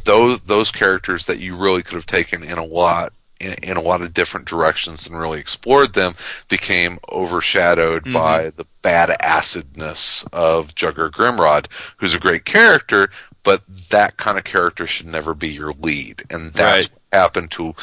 those 0.05 0.43
those 0.45 0.71
characters 0.71 1.27
that 1.27 1.39
you 1.41 1.57
really 1.57 1.83
could 1.83 1.95
have 1.95 2.07
taken 2.07 2.43
in 2.43 2.59
a 2.59 2.65
lot 2.65 3.13
in, 3.41 3.55
in 3.63 3.77
a 3.77 3.81
lot 3.83 4.01
of 4.03 4.15
different 4.15 4.47
directions 4.47 5.07
and 5.07 5.19
really 5.19 5.41
explored 5.41 5.93
them 5.95 6.15
became 6.49 6.99
overshadowed 7.11 8.05
mm-hmm. 8.05 8.13
by 8.13 8.51
the 8.51 8.67
bad 8.83 9.11
acidness 9.21 10.25
of 10.33 10.75
Jugger 10.75 11.11
Grimrod, 11.11 11.67
who's 11.99 12.15
a 12.15 12.19
great 12.21 12.45
character, 12.45 13.11
but 13.43 13.63
that 13.91 14.17
kind 14.17 14.39
of 14.39 14.45
character 14.45 14.87
should 14.87 15.07
never 15.07 15.35
be 15.35 15.49
your 15.49 15.73
lead, 15.73 16.23
and 16.31 16.53
that's 16.53 16.87
Right. 16.87 16.93
what 16.93 17.19
happened 17.21 17.51
to 17.53 17.75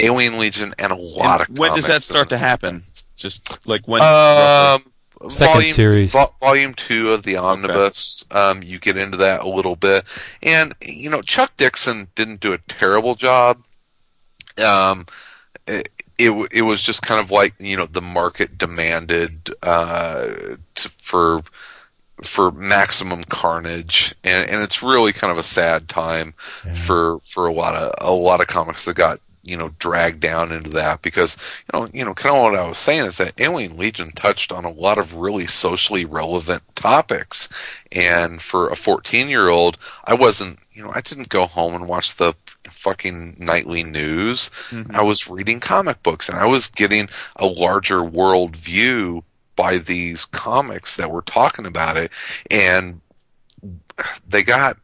Alien 0.00 0.38
Legion 0.38 0.74
and 0.78 0.92
a 0.92 0.96
lot 0.96 1.40
And 1.40 1.50
of. 1.50 1.58
when 1.58 1.74
does 1.74 1.86
that 1.86 2.02
start 2.02 2.28
to 2.30 2.38
happen? 2.38 2.82
Just 3.16 3.66
like 3.66 3.86
when? 3.86 4.00
um, 4.02 4.80
Second 5.30 5.54
volume, 5.54 5.72
series. 5.74 6.12
vo- 6.12 6.34
volume 6.40 6.74
two 6.74 7.12
of 7.12 7.22
the 7.22 7.36
omnibus. 7.36 8.24
Um, 8.30 8.62
you 8.62 8.78
get 8.78 8.96
into 8.98 9.16
that 9.18 9.40
a 9.42 9.48
little 9.48 9.76
bit, 9.76 10.04
and 10.42 10.74
you 10.82 11.08
know 11.08 11.22
Chuck 11.22 11.56
Dixon 11.56 12.08
didn't 12.14 12.40
do 12.40 12.52
a 12.52 12.58
terrible 12.68 13.14
job. 13.14 13.62
Um, 14.62 15.06
it, 15.66 15.88
it 16.18 16.48
it 16.52 16.62
was 16.62 16.82
just 16.82 17.02
kind 17.02 17.20
of 17.20 17.30
like 17.30 17.54
you 17.58 17.76
know 17.76 17.86
the 17.86 18.02
market 18.02 18.58
demanded 18.58 19.50
uh 19.62 20.26
to, 20.74 20.88
for 20.98 21.42
for 22.22 22.50
maximum 22.52 23.24
carnage 23.24 24.14
and 24.22 24.48
and 24.48 24.62
it's 24.62 24.82
really 24.82 25.12
kind 25.12 25.30
of 25.32 25.38
a 25.38 25.42
sad 25.42 25.88
time 25.88 26.32
for 26.74 27.18
for 27.20 27.46
a 27.48 27.52
lot 27.52 27.74
of 27.74 27.92
a 27.98 28.12
lot 28.12 28.40
of 28.40 28.46
comics 28.46 28.84
that 28.84 28.94
got 28.94 29.20
you 29.44 29.56
know 29.56 29.70
dragged 29.78 30.20
down 30.20 30.50
into 30.50 30.70
that 30.70 31.02
because 31.02 31.36
you 31.66 31.78
know 31.78 31.88
you 31.92 32.04
know 32.04 32.14
kind 32.14 32.34
of 32.34 32.42
what 32.42 32.54
I 32.54 32.66
was 32.66 32.78
saying 32.78 33.06
is 33.06 33.18
that 33.18 33.40
Alien 33.40 33.76
Legion 33.76 34.10
touched 34.12 34.50
on 34.50 34.64
a 34.64 34.70
lot 34.70 34.98
of 34.98 35.14
really 35.14 35.46
socially 35.46 36.04
relevant 36.04 36.62
topics. 36.74 37.48
And 37.92 38.42
for 38.42 38.68
a 38.68 38.76
14 38.76 39.28
year 39.28 39.48
old 39.48 39.78
I 40.04 40.14
wasn't 40.14 40.58
you 40.72 40.82
know 40.82 40.92
I 40.94 41.00
didn't 41.00 41.28
go 41.28 41.46
home 41.46 41.74
and 41.74 41.86
watch 41.88 42.16
the 42.16 42.34
fucking 42.64 43.36
nightly 43.38 43.84
news. 43.84 44.48
Mm-hmm. 44.70 44.96
I 44.96 45.02
was 45.02 45.28
reading 45.28 45.60
comic 45.60 46.02
books 46.02 46.28
and 46.28 46.38
I 46.38 46.46
was 46.46 46.66
getting 46.66 47.08
a 47.36 47.46
larger 47.46 48.02
world 48.02 48.56
view 48.56 49.24
by 49.56 49.76
these 49.76 50.24
comics 50.24 50.96
that 50.96 51.10
were 51.10 51.22
talking 51.22 51.66
about 51.66 51.96
it. 51.96 52.10
And 52.50 53.00
they 54.26 54.42
got 54.42 54.76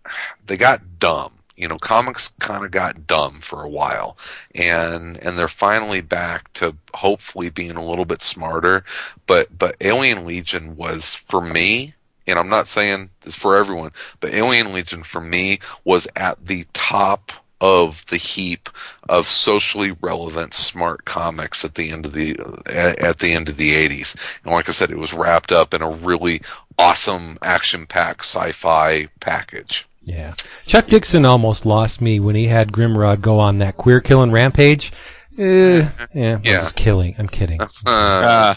they 0.46 0.56
got 0.56 0.98
dumb 0.98 1.32
you 1.60 1.68
know 1.68 1.78
comics 1.78 2.28
kind 2.38 2.64
of 2.64 2.70
got 2.70 3.06
dumb 3.06 3.34
for 3.34 3.62
a 3.62 3.68
while 3.68 4.16
and 4.54 5.16
and 5.18 5.38
they're 5.38 5.46
finally 5.46 6.00
back 6.00 6.50
to 6.54 6.74
hopefully 6.94 7.50
being 7.50 7.76
a 7.76 7.84
little 7.84 8.06
bit 8.06 8.22
smarter 8.22 8.82
but 9.26 9.56
but 9.56 9.76
alien 9.80 10.24
legion 10.24 10.76
was 10.76 11.14
for 11.14 11.40
me 11.40 11.94
and 12.26 12.38
i'm 12.38 12.48
not 12.48 12.66
saying 12.66 13.10
this 13.20 13.34
for 13.34 13.56
everyone 13.56 13.90
but 14.20 14.32
alien 14.32 14.72
legion 14.72 15.02
for 15.02 15.20
me 15.20 15.58
was 15.84 16.08
at 16.16 16.46
the 16.46 16.66
top 16.72 17.32
of 17.60 18.06
the 18.06 18.16
heap 18.16 18.70
of 19.10 19.26
socially 19.26 19.92
relevant 20.00 20.54
smart 20.54 21.04
comics 21.04 21.62
at 21.62 21.74
the 21.74 21.90
end 21.90 22.06
of 22.06 22.14
the 22.14 22.34
at, 22.66 23.18
the 23.18 23.32
end 23.32 23.50
of 23.50 23.58
the 23.58 23.72
80s 23.72 24.38
and 24.42 24.52
like 24.52 24.68
i 24.68 24.72
said 24.72 24.90
it 24.90 24.98
was 24.98 25.12
wrapped 25.12 25.52
up 25.52 25.74
in 25.74 25.82
a 25.82 25.90
really 25.90 26.40
awesome 26.78 27.36
action 27.42 27.86
packed 27.86 28.24
sci-fi 28.24 29.08
package 29.20 29.86
Yeah. 30.02 30.34
Chuck 30.66 30.86
Dixon 30.86 31.24
almost 31.24 31.66
lost 31.66 32.00
me 32.00 32.20
when 32.20 32.34
he 32.34 32.46
had 32.46 32.72
Grimrod 32.72 33.20
go 33.20 33.38
on 33.38 33.58
that 33.58 33.76
queer 33.76 34.00
killing 34.00 34.30
rampage. 34.30 34.92
Uh, 35.38 35.42
yeah, 35.42 35.88
I'm 36.14 36.40
Yeah. 36.42 36.60
just 36.60 36.76
killing. 36.76 37.14
I'm 37.18 37.28
kidding. 37.28 37.60
Uh, 37.86 38.54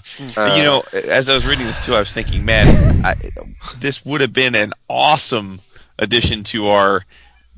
you 0.56 0.64
know, 0.64 0.84
as 0.94 1.30
I 1.30 1.34
was 1.34 1.46
reading 1.46 1.66
this 1.66 1.84
too, 1.86 1.96
I 1.96 2.00
was 2.00 2.12
thinking, 2.14 2.44
man, 2.46 3.06
I, 3.06 3.16
this 3.78 4.04
would 4.06 4.22
have 4.22 4.34
been 4.34 4.56
an 4.56 4.74
awesome 4.90 5.62
addition 6.00 6.44
to 6.46 6.68
our 6.68 7.06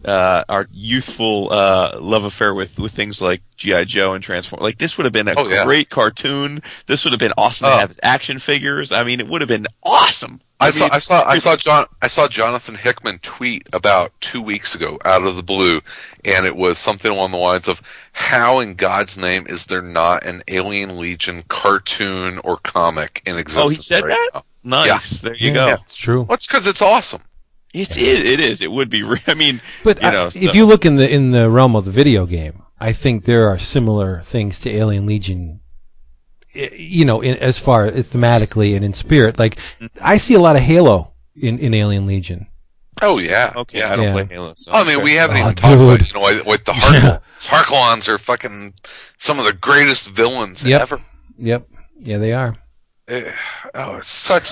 uh, 0.06 0.44
our 0.50 0.68
youthful 0.72 1.50
uh, 1.52 1.98
love 2.00 2.24
affair 2.24 2.54
with, 2.54 2.80
with 2.80 2.92
things 2.92 3.22
like 3.22 3.42
GI 3.58 3.86
Joe 3.86 4.14
and 4.14 4.24
Transform. 4.24 4.62
Like 4.62 4.78
this 4.78 4.98
would 4.98 5.06
have 5.06 5.14
been 5.14 5.28
a 5.28 5.34
Oh, 5.38 5.48
yeah. 5.48 5.64
great 5.66 5.90
cartoon. 5.90 6.62
This 6.86 7.04
would 7.04 7.12
have 7.12 7.20
been 7.20 7.34
awesome 7.38 7.68
Oh. 7.68 7.72
to 7.72 7.78
have 7.80 7.98
action 8.04 8.40
figures. 8.40 8.92
I 8.92 9.04
mean, 9.04 9.20
it 9.20 9.28
would 9.28 9.42
have 9.42 9.48
been 9.48 9.66
awesome. 9.84 10.42
I 10.58 10.70
saw, 10.72 10.86
mean, 10.86 10.92
I 10.94 10.98
saw, 11.00 11.24
I 11.28 11.38
saw 11.38 11.56
John, 11.58 11.86
I 12.02 12.08
saw 12.08 12.30
Jonathan 12.30 12.76
Hickman 12.76 13.20
tweet 13.20 13.68
about 13.74 14.14
two 14.22 14.42
weeks 14.42 14.74
ago 14.74 14.98
out 15.04 15.24
of 15.24 15.36
the 15.36 15.44
blue, 15.44 15.82
and 16.24 16.46
it 16.46 16.56
was 16.56 16.78
something 16.78 17.12
along 17.12 17.32
the 17.32 17.38
lines 17.38 17.68
of, 17.68 17.82
"How 18.14 18.60
in 18.60 18.76
God's 18.76 19.18
name 19.18 19.46
is 19.50 19.66
there 19.66 19.82
not 19.82 20.26
an 20.26 20.44
Alien 20.48 20.98
Legion 20.98 21.44
cartoon 21.50 22.40
or 22.46 22.56
comic 22.58 23.22
in 23.26 23.38
existence?" 23.38 23.66
Oh, 23.66 23.70
he 23.70 23.76
said 23.76 24.04
right 24.06 24.18
that. 24.34 24.44
now?" 24.64 24.86
Nice. 24.88 25.20
There 25.20 25.36
you 25.36 25.50
Yeah, 25.50 25.54
go. 25.54 25.82
It's 25.86 25.96
true. 25.96 26.22
Well, 26.22 26.36
it's 26.36 26.48
because 26.48 26.68
it's 26.68 26.82
awesome. 26.82 27.24
It 27.76 27.98
is. 27.98 28.24
It 28.24 28.40
is. 28.40 28.62
It 28.62 28.72
would 28.72 28.90
be. 28.90 29.04
re- 29.04 29.20
I 29.28 29.34
mean, 29.34 29.60
But 29.84 30.02
you 30.02 30.08
I- 30.08 30.30
so- 30.30 30.40
if 30.40 30.56
you 30.56 30.66
look 30.66 30.86
in 30.86 30.96
the 30.96 31.10
in 31.10 31.32
the 31.32 31.50
realm 31.50 31.76
of 31.76 31.86
the 31.86 31.92
video 31.92 32.26
game, 32.26 32.64
I 32.80 32.92
think 32.94 33.26
there 33.26 33.48
are 33.50 33.58
similar 33.60 34.22
things 34.22 34.60
to 34.62 34.70
Alien 34.70 35.06
Legion. 35.06 35.60
You 36.54 37.04
know, 37.04 37.20
in, 37.20 37.36
as 37.38 37.60
far 37.60 37.84
as 37.86 38.08
thematically 38.08 38.76
and 38.78 38.86
in 38.86 38.94
spirit, 38.94 39.38
like 39.38 39.58
I 40.02 40.16
see 40.18 40.36
a 40.36 40.40
lot 40.40 40.56
of 40.56 40.62
Halo 40.62 41.12
in, 41.36 41.60
in 41.60 41.74
Alien 41.74 42.06
Legion. 42.06 42.48
Oh 43.02 43.18
yeah, 43.18 43.52
okay, 43.58 43.80
yeah. 43.80 43.92
I 43.92 43.96
don't 43.98 44.06
Yeah. 44.06 44.12
play 44.14 44.26
Halo. 44.36 44.54
So 44.56 44.72
I 44.72 44.86
mean, 44.86 45.04
we 45.04 45.16
haven't 45.16 45.36
Oh, 45.36 45.42
even 45.42 45.56
talked 45.56 45.74
about 45.74 46.08
you 46.08 46.14
know 46.14 46.22
like, 46.22 46.46
like 46.46 46.64
the 46.64 46.72
Harkons. 46.76 47.46
Harkilons 47.46 48.08
are 48.08 48.18
fucking 48.18 48.74
some 49.18 49.38
of 49.38 49.44
the 49.46 49.52
greatest 49.52 50.08
villains 50.10 50.64
Yep. 50.64 50.82
ever. 50.82 51.02
Yep, 51.38 51.64
yeah, 52.00 52.18
they 52.20 52.32
are. 52.32 52.56
Eh, 53.10 53.34
Oh, 53.74 53.98
it's 53.98 54.08
such. 54.08 54.52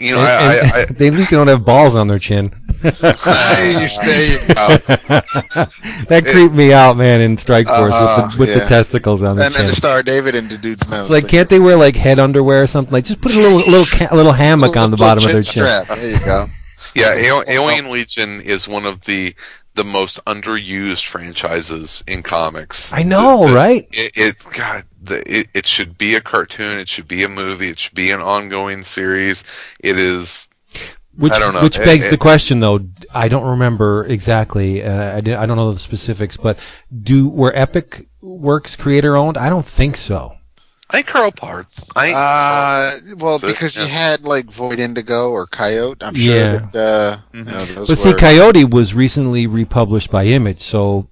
You 0.00 0.14
know, 0.16 0.20
And- 0.22 0.28
I, 0.28 0.54
and- 0.56 0.72
I, 0.72 0.80
I, 0.80 0.84
they 0.90 1.08
at 1.08 1.14
least 1.14 1.30
they 1.30 1.36
don't 1.36 1.48
have 1.48 1.64
balls 1.64 1.94
on 1.96 2.06
their 2.08 2.18
chin. 2.18 2.50
Nice, 2.82 3.24
there 3.98 4.24
you 4.24 4.38
go. 4.54 4.78
that 6.08 6.26
creeped 6.30 6.54
me 6.54 6.72
out, 6.72 6.96
man, 6.96 7.20
in 7.20 7.36
Strike 7.36 7.66
Force 7.66 7.92
Uh, 7.94 8.22
with, 8.28 8.32
the, 8.32 8.38
with 8.40 8.48
yeah. 8.50 8.58
the 8.60 8.64
testicles 8.66 9.22
on 9.22 9.36
the 9.36 9.44
and 9.44 9.52
chin. 9.54 9.62
then 9.62 9.70
the 9.70 9.76
Star 9.76 9.98
of 10.00 10.06
David 10.06 10.34
into 10.34 10.56
dude's 10.56 10.86
mouth. 10.88 11.00
it's 11.00 11.10
like, 11.10 11.28
can't 11.28 11.48
they 11.50 11.58
wear 11.60 11.76
like 11.76 11.96
head 11.96 12.18
underwear 12.18 12.62
or 12.62 12.66
something? 12.66 12.92
Like, 12.92 13.04
just 13.04 13.20
put 13.20 13.32
a 13.34 13.38
little 13.38 13.58
little 13.58 13.84
ca- 13.86 14.14
little 14.14 14.32
hammock 14.32 14.76
on 14.76 14.90
the 14.90 14.96
bottom 14.96 15.24
of 15.24 15.30
their 15.32 15.42
chin. 15.42 15.64
Strap. 15.64 15.88
There 15.88 16.10
you 16.10 16.18
go. 16.20 16.46
yeah, 16.94 17.14
Al- 17.28 17.44
Alien 17.46 17.90
Legion 17.90 18.40
is 18.40 18.66
one 18.66 18.86
of 18.86 19.04
the 19.04 19.34
the 19.74 19.84
most 19.84 20.22
underused 20.24 21.06
franchises 21.06 22.02
in 22.06 22.22
comics. 22.22 22.92
I 22.92 23.02
know, 23.02 23.42
The- 23.42 23.48
the- 23.48 23.54
right? 23.54 23.88
It, 23.92 24.12
it 24.16 24.36
God, 24.56 24.84
the, 25.02 25.22
it, 25.38 25.48
it 25.54 25.66
should 25.66 25.96
be 25.96 26.14
a 26.14 26.20
cartoon. 26.20 26.78
It 26.78 26.88
should 26.88 27.08
be 27.08 27.22
a 27.22 27.28
movie. 27.28 27.68
It 27.70 27.78
should 27.78 27.94
be 27.94 28.10
an 28.10 28.20
ongoing 28.20 28.82
series. 28.82 29.44
It 29.80 29.98
is. 29.98 30.48
Which 31.16 31.32
I 31.32 31.38
don't 31.38 31.52
know. 31.54 31.62
which 31.62 31.76
begs 31.78 32.06
it- 32.06 32.10
the 32.10 32.16
question, 32.18 32.60
though. 32.60 32.80
I 33.12 33.28
don't 33.28 33.44
remember 33.46 34.04
exactly. 34.06 34.82
Uh, 34.82 35.16
I, 35.16 35.20
did, 35.20 35.34
I 35.34 35.44
don't 35.46 35.56
know 35.56 35.72
the 35.72 35.78
specifics, 35.78 36.36
but 36.36 36.58
do 37.02 37.28
were 37.28 37.52
Epic 37.54 38.06
Works 38.22 38.76
creator 38.76 39.16
owned? 39.16 39.36
I 39.36 39.48
don't 39.48 39.66
think 39.66 39.96
so. 39.96 40.34
I 40.90 40.92
think 40.92 41.06
Carl 41.06 41.30
Potts. 41.32 41.86
I 41.96 42.10
Uh, 42.12 43.14
well, 43.16 43.38
So, 43.38 43.46
because 43.46 43.76
yeah. 43.76 43.84
you 43.84 43.88
had 43.90 44.22
like 44.24 44.46
Void 44.52 44.78
Indigo 44.80 45.30
or 45.30 45.46
Coyote. 45.46 46.02
I'm 46.02 46.14
sure 46.14 46.34
Yeah. 46.34 46.58
that 46.72 46.76
uh, 46.76 47.16
Mm-hmm. 47.32 47.38
you 47.38 47.44
know, 47.54 47.64
those 47.66 47.88
But 47.88 47.98
see, 47.98 48.12
Coyote 48.14 48.64
was 48.64 48.92
recently 48.94 49.46
republished 49.46 50.10
by 50.10 50.24
Image, 50.24 50.60
so 50.60 51.08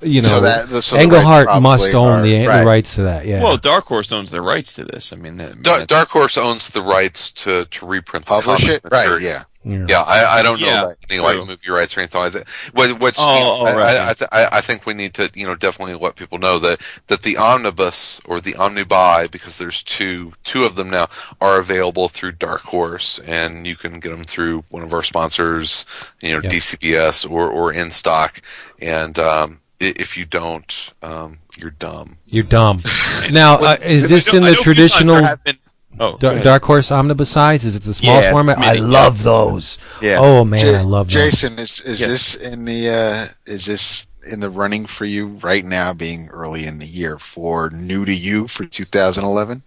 you 0.00 0.22
know 0.22 0.28
So 0.28 0.40
that- 0.40 0.68
so 0.84 0.96
the 0.96 1.60
must 1.60 1.94
own 1.94 2.20
are- 2.20 2.22
the, 2.22 2.46
right. 2.46 2.60
the 2.60 2.66
rights 2.66 2.94
to 2.94 3.02
that. 3.02 3.26
Yeah. 3.26 3.42
Well, 3.42 3.56
Dark 3.56 3.86
Horse 3.86 4.12
owns 4.12 4.30
the 4.30 4.40
rights 4.40 4.74
to 4.74 4.84
this. 4.84 5.12
I 5.12 5.16
mean, 5.16 5.36
that, 5.38 5.50
I 5.50 5.54
mean, 5.54 5.62
Dark, 5.62 5.86
Dark 5.88 6.08
Horse 6.10 6.36
owns 6.38 6.68
the 6.68 6.82
rights 6.82 7.30
to 7.42 7.64
to 7.66 7.86
reprint 7.86 8.24
the 8.26 8.30
publish 8.30 8.60
comic 8.64 8.84
it, 8.84 8.90
right? 8.90 9.20
Yeah. 9.20 9.42
Yeah. 9.68 9.84
Yeah, 9.88 10.00
I, 10.00 10.38
I 10.38 10.42
don't 10.42 10.60
know 10.60 10.66
Yeah, 10.66 10.82
about 10.84 10.96
any 11.10 11.20
like 11.20 11.36
movie 11.46 11.70
rights 11.70 11.94
or 11.96 12.00
anything 12.00 12.20
like 12.22 12.32
that. 12.32 12.48
What, 12.72 13.02
what's, 13.02 13.18
Oh, 13.20 13.34
you 13.34 13.40
know, 13.40 13.52
oh, 13.60 13.66
I, 13.66 13.76
right. 13.76 14.00
I, 14.00 14.10
I, 14.10 14.12
th- 14.14 14.28
I 14.32 14.48
I 14.58 14.60
think 14.62 14.86
we 14.86 14.94
need 14.94 15.12
to, 15.14 15.30
you 15.34 15.46
know, 15.46 15.54
definitely 15.54 15.94
let 15.94 16.16
people 16.16 16.38
know 16.38 16.58
that, 16.60 16.80
that 17.08 17.22
the 17.22 17.36
omnibus 17.36 18.20
or 18.24 18.40
the 18.40 18.52
omnibuy, 18.54 19.30
because 19.30 19.58
there's 19.58 19.82
two, 19.82 20.32
two 20.42 20.64
of 20.64 20.74
them 20.76 20.88
now, 20.88 21.06
are 21.40 21.58
available 21.58 22.08
through 22.08 22.32
Dark 22.32 22.62
Horse, 22.62 23.18
and 23.20 23.66
you 23.66 23.76
can 23.76 24.00
get 24.00 24.08
them 24.10 24.24
through 24.24 24.64
one 24.70 24.82
of 24.82 24.94
our 24.94 25.02
sponsors, 25.02 25.84
you 26.22 26.30
know, 26.32 26.40
Yeah. 26.42 26.50
DCBS 26.50 27.30
or, 27.30 27.50
or 27.50 27.70
in 27.72 27.90
stock. 27.90 28.40
And, 28.80 29.18
um, 29.18 29.60
if 29.80 30.16
you 30.16 30.24
don't, 30.24 30.92
um, 31.02 31.38
you're 31.56 31.70
dumb. 31.70 32.18
You're 32.26 32.42
dumb. 32.42 32.78
now, 33.32 33.58
uh, 33.58 33.76
is 33.80 34.08
this 34.08 34.32
in 34.34 34.42
the 34.42 34.48
know 34.48 34.52
a 34.52 34.56
few 34.56 34.74
times 34.74 34.92
traditional 34.92 35.14
have 35.22 35.44
been- 35.44 35.57
oh, 36.00 36.16
go 36.16 36.42
Dark 36.42 36.64
Horse 36.64 36.90
omnibus 36.90 37.30
size? 37.30 37.64
Is 37.64 37.76
it 37.76 37.82
the 37.82 37.94
small 37.94 38.20
Yeah, 38.20 38.32
format? 38.32 38.58
I 38.58 38.74
love 38.74 39.22
those. 39.22 39.78
Yeah. 40.00 40.18
Oh 40.20 40.44
man, 40.44 40.64
Ja- 40.64 40.78
I 40.78 40.82
love 40.82 41.06
those. 41.10 41.14
Jason, 41.32 41.58
is 41.58 41.80
is 41.84 42.00
Yes. 42.00 42.10
this 42.10 42.52
in 42.52 42.64
the 42.64 42.88
uh, 42.90 43.26
is 43.52 43.66
this 43.66 44.06
in 44.30 44.40
the 44.40 44.50
running 44.50 44.86
for 44.86 45.04
you 45.04 45.28
right 45.42 45.64
now, 45.64 45.92
being 45.94 46.28
early 46.30 46.66
in 46.66 46.78
the 46.78 46.86
year 46.86 47.18
for 47.18 47.70
new 47.70 48.04
to 48.04 48.12
you 48.14 48.46
for 48.48 48.64
2011? 48.64 49.62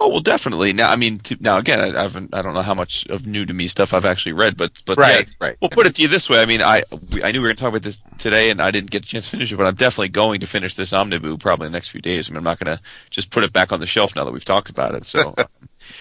Oh 0.00 0.08
well, 0.08 0.20
definitely. 0.20 0.72
Now, 0.72 0.90
I 0.90 0.96
mean, 0.96 1.20
to, 1.20 1.36
now 1.38 1.56
again, 1.56 1.80
I, 1.80 1.96
I 1.96 2.02
haven't, 2.02 2.34
I 2.34 2.42
don't 2.42 2.52
know 2.52 2.62
how 2.62 2.74
much 2.74 3.06
of 3.06 3.28
new 3.28 3.46
to 3.46 3.54
me 3.54 3.68
stuff 3.68 3.94
I've 3.94 4.04
actually 4.04 4.32
read, 4.32 4.56
but 4.56 4.82
but 4.86 4.98
Right, 4.98 5.24
yeah, 5.26 5.32
right. 5.40 5.56
Well, 5.62 5.70
put 5.70 5.86
it 5.86 5.94
to 5.94 6.02
you 6.02 6.08
this 6.08 6.28
way. 6.28 6.42
I 6.42 6.46
mean, 6.46 6.60
I 6.60 6.82
we, 7.12 7.22
I 7.22 7.30
knew 7.30 7.38
we 7.38 7.44
were 7.44 7.48
going 7.50 7.56
to 7.56 7.60
talk 7.62 7.68
about 7.68 7.82
this 7.82 7.98
today, 8.18 8.50
and 8.50 8.60
I 8.60 8.72
didn't 8.72 8.90
get 8.90 9.04
a 9.04 9.08
chance 9.08 9.26
to 9.26 9.30
finish 9.30 9.52
it, 9.52 9.56
but 9.56 9.66
I'm 9.66 9.76
definitely 9.76 10.08
going 10.08 10.40
to 10.40 10.48
finish 10.48 10.74
this 10.74 10.92
omnibus 10.92 11.36
probably 11.38 11.66
in 11.66 11.72
the 11.72 11.76
next 11.76 11.90
few 11.90 12.00
days. 12.00 12.28
I 12.28 12.32
mean, 12.32 12.38
I'm 12.38 12.44
not 12.44 12.58
going 12.58 12.76
to 12.76 12.82
just 13.10 13.30
put 13.30 13.44
it 13.44 13.52
back 13.52 13.70
on 13.72 13.78
the 13.78 13.86
shelf 13.86 14.16
now 14.16 14.24
that 14.24 14.32
we've 14.32 14.44
talked 14.44 14.68
about 14.68 14.94
it. 14.96 15.06
So. 15.06 15.32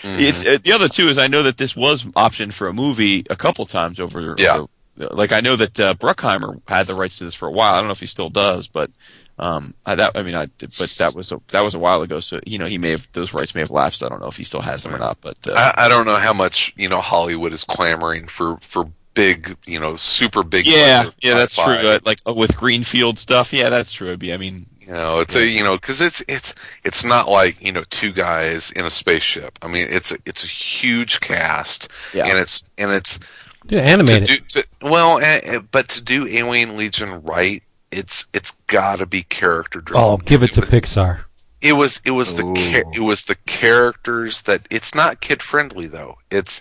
um, 0.04 0.10
It's 0.20 0.46
uh, 0.46 0.58
the 0.62 0.72
other 0.74 0.88
two 0.88 1.08
is 1.08 1.18
I 1.18 1.28
know 1.28 1.44
that 1.44 1.58
this 1.58 1.76
was 1.76 2.06
optioned 2.06 2.54
for 2.54 2.68
a 2.68 2.74
movie 2.74 3.24
a 3.30 3.36
couple 3.36 3.66
times 3.66 4.00
over. 4.00 4.36
Yeah. 4.38 4.58
over- 4.58 4.68
like 4.96 5.32
I 5.32 5.40
know 5.40 5.56
that 5.56 5.80
uh, 5.80 5.96
Bruckheimer 5.96 6.62
had 6.68 6.86
the 6.86 6.94
rights 6.94 7.18
to 7.18 7.24
this 7.24 7.34
for 7.34 7.48
a 7.48 7.52
while. 7.52 7.74
I 7.74 7.78
don't 7.78 7.88
know 7.88 7.94
if 7.94 8.00
he 8.00 8.06
still 8.06 8.30
does, 8.30 8.68
but 8.68 8.92
um, 9.40 9.74
I, 9.88 9.96
that 9.96 10.12
I 10.16 10.22
mean, 10.22 10.36
I 10.36 10.46
but 10.78 10.94
that 11.00 11.16
was 11.16 11.32
a, 11.32 11.42
that 11.48 11.62
was 11.64 11.74
a 11.74 11.80
while 11.80 12.04
ago. 12.04 12.20
So 12.20 12.40
you 12.46 12.60
know, 12.60 12.68
he 12.68 12.78
may 12.78 12.92
have 12.92 13.08
those 13.14 13.34
rights 13.34 13.56
may 13.56 13.62
have 13.62 13.72
lapsed. 13.72 14.04
I 14.04 14.10
don't 14.10 14.22
know 14.22 14.28
if 14.28 14.38
he 14.38 14.44
still 14.44 14.62
has 14.62 14.84
them 14.84 14.94
or 14.94 15.00
not. 15.00 15.18
But 15.20 15.38
uh, 15.48 15.54
I, 15.76 15.86
I 15.86 15.90
don't 15.90 16.06
know 16.06 16.18
how 16.18 16.34
much, 16.34 16.74
you 16.78 16.90
know, 16.90 17.02
Hollywood 17.02 17.54
is 17.54 17.64
clamoring 17.64 18.28
for, 18.28 18.58
for 18.58 18.92
big, 19.14 19.56
you 19.66 19.80
know, 19.80 19.96
super 19.96 20.44
big. 20.44 20.66
yeah, 20.66 21.10
yeah, 21.22 21.36
that's 21.36 21.56
true. 21.56 21.74
Uh, 21.74 22.00
like 22.06 22.20
uh, 22.28 22.34
with 22.34 22.58
Greenfield 22.58 23.20
stuff, 23.20 23.54
yeah, 23.54 23.70
that's 23.70 23.92
true. 23.94 24.08
It'd 24.08 24.20
be, 24.20 24.34
I 24.34 24.38
mean, 24.38 24.66
You 24.80 24.94
know, 24.94 25.20
it's 25.20 25.36
a 25.36 25.46
you 25.48 25.64
know 25.64 25.76
because 25.78 26.02
it's 26.02 26.24
it's 26.28 26.54
it's 26.84 27.06
not 27.06 27.30
like 27.30 27.62
you 27.62 27.72
know 27.72 27.84
two 27.90 28.12
guys 28.12 28.72
in 28.72 28.86
a 28.86 28.90
spaceship. 28.92 29.58
I 29.62 29.68
mean, 29.68 29.88
it's 29.90 30.12
a, 30.12 30.18
it's 30.26 30.44
a 30.44 30.48
huge 30.48 31.20
cast, 31.22 31.92
Yeah. 32.14 32.26
and 32.28 32.38
it's 32.38 32.64
and 32.78 32.92
it's 32.92 33.18
Dude, 33.66 33.80
to 33.80 33.82
animate 33.82 34.28
do 34.28 34.38
to, 34.50 34.68
well, 34.82 35.20
eh, 35.20 35.60
but 35.72 35.88
to 35.90 36.02
do 36.02 36.28
Alien 36.28 36.76
Legion 36.76 37.22
right, 37.24 37.64
it's 37.92 38.26
it's 38.34 38.52
got 38.68 39.00
to 39.00 39.06
be 39.06 39.22
character 39.24 39.80
driven. 39.80 40.04
Oh, 40.04 40.18
give 40.18 40.44
it 40.44 40.52
to 40.54 40.62
was, 40.62 40.70
Pixar. 40.70 41.20
It 41.62 41.74
was 41.74 42.02
it 42.04 42.12
was 42.12 42.36
the 42.36 42.44
Ooh. 42.46 42.54
cha- 42.54 42.90
it 42.94 43.08
was 43.08 43.24
the 43.24 43.36
characters 43.46 44.42
that 44.42 44.68
it's 44.70 44.94
not 44.94 45.22
kid 45.22 45.42
friendly 45.42 45.88
though. 45.88 46.18
It's 46.30 46.60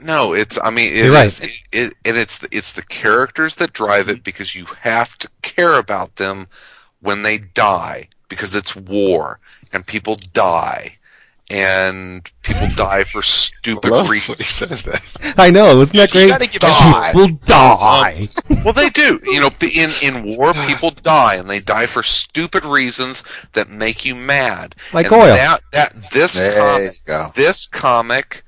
no, 0.00 0.32
it's 0.34 0.58
I 0.62 0.70
mean 0.70 0.92
it 0.92 1.04
You're 1.04 1.12
right. 1.14 1.26
is- 1.26 1.40
it, 1.40 1.62
it, 1.72 1.94
and 2.04 2.16
it's 2.16 2.38
the, 2.38 2.48
it's 2.50 2.72
the 2.72 2.82
characters 2.82 3.56
that 3.56 3.72
drive 3.72 4.08
it 4.08 4.22
because 4.24 4.54
you 4.54 4.64
have 4.82 5.16
to 5.18 5.28
care 5.42 5.78
about 5.78 6.16
them 6.16 6.46
when 7.00 7.22
they 7.22 7.38
die 7.38 8.08
because 8.28 8.54
it's 8.54 8.74
war 8.74 9.38
and 9.72 9.86
people 9.86 10.16
die 10.32 10.96
and 11.50 12.30
people 12.42 12.66
die 12.74 13.04
for 13.04 13.20
stupid 13.20 13.90
Love 13.90 14.08
reasons. 14.08 14.38
he 14.38 14.44
says 14.44 14.82
that. 14.84 15.34
I 15.38 15.50
know, 15.50 15.78
isn't 15.82 15.94
that 15.96 16.12
You 16.14 16.20
great? 16.20 16.28
gotta 16.30 16.48
give 16.48 16.62
Die. 16.62 17.12
People 17.12 17.38
die. 17.44 18.26
Well, 18.64 18.72
they 18.72 18.88
do. 18.88 19.20
You 19.24 19.40
know, 19.42 19.50
in 19.60 19.90
in 20.02 20.36
war, 20.36 20.54
people 20.66 20.90
die, 20.90 21.34
and 21.34 21.48
they 21.48 21.60
die 21.60 21.84
for 21.86 22.02
stupid 22.02 22.64
reasons 22.64 23.22
that 23.52 23.68
make 23.68 24.06
you 24.06 24.14
mad. 24.14 24.74
Like 24.94 25.06
and 25.06 25.14
oil. 25.16 25.34
That 25.34 25.60
that 25.72 26.10
this 26.12 26.38
There 26.38 26.50
you 26.52 26.58
comic, 26.58 26.92
go. 27.04 27.30
this 27.34 27.66
comic 27.68 28.42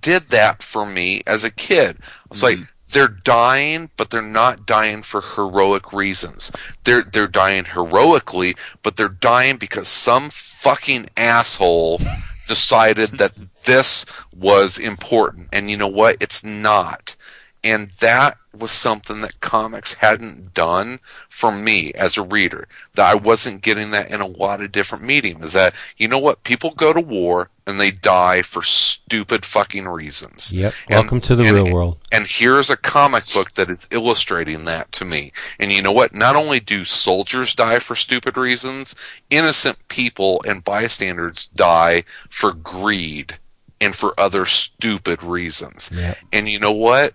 did 0.00 0.28
that 0.28 0.62
for 0.62 0.86
me 0.86 1.22
as 1.26 1.44
a 1.44 1.50
kid. 1.50 1.98
It's 2.30 2.42
like 2.42 2.58
mm-hmm. 2.58 2.64
they're 2.92 3.08
dying, 3.08 3.90
but 3.96 4.10
they're 4.10 4.22
not 4.22 4.66
dying 4.66 5.02
for 5.02 5.20
heroic 5.20 5.92
reasons. 5.92 6.50
They're 6.84 7.02
they're 7.02 7.28
dying 7.28 7.64
heroically, 7.66 8.54
but 8.82 8.96
they're 8.96 9.08
dying 9.08 9.56
because 9.56 9.88
some 9.88 10.30
fucking 10.30 11.06
asshole 11.16 12.00
decided 12.46 13.18
that 13.18 13.32
this 13.64 14.04
was 14.34 14.78
important. 14.78 15.48
And 15.52 15.70
you 15.70 15.76
know 15.76 15.88
what? 15.88 16.16
It's 16.20 16.42
not. 16.42 17.14
And 17.62 17.90
that 18.00 18.38
was 18.58 18.70
something 18.70 19.20
that 19.20 19.40
comics 19.40 19.94
hadn't 19.94 20.54
done 20.54 21.00
for 21.28 21.50
me 21.52 21.92
as 21.94 22.16
a 22.16 22.22
reader. 22.22 22.66
That 22.94 23.08
I 23.08 23.14
wasn't 23.14 23.62
getting 23.62 23.90
that 23.92 24.10
in 24.10 24.20
a 24.20 24.26
lot 24.26 24.60
of 24.60 24.72
different 24.72 25.04
mediums. 25.04 25.46
Is 25.46 25.52
that, 25.52 25.74
you 25.96 26.08
know 26.08 26.18
what? 26.18 26.44
People 26.44 26.70
go 26.70 26.92
to 26.92 27.00
war 27.00 27.50
and 27.66 27.78
they 27.78 27.90
die 27.90 28.42
for 28.42 28.62
stupid 28.62 29.44
fucking 29.44 29.86
reasons. 29.86 30.52
Yep. 30.52 30.74
And- 30.88 30.94
Welcome 30.96 31.20
to 31.22 31.36
the 31.36 31.44
and- 31.44 31.54
real 31.54 31.72
world. 31.72 31.98
And 32.10 32.26
here's 32.26 32.70
a 32.70 32.76
comic 32.76 33.24
book 33.34 33.52
that 33.54 33.70
is 33.70 33.86
illustrating 33.90 34.64
that 34.64 34.90
to 34.92 35.04
me. 35.04 35.32
And 35.58 35.70
you 35.70 35.82
know 35.82 35.92
what? 35.92 36.14
Not 36.14 36.36
only 36.36 36.60
do 36.60 36.84
soldiers 36.84 37.54
die 37.54 37.78
for 37.78 37.94
stupid 37.94 38.36
reasons, 38.36 38.94
innocent 39.30 39.88
people 39.88 40.42
and 40.46 40.64
bystanders 40.64 41.46
die 41.48 42.04
for 42.30 42.52
greed 42.52 43.38
and 43.80 43.94
for 43.94 44.18
other 44.18 44.44
stupid 44.44 45.22
reasons. 45.22 45.90
Yep. 45.94 46.18
And 46.32 46.48
you 46.48 46.58
know 46.58 46.72
what? 46.72 47.14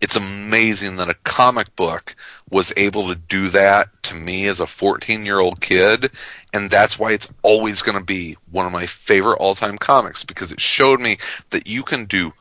It's 0.00 0.16
amazing 0.16 0.96
that 0.96 1.08
a 1.08 1.14
comic 1.24 1.74
book 1.76 2.14
was 2.50 2.72
able 2.76 3.08
to 3.08 3.14
do 3.14 3.48
that 3.48 3.88
to 4.04 4.14
me 4.14 4.46
as 4.46 4.60
a 4.60 4.66
14 4.66 5.24
year 5.24 5.40
old 5.40 5.60
kid. 5.60 6.10
And 6.52 6.70
that's 6.70 6.98
why 6.98 7.12
it's 7.12 7.28
always 7.42 7.82
going 7.82 7.98
to 7.98 8.04
be 8.04 8.36
one 8.50 8.66
of 8.66 8.72
my 8.72 8.86
favorite 8.86 9.36
all 9.36 9.54
time 9.54 9.78
comics 9.78 10.24
because 10.24 10.52
it 10.52 10.60
showed 10.60 11.00
me 11.00 11.16
that 11.50 11.68
you 11.68 11.82
can 11.82 12.04
do 12.04 12.32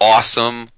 awesome, 0.00 0.68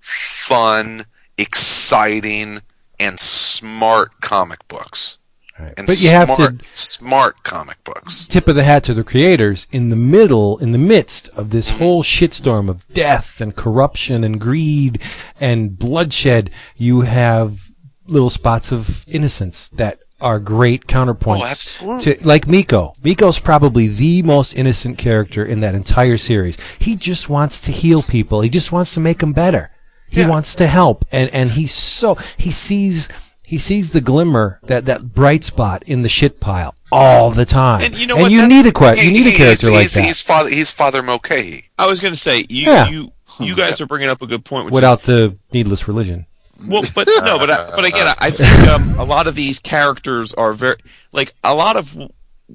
fun, 0.00 1.06
exciting, 1.38 2.60
and 2.98 3.18
smart 3.20 4.20
comic 4.20 4.66
books. 4.68 5.18
Right. 5.58 5.72
And 5.76 5.86
But 5.86 6.02
you 6.02 6.10
have 6.10 6.28
smart, 6.34 6.58
to 6.58 6.64
smart 6.74 7.42
comic 7.42 7.82
books. 7.84 8.26
tip 8.26 8.46
of 8.46 8.56
the 8.56 8.64
hat 8.64 8.84
to 8.84 8.94
the 8.94 9.02
creators 9.04 9.66
in 9.72 9.88
the 9.88 9.96
middle, 9.96 10.58
in 10.58 10.72
the 10.72 10.78
midst 10.78 11.28
of 11.30 11.48
this 11.50 11.70
mm-hmm. 11.70 11.78
whole 11.78 12.02
shitstorm 12.02 12.68
of 12.68 12.86
death 12.92 13.40
and 13.40 13.56
corruption 13.56 14.22
and 14.22 14.38
greed 14.40 15.00
and 15.40 15.78
bloodshed. 15.78 16.50
You 16.76 17.02
have 17.02 17.70
little 18.06 18.28
spots 18.30 18.70
of 18.70 19.04
innocence 19.08 19.68
that 19.68 20.00
are 20.20 20.38
great 20.40 20.86
counterpoints 20.86 21.40
Oh, 21.40 21.46
absolutely. 21.46 22.14
to 22.16 22.26
like 22.26 22.46
Miko. 22.46 22.92
Miko's 23.02 23.38
probably 23.38 23.86
the 23.88 24.22
most 24.22 24.54
innocent 24.54 24.96
character 24.98 25.44
in 25.44 25.60
that 25.60 25.74
entire 25.74 26.16
series. 26.18 26.56
He 26.78 26.96
just 26.96 27.28
wants 27.28 27.60
to 27.62 27.72
heal 27.72 28.02
people. 28.02 28.40
He 28.42 28.48
just 28.48 28.72
wants 28.72 28.94
to 28.94 29.00
make 29.00 29.18
them 29.18 29.32
better. 29.32 29.70
He 30.08 30.20
Yeah. 30.20 30.28
wants 30.28 30.54
to 30.56 30.66
help 30.66 31.04
and 31.10 31.28
and 31.34 31.50
he's 31.52 31.72
so 31.74 32.16
he 32.36 32.50
sees 32.50 33.08
he 33.48 33.58
sees 33.58 33.90
the 33.92 34.00
glimmer 34.00 34.58
that 34.64 34.86
that 34.86 35.14
bright 35.14 35.44
spot 35.44 35.84
in 35.86 36.02
the 36.02 36.08
shit 36.08 36.40
pile 36.40 36.74
all 36.90 37.30
the 37.30 37.44
time. 37.46 37.82
And 37.82 37.94
you 37.96 38.08
know 38.08 38.14
and 38.16 38.22
what? 38.24 38.32
you 38.32 38.46
need 38.48 38.66
a 38.66 38.72
que- 38.72 38.96
you 39.00 39.12
need 39.12 39.26
a 39.28 39.30
he- 39.30 39.36
character 39.36 39.66
he's, 39.68 39.72
like 39.74 39.82
he's, 39.82 39.94
that 39.94 40.02
He's 40.04 40.22
father, 40.22 40.50
he's 40.50 40.70
Father 40.72 41.00
Mulcahy. 41.02 41.70
I 41.78 41.86
was 41.86 42.00
going 42.00 42.12
to 42.12 42.18
say 42.18 42.44
you 42.48 42.66
Yeah. 42.70 42.88
you 42.88 43.12
you 43.40 43.54
guys 43.54 43.80
are 43.80 43.86
bringing 43.86 44.08
up 44.08 44.20
a 44.20 44.26
good 44.26 44.44
point. 44.44 44.66
Which 44.66 44.74
without 44.74 45.00
is, 45.02 45.06
the 45.06 45.36
needless 45.52 45.86
religion. 45.86 46.26
well, 46.68 46.82
but 46.94 47.06
no, 47.22 47.38
but 47.38 47.50
I, 47.50 47.70
but 47.76 47.84
again, 47.84 48.08
I, 48.08 48.14
I 48.18 48.30
think 48.30 48.68
um, 48.68 48.98
a 48.98 49.04
lot 49.04 49.26
of 49.28 49.34
these 49.36 49.58
characters 49.60 50.34
are 50.34 50.52
very 50.52 50.76
like 51.12 51.32
a 51.44 51.54
lot 51.54 51.76
of 51.76 51.96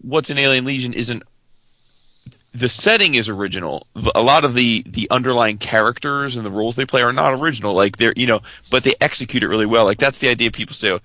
what's 0.02 0.30
in 0.30 0.38
Alien 0.38 0.66
Legion 0.66 0.92
isn't 0.94 1.24
the 2.54 2.70
setting 2.70 3.16
is 3.16 3.30
original. 3.30 3.88
A 4.14 4.22
lot 4.22 4.44
of 4.44 4.54
the 4.56 4.84
the 4.86 5.10
underlying 5.10 5.58
characters 5.58 6.36
and 6.36 6.46
the 6.46 6.50
roles 6.50 6.76
they 6.76 6.86
play 6.86 7.02
are 7.02 7.14
not 7.14 7.40
original. 7.40 7.74
Like 7.74 7.98
they're 7.98 8.14
you 8.16 8.28
know, 8.28 8.42
but 8.70 8.84
they 8.84 8.94
execute 9.00 9.44
it 9.44 9.48
really 9.48 9.66
well. 9.66 9.86
Like 9.86 9.98
that's 9.98 10.20
the 10.20 10.28
idea. 10.28 10.52
People 10.52 10.76
say, 10.76 11.00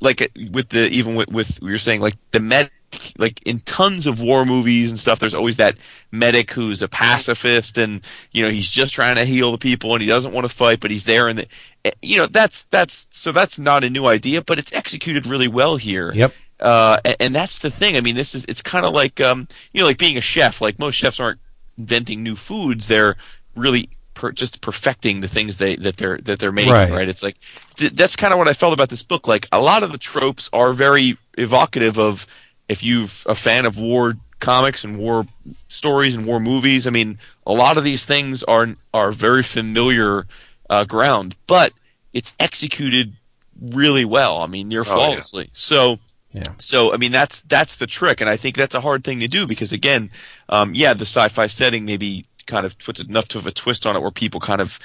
like 0.00 0.22
uh, 0.22 0.28
with 0.52 0.68
the 0.68 0.86
even 0.88 1.14
with 1.16 1.28
with 1.28 1.58
you're 1.62 1.78
saying 1.78 2.00
like 2.00 2.14
the 2.30 2.40
med. 2.40 2.70
Like 3.18 3.44
in 3.44 3.58
tons 3.58 4.06
of 4.06 4.22
war 4.22 4.44
movies 4.44 4.88
and 4.88 5.00
stuff, 5.00 5.18
there's 5.18 5.34
always 5.34 5.56
that 5.56 5.76
medic 6.12 6.52
who's 6.52 6.80
a 6.80 6.86
pacifist, 6.86 7.76
and 7.76 8.00
you 8.30 8.44
know 8.44 8.50
he's 8.50 8.70
just 8.70 8.94
trying 8.94 9.16
to 9.16 9.24
heal 9.24 9.50
the 9.50 9.58
people, 9.58 9.94
and 9.94 10.00
he 10.00 10.06
doesn't 10.06 10.32
want 10.32 10.44
to 10.48 10.54
fight, 10.54 10.78
but 10.78 10.92
he's 10.92 11.04
there, 11.04 11.26
and 11.26 11.40
the, 11.40 11.48
eh, 11.84 11.90
you 12.02 12.16
know 12.16 12.26
that's 12.26 12.62
that's 12.66 13.08
so 13.10 13.32
that's 13.32 13.58
not 13.58 13.82
a 13.82 13.90
new 13.90 14.06
idea, 14.06 14.42
but 14.42 14.60
it's 14.60 14.72
executed 14.72 15.26
really 15.26 15.48
well 15.48 15.76
here. 15.76 16.12
Yep. 16.12 16.34
Uh, 16.60 16.98
and, 17.04 17.16
and 17.20 17.34
that's 17.34 17.58
the 17.58 17.70
thing. 17.70 17.96
I 17.96 18.00
mean, 18.00 18.14
this 18.14 18.34
is 18.34 18.44
it's 18.46 18.62
kind 18.62 18.86
of 18.86 18.92
like 18.92 19.20
um, 19.20 19.48
you 19.72 19.80
know, 19.80 19.86
like 19.86 19.98
being 19.98 20.16
a 20.16 20.22
chef. 20.22 20.60
Like 20.60 20.78
most 20.78 20.94
chefs 20.94 21.20
aren't 21.20 21.40
inventing 21.76 22.22
new 22.22 22.36
foods; 22.36 22.86
they're 22.88 23.16
really 23.56 23.90
per, 24.14 24.32
just 24.32 24.60
perfecting 24.60 25.20
the 25.20 25.28
things 25.28 25.58
they 25.58 25.76
that 25.76 25.96
they're 25.96 26.18
that 26.18 26.38
they're 26.38 26.52
making. 26.52 26.72
Right. 26.72 26.90
Right? 26.90 27.08
It's 27.08 27.22
like 27.22 27.36
th- 27.74 27.92
that's 27.92 28.16
kind 28.16 28.32
of 28.32 28.38
what 28.38 28.48
I 28.48 28.52
felt 28.52 28.72
about 28.72 28.88
this 28.88 29.02
book. 29.02 29.28
Like 29.28 29.48
a 29.52 29.60
lot 29.60 29.82
of 29.82 29.92
the 29.92 29.98
tropes 29.98 30.48
are 30.52 30.72
very 30.72 31.18
evocative 31.36 31.98
of 31.98 32.26
if 32.68 32.82
you're 32.82 33.06
a 33.26 33.34
fan 33.34 33.66
of 33.66 33.78
war 33.78 34.14
comics 34.40 34.84
and 34.84 34.98
war 34.98 35.26
stories 35.68 36.14
and 36.14 36.24
war 36.24 36.40
movies. 36.40 36.86
I 36.86 36.90
mean, 36.90 37.18
a 37.46 37.52
lot 37.52 37.76
of 37.76 37.84
these 37.84 38.04
things 38.04 38.42
are 38.44 38.68
are 38.92 39.12
very 39.12 39.42
familiar 39.42 40.26
uh, 40.70 40.84
ground, 40.84 41.36
but 41.46 41.72
it's 42.12 42.34
executed 42.38 43.14
really 43.60 44.04
well. 44.04 44.38
I 44.38 44.46
mean, 44.46 44.68
near 44.68 44.84
yeah. 44.86 44.94
flawlessly. 44.94 45.50
So. 45.52 45.98
Yeah. 46.34 46.42
So 46.58 46.92
I 46.92 46.96
mean 46.98 47.12
that's 47.12 47.40
that's 47.42 47.76
the 47.76 47.86
trick, 47.86 48.20
and 48.20 48.28
I 48.28 48.36
think 48.36 48.56
that's 48.56 48.74
a 48.74 48.80
hard 48.80 49.04
thing 49.04 49.20
to 49.20 49.28
do 49.28 49.46
because 49.46 49.72
again, 49.72 50.10
um, 50.48 50.74
yeah, 50.74 50.92
the 50.92 51.06
sci-fi 51.06 51.46
setting 51.46 51.84
maybe 51.86 52.26
kind 52.46 52.66
of 52.66 52.76
puts 52.78 53.00
enough 53.00 53.34
of 53.36 53.46
a 53.46 53.50
twist 53.52 53.86
on 53.86 53.94
it 53.96 54.02
where 54.02 54.10
people 54.10 54.40
kind 54.40 54.60
of 54.60 54.78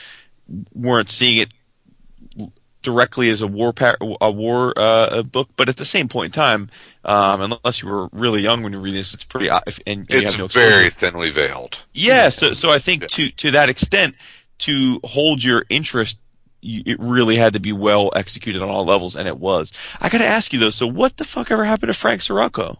weren't 0.73 1.09
seeing 1.09 1.39
it 1.41 1.49
directly 2.81 3.29
as 3.29 3.41
a 3.41 3.47
war 3.47 3.73
par- 3.73 3.97
a 4.21 4.31
war 4.31 4.73
uh, 4.77 5.09
a 5.11 5.23
book, 5.23 5.49
but 5.57 5.67
at 5.67 5.75
the 5.77 5.85
same 5.85 6.07
point 6.07 6.27
in 6.27 6.31
time, 6.31 6.69
um, 7.03 7.41
unless 7.41 7.81
you 7.81 7.89
were 7.89 8.07
really 8.13 8.41
young 8.41 8.63
when 8.63 8.71
you 8.71 8.79
read 8.79 8.93
this, 8.93 9.13
it's 9.13 9.23
pretty 9.25 9.47
if, 9.67 9.79
and, 9.85 9.99
and 10.01 10.09
you 10.09 10.17
It's 10.19 10.31
have 10.33 10.39
no 10.39 10.45
exposure- 10.45 10.69
very 10.69 10.89
thinly 10.89 11.29
veiled. 11.31 11.83
yeah. 11.93 12.29
So 12.29 12.53
so 12.53 12.69
I 12.69 12.79
think 12.79 13.07
to 13.07 13.29
to 13.31 13.51
that 13.51 13.69
extent, 13.69 14.15
to 14.59 14.99
hold 15.03 15.43
your 15.43 15.65
interest. 15.69 16.19
You- 16.62 16.84
It 16.86 16.97
really 16.99 17.36
had 17.38 17.53
to 17.53 17.60
be 17.60 17.72
well 17.72 18.12
executed 18.16 18.62
on 18.62 18.70
all 18.70 18.86
levels, 18.86 19.16
and 19.16 19.28
it 19.28 19.38
was. 19.38 19.72
I 20.01 20.10
got 20.10 20.18
to 20.20 20.26
ask 20.28 20.51
you 20.53 20.60
though. 20.60 20.70
So, 20.70 20.86
what 20.88 21.18
the 21.18 21.24
fuck 21.24 21.51
ever 21.51 21.66
happened 21.66 21.91
to 21.91 21.97
Frank 21.97 22.22
Cirocco? 22.22 22.78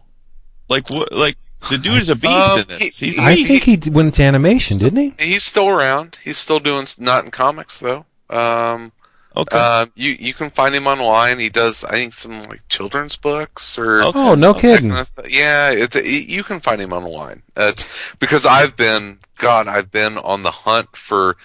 Like, 0.68 0.90
what? 0.90 1.12
Like, 1.12 1.36
the 1.70 1.78
dude 1.78 2.00
is 2.00 2.08
a 2.08 2.16
beast 2.16 2.34
Um, 2.34 2.60
in 2.60 2.68
this. 2.68 2.98
he- 2.98 3.06
He's 3.06 3.18
a 3.18 3.22
I 3.22 3.34
beast. 3.34 3.64
think 3.64 3.84
he 3.84 3.90
went 3.90 4.14
to 4.14 4.22
animation, 4.22 4.78
didn't 4.78 4.98
he? 4.98 5.14
He's 5.32 5.44
still 5.44 5.68
around. 5.68 6.18
He's 6.24 6.38
still 6.38 6.58
doing 6.60 6.86
not 6.98 7.24
in 7.24 7.30
comics 7.30 7.80
though. 7.80 8.06
Um, 8.30 8.92
okay. 9.36 9.56
uh, 9.58 9.86
you 9.96 10.16
you 10.18 10.32
can 10.34 10.48
find 10.50 10.74
him 10.74 10.86
online. 10.86 11.38
He 11.38 11.48
does 11.48 11.82
I 11.84 11.92
think 11.96 12.14
some 12.14 12.44
like 12.44 12.62
children's 12.68 13.16
books 13.16 13.76
or 13.78 14.02
Okay. 14.04 14.18
Oh, 14.18 14.34
no 14.34 14.52
that 14.52 14.60
kidding. 14.62 14.90
kind 14.90 15.00
of. 15.18 15.30
Yeah, 15.30 15.70
it's 15.70 15.96
you 15.96 16.42
can 16.44 16.60
find 16.60 16.80
him 16.80 16.92
online. 16.92 17.42
It's 17.56 17.86
because 18.18 18.46
I've 18.46 18.76
been 18.76 19.18
God, 19.38 19.68
I've 19.68 19.90
been 19.90 20.16
on 20.18 20.42
the 20.44 20.50
hunt 20.50 20.96
for 20.96 21.36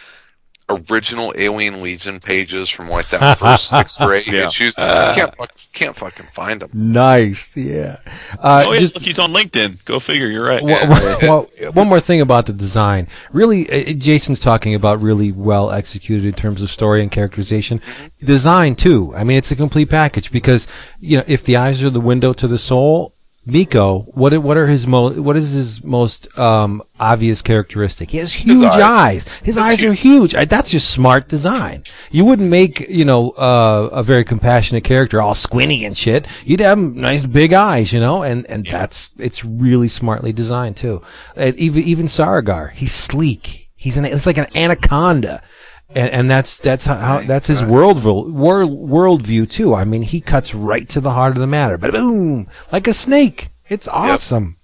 original 0.68 1.32
Alien 1.38 1.82
Legion 1.84 2.20
pages 2.20 2.70
from 2.70 2.89
like 2.89 3.09
that 3.09 3.38
first 3.39 3.70
six 3.70 3.99
or 4.01 4.13
eight 4.13 4.28
Yeah. 4.28 4.47
issues. 4.47 4.76
can't 4.76 5.34
fuck, 5.36 5.51
can't 5.74 5.95
fucking 5.95 6.26
find 6.28 6.61
them. 6.61 6.70
Nice, 6.74 7.55
yeah. 7.55 7.97
Uh, 8.39 8.63
oh 8.68 8.74
yeah, 8.74 8.80
just 8.80 8.95
look, 8.95 9.03
he's 9.03 9.20
on 9.20 9.32
LinkedIn. 9.32 9.86
Go 9.86 9.99
figure. 9.99 10.28
You're 10.28 10.45
right. 10.45 10.63
Well, 10.63 10.89
well, 10.89 11.47
well, 11.61 11.72
one 11.74 11.88
more 11.88 11.99
thing 11.99 12.22
about 12.22 12.47
the 12.47 12.53
design. 12.53 13.07
Really, 13.32 13.70
uh, 13.70 13.93
Jason's 13.93 14.39
talking 14.39 14.74
about 14.74 15.01
really 15.01 15.32
well 15.32 15.72
executed 15.72 16.26
in 16.26 16.34
terms 16.34 16.61
of 16.61 16.70
story 16.72 17.01
and 17.03 17.11
characterization. 17.11 17.82
Design 18.20 18.76
too. 18.76 19.13
I 19.16 19.24
mean, 19.24 19.38
it's 19.38 19.51
a 19.51 19.55
complete 19.55 19.89
package 19.89 20.32
because 20.32 20.68
you 20.99 21.18
know 21.18 21.24
if 21.28 21.43
the 21.43 21.57
eyes 21.57 21.84
are 21.84 21.89
the 21.89 22.01
window 22.01 22.34
to 22.34 22.47
the 22.47 22.59
soul. 22.59 23.14
Miko, 23.48 24.02
what 24.14 24.36
what 24.39 24.58
are 24.58 24.66
his 24.66 24.88
mo- 24.88 25.22
what 25.22 25.38
is 25.38 25.52
his 25.52 25.84
most 25.84 26.36
um, 26.38 26.82
obvious 27.00 27.43
characteristic? 27.43 28.10
He 28.10 28.18
has 28.18 28.34
huge 28.34 28.64
eyes. 28.64 28.82
eyes. 28.82 29.26
His 29.43 29.58
eyes 29.58 29.84
are 29.84 29.93
huge. 29.93 30.34
I, 30.34 30.46
that's 30.46 30.72
just 30.72 30.89
smart 30.89 31.28
design. 31.28 31.84
You 32.10 32.26
wouldn't 32.26 32.50
make 32.50 32.80
you 32.89 33.06
know 33.06 33.32
uh, 33.32 33.89
a 33.91 34.02
very 34.02 34.24
compassionate 34.24 34.84
character 34.84 35.22
all 35.22 35.36
squinty 35.36 35.86
and 35.86 35.96
shit. 35.96 36.26
You'd 36.43 36.60
have 36.60 36.80
nice 36.80 37.26
big 37.26 37.54
eyes, 37.54 37.93
you 37.93 38.00
know, 38.00 38.24
and 38.24 38.50
and 38.50 38.66
that's 38.66 39.12
it's 39.20 39.46
really 39.46 39.89
smartly 39.89 40.34
designed 40.34 40.78
too. 40.78 41.04
Uh, 41.38 41.52
even 41.56 41.84
even 41.84 42.06
Sarigar, 42.08 42.72
he's 42.72 42.93
sleek. 42.93 43.70
He's 43.76 43.98
an 43.98 44.06
it's 44.06 44.26
like 44.26 44.39
an 44.39 44.48
anaconda. 44.56 45.43
And, 45.90 46.10
and 46.12 46.30
that's 46.30 46.60
that's 46.60 46.86
how, 46.86 46.98
how 46.98 47.20
that's 47.22 47.48
his 47.48 47.64
world 47.64 48.04
world 48.04 48.72
worldview 48.72 49.50
too. 49.50 49.76
I 49.76 49.86
mean, 49.86 50.02
he 50.02 50.20
cuts 50.20 50.56
right 50.56 50.90
to 50.90 51.00
the 51.00 51.12
heart 51.12 51.36
of 51.36 51.42
the 51.42 51.48
matter. 51.48 51.78
But 51.78 51.92
boom, 51.92 52.48
like 52.72 52.88
a 52.88 52.94
snake. 52.94 53.50
It's 53.70 53.88
awesome. 53.88 54.58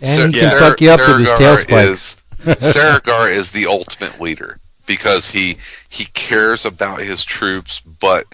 And 0.00 0.34
he 0.34 0.40
Sar- 0.40 0.50
can 0.50 0.60
fuck 0.60 0.80
you 0.80 0.90
up 0.90 1.00
with 1.00 1.20
his 1.20 1.32
tail 1.32 1.56
spikes. 1.56 2.16
Is, 2.44 2.56
Sarigar 2.56 3.30
is 3.32 3.50
the 3.52 3.66
ultimate 3.66 4.20
leader 4.20 4.60
because 4.86 5.30
he 5.30 5.56
he 5.88 6.06
cares 6.06 6.64
about 6.64 7.00
his 7.00 7.24
troops, 7.24 7.80
but 7.80 8.26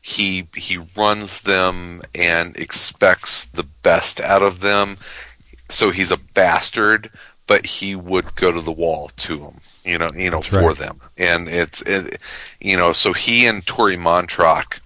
he 0.00 0.48
he 0.56 0.78
runs 0.96 1.42
them 1.42 2.02
and 2.14 2.56
expects 2.56 3.44
the 3.44 3.66
best 3.82 4.20
out 4.20 4.42
of 4.42 4.60
them. 4.60 4.96
So 5.68 5.90
he's 5.90 6.10
a 6.10 6.16
bastard, 6.16 7.10
but 7.48 7.64
he 7.66 7.96
would 7.96 8.36
go 8.36 8.52
to 8.52 8.60
the 8.60 8.70
wall 8.70 9.08
to 9.16 9.36
them, 9.38 9.60
you 9.82 9.98
know, 9.98 10.10
you 10.14 10.30
know, 10.30 10.42
for 10.42 10.68
right. 10.68 10.76
them. 10.76 11.00
And 11.16 11.48
it's 11.48 11.82
it, 11.82 12.20
you 12.60 12.76
know, 12.76 12.92
so 12.92 13.12
he 13.12 13.46
and 13.46 13.66
Tori 13.66 13.96
Montrock 13.96 14.78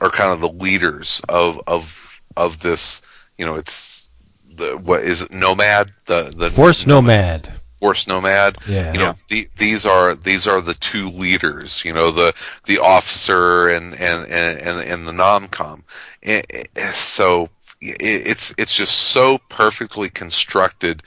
are 0.00 0.10
kind 0.10 0.30
of 0.30 0.40
the 0.40 0.52
leaders 0.52 1.20
of 1.28 1.60
of 1.66 2.20
of 2.36 2.60
this. 2.60 3.02
You 3.38 3.46
know, 3.46 3.56
it's 3.56 4.08
the 4.44 4.76
what 4.76 5.02
is 5.02 5.22
it? 5.22 5.32
Nomad 5.32 5.92
the 6.06 6.32
the 6.36 6.50
Force 6.50 6.86
Nomad. 6.86 7.54
Force 7.80 8.06
Nomad. 8.06 8.58
Yeah. 8.68 8.92
You 8.92 8.98
know, 8.98 9.14
the, 9.28 9.44
these 9.56 9.86
are 9.86 10.14
these 10.14 10.46
are 10.46 10.60
the 10.60 10.74
two 10.74 11.08
leaders. 11.08 11.82
You 11.86 11.94
know, 11.94 12.10
the 12.10 12.34
the 12.66 12.78
officer 12.78 13.68
and 13.68 13.94
and 13.94 14.30
and 14.30 14.60
and, 14.60 14.80
and 14.80 15.08
the 15.08 15.12
noncom. 15.12 15.84
Eh, 16.22 16.42
eh, 16.76 16.90
So 16.90 17.48
it's 17.80 18.54
it's 18.58 18.74
just 18.74 18.94
so 18.94 19.38
perfectly 19.48 20.10
constructed 20.10 21.02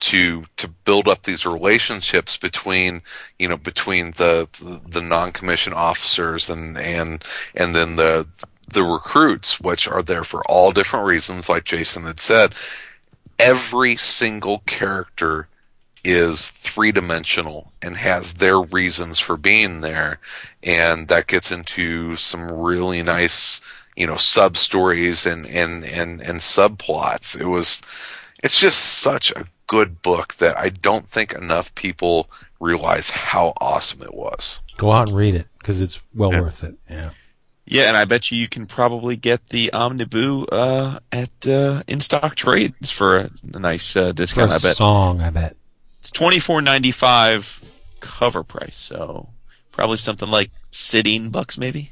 to 0.00 0.44
to 0.56 0.68
build 0.68 1.08
up 1.08 1.22
these 1.22 1.46
relationships 1.46 2.36
between 2.36 3.02
you 3.38 3.48
know 3.48 3.56
between 3.56 4.12
the 4.12 4.48
the 4.88 5.02
non-commissioned 5.02 5.74
officers 5.74 6.50
and 6.50 6.76
and 6.78 7.24
and 7.54 7.74
then 7.74 7.96
the 7.96 8.26
the 8.68 8.82
recruits 8.82 9.60
which 9.60 9.86
are 9.88 10.02
there 10.02 10.24
for 10.24 10.42
all 10.50 10.72
different 10.72 11.06
reasons 11.06 11.48
like 11.48 11.64
Jason 11.64 12.04
had 12.04 12.20
said 12.20 12.54
every 13.38 13.96
single 13.96 14.60
character 14.66 15.48
is 16.04 16.50
three 16.50 16.92
dimensional 16.92 17.72
and 17.82 17.96
has 17.96 18.34
their 18.34 18.60
reasons 18.60 19.18
for 19.18 19.36
being 19.36 19.80
there, 19.80 20.20
and 20.62 21.08
that 21.08 21.26
gets 21.26 21.50
into 21.50 22.16
some 22.16 22.50
really 22.50 23.02
nice, 23.02 23.60
you 23.96 24.06
know, 24.06 24.16
sub 24.16 24.56
stories 24.56 25.26
and 25.26 25.46
and 25.46 25.84
and 25.84 26.20
and 26.20 26.38
subplots. 26.38 27.38
It 27.38 27.46
was, 27.46 27.82
it's 28.42 28.60
just 28.60 28.78
such 28.78 29.32
a 29.32 29.46
good 29.66 30.02
book 30.02 30.34
that 30.34 30.56
I 30.58 30.68
don't 30.68 31.06
think 31.06 31.32
enough 31.32 31.74
people 31.74 32.30
realize 32.60 33.10
how 33.10 33.52
awesome 33.60 34.02
it 34.02 34.14
was. 34.14 34.62
Go 34.76 34.92
out 34.92 35.08
and 35.08 35.16
read 35.16 35.34
it 35.34 35.46
because 35.58 35.80
it's 35.80 36.00
well 36.14 36.32
Yeah. 36.32 36.40
worth 36.40 36.62
it. 36.64 36.76
Yeah. 36.88 37.10
Yeah, 37.68 37.88
and 37.88 37.96
I 37.96 38.04
bet 38.04 38.30
you 38.30 38.38
you 38.38 38.46
can 38.48 38.66
probably 38.66 39.16
get 39.16 39.48
the 39.48 39.72
Omniboo 39.72 40.46
uh, 40.52 41.00
at 41.10 41.48
uh, 41.48 41.82
in 41.88 42.00
stock 42.00 42.36
trades 42.36 42.92
for 42.92 43.16
a, 43.16 43.30
a 43.54 43.58
nice 43.58 43.96
uh, 43.96 44.08
For 44.08 44.12
discount. 44.12 44.52
a 44.52 44.54
I 44.54 44.58
bet 44.58 44.76
song, 44.76 45.20
I 45.20 45.30
bet. 45.30 45.56
it's 45.98 46.12
twenty 46.12 46.38
four 46.38 46.62
ninety 46.62 46.92
five 46.92 47.60
cover 47.98 48.44
price, 48.44 48.76
so 48.76 49.30
probably 49.72 49.96
something 49.96 50.30
like 50.30 50.52
sitting 50.70 51.30
bucks 51.30 51.58
maybe. 51.58 51.90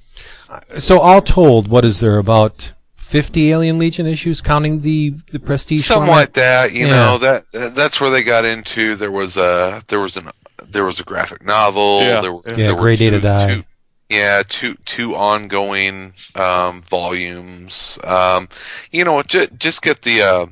So 0.78 1.00
all 1.00 1.20
told, 1.20 1.66
what 1.66 1.84
is 1.84 1.98
there 1.98 2.18
about 2.18 2.72
fifty 3.14 3.52
Alien 3.52 3.78
Legion 3.78 4.06
issues, 4.06 4.40
counting 4.40 4.80
the 4.80 5.14
the 5.30 5.38
prestige? 5.38 5.84
Something 5.84 6.06
format? 6.06 6.20
like 6.20 6.32
that, 6.32 6.72
you 6.72 6.86
Yeah. 6.86 6.92
know. 6.96 7.18
That 7.18 7.44
that's 7.74 8.00
where 8.00 8.10
they 8.10 8.24
got 8.24 8.44
into. 8.44 8.96
There 8.96 9.12
was 9.12 9.36
a 9.36 9.82
there 9.86 10.00
was 10.00 10.16
an 10.16 10.30
there 10.68 10.84
was 10.84 10.98
a 10.98 11.04
graphic 11.04 11.44
novel. 11.44 12.00
Yeah. 12.02 12.20
There, 12.20 12.32
were- 12.32 12.40
Yeah, 12.48 12.54
there 12.56 12.74
were 12.74 12.80
Grey 12.80 12.96
Day 12.96 13.10
to 13.10 13.20
Die. 13.20 13.54
two- 13.54 13.64
yeah, 14.10 14.42
two 14.48 14.74
two 14.84 15.14
ongoing 15.14 16.12
um, 16.34 16.82
volumes. 16.82 18.00
Um, 18.02 18.48
you 18.90 19.04
know, 19.04 19.22
ju- 19.22 19.46
just 19.58 19.80
get 19.82 20.02
the 20.02 20.20
uh, 20.22 20.46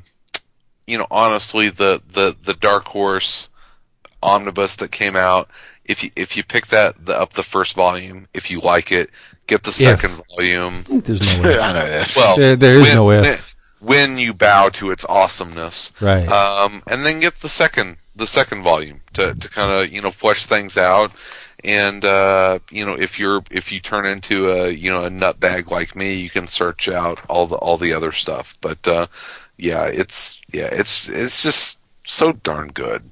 you 0.86 0.98
know 0.98 1.06
honestly 1.10 1.68
the 1.68 2.00
the 2.12 2.36
the 2.44 2.54
Dark 2.54 2.86
Horse 2.88 3.50
omnibus 4.22 4.76
that 4.76 4.92
came 4.92 5.16
out. 5.16 5.50
If 5.84 6.04
you 6.04 6.10
if 6.16 6.36
you 6.36 6.44
pick 6.44 6.68
that 6.68 7.06
the, 7.06 7.18
up 7.18 7.32
the 7.32 7.42
first 7.42 7.74
volume, 7.74 8.28
if 8.34 8.50
you 8.50 8.60
like 8.60 8.92
it, 8.92 9.10
get 9.46 9.64
the 9.64 9.72
second 9.72 10.22
volume. 10.36 10.84
There's 10.88 11.20
no 11.20 11.40
way. 11.40 11.58
I 11.58 11.72
know 11.72 11.88
that. 11.90 12.10
Well, 12.16 12.36
There- 12.36 12.56
there 12.56 12.74
is 12.76 12.82
when, 12.82 12.94
no 12.96 13.10
if. 13.10 13.24
When, 13.24 13.38
when 14.10 14.18
you 14.18 14.32
bow 14.32 14.68
to 14.68 14.92
its 14.92 15.04
awesomeness, 15.08 15.90
Right. 16.00 16.28
um, 16.28 16.82
and 16.86 17.04
then 17.04 17.18
get 17.20 17.40
the 17.40 17.48
second 17.48 17.96
the 18.14 18.26
second 18.28 18.62
volume 18.62 19.00
to 19.14 19.34
to 19.34 19.48
kind 19.48 19.72
of 19.72 19.92
you 19.92 20.00
know 20.00 20.10
flesh 20.12 20.46
things 20.46 20.76
out. 20.76 21.10
And 21.64 22.04
uh, 22.04 22.58
you 22.70 22.84
know, 22.86 22.94
if 22.94 23.18
you're 23.18 23.42
if 23.50 23.72
you 23.72 23.80
turn 23.80 24.06
into 24.06 24.50
a 24.50 24.70
you 24.70 24.90
know 24.90 25.04
a 25.04 25.10
nutbag 25.10 25.70
like 25.70 25.96
me, 25.96 26.14
you 26.14 26.30
can 26.30 26.46
search 26.46 26.88
out 26.88 27.18
all 27.28 27.46
the 27.46 27.56
all 27.56 27.76
the 27.76 27.92
other 27.92 28.12
stuff. 28.12 28.56
But 28.60 28.86
uh, 28.86 29.06
yeah, 29.58 29.84
it's 29.86 30.40
yeah, 30.52 30.68
it's 30.72 31.08
it's 31.08 31.42
just 31.42 31.78
so 32.06 32.32
darn 32.32 32.68
good. 32.68 33.10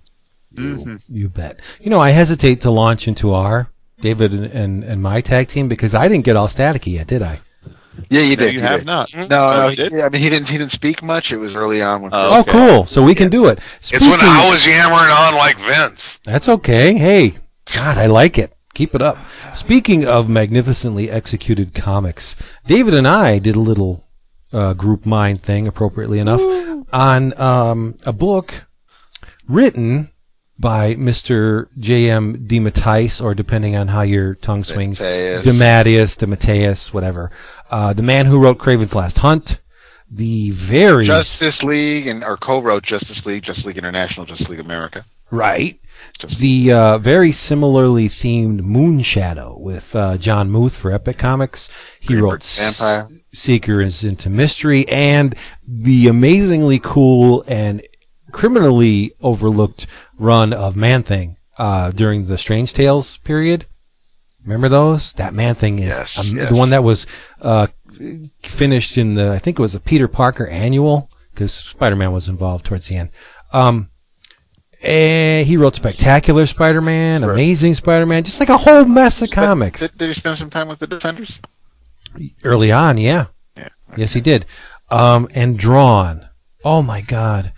You 0.56 1.28
bet. 1.28 1.60
You 1.80 1.90
know, 1.90 2.00
I 2.00 2.10
hesitate 2.10 2.60
to 2.62 2.70
launch 2.70 3.06
into 3.08 3.32
our 3.32 3.70
David 4.00 4.32
and, 4.32 4.44
and, 4.46 4.84
and 4.84 5.02
my 5.02 5.20
tag 5.20 5.48
team 5.48 5.68
because 5.68 5.94
I 5.94 6.08
didn't 6.08 6.24
get 6.24 6.36
all 6.36 6.48
staticky 6.48 6.94
yet, 6.94 7.06
did 7.06 7.22
I? 7.22 7.40
Yeah, 8.08 8.20
you 8.22 8.30
No, 8.36 8.44
did. 8.44 8.54
you 8.54 8.60
you 8.60 8.66
have 8.66 8.80
did. 8.80 8.86
not. 8.86 9.12
No, 9.14 9.48
Oh, 9.48 9.60
no, 9.60 9.68
you 9.68 9.76
did? 9.76 9.92
yeah, 9.92 10.06
I 10.06 10.08
mean, 10.08 10.22
he 10.22 10.30
didn't. 10.30 10.46
He 10.48 10.56
didn't 10.58 10.72
speak 10.72 11.02
much. 11.02 11.30
It 11.30 11.36
was 11.36 11.54
early 11.54 11.82
on 11.82 12.02
when. 12.02 12.10
Oh, 12.14 12.36
Oh, 12.36 12.40
Okay. 12.40 12.50
cool. 12.52 12.86
So 12.86 13.02
we 13.02 13.14
can 13.14 13.28
do 13.28 13.46
it. 13.46 13.58
It's 13.80 13.92
when 14.06 14.20
I 14.20 14.48
was 14.50 14.66
yammering 14.66 15.10
on 15.10 15.34
like 15.36 15.58
Vince. 15.58 16.18
That's 16.24 16.48
okay. 16.48 16.94
Hey, 16.94 17.34
God, 17.72 17.98
I 17.98 18.06
like 18.06 18.38
it. 18.38 18.52
Keep 18.74 18.94
it 18.94 19.02
up. 19.02 19.18
Speaking 19.52 20.06
of 20.06 20.28
magnificently 20.28 21.10
executed 21.10 21.74
comics, 21.74 22.36
David 22.66 22.94
and 22.94 23.06
I 23.06 23.38
did 23.38 23.54
a 23.56 23.60
little 23.60 24.06
uh, 24.52 24.72
group 24.74 25.04
mind 25.04 25.40
thing, 25.42 25.66
appropriately 25.68 26.18
enough, 26.20 26.40
on 26.92 27.38
um, 27.38 27.96
a 28.06 28.12
book 28.12 28.64
written 29.48 30.10
by 30.60 30.94
Mr. 30.94 31.68
J.M. 31.78 32.46
DeMatteis, 32.46 33.22
or 33.22 33.34
depending 33.34 33.76
on 33.76 33.88
how 33.88 34.02
your 34.02 34.34
tongue 34.34 34.62
swings, 34.62 35.00
DeMatteis. 35.00 36.18
DeMatteis, 36.18 36.92
whatever. 36.92 37.30
Uh, 37.70 37.94
the 37.94 38.02
man 38.02 38.26
who 38.26 38.38
wrote 38.38 38.58
Kraven's 38.58 38.94
Last 38.94 39.18
Hunt, 39.18 39.58
the 40.10 40.50
very 40.50 41.06
Justice 41.06 41.62
League 41.62 42.06
and 42.06 42.22
or 42.22 42.36
co-wrote 42.36 42.84
Justice 42.84 43.24
League, 43.24 43.42
Justice 43.44 43.64
League 43.64 43.78
International, 43.78 44.26
Justice 44.26 44.48
League 44.48 44.60
America. 44.60 45.04
Right. 45.30 45.80
The 46.38 46.72
uh, 46.72 46.98
very 46.98 47.30
similarly 47.32 48.08
themed 48.08 48.60
Moonshadow 48.60 49.58
with 49.58 49.94
uh, 49.94 50.18
Jon 50.18 50.50
Muth 50.50 50.76
for 50.76 50.90
Epic 50.90 51.18
Comics. 51.18 51.70
He 52.00 52.08
Greenberg 52.08 52.30
wrote 52.30 52.40
S- 52.40 52.78
Vampire. 52.78 53.20
Seekers 53.32 54.02
into 54.02 54.28
Mystery 54.28 54.88
and 54.88 55.36
the 55.66 56.08
amazingly 56.08 56.80
cool 56.82 57.44
and 57.46 57.80
criminally 58.32 59.12
overlooked 59.20 59.86
run 60.18 60.52
of 60.52 60.76
Man 60.76 61.02
Thing 61.02 61.36
uh, 61.58 61.90
during 61.90 62.26
the 62.26 62.38
Strange 62.38 62.72
Tales 62.72 63.16
period. 63.18 63.66
Remember 64.42 64.68
those? 64.68 65.12
That 65.14 65.34
Man 65.34 65.54
Thing 65.54 65.78
is 65.78 65.98
Yes, 65.98 66.08
um, 66.16 66.36
yes. 66.36 66.48
the 66.48 66.56
one 66.56 66.70
that 66.70 66.82
was 66.82 67.06
uh, 67.42 67.66
finished 68.42 68.96
in 68.96 69.14
the 69.14 69.32
I 69.32 69.38
think 69.38 69.58
it 69.58 69.62
was 69.62 69.74
a 69.74 69.80
Peter 69.80 70.08
Parker 70.08 70.46
annual 70.46 71.10
because 71.32 71.52
Spider 71.52 71.96
Man 71.96 72.12
was 72.12 72.28
involved 72.28 72.64
towards 72.64 72.88
the 72.88 72.96
end. 72.96 73.10
Um, 73.52 73.90
eh, 74.80 75.42
he 75.42 75.56
wrote 75.56 75.74
Spectacular 75.74 76.46
Spider 76.46 76.80
Man, 76.80 77.22
Amazing 77.22 77.74
Spider 77.74 78.06
Man, 78.06 78.24
just 78.24 78.40
like 78.40 78.48
a 78.48 78.56
whole 78.56 78.84
mess 78.84 79.20
of 79.22 79.30
comics. 79.30 79.80
Did, 79.80 79.98
did 79.98 80.14
he 80.14 80.20
spend 80.20 80.38
some 80.38 80.50
time 80.50 80.68
with 80.68 80.78
the 80.78 80.86
Defenders? 80.86 81.30
Early 82.42 82.72
on, 82.72 82.98
yeah. 82.98 83.26
Yeah. 83.56 83.68
Yes, 83.96 84.14
he 84.14 84.20
did. 84.20 84.46
Um, 84.90 85.28
and 85.34 85.58
drawn. 85.58 86.28
Oh 86.64 86.82
my 86.82 87.00
God. 87.00 87.52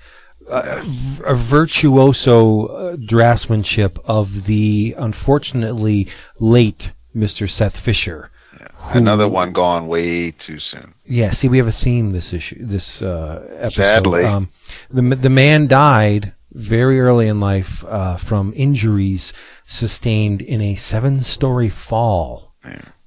Uh, 0.49 0.83
v- 0.87 1.23
a 1.27 1.35
virtuoso 1.35 2.67
uh, 2.67 2.97
draftsmanship 2.97 3.99
of 4.05 4.45
the 4.47 4.95
unfortunately 4.99 6.09
late 6.39 6.93
Mr. 7.17 7.49
Seth 7.49 7.79
Fisher. 7.79 8.31
who- 8.75 8.99
Another 8.99 9.29
one 9.29 9.53
gone 9.53 9.87
way 9.89 10.33
too 10.33 10.59
soon. 10.59 10.95
Yeah, 11.05 11.31
see, 11.31 11.49
we 11.49 11.59
have 11.59 11.69
a 11.69 11.73
theme 11.73 12.13
this 12.13 12.33
issue, 12.33 12.65
this 12.65 13.01
uh, 13.03 13.47
episode. 13.59 13.85
Sadly. 13.85 14.25
Um, 14.25 14.49
the 14.91 15.03
the 15.17 15.31
man 15.31 15.67
died 15.69 16.33
very 16.53 17.01
early 17.01 17.29
in 17.29 17.41
life 17.41 17.85
uh, 17.87 18.17
from 18.17 18.53
injuries 18.55 19.33
sustained 19.67 20.43
in 20.43 20.61
a 20.61 20.75
seven-story 20.75 21.69
fall 21.71 22.55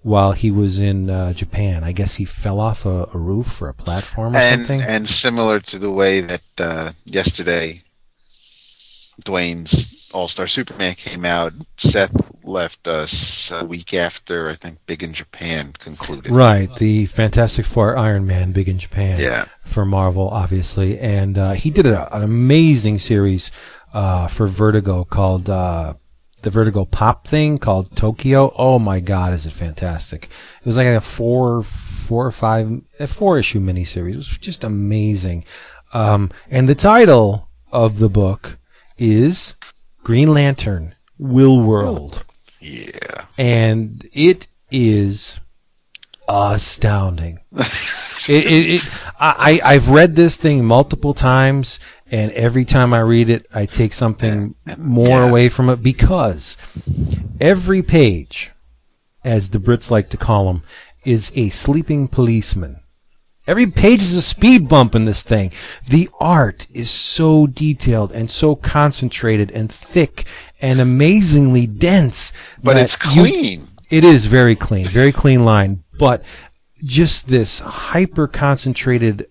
while 0.05 0.33
he 0.33 0.51
was 0.51 0.79
in 0.79 1.09
uh, 1.09 1.33
Japan. 1.33 1.83
I 1.83 1.91
guess 1.91 2.13
he 2.15 2.25
fell 2.25 2.59
off 2.59 2.85
a, 2.85 3.07
a 3.11 3.17
roof 3.17 3.59
or 3.59 3.69
a 3.69 3.73
platform 3.73 4.35
or 4.35 4.37
And 4.39 4.63
something. 4.63 4.79
and 4.83 5.09
similar 5.19 5.59
to 5.71 5.79
the 5.79 5.89
way 5.89 6.21
that 6.21 6.41
uh, 6.59 6.91
yesterday 7.05 7.81
Dwayne's 9.25 9.73
All 10.13 10.27
Star 10.27 10.47
Superman 10.47 10.95
came 11.03 11.25
out, 11.25 11.53
Seth 11.79 12.11
left 12.43 12.85
us 12.85 13.11
a 13.49 13.65
week 13.65 13.95
after 13.95 14.51
I 14.51 14.57
think 14.57 14.77
Big 14.85 15.01
in 15.01 15.15
Japan 15.15 15.73
concluded. 15.83 16.31
Right, 16.31 16.73
the 16.75 17.07
Fantastic 17.07 17.65
Four 17.65 17.97
Iron 17.97 18.27
Man, 18.27 18.51
big 18.51 18.69
in 18.69 18.77
Japan. 18.77 19.19
Yeah. 19.19 19.45
For 19.63 19.85
Marvel, 19.85 20.29
obviously. 20.29 20.99
And 20.99 21.35
uh, 21.39 21.53
he 21.53 21.71
did 21.71 21.87
a, 21.87 22.15
an 22.15 22.21
amazing 22.21 22.99
series 22.99 23.49
uh, 23.91 24.27
for 24.27 24.45
Vertigo 24.45 25.03
called 25.03 25.49
uh, 25.49 25.95
the 26.45 26.51
Vertigo 26.51 26.85
Pop 26.85 27.27
thing 27.27 27.57
called 27.57 27.95
Tokyo. 27.97 28.53
Oh 28.55 28.77
my 28.77 28.99
God, 28.99 29.33
is 29.33 29.45
it 29.47 29.51
fantastic! 29.51 30.25
It 30.61 30.65
was 30.65 30.77
like 30.77 30.85
a 30.87 31.01
four, 31.01 31.63
four 31.63 32.25
or 32.27 32.31
five, 32.31 32.81
a 32.99 33.07
four 33.07 33.39
issue 33.39 33.59
miniseries. 33.59 34.13
It 34.13 34.17
was 34.17 34.37
just 34.37 34.63
amazing. 34.63 35.43
Um, 35.91 36.29
and 36.49 36.69
the 36.69 36.75
title 36.75 37.49
of 37.71 37.97
the 37.97 38.09
book 38.09 38.59
is 38.99 39.55
Green 40.03 40.33
Lantern 40.33 40.93
Will 41.17 41.59
World 41.59 42.23
Yeah. 42.61 43.25
and 43.39 44.07
it 44.13 44.47
is 44.69 45.39
astounding. 46.29 47.39
it, 48.27 48.45
it, 48.45 48.69
it, 48.75 48.81
I, 49.19 49.59
I've 49.63 49.89
read 49.89 50.15
this 50.15 50.37
thing 50.37 50.65
multiple 50.65 51.13
times, 51.13 51.79
and 52.09 52.31
every 52.33 52.65
time 52.65 52.93
I 52.93 52.99
read 52.99 53.29
it, 53.29 53.45
I 53.53 53.65
take 53.65 53.93
something 53.93 54.55
more 54.77 55.19
Yeah. 55.19 55.27
away 55.29 55.49
from 55.49 55.69
it 55.69 55.81
because 55.83 56.57
every 57.39 57.81
page, 57.81 58.51
as 59.23 59.49
the 59.49 59.59
Brits 59.59 59.89
like 59.91 60.09
to 60.09 60.17
call 60.17 60.45
them, 60.45 60.63
is 61.03 61.31
a 61.35 61.49
sleeping 61.49 62.07
policeman. 62.07 62.79
Every 63.47 63.67
page 63.67 64.01
is 64.01 64.17
a 64.17 64.23
speed 64.23 64.67
bump 64.67 64.95
in 64.95 65.05
this 65.05 65.21
thing. 65.21 65.51
The 65.87 66.09
art 66.19 66.65
is 66.73 66.89
so 66.89 67.45
detailed 67.45 68.11
and 68.11 68.31
so 68.31 68.55
concentrated 68.55 69.51
and 69.51 69.71
thick 69.71 70.25
and 70.59 70.81
amazingly 70.81 71.67
dense. 71.67 72.33
But 72.63 72.77
it's 72.77 72.93
you- 73.15 73.21
clean. 73.21 73.67
it 73.91 74.03
is 74.03 74.25
very 74.25 74.55
clean, 74.55 74.89
very 74.89 75.11
clean 75.11 75.45
line, 75.45 75.83
but 75.99 76.23
just 76.83 77.27
this 77.27 77.59
hyper 77.59 78.27
concentrated 78.27 79.27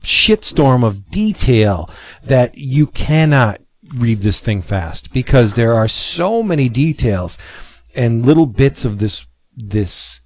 shitstorm 0.00 0.84
of 0.84 1.10
detail 1.10 1.88
that 2.24 2.56
you 2.58 2.86
cannot 2.86 3.60
read 3.94 4.20
this 4.20 4.40
thing 4.40 4.60
fast 4.60 5.12
because 5.12 5.54
there 5.54 5.74
are 5.74 5.88
so 5.88 6.42
many 6.42 6.68
details 6.68 7.38
and 7.94 8.26
little 8.26 8.46
bits 8.46 8.84
of 8.84 8.98
this 8.98 9.26
this 9.56 10.20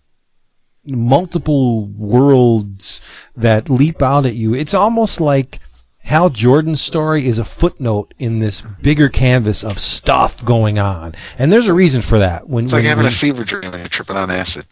multiple 0.86 1.86
worlds 1.86 3.02
that 3.36 3.68
leap 3.68 4.00
out 4.02 4.24
at 4.24 4.34
you. 4.34 4.54
It's 4.54 4.72
almost 4.72 5.20
like 5.20 5.58
Hal 6.04 6.30
Jordan's 6.30 6.80
story 6.80 7.26
is 7.26 7.38
a 7.38 7.44
footnote 7.44 8.14
in 8.18 8.38
this 8.38 8.62
bigger 8.80 9.10
canvas 9.10 9.62
of 9.62 9.78
stuff 9.78 10.42
going 10.46 10.78
on, 10.78 11.14
and 11.38 11.52
there's 11.52 11.66
a 11.66 11.74
reason 11.74 12.00
for 12.00 12.18
that. 12.20 12.48
When, 12.48 12.64
It's 12.66 12.72
like 12.72 12.78
when- 12.84 12.88
having 12.88 13.04
when- 13.04 13.12
a 13.12 13.18
fever 13.18 13.44
dream 13.44 13.64
and 13.74 13.80
you're 13.80 13.88
tripping 13.90 14.16
on 14.16 14.30
acid. 14.30 14.64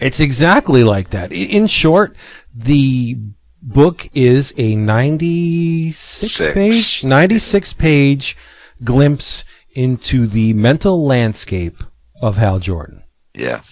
It's 0.00 0.20
exactly 0.20 0.84
like 0.84 1.10
that. 1.10 1.32
In 1.32 1.66
short, 1.66 2.16
the 2.54 3.16
book 3.60 4.08
is 4.14 4.54
a 4.56 4.76
96 4.76 5.96
Six. 5.96 6.54
page, 6.54 7.04
96 7.04 7.72
page 7.74 8.36
glimpse 8.84 9.44
into 9.72 10.26
the 10.26 10.52
mental 10.54 11.04
landscape 11.04 11.82
of 12.20 12.36
Hal 12.36 12.58
Jordan. 12.58 13.02
Yeah. 13.34 13.62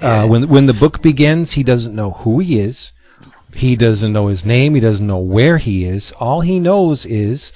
Uh, 0.00 0.26
when 0.26 0.48
when 0.48 0.66
the 0.66 0.72
book 0.72 1.02
begins, 1.02 1.52
he 1.52 1.62
doesn't 1.62 1.94
know 1.94 2.12
who 2.12 2.38
he 2.38 2.58
is. 2.58 2.92
He 3.54 3.76
doesn't 3.76 4.12
know 4.12 4.28
his 4.28 4.44
name. 4.46 4.74
He 4.74 4.80
doesn't 4.80 5.06
know 5.06 5.18
where 5.18 5.58
he 5.58 5.84
is. 5.84 6.12
All 6.12 6.40
he 6.40 6.60
knows 6.60 7.04
is 7.04 7.52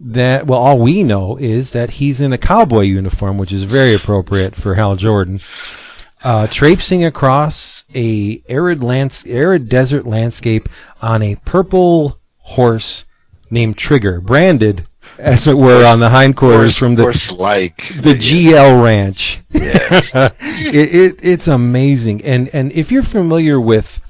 that 0.00 0.46
well, 0.46 0.58
all 0.58 0.78
we 0.78 1.04
know 1.04 1.36
is 1.36 1.72
that 1.72 1.90
he's 1.90 2.20
in 2.20 2.32
a 2.32 2.38
cowboy 2.38 2.82
uniform, 2.82 3.38
which 3.38 3.52
is 3.52 3.64
very 3.64 3.94
appropriate 3.94 4.56
for 4.56 4.74
Hal 4.74 4.96
Jordan, 4.96 5.40
uh, 6.22 6.46
traipsing 6.46 7.04
across 7.04 7.84
a 7.94 8.42
arid 8.48 8.82
lands 8.82 9.26
arid 9.26 9.68
desert 9.68 10.06
landscape 10.06 10.68
on 11.00 11.22
a 11.22 11.36
purple 11.44 12.18
horse 12.38 13.04
named 13.50 13.76
Trigger, 13.76 14.20
branded 14.20 14.88
as 15.18 15.48
it 15.48 15.56
were 15.56 15.84
on 15.86 16.00
the 16.00 16.10
hindquarters 16.10 16.76
from 16.76 16.94
the 16.94 17.04
like 17.38 17.76
the 18.02 18.14
GL 18.14 18.82
Ranch. 18.82 19.40
it, 19.50 20.34
it, 20.94 21.20
it's 21.22 21.48
amazing, 21.48 22.22
and 22.22 22.48
and 22.48 22.72
if 22.72 22.90
you're 22.90 23.02
familiar 23.02 23.60
with 23.60 24.00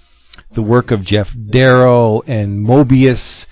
the 0.53 0.63
work 0.63 0.91
of 0.91 1.01
Geof 1.01 1.51
Darrow 1.51 2.23
and 2.27 2.67
Moebius, 2.67 3.47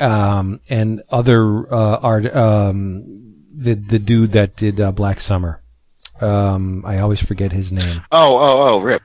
um, 0.00 0.60
and 0.68 1.02
other 1.10 1.72
uh, 1.72 1.96
art, 1.96 2.34
um, 2.34 3.04
the 3.52 3.74
the 3.74 3.98
dude 3.98 4.32
that 4.32 4.56
did 4.56 4.80
uh, 4.80 4.92
Black 4.92 5.20
Summer, 5.20 5.62
um, 6.20 6.84
I 6.86 6.98
always 6.98 7.20
forget 7.20 7.52
his 7.52 7.72
name. 7.72 8.02
Oh, 8.12 8.38
oh, 8.38 8.62
oh, 8.68 8.80
Ryp. 8.80 9.00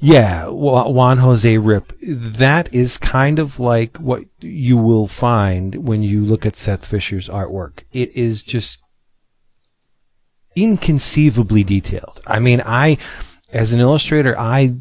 Yeah, 0.00 0.48
Juan 0.48 1.18
Jose 1.18 1.56
Ryp. 1.56 1.92
That 2.00 2.72
is 2.72 2.98
kind 2.98 3.40
of 3.40 3.58
like 3.58 3.96
what 3.96 4.24
you 4.40 4.76
will 4.76 5.08
find 5.08 5.74
when 5.86 6.04
you 6.04 6.24
look 6.24 6.46
at 6.46 6.56
Seth 6.56 6.86
Fisher's 6.86 7.28
artwork. 7.28 7.82
It 7.92 8.16
is 8.16 8.44
just 8.44 8.80
inconceivably 10.54 11.64
detailed. 11.64 12.20
I 12.26 12.38
mean, 12.38 12.62
I, 12.64 12.98
as 13.52 13.72
an 13.72 13.80
illustrator, 13.80 14.38
I 14.38 14.76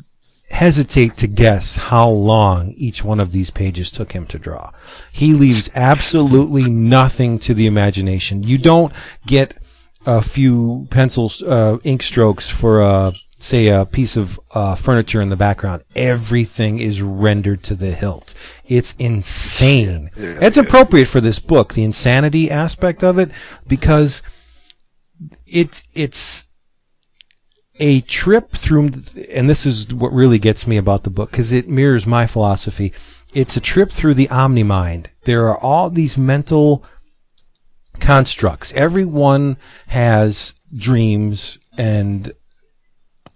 hesitate 0.49 1.17
to 1.17 1.27
guess 1.27 1.75
how 1.75 2.09
long 2.09 2.71
each 2.77 3.03
one 3.03 3.19
of 3.19 3.31
these 3.31 3.49
pages 3.49 3.91
took 3.91 4.11
him 4.13 4.25
to 4.27 4.39
draw. 4.39 4.71
He 5.11 5.33
leaves 5.33 5.69
absolutely 5.75 6.69
nothing 6.69 7.37
to 7.39 7.53
the 7.53 7.65
imagination. 7.65 8.43
You 8.43 8.57
don't 8.57 8.93
get 9.25 9.57
a 10.07 10.21
few 10.21 10.87
pencils, 10.89 11.43
uh, 11.43 11.77
ink 11.83 12.01
strokes 12.01 12.49
for 12.49 12.79
a, 12.79 13.11
say, 13.35 13.67
a 13.67 13.85
piece 13.85 14.15
of 14.15 14.39
uh, 14.51 14.73
furniture 14.73 15.21
in 15.21 15.27
the 15.27 15.35
background. 15.35 15.83
Everything 15.97 16.79
is 16.79 17.01
rendered 17.01 17.61
to 17.63 17.75
the 17.75 17.91
hilt. 17.91 18.33
It's 18.65 18.95
insane. 18.97 20.09
It's 20.15 20.55
appropriate 20.55 21.09
for 21.09 21.19
this 21.19 21.39
book, 21.39 21.73
the 21.73 21.83
insanity 21.83 22.49
aspect 22.49 23.03
of 23.03 23.19
it, 23.19 23.31
because 23.67 24.23
it's 25.45 25.83
it's 25.93 26.45
a 27.79 27.99
trip 28.01 28.51
through, 28.51 28.91
and 29.29 29.49
this 29.49 29.65
is 29.65 29.93
what 29.93 30.13
really 30.13 30.39
gets 30.39 30.65
me 30.65 30.77
about 30.77 31.03
the 31.03 31.09
book 31.09 31.31
because 31.31 31.51
it 31.51 31.67
mirrors 31.67 32.07
my 32.07 32.25
philosophy. 32.25 32.93
It's 33.33 33.57
a 33.57 33.61
trip 33.61 33.91
through 33.91 34.13
the 34.13 34.29
omni 34.29 34.63
mind. 34.63 35.09
There 35.25 35.47
are 35.49 35.57
all 35.57 35.89
these 35.89 36.17
mental 36.17 36.85
constructs. 37.99 38.71
Everyone 38.73 39.57
has 39.87 40.53
dreams, 40.75 41.59
and 41.77 42.31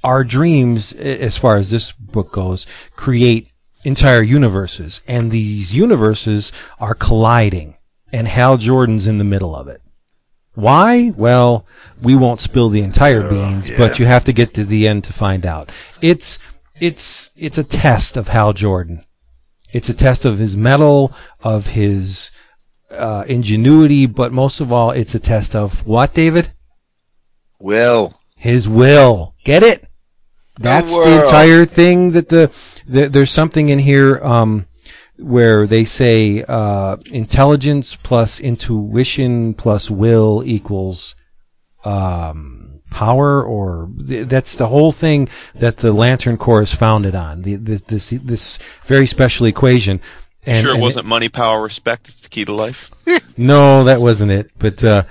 our 0.04 0.24
dreams, 0.24 0.94
as 0.94 1.38
far 1.38 1.56
as 1.56 1.70
this 1.70 1.92
book 1.92 2.32
goes, 2.32 2.66
create 2.96 3.52
entire 3.84 4.22
universes, 4.22 5.02
and 5.08 5.32
these 5.32 5.76
universes 5.76 6.52
are 6.80 6.94
colliding, 6.94 7.78
and 8.12 8.28
Hal 8.28 8.58
Jordan's 8.58 9.08
in 9.08 9.18
the 9.18 9.24
middle 9.24 9.56
of 9.56 9.68
it. 9.68 9.82
Why? 10.54 11.12
Well, 11.16 11.66
we 12.02 12.16
won't 12.16 12.42
spill 12.42 12.70
the 12.70 12.82
entire 12.82 13.26
oh, 13.26 13.30
beans, 13.30 13.72
but 13.72 14.00
you 14.00 14.06
have 14.06 14.26
to 14.26 14.34
get 14.34 14.54
to 14.56 14.66
the 14.66 14.88
end 14.88 15.06
to 15.06 15.14
find 15.14 15.46
out. 15.46 15.72
It's 16.02 16.40
it's 16.80 17.32
it's 17.38 17.58
a 17.58 17.64
test 17.64 18.18
of 18.18 18.28
Hal 18.28 18.54
Jordan. 18.54 19.06
It's 19.72 19.88
a 19.88 19.94
test 19.94 20.26
of 20.26 20.40
his 20.40 20.58
mettle, 20.58 21.14
of 21.42 21.68
his 21.68 22.32
uh, 22.92 23.24
ingenuity, 23.28 24.06
but 24.06 24.32
most 24.32 24.60
of 24.60 24.72
all, 24.72 24.92
it's 24.92 25.16
a 25.16 25.20
test 25.20 25.56
of 25.56 25.86
what, 25.86 26.14
David? 26.14 26.54
Will. 27.60 28.16
His 28.36 28.68
will. 28.68 29.36
Get 29.44 29.64
it? 29.64 29.88
That's 30.60 30.92
the 30.92 31.06
world. 31.06 31.22
entire 31.22 31.66
thing. 31.66 32.12
That 32.12 32.30
the, 32.30 32.52
the 32.86 33.08
there's 33.08 33.32
something 33.32 33.70
in 33.70 33.80
here 33.80 34.24
um, 34.24 34.68
where 35.18 35.66
they 35.68 35.86
say 35.86 36.44
uh, 36.48 36.98
intelligence 37.12 37.96
plus 37.96 38.40
intuition 38.40 39.54
plus 39.54 39.90
will 39.90 40.44
equals 40.46 41.16
um, 41.84 42.82
power, 42.92 43.44
or 43.44 43.90
th- 44.08 44.28
that's 44.28 44.56
the 44.56 44.68
whole 44.68 44.92
thing 44.92 45.30
that 45.56 45.78
the 45.78 45.94
Lantern 45.94 46.38
Corps 46.38 46.62
is 46.62 46.74
founded 46.74 47.16
on. 47.16 47.42
The, 47.42 47.56
the, 47.56 47.82
this 47.88 48.10
this 48.10 48.60
very 48.84 49.08
special 49.08 49.46
equation. 49.48 50.00
And, 50.46 50.58
sure, 50.58 50.72
it 50.72 50.74
and 50.74 50.82
wasn't 50.82 51.06
money, 51.06 51.30
power, 51.30 51.62
respect. 51.62 52.10
It's 52.10 52.24
the 52.24 52.30
key 52.30 52.46
to 52.46 52.54
life. 52.54 52.90
no, 53.38 53.84
that 53.84 54.02
wasn't 54.02 54.32
it. 54.32 54.50
But 54.58 54.84
uh, 54.84 55.04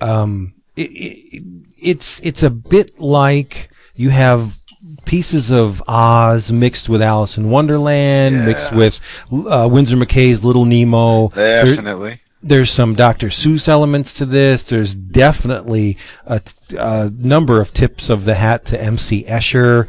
um, 0.00 0.54
it, 0.76 0.90
it, 0.90 1.44
it's 1.78 2.20
it's 2.20 2.42
a 2.42 2.50
bit 2.50 2.98
like 2.98 3.68
you 3.94 4.10
have 4.10 4.56
pieces 5.04 5.50
of 5.50 5.82
Oz 5.86 6.50
mixed 6.50 6.88
with 6.88 7.02
Alice 7.02 7.38
in 7.38 7.50
Wonderland, 7.50 8.44
mixed 8.46 8.72
with 8.72 9.00
uh, 9.32 9.68
Winsor 9.70 9.96
McCay's 9.96 10.44
Little 10.44 10.64
Nemo. 10.64 11.28
There- 11.28 11.64
Definitely. 11.76 12.20
there's 12.42 12.70
some 12.70 12.94
Dr. 12.94 13.28
Seuss 13.28 13.68
elements 13.68 14.14
to 14.14 14.26
this. 14.26 14.64
There's 14.64 14.94
definitely 14.94 15.98
a, 16.26 16.40
t- 16.40 16.76
a 16.78 17.10
number 17.10 17.60
of 17.60 17.72
tips 17.72 18.10
of 18.10 18.24
the 18.24 18.34
hat 18.34 18.64
to 18.66 18.80
MC 18.82 19.24
Escher. 19.24 19.86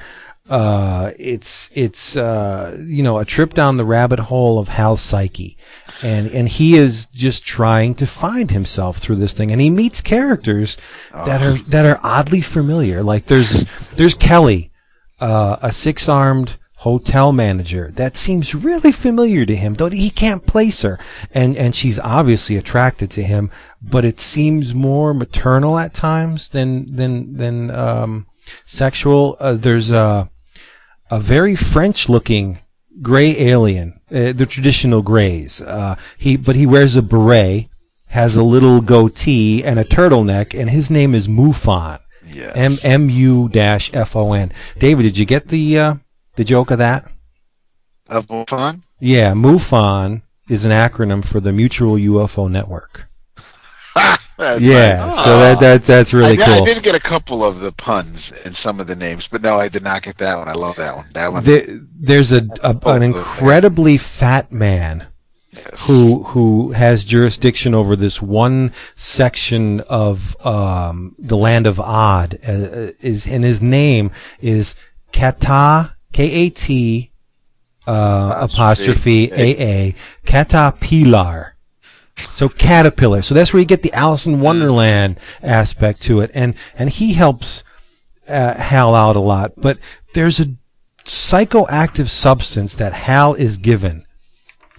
Uh, 0.49 1.11
it's 1.17 1.71
it's 1.73 2.15
uh, 2.15 2.77
you 2.85 3.01
know 3.01 3.17
a 3.17 3.25
trip 3.25 3.53
down 3.53 3.77
the 3.77 3.85
rabbit 3.85 4.19
hole 4.19 4.59
of 4.59 4.67
Hal's 4.67 5.01
psyche, 5.01 5.57
and 6.03 6.27
and 6.27 6.47
he 6.47 6.75
is 6.75 7.07
just 7.07 7.43
trying 7.43 7.95
to 7.95 8.05
find 8.05 8.51
himself 8.51 8.97
through 8.97 9.15
this 9.15 9.33
thing, 9.33 9.51
and 9.51 9.59
he 9.59 9.71
meets 9.71 10.01
characters 10.01 10.77
that 11.13 11.41
are 11.41 11.57
that 11.57 11.85
are 11.85 11.99
oddly 12.03 12.41
familiar. 12.41 13.01
Like 13.01 13.25
there's 13.25 13.65
there's 13.95 14.13
Kelly, 14.13 14.71
uh, 15.19 15.57
a 15.63 15.71
six-armed 15.71 16.57
hotel 16.75 17.33
manager 17.33 17.89
that 17.95 18.15
seems 18.15 18.53
really 18.53 18.91
familiar 18.91 19.43
to 19.43 19.55
him 19.55 19.73
though 19.73 19.89
he 19.89 20.11
can't 20.11 20.45
place 20.45 20.83
her. 20.83 20.99
And 21.31 21.57
and 21.57 21.73
she's 21.73 21.97
obviously 21.99 22.57
attracted 22.57 23.09
to 23.11 23.23
him 23.23 23.49
but 23.81 24.05
it 24.05 24.19
seems 24.19 24.75
more 24.75 25.11
maternal 25.11 25.79
at 25.79 25.95
times 25.95 26.49
than 26.49 26.95
than 26.95 27.37
than 27.37 27.71
um 27.71 28.27
sexual. 28.65 29.35
Uh, 29.39 29.55
there's 29.55 29.89
a 29.89 30.29
a 31.11 31.19
very 31.19 31.55
french 31.55 32.09
looking 32.09 32.59
gray 33.01 33.37
alien 33.39 33.99
uh, 34.11 34.31
the 34.31 34.45
traditional 34.45 35.01
grays 35.01 35.61
uh 35.61 35.95
he 36.17 36.37
but 36.37 36.55
he 36.55 36.65
wears 36.65 36.95
a 36.95 37.01
beret 37.01 37.67
has 38.07 38.35
a 38.35 38.43
little 38.43 38.81
goatee 38.81 39.63
and 39.63 39.77
a 39.79 39.83
turtleneck 39.83 40.57
and 40.57 40.69
his 40.69 40.89
name 40.89 41.13
is 41.13 41.27
Mufon 41.27 41.99
Yeah. 42.25 42.51
M 42.55 42.79
M 42.81 43.09
U 43.09 43.49
dash 43.49 43.91
F 43.93 44.15
O 44.15 44.33
N. 44.33 44.51
David, 44.79 45.03
did 45.03 45.17
you 45.17 45.25
get 45.25 45.47
the 45.49 45.79
uh, 45.79 45.95
the 46.35 46.43
joke 46.43 46.71
of 46.71 46.77
that? 46.79 47.05
Of 48.07 48.27
Mufon. 48.27 48.81
Yeah, 48.99 49.33
MUFON 49.33 50.21
is 50.49 50.65
an 50.65 50.71
acronym 50.71 51.23
for 51.23 51.39
the 51.39 51.51
Mutual 51.51 51.95
UFO 51.95 52.49
Network. 52.49 53.07
Yeah, 54.37 54.97
nice. 54.97 55.23
so 55.23 55.39
that, 55.39 55.59
that 55.61 55.83
that's 55.83 56.13
really 56.13 56.37
I, 56.41 56.57
I 56.57 56.65
did 56.65 56.83
get 56.83 56.93
a 56.93 56.99
couple 56.99 57.41
of 57.41 57.61
the 57.61 57.71
puns 57.71 58.19
and 58.43 58.53
some 58.61 58.81
of 58.81 58.87
the 58.87 58.95
names, 58.95 59.25
but 59.31 59.41
no, 59.41 59.57
I 59.57 59.69
did 59.69 59.81
not 59.81 60.03
get 60.03 60.17
that 60.17 60.37
one. 60.37 60.49
I 60.49 60.53
love 60.53 60.75
that 60.75 60.93
one. 60.93 61.05
That 61.13 61.31
one. 61.31 61.41
There, 61.41 61.65
there's 61.97 62.33
a, 62.33 62.45
a 62.61 62.77
an 62.85 63.01
incredibly 63.01 63.97
fat 63.97 64.51
man 64.51 65.07
who 65.79 66.23
who 66.23 66.71
has 66.71 67.05
jurisdiction 67.05 67.73
over 67.73 67.95
this 67.95 68.21
one 68.21 68.73
section 68.95 69.79
of 69.81 70.35
um, 70.45 71.15
the 71.17 71.37
land 71.37 71.65
of 71.65 71.79
Odd. 71.79 72.35
Uh, 72.45 72.91
is 72.99 73.25
and 73.25 73.45
his 73.45 73.61
name 73.61 74.11
is 74.41 74.75
Kata 75.13 75.95
K 76.11 76.29
A 76.29 76.49
T 76.49 77.11
uh, 77.87 78.35
apostrophe 78.41 79.31
A 79.31 79.61
A 79.61 79.95
Caterpillar. 80.25 81.54
So 82.29 82.49
caterpillar. 82.49 83.21
So 83.21 83.35
that's 83.35 83.53
where 83.53 83.59
you 83.59 83.65
get 83.65 83.83
the 83.83 83.93
Alice 83.93 84.25
in 84.25 84.39
Wonderland 84.39 85.19
aspect 85.41 86.01
to 86.03 86.21
it, 86.21 86.31
and 86.33 86.55
and 86.77 86.89
he 86.89 87.13
helps 87.13 87.63
uh, 88.27 88.55
Hal 88.55 88.95
out 88.95 89.15
a 89.15 89.19
lot. 89.19 89.53
But 89.57 89.77
there's 90.13 90.39
a 90.39 90.55
psychoactive 91.03 92.09
substance 92.09 92.75
that 92.75 92.93
Hal 92.93 93.35
is 93.35 93.57
given 93.57 94.05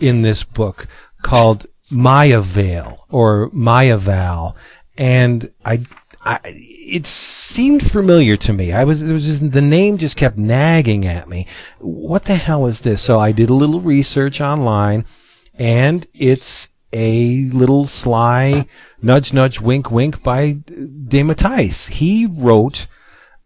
in 0.01 0.23
this 0.23 0.43
book 0.43 0.89
called 1.23 1.67
Maya 1.91 2.41
Vale 2.41 3.07
or 3.09 3.49
Maya 3.53 3.97
Val, 3.97 4.57
and 4.99 5.53
I, 5.65 5.85
I, 6.23 6.41
it 6.45 7.07
seemed 7.07 7.89
familiar 7.89 8.37
to 8.39 8.53
me. 8.53 8.73
I 8.73 8.85
was, 8.85 9.09
it 9.09 9.13
was 9.13 9.27
just, 9.27 9.53
the 9.53 9.63
name 9.63 9.99
just 9.99 10.17
kept 10.17 10.37
nagging 10.37 11.07
at 11.07 11.29
me. 11.29 11.47
What 11.79 12.25
the 12.25 12.35
hell 12.35 12.67
is 12.67 12.81
this? 12.81 13.03
So 13.03 13.21
I 13.21 13.33
did 13.33 13.51
a 13.51 13.55
little 13.55 13.81
research 13.81 14.41
online, 14.41 15.05
and 15.55 16.07
it's 16.13 16.69
a 16.93 17.49
little 17.51 17.87
sly 17.87 18.67
nudge, 19.03 19.33
nudge, 19.33 19.61
wink, 19.61 19.91
wink 19.91 20.23
by 20.23 20.55
DeMatteis. 20.55 21.91
He 21.91 22.27
wrote 22.27 22.87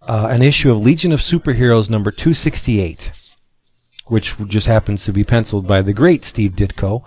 uh, 0.02 0.28
an 0.30 0.42
issue 0.42 0.70
of 0.70 0.78
Legion 0.78 1.12
of 1.12 1.20
Superheroes 1.20 1.90
number 1.90 2.10
268, 2.10 3.12
which 4.06 4.36
just 4.46 4.66
happens 4.66 5.04
to 5.04 5.12
be 5.12 5.24
penciled 5.24 5.66
by 5.66 5.82
the 5.82 5.92
great 5.92 6.24
Steve 6.24 6.52
Ditko. 6.52 7.04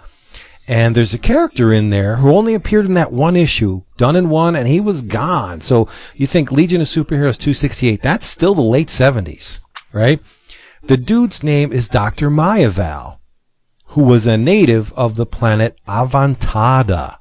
And 0.68 0.96
there's 0.96 1.14
a 1.14 1.20
character 1.20 1.74
in 1.74 1.90
there 1.90 2.18
who 2.18 2.34
only 2.34 2.54
appeared 2.54 2.86
in 2.86 2.94
that 2.94 3.12
one 3.12 3.36
issue, 3.36 3.84
done 3.98 4.16
in 4.16 4.30
one, 4.30 4.56
and 4.56 4.68
he 4.68 4.80
was 4.80 5.02
gone. 5.02 5.60
So 5.60 5.90
you 6.16 6.26
think 6.26 6.52
Legion 6.52 6.80
of 6.80 6.88
Superheroes 6.88 7.38
268, 7.38 8.02
that's 8.02 8.26
still 8.26 8.56
the 8.56 8.62
late 8.62 8.88
70s, 8.88 9.60
right? 9.92 10.22
The 10.84 10.96
dude's 10.96 11.44
name 11.44 11.74
is 11.74 11.90
Dr. 11.90 12.30
Mayaval, 12.30 13.18
who 13.94 14.02
was 14.02 14.26
a 14.26 14.38
native 14.38 14.92
of 14.94 15.16
the 15.16 15.26
planet 15.26 15.80
Avantada. 15.88 17.18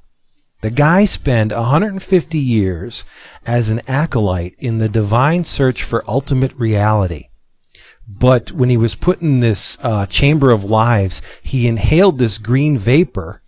The 0.63 0.71
guy 0.71 1.05
spent 1.05 1.53
150 1.53 2.39
years 2.39 3.05
as 3.45 3.69
an 3.69 3.83
acolyte 3.87 4.55
in 4.59 4.79
the 4.79 4.89
divine 4.89 5.45
search 5.45 5.83
for 5.83 6.03
ultimate 6.09 6.55
reality. 6.55 7.29
But 8.09 8.53
when 8.53 8.71
he 8.71 8.79
was 8.79 8.95
put 8.95 9.21
in 9.21 9.41
this 9.41 9.77
uh, 9.83 10.07
chamber 10.07 10.51
of 10.51 10.65
lives, 10.65 11.21
he 11.43 11.69
inhaled 11.69 12.19
this 12.19 12.39
green 12.39 12.79
vapor 12.79 13.43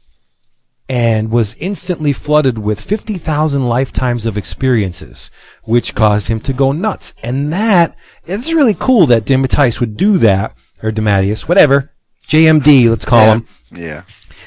and 0.86 1.30
was 1.30 1.56
instantly 1.59 2.12
flooded 2.12 2.59
with 2.59 2.78
50,000 2.78 3.66
lifetimes 3.66 4.26
of 4.26 4.36
experiences, 4.36 5.30
which 5.62 5.94
caused 5.94 6.28
him 6.28 6.40
to 6.40 6.52
go 6.52 6.72
nuts. 6.72 7.14
And 7.22 7.51
that, 7.55 7.96
it's 8.26 8.52
really 8.52 8.74
cool 8.74 9.06
that 9.06 9.24
DeMatteis 9.24 9.80
would 9.80 9.96
do 9.96 10.18
that, 10.18 10.55
or 10.82 10.90
DeMatteis, 10.90 11.48
whatever, 11.48 11.93
JMD, 12.28 12.88
let's 12.88 13.05
call 13.05 13.20
yeah. 13.20 13.32
him, 13.34 13.46
Yeah. 13.72 14.02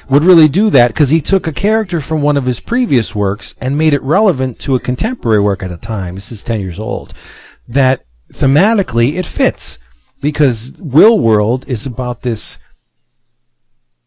would 0.09 0.23
really 0.25 0.47
do 0.47 0.69
that 0.71 0.89
because 0.89 1.09
he 1.09 1.21
took 1.21 1.47
a 1.47 1.53
character 1.53 2.01
from 2.01 2.21
one 2.21 2.37
of 2.37 2.45
his 2.45 2.59
previous 2.59 3.13
works 3.15 3.53
and 3.61 3.77
made 3.77 3.93
it 3.93 4.01
relevant 4.03 4.59
to 4.59 4.75
a 4.75 4.79
contemporary 4.79 5.39
work 5.41 5.61
at 5.63 5.69
the 5.69 5.77
time. 5.77 6.15
This 6.15 6.31
is 6.31 6.43
10 6.43 6.59
years 6.61 6.79
old. 6.79 7.13
That 7.67 8.03
thematically 8.33 9.15
it 9.15 9.25
fits 9.25 9.77
because 10.21 10.73
Will 10.79 11.19
World 11.19 11.65
is 11.67 11.85
about 11.85 12.21
this 12.23 12.57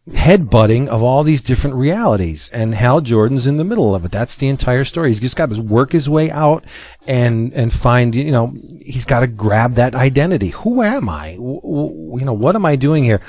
headbutting 0.09 0.87
of 0.87 1.03
all 1.03 1.23
these 1.23 1.41
different 1.41 1.75
realities 1.75 2.49
and 2.51 2.73
Hal 2.73 3.01
Jordan's 3.01 3.45
in 3.45 3.57
the 3.57 3.63
middle 3.63 3.93
of 3.93 4.03
it. 4.03 4.11
That's 4.11 4.35
the 4.35 4.49
entire 4.49 4.83
story. 4.83 5.09
He's 5.09 5.19
just 5.19 5.37
got 5.37 5.51
to 5.51 5.61
work 5.61 5.91
his 5.91 6.09
way 6.09 6.31
out 6.31 6.65
and, 7.07 7.53
and 7.53 7.71
find, 7.71 8.15
you 8.15 8.31
know, 8.31 8.53
he's 8.81 9.05
got 9.05 9.19
to 9.19 9.27
grab 9.27 9.75
that 9.75 9.93
identity. 9.95 10.49
Who 10.49 10.81
am 10.81 11.07
I? 11.07 11.35
W- 11.35 11.61
w- 11.61 12.19
you 12.19 12.25
know, 12.25 12.33
what 12.33 12.55
am 12.55 12.65
I 12.65 12.75
doing 12.75 13.03
here? 13.03 13.21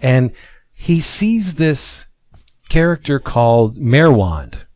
And 0.00 0.32
he 0.72 1.00
sees 1.00 1.54
this 1.54 2.06
character 2.68 3.18
called 3.18 3.76
Merwand. 3.78 4.66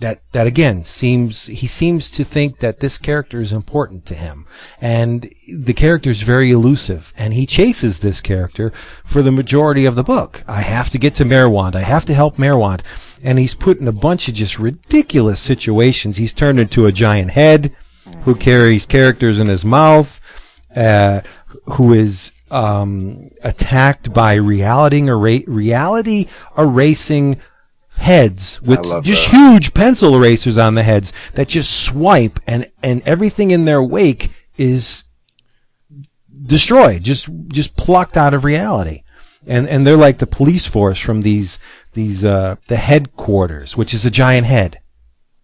That 0.00 0.22
that 0.32 0.46
again 0.46 0.82
seems 0.82 1.44
he 1.44 1.66
seems 1.66 2.10
to 2.12 2.24
think 2.24 2.60
that 2.60 2.80
this 2.80 2.96
character 2.96 3.38
is 3.38 3.52
important 3.52 4.06
to 4.06 4.14
him, 4.14 4.46
and 4.80 5.30
the 5.54 5.74
character 5.74 6.08
is 6.08 6.22
very 6.22 6.50
elusive, 6.50 7.12
and 7.18 7.34
he 7.34 7.44
chases 7.44 7.98
this 7.98 8.22
character 8.22 8.72
for 9.04 9.20
the 9.20 9.30
majority 9.30 9.84
of 9.84 9.96
the 9.96 10.02
book. 10.02 10.42
I 10.48 10.62
have 10.62 10.88
to 10.90 10.98
get 10.98 11.14
to 11.16 11.26
Merwand. 11.26 11.74
I 11.74 11.82
have 11.82 12.06
to 12.06 12.14
help 12.14 12.36
Merwand, 12.38 12.80
and 13.22 13.38
he's 13.38 13.52
put 13.52 13.78
in 13.78 13.88
a 13.88 13.92
bunch 13.92 14.26
of 14.26 14.34
just 14.34 14.58
ridiculous 14.58 15.38
situations. 15.38 16.16
He's 16.16 16.32
turned 16.32 16.58
into 16.58 16.86
a 16.86 16.92
giant 16.92 17.32
head 17.32 17.76
who 18.22 18.34
carries 18.34 18.86
characters 18.86 19.38
in 19.38 19.48
his 19.48 19.66
mouth, 19.66 20.18
uh, 20.74 21.20
who 21.74 21.92
is 21.92 22.32
um, 22.50 23.28
attacked 23.42 24.12
by 24.12 24.34
reality, 24.34 25.02
era- 25.06 25.42
reality 25.46 26.26
erasing 26.56 27.40
heads 27.96 28.60
with 28.62 28.82
just 29.04 29.30
that. 29.30 29.36
huge 29.36 29.74
pencil 29.74 30.16
erasers 30.16 30.56
on 30.56 30.74
the 30.74 30.82
heads 30.82 31.12
that 31.34 31.48
just 31.48 31.84
swipe 31.84 32.40
and, 32.46 32.70
and 32.82 33.02
everything 33.06 33.50
in 33.50 33.66
their 33.66 33.82
wake 33.82 34.30
is 34.56 35.04
destroyed, 36.46 37.02
just 37.02 37.28
just 37.48 37.76
plucked 37.76 38.16
out 38.16 38.34
of 38.34 38.44
reality. 38.44 39.02
And 39.46 39.68
and 39.68 39.86
they're 39.86 39.96
like 39.96 40.18
the 40.18 40.26
police 40.26 40.66
force 40.66 40.98
from 40.98 41.22
these 41.22 41.58
these 41.92 42.24
uh, 42.24 42.56
the 42.68 42.76
headquarters, 42.76 43.76
which 43.76 43.94
is 43.94 44.04
a 44.04 44.10
giant 44.10 44.46
head. 44.46 44.80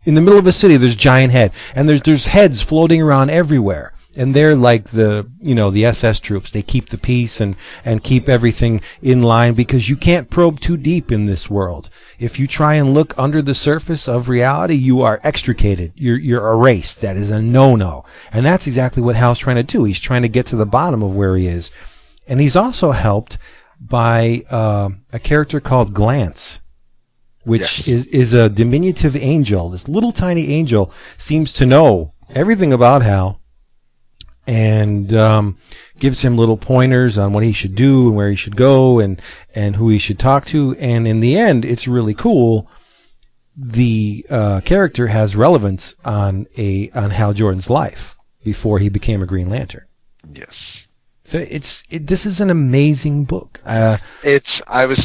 In 0.05 0.15
the 0.15 0.20
middle 0.20 0.39
of 0.39 0.47
a 0.47 0.53
city, 0.53 0.77
there's 0.77 0.97
giant 0.97 1.33
head, 1.33 1.53
and 1.74 1.89
there's 1.89 2.03
there's 2.03 2.27
heads 2.27 2.62
floating 2.62 3.01
around 3.01 3.31
everywhere. 3.31 3.93
And 4.16 4.34
they're 4.34 4.56
like 4.56 4.90
the 4.90 5.30
you 5.43 5.55
know 5.55 5.70
the 5.70 5.84
SS 5.84 6.20
troops. 6.20 6.52
They 6.52 6.62
keep 6.62 6.88
the 6.88 6.98
peace 6.98 7.40
and 7.40 7.56
and 7.84 8.02
keep 8.02 8.28
everything 8.28 8.80
in 9.02 9.22
line 9.22 9.55
because 9.55 9.88
you 9.88 9.97
can't 9.97 10.30
probe 10.30 10.60
too 10.60 10.76
deep 10.76 11.12
in 11.12 11.26
this 11.26 11.51
world. 11.51 11.90
If 12.18 12.38
you 12.38 12.47
try 12.47 12.74
and 12.74 12.94
look 12.94 13.16
under 13.18 13.43
the 13.43 13.55
surface 13.55 14.09
of 14.09 14.28
reality, 14.28 14.74
you 14.74 15.02
are 15.02 15.20
extricated. 15.22 15.93
You're 15.97 16.18
you're 16.18 16.52
erased. 16.52 17.01
That 17.02 17.16
is 17.16 17.30
a 17.30 17.43
no-no. 17.43 18.05
And 18.32 18.47
that's 18.47 18.66
exactly 18.66 19.02
what 19.02 19.16
Hal's 19.16 19.38
trying 19.38 19.56
to 19.56 19.62
do. 19.62 19.84
He's 19.84 20.01
trying 20.01 20.22
to 20.22 20.28
get 20.28 20.47
to 20.47 20.56
the 20.56 20.66
bottom 20.66 21.02
of 21.02 21.14
where 21.14 21.36
he 21.36 21.47
is, 21.47 21.70
and 22.26 22.40
he's 22.40 22.56
also 22.56 22.93
helped 22.93 23.38
by 23.78 24.44
uh, 24.51 24.88
a 25.12 25.18
character 25.18 25.60
called 25.60 25.93
Glance 25.93 26.60
which 27.47 27.86
is, 27.86 28.09
is 28.09 28.34
a 28.34 28.51
diminutive 28.51 29.14
angel. 29.14 29.70
This 29.70 29.88
little 29.88 30.10
tiny 30.10 30.48
angel 30.48 30.93
seems 31.16 31.52
to 31.55 31.64
know 31.64 32.12
everything 32.34 32.72
about 32.72 33.02
Hal 33.02 33.40
and 34.47 35.12
um, 35.12 35.59
gives 35.98 36.23
him 36.23 36.36
little 36.36 36.56
pointers 36.56 37.18
on 37.18 37.32
what 37.32 37.44
he 37.44 37.52
should 37.52 37.74
do 37.74 38.09
and 38.09 38.16
where 38.16 38.31
he 38.31 38.36
should 38.36 38.56
go 38.56 38.98
and, 38.98 39.20
and 39.55 39.77
who 39.77 39.89
he 39.89 39.98
should 39.98 40.18
talk 40.18 40.47
to. 40.47 40.77
And 40.78 41.06
in 41.09 41.20
the 41.20 41.36
end, 41.39 41.64
it's 41.64 41.89
really 41.89 42.14
cool. 42.14 42.70
The 43.56 44.27
uh, 44.28 44.60
character 44.60 45.06
has 45.06 45.35
relevance 45.35 45.94
on 46.05 46.47
a 46.59 46.90
on 46.90 47.10
Hal 47.10 47.32
Jordan's 47.32 47.70
life 47.70 48.16
before 48.44 48.78
he 48.78 48.90
became 48.90 49.23
a 49.23 49.27
Green 49.27 49.48
Lantern. 49.48 49.86
Yes. 50.31 50.52
So 51.24 51.39
it's 51.39 51.85
it, 51.89 52.06
this 52.06 52.27
is 52.27 52.40
an 52.40 52.51
amazing 52.51 53.24
book. 53.24 53.60
Uh, 53.64 53.97
It's. 54.23 54.47
I 54.66 54.85
was 54.85 55.01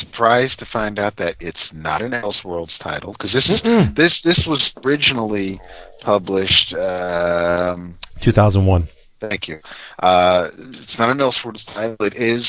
surprised 0.00 0.58
to 0.58 0.66
find 0.66 0.98
out 0.98 1.16
that 1.18 1.36
it's 1.40 1.58
not 1.72 2.02
an 2.02 2.10
Elseworlds 2.12 2.76
title 2.82 3.12
because 3.12 3.32
this 3.32 3.44
is 3.48 3.94
this 3.94 4.12
this 4.24 4.44
was 4.46 4.60
originally 4.84 5.60
published. 6.00 6.72
Um, 6.74 7.96
2001. 8.20 8.88
Thank 9.20 9.48
you. 9.48 9.60
Uh, 10.02 10.48
it's 10.56 10.98
not 10.98 11.10
an 11.10 11.18
Elseworlds 11.18 11.64
title. 11.66 11.96
It 12.06 12.16
is, 12.16 12.44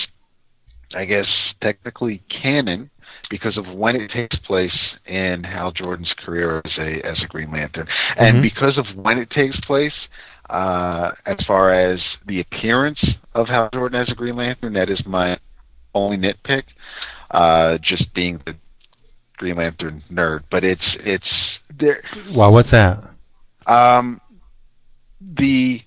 I 0.95 1.05
guess, 1.05 1.27
technically 1.61 2.21
canon 2.29 2.89
because 3.29 3.57
of 3.57 3.67
when 3.67 3.95
it 3.95 4.09
takes 4.11 4.35
place 4.37 4.77
in 5.05 5.43
Hal 5.43 5.71
Jordan's 5.71 6.13
career 6.17 6.61
as 6.65 6.77
a 6.77 7.01
as 7.05 7.21
a 7.21 7.27
Green 7.27 7.51
Lantern, 7.51 7.87
and 8.17 8.37
Mhm. 8.37 8.41
because 8.41 8.77
of 8.77 8.85
when 8.95 9.17
it 9.17 9.29
takes 9.29 9.59
place. 9.61 9.93
Uh, 10.49 11.11
as 11.25 11.39
far 11.45 11.71
as 11.71 12.01
the 12.25 12.41
appearance 12.41 13.01
of 13.33 13.47
Hal 13.47 13.69
Jordan 13.73 14.01
as 14.01 14.09
a 14.09 14.15
Green 14.15 14.35
Lantern, 14.35 14.73
that 14.73 14.89
is 14.89 15.05
my 15.05 15.37
only 15.93 16.17
nitpick. 16.17 16.63
Uh, 17.31 17.77
just 17.77 18.13
being 18.13 18.41
the 18.45 18.55
Green 19.37 19.55
Lantern 19.55 20.03
nerd, 20.11 20.43
but 20.51 20.63
it's 20.63 20.83
it's 20.99 21.29
there. 21.79 22.03
Wow, 22.29 22.51
what's 22.51 22.71
that? 22.71 23.03
Um, 23.65 24.19
the 25.21 25.81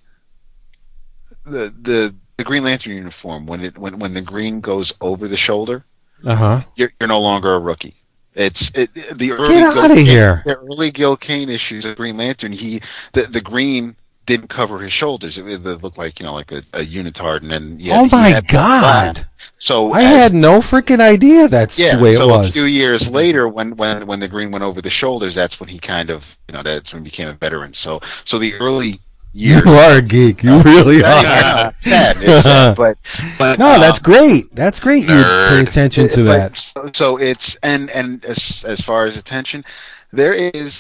the 1.44 1.72
the 1.82 2.14
the 2.38 2.44
Green 2.44 2.64
Lantern 2.64 2.92
uniform 2.92 3.46
when 3.46 3.60
it 3.60 3.76
when 3.78 3.98
when 3.98 4.14
the 4.14 4.22
green 4.22 4.60
goes 4.60 4.92
over 5.00 5.28
the 5.28 5.36
shoulder, 5.36 5.84
Uh 6.24 6.34
huh. 6.34 6.62
you're 6.76 6.92
you're 6.98 7.08
no 7.08 7.20
longer 7.20 7.54
a 7.54 7.58
rookie. 7.58 7.94
It's 8.34 8.58
it 8.74 8.90
the 8.94 9.32
early 9.32 9.54
Get 9.54 9.74
Gil 9.74 9.82
outta 9.84 9.94
Kane- 9.94 10.06
here. 10.06 10.42
The 10.44 10.54
early 10.56 10.90
Gil 10.90 11.16
Kane 11.16 11.48
issues 11.50 11.84
of 11.84 11.96
Green 11.96 12.16
Lantern, 12.16 12.52
he 12.52 12.80
the 13.12 13.26
the 13.32 13.40
green 13.40 13.94
didn't 14.26 14.48
cover 14.48 14.80
his 14.82 14.92
shoulders. 14.92 15.36
It, 15.36 15.44
it 15.46 15.62
looked 15.82 15.98
like 15.98 16.18
you 16.18 16.26
know 16.26 16.34
like 16.34 16.50
a, 16.50 16.62
a 16.72 16.84
unitard, 16.84 17.42
and 17.42 17.50
then 17.50 17.76
yeah. 17.78 18.00
oh 18.00 18.06
my 18.06 18.40
God! 18.48 19.26
So 19.64 19.92
I 19.92 20.02
as- 20.02 20.08
had 20.08 20.34
no 20.34 20.60
freaking 20.60 21.00
idea 21.00 21.48
that's 21.48 21.78
yeah, 21.78 21.96
the 21.96 22.02
way 22.02 22.14
so 22.16 22.22
it 22.22 22.26
was. 22.26 22.48
a 22.50 22.52
few 22.52 22.64
years 22.66 23.06
later, 23.06 23.48
when 23.48 23.76
when 23.76 24.06
when 24.06 24.20
the 24.20 24.28
green 24.28 24.50
went 24.50 24.64
over 24.64 24.82
the 24.82 24.90
shoulders, 24.90 25.34
that's 25.34 25.58
when 25.60 25.68
he 25.68 25.78
kind 25.80 26.10
of 26.10 26.22
you 26.48 26.54
know 26.54 26.62
that's 26.62 26.92
when 26.92 27.04
he 27.04 27.10
became 27.10 27.28
a 27.28 27.34
veteran. 27.34 27.74
So 27.82 28.00
so 28.26 28.38
the 28.38 28.54
early 28.54 29.00
You 29.32 29.62
are 29.66 29.98
a 29.98 30.02
geek. 30.02 30.42
You 30.44 30.60
really 30.62 30.98
Yeah, 31.00 31.70
are. 31.70 31.74
yeah, 31.84 32.74
but 32.76 32.98
but 33.38 33.58
no, 33.58 33.74
um, 33.74 33.80
that's 33.80 33.98
great. 33.98 34.54
That's 34.54 34.80
great. 34.80 35.08
You 35.08 35.22
pay 35.48 35.60
attention 35.62 36.08
to 36.10 36.22
that. 36.24 36.52
So, 36.74 36.90
so 36.94 37.16
it's 37.16 37.42
and 37.62 37.90
and 37.90 38.24
as 38.24 38.38
as 38.64 38.80
far 38.84 39.06
as 39.06 39.16
attention, 39.16 39.64
there 40.12 40.34
is. 40.34 40.72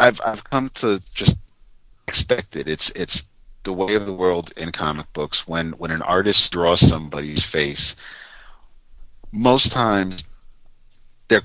I've 0.00 0.20
I've 0.24 0.44
come 0.44 0.70
to 0.80 1.00
just 1.14 1.36
expected. 2.06 2.68
It's 2.68 2.90
it's 2.90 3.22
the 3.68 3.74
way 3.74 3.94
of 3.94 4.06
the 4.06 4.14
world 4.14 4.50
in 4.56 4.72
comic 4.72 5.12
books. 5.12 5.46
When 5.46 5.72
when 5.72 5.90
an 5.90 6.02
artist 6.02 6.50
draws 6.50 6.80
somebody's 6.80 7.44
face, 7.44 7.94
most 9.30 9.72
times 9.72 10.24
they're 11.28 11.42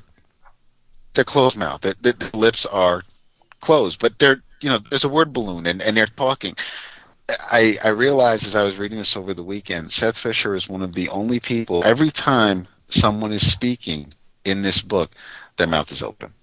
they're 1.14 1.26
closed 1.26 1.58
mouth. 1.58 1.82
The, 1.82 1.96
the, 2.02 2.14
the 2.14 2.38
lips 2.38 2.66
are 2.66 3.04
closed, 3.60 4.00
but 4.00 4.14
they're 4.20 4.42
you 4.62 4.70
know 4.70 4.80
there's 4.90 5.04
a 5.04 5.10
word 5.10 5.34
balloon 5.34 5.68
and, 5.68 5.82
and 5.82 5.98
they're 5.98 6.08
talking. 6.08 6.56
I 7.30 7.78
I 7.84 7.90
realized 7.90 8.48
as 8.48 8.56
I 8.56 8.64
was 8.64 8.78
reading 8.78 8.98
this 8.98 9.18
over 9.18 9.34
the 9.34 9.44
weekend, 9.44 9.92
Seth 9.92 10.18
Fisher 10.18 10.56
is 10.56 10.70
one 10.70 10.82
of 10.82 10.94
the 10.94 11.10
only 11.10 11.42
people. 11.42 11.84
Every 11.84 12.12
time 12.12 12.68
someone 12.88 13.34
is 13.34 13.52
speaking 13.52 14.14
in 14.46 14.62
this 14.62 14.82
book, 14.82 15.12
their 15.58 15.68
mouth 15.68 15.92
is 15.92 16.02
open. 16.02 16.34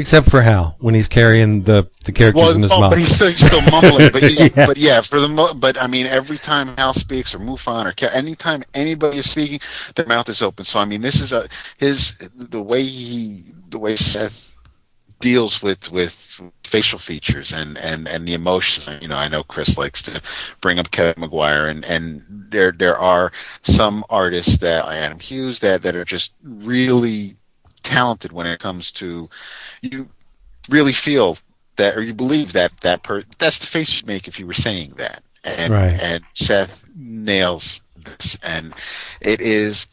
Except 0.00 0.30
for 0.30 0.40
Hal 0.42 0.76
when 0.80 0.94
he's 0.94 1.08
carrying 1.08 1.62
the 1.62 1.88
the 2.04 2.12
characters 2.12 2.42
Well, 2.42 2.56
in 2.56 2.62
his 2.62 2.72
oh, 2.72 2.80
mouth. 2.80 2.90
but 2.92 2.98
he's 2.98 3.14
still, 3.14 3.26
he's 3.28 3.46
still 3.46 3.60
mumbling. 3.70 4.10
But 4.12 4.22
yeah, 4.32 4.48
Yeah. 4.56 4.66
but 4.66 4.76
yeah, 4.78 5.02
for 5.02 5.20
the 5.20 5.28
mo- 5.28 5.54
but 5.54 5.76
I 5.76 5.86
mean, 5.86 6.06
every 6.06 6.38
time 6.38 6.74
Hal 6.76 6.94
speaks 6.94 7.34
or 7.34 7.38
Mufon 7.38 7.86
or 7.86 7.92
Ke- 7.92 8.14
anytime 8.14 8.62
anybody 8.74 9.18
is 9.18 9.30
speaking, 9.30 9.60
their 9.96 10.06
mouth 10.06 10.28
is 10.28 10.42
open. 10.42 10.64
So 10.64 10.78
I 10.78 10.84
mean, 10.86 11.02
this 11.02 11.20
is 11.20 11.32
a 11.32 11.46
his 11.78 12.14
the 12.50 12.62
way 12.62 12.82
he 12.82 13.42
the 13.70 13.78
way 13.78 13.94
Seth 13.96 14.46
deals 15.20 15.60
with 15.62 15.90
with 15.92 16.14
facial 16.64 16.98
features 16.98 17.52
and 17.54 17.76
and 17.76 18.08
and 18.08 18.26
the 18.26 18.34
emotions. 18.34 18.88
You 19.02 19.08
know, 19.08 19.16
I 19.16 19.28
know 19.28 19.42
Chris 19.42 19.76
likes 19.76 20.00
to 20.02 20.20
bring 20.62 20.78
up 20.78 20.90
Kevin 20.90 21.14
Maguire, 21.20 21.68
and 21.68 21.84
and 21.84 22.22
there 22.50 22.72
there 22.72 22.96
are 22.96 23.30
some 23.62 24.02
artists 24.08 24.58
that 24.60 24.86
like 24.86 24.96
Adam 24.98 25.20
Hughes 25.20 25.60
that 25.60 25.82
that 25.82 25.94
are 25.94 26.06
just 26.06 26.32
really 26.42 27.34
talented 27.82 28.32
when 28.32 28.46
it 28.46 28.60
comes 28.60 28.92
to 28.92 29.28
you 29.82 30.06
really 30.68 30.92
feel 30.92 31.36
that 31.76 31.96
or 31.96 32.02
you 32.02 32.14
believe 32.14 32.52
that 32.52 32.70
that 32.82 33.02
per 33.02 33.22
that's 33.38 33.58
the 33.58 33.66
face 33.66 33.96
you'd 33.96 34.06
make 34.06 34.28
if 34.28 34.38
you 34.38 34.46
were 34.46 34.52
saying 34.54 34.92
that 34.98 35.22
and 35.44 35.72
Right. 35.72 35.98
and 36.00 36.22
Seth 36.34 36.70
nails 36.96 37.80
this 38.04 38.36
and 38.42 38.74
it 39.20 39.40
is 39.40 39.86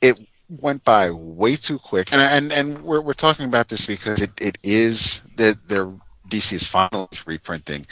it 0.00 0.18
went 0.62 0.84
by 0.84 1.10
way 1.10 1.56
too 1.56 1.78
quick 1.78 2.12
and 2.12 2.20
and 2.20 2.52
and 2.52 2.84
we're 2.84 3.00
we're 3.02 3.12
talking 3.14 3.46
about 3.46 3.68
this 3.68 3.86
because 3.86 4.20
it 4.20 4.30
it 4.40 4.58
is 4.62 5.20
that 5.36 5.56
their 5.68 5.86
DC 6.30 6.52
is 6.52 6.68
finally 6.70 7.08
reprinting 7.26 7.86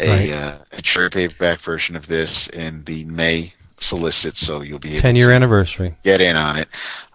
a 0.00 0.08
Right. 0.08 0.30
uh, 0.32 0.58
a 0.72 0.82
trade 0.82 1.12
paperback 1.12 1.60
version 1.64 1.94
of 1.96 2.06
this 2.06 2.48
in 2.52 2.82
the 2.84 3.04
May 3.04 3.52
solicit 3.80 4.36
so 4.36 4.62
you'll 4.62 4.78
be 4.78 4.90
able 4.92 5.00
Ten 5.00 5.14
to 5.14 5.20
year 5.20 5.30
anniversary. 5.30 5.96
get 6.02 6.20
in 6.20 6.36
on 6.36 6.58
it. 6.58 6.68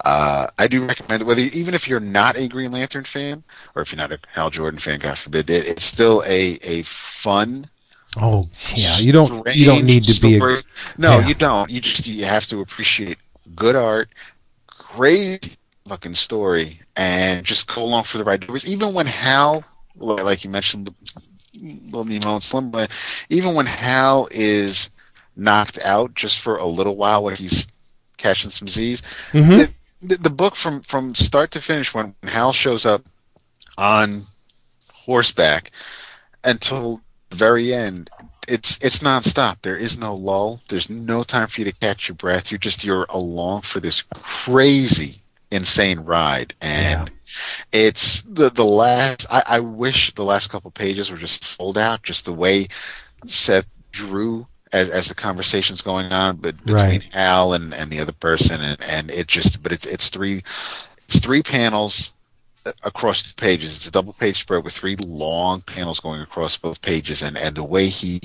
Uh, 0.03 0.47
I 0.57 0.67
do 0.67 0.85
recommend 0.85 1.21
it, 1.21 1.25
whether 1.25 1.41
even 1.41 1.73
if 1.73 1.87
you're 1.87 1.99
not 1.99 2.37
a 2.37 2.47
Green 2.47 2.71
Lantern 2.71 3.05
fan 3.05 3.43
or 3.75 3.81
if 3.81 3.91
you're 3.91 3.97
not 3.97 4.11
a 4.11 4.19
Hal 4.33 4.49
Jordan 4.49 4.79
fan, 4.79 4.99
God 4.99 5.17
forbid, 5.17 5.49
it, 5.49 5.67
it's 5.67 5.85
still 5.85 6.23
a 6.25 6.59
a 6.61 6.83
fun. 7.23 7.69
Oh 8.17 8.49
yeah, 8.75 8.99
you 8.99 9.11
don't 9.11 9.47
you 9.53 9.65
don't 9.65 9.85
need 9.85 10.03
to 10.05 10.21
be 10.21 10.37
a 10.37 10.39
no, 10.97 11.19
yeah. 11.19 11.27
you 11.27 11.35
don't. 11.35 11.69
You 11.69 11.79
just 11.81 12.05
you 12.07 12.25
have 12.25 12.45
to 12.47 12.59
appreciate 12.59 13.17
good 13.55 13.75
art, 13.75 14.09
crazy 14.67 15.57
looking 15.85 16.13
story, 16.13 16.81
and 16.95 17.45
just 17.45 17.67
go 17.73 17.81
along 17.83 18.05
for 18.05 18.17
the 18.17 18.23
ride. 18.23 18.45
Even 18.65 18.93
when 18.93 19.07
Hal, 19.07 19.63
like 19.95 20.43
you 20.43 20.49
mentioned, 20.49 20.87
the 20.87 20.93
Little 21.53 22.05
Nemo 22.05 22.35
and 22.35 22.43
Slumberland, 22.43 22.91
even 23.29 23.55
when 23.55 23.65
Hal 23.65 24.27
is 24.31 24.89
knocked 25.39 25.79
out 25.83 26.13
just 26.13 26.41
for 26.41 26.57
a 26.57 26.65
little 26.65 26.95
while 26.95 27.23
when 27.23 27.35
he's 27.35 27.67
catching 28.17 28.49
some 28.49 28.67
Z's, 28.67 29.01
Mhm. 29.31 29.73
the, 30.01 30.17
the, 30.17 30.29
book 30.29 30.55
from 30.55 30.81
from 30.81 31.15
start 31.15 31.51
to 31.51 31.61
finish 31.61 31.93
when 31.93 32.15
Hal 32.23 32.53
shows 32.53 32.85
up 32.85 33.03
on 33.77 34.23
horseback 35.05 35.71
until 36.43 37.01
the 37.29 37.35
very 37.35 37.73
end 37.73 38.09
it's 38.49 38.77
it's 38.81 39.01
nonstop. 39.01 39.57
There 39.61 39.77
is 39.77 39.97
no 39.97 40.15
lull. 40.15 40.59
There's 40.69 40.89
no 40.89 41.23
time 41.23 41.47
for 41.47 41.61
you 41.61 41.65
to 41.71 41.79
catch 41.79 42.07
your 42.09 42.15
breath. 42.15 42.51
You're 42.51 42.57
just 42.57 42.83
you're 42.83 43.05
along 43.09 43.61
for 43.61 43.79
this 43.79 44.03
crazy 44.11 45.21
insane 45.51 45.99
ride. 45.99 46.53
And 46.59 47.11
it's 47.71 48.23
the 48.23 48.49
the 48.49 48.63
last 48.63 49.27
I, 49.29 49.43
I 49.45 49.59
wish 49.59 50.13
the 50.15 50.23
last 50.23 50.51
couple 50.51 50.71
pages 50.71 51.11
were 51.11 51.17
just 51.17 51.45
fold 51.45 51.77
out 51.77 52.03
just 52.03 52.25
the 52.25 52.33
way 52.33 52.67
Seth 53.27 53.67
drew 53.91 54.47
as, 54.71 54.89
as 54.89 55.07
the 55.07 55.15
conversation's 55.15 55.81
going 55.81 56.11
on 56.11 56.37
but 56.37 56.57
between 56.57 56.75
Right. 56.75 57.03
Al 57.13 57.53
and, 57.53 57.73
and 57.73 57.91
the 57.91 57.99
other 57.99 58.13
person 58.13 58.61
and, 58.61 58.79
and 58.81 59.09
it 59.11 59.27
just 59.27 59.61
but 59.63 59.71
it's 59.71 59.85
it's 59.85 60.09
three 60.09 60.41
it's 61.07 61.19
three 61.21 61.41
panels 61.41 62.11
uh, 62.65 62.71
across 62.83 63.23
the 63.23 63.33
pages. 63.41 63.75
It's 63.75 63.87
a 63.87 63.91
double 63.91 64.13
page 64.13 64.41
spread 64.41 64.63
with 64.63 64.73
three 64.73 64.95
long 64.99 65.61
panels 65.61 65.99
going 65.99 66.21
across 66.21 66.57
both 66.57 66.81
pages 66.81 67.21
and, 67.23 67.37
and 67.37 67.55
the 67.55 67.63
way 67.63 67.87
he 67.87 68.19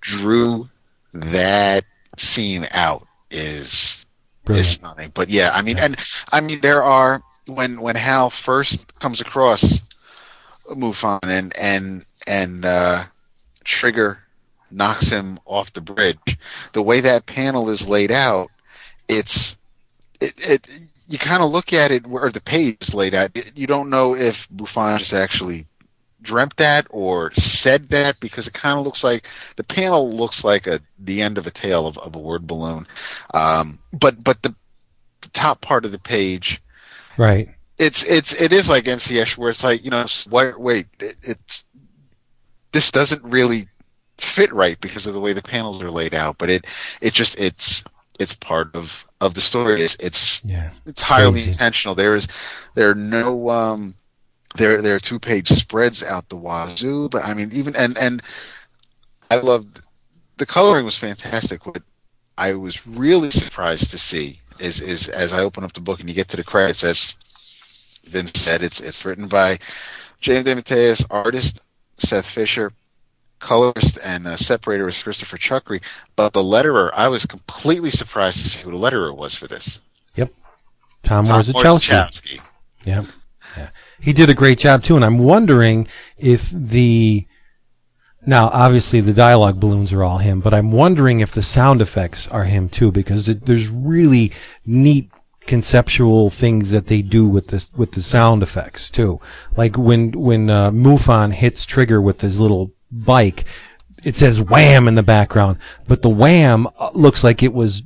drew 0.00 0.68
that 1.12 1.84
scene 2.16 2.66
out 2.72 3.06
is 3.30 3.58
is 3.58 4.04
Brilliant. 4.44 4.66
stunning. 4.68 5.12
But 5.14 5.28
yeah, 5.28 5.50
I 5.52 5.62
mean 5.62 5.76
and 5.78 5.96
I 6.30 6.40
mean 6.40 6.60
there 6.62 6.82
are 6.82 7.20
when 7.46 7.80
when 7.80 7.96
Hal 7.96 8.30
first 8.30 8.98
comes 9.00 9.20
across 9.20 9.80
Mufon 10.70 11.18
and 11.24 11.56
and 11.56 12.06
and 12.26 12.64
uh 12.64 13.04
Trigger 13.64 14.18
knocks 14.70 15.10
him 15.10 15.38
off 15.44 15.72
the 15.72 15.80
bridge. 15.80 16.38
The 16.72 16.82
way 16.82 17.00
that 17.02 17.26
panel 17.26 17.70
is 17.70 17.86
laid 17.86 18.10
out, 18.10 18.48
it's 19.08 19.56
it, 20.20 20.34
it 20.38 20.68
you 21.08 21.18
kind 21.18 21.42
of 21.42 21.50
look 21.50 21.72
at 21.72 21.90
it 21.90 22.04
or 22.10 22.30
the 22.30 22.40
page 22.40 22.78
is 22.80 22.94
laid 22.94 23.14
out. 23.14 23.30
You 23.56 23.66
don't 23.66 23.90
know 23.90 24.14
if 24.16 24.48
Mufon 24.54 24.98
just 24.98 25.12
actually 25.12 25.66
dreamt 26.22 26.56
that 26.58 26.86
or 26.90 27.30
said 27.34 27.82
that 27.90 28.16
because 28.20 28.48
it 28.48 28.54
kind 28.54 28.78
of 28.78 28.84
looks 28.84 29.04
like 29.04 29.24
the 29.56 29.64
panel 29.64 30.10
looks 30.10 30.42
like 30.44 30.66
a 30.66 30.80
the 30.98 31.22
end 31.22 31.38
of 31.38 31.46
a 31.46 31.52
tale 31.52 31.86
of, 31.86 31.96
of 31.98 32.16
a 32.16 32.18
word 32.18 32.46
balloon. 32.46 32.86
Um, 33.32 33.78
but 33.92 34.22
but 34.22 34.42
the, 34.42 34.54
the 35.22 35.28
top 35.32 35.60
part 35.60 35.84
of 35.84 35.92
the 35.92 35.98
page 35.98 36.60
Right. 37.18 37.48
it's 37.78 38.04
it's 38.06 38.34
it 38.34 38.52
is 38.52 38.68
like 38.68 38.84
MCS 38.84 39.38
where 39.38 39.50
it's 39.50 39.64
like 39.64 39.84
you 39.84 39.90
know 39.90 40.04
wait 40.30 40.58
wait 40.58 40.86
it, 40.98 41.14
it's 41.22 41.64
this 42.72 42.90
doesn't 42.90 43.22
really 43.24 43.68
fit 44.18 44.52
right 44.52 44.80
because 44.80 45.06
of 45.06 45.14
the 45.14 45.20
way 45.20 45.32
the 45.32 45.42
panels 45.42 45.82
are 45.82 45.90
laid 45.90 46.14
out 46.14 46.36
but 46.38 46.48
it 46.48 46.64
it 47.02 47.12
just 47.12 47.38
it's 47.38 47.84
it's 48.18 48.34
part 48.34 48.74
of 48.74 48.84
of 49.20 49.34
the 49.34 49.40
story 49.40 49.80
it's 49.82 49.96
it's 50.00 50.42
Yeah. 50.44 50.70
it's 50.86 51.02
highly 51.02 51.32
crazy. 51.32 51.50
intentional 51.50 51.94
there 51.94 52.14
is 52.14 52.26
there 52.74 52.90
are 52.90 52.94
no 52.94 53.50
um 53.50 53.94
there 54.56 54.80
there 54.80 54.94
are 54.96 55.00
two 55.00 55.18
page 55.18 55.48
spreads 55.48 56.02
out 56.02 56.28
the 56.28 56.36
wazoo 56.36 57.08
but 57.10 57.24
I 57.24 57.34
mean 57.34 57.50
even 57.52 57.76
and 57.76 57.96
and 57.98 58.22
I 59.30 59.36
loved 59.36 59.80
the 60.38 60.46
coloring 60.46 60.84
was 60.84 60.98
fantastic 60.98 61.66
what 61.66 61.82
I 62.38 62.54
was 62.54 62.86
really 62.86 63.30
surprised 63.30 63.90
to 63.90 63.98
see 63.98 64.40
is 64.60 64.80
is 64.80 65.08
as 65.08 65.32
I 65.32 65.40
open 65.40 65.64
up 65.64 65.74
the 65.74 65.80
book 65.80 66.00
and 66.00 66.08
you 66.08 66.14
get 66.14 66.28
to 66.30 66.36
the 66.36 66.44
credits 66.44 66.84
as 66.84 67.14
Vince 68.10 68.32
said 68.34 68.62
it's 68.62 68.80
it's 68.80 69.04
written 69.04 69.28
by 69.28 69.58
James 70.20 70.46
DeMatteis, 70.46 71.04
artist 71.10 71.60
Seth 71.98 72.30
Fisher, 72.30 72.72
colorist 73.38 73.98
and 74.02 74.26
uh, 74.26 74.36
separator 74.36 74.88
is 74.88 75.02
Christopher 75.02 75.36
Chuckry, 75.36 75.82
but 76.16 76.32
the 76.32 76.40
letterer 76.40 76.90
I 76.94 77.08
was 77.08 77.26
completely 77.26 77.90
surprised 77.90 78.38
to 78.38 78.48
see 78.48 78.62
who 78.62 78.70
the 78.70 78.76
letterer 78.76 79.16
was 79.16 79.34
for 79.34 79.46
this. 79.46 79.80
Yep. 80.14 80.32
Tom 81.02 81.26
Tom 81.26 81.40
Orzechowski. 81.42 82.40
Yep. 82.84 83.04
Yeah. 83.56 83.70
He 84.00 84.12
did 84.12 84.30
a 84.30 84.34
great 84.34 84.58
job 84.58 84.82
too, 84.82 84.96
and 84.96 85.04
I'm 85.04 85.18
wondering 85.18 85.88
if 86.18 86.50
the 86.50 87.26
now 88.26 88.48
obviously 88.52 89.00
the 89.00 89.14
dialogue 89.14 89.60
balloons 89.60 89.92
are 89.92 90.02
all 90.02 90.18
him, 90.18 90.40
but 90.40 90.52
I'm 90.52 90.72
wondering 90.72 91.20
if 91.20 91.32
the 91.32 91.42
sound 91.42 91.80
effects 91.80 92.26
are 92.28 92.44
him 92.44 92.68
too, 92.68 92.90
because 92.90 93.28
it, 93.28 93.46
there's 93.46 93.68
really 93.68 94.32
neat 94.64 95.10
conceptual 95.46 96.28
things 96.28 96.72
that 96.72 96.88
they 96.88 97.02
do 97.02 97.26
with 97.28 97.48
this 97.48 97.70
with 97.76 97.92
the 97.92 98.02
sound 98.02 98.42
effects 98.42 98.90
too. 98.90 99.20
Like 99.56 99.78
when 99.78 100.12
when 100.12 100.50
uh, 100.50 100.70
Mufon 100.72 101.32
hits 101.32 101.64
Trigger 101.64 102.00
with 102.00 102.20
his 102.20 102.40
little 102.40 102.72
bike, 103.04 103.44
it 104.04 104.14
says 104.14 104.40
wham 104.40 104.88
in 104.88 104.94
the 104.94 105.02
background, 105.02 105.58
but 105.88 106.02
the 106.02 106.08
wham 106.08 106.66
uh, 106.78 106.90
looks 106.94 107.22
like 107.24 107.42
it 107.42 107.52
was 107.52 107.82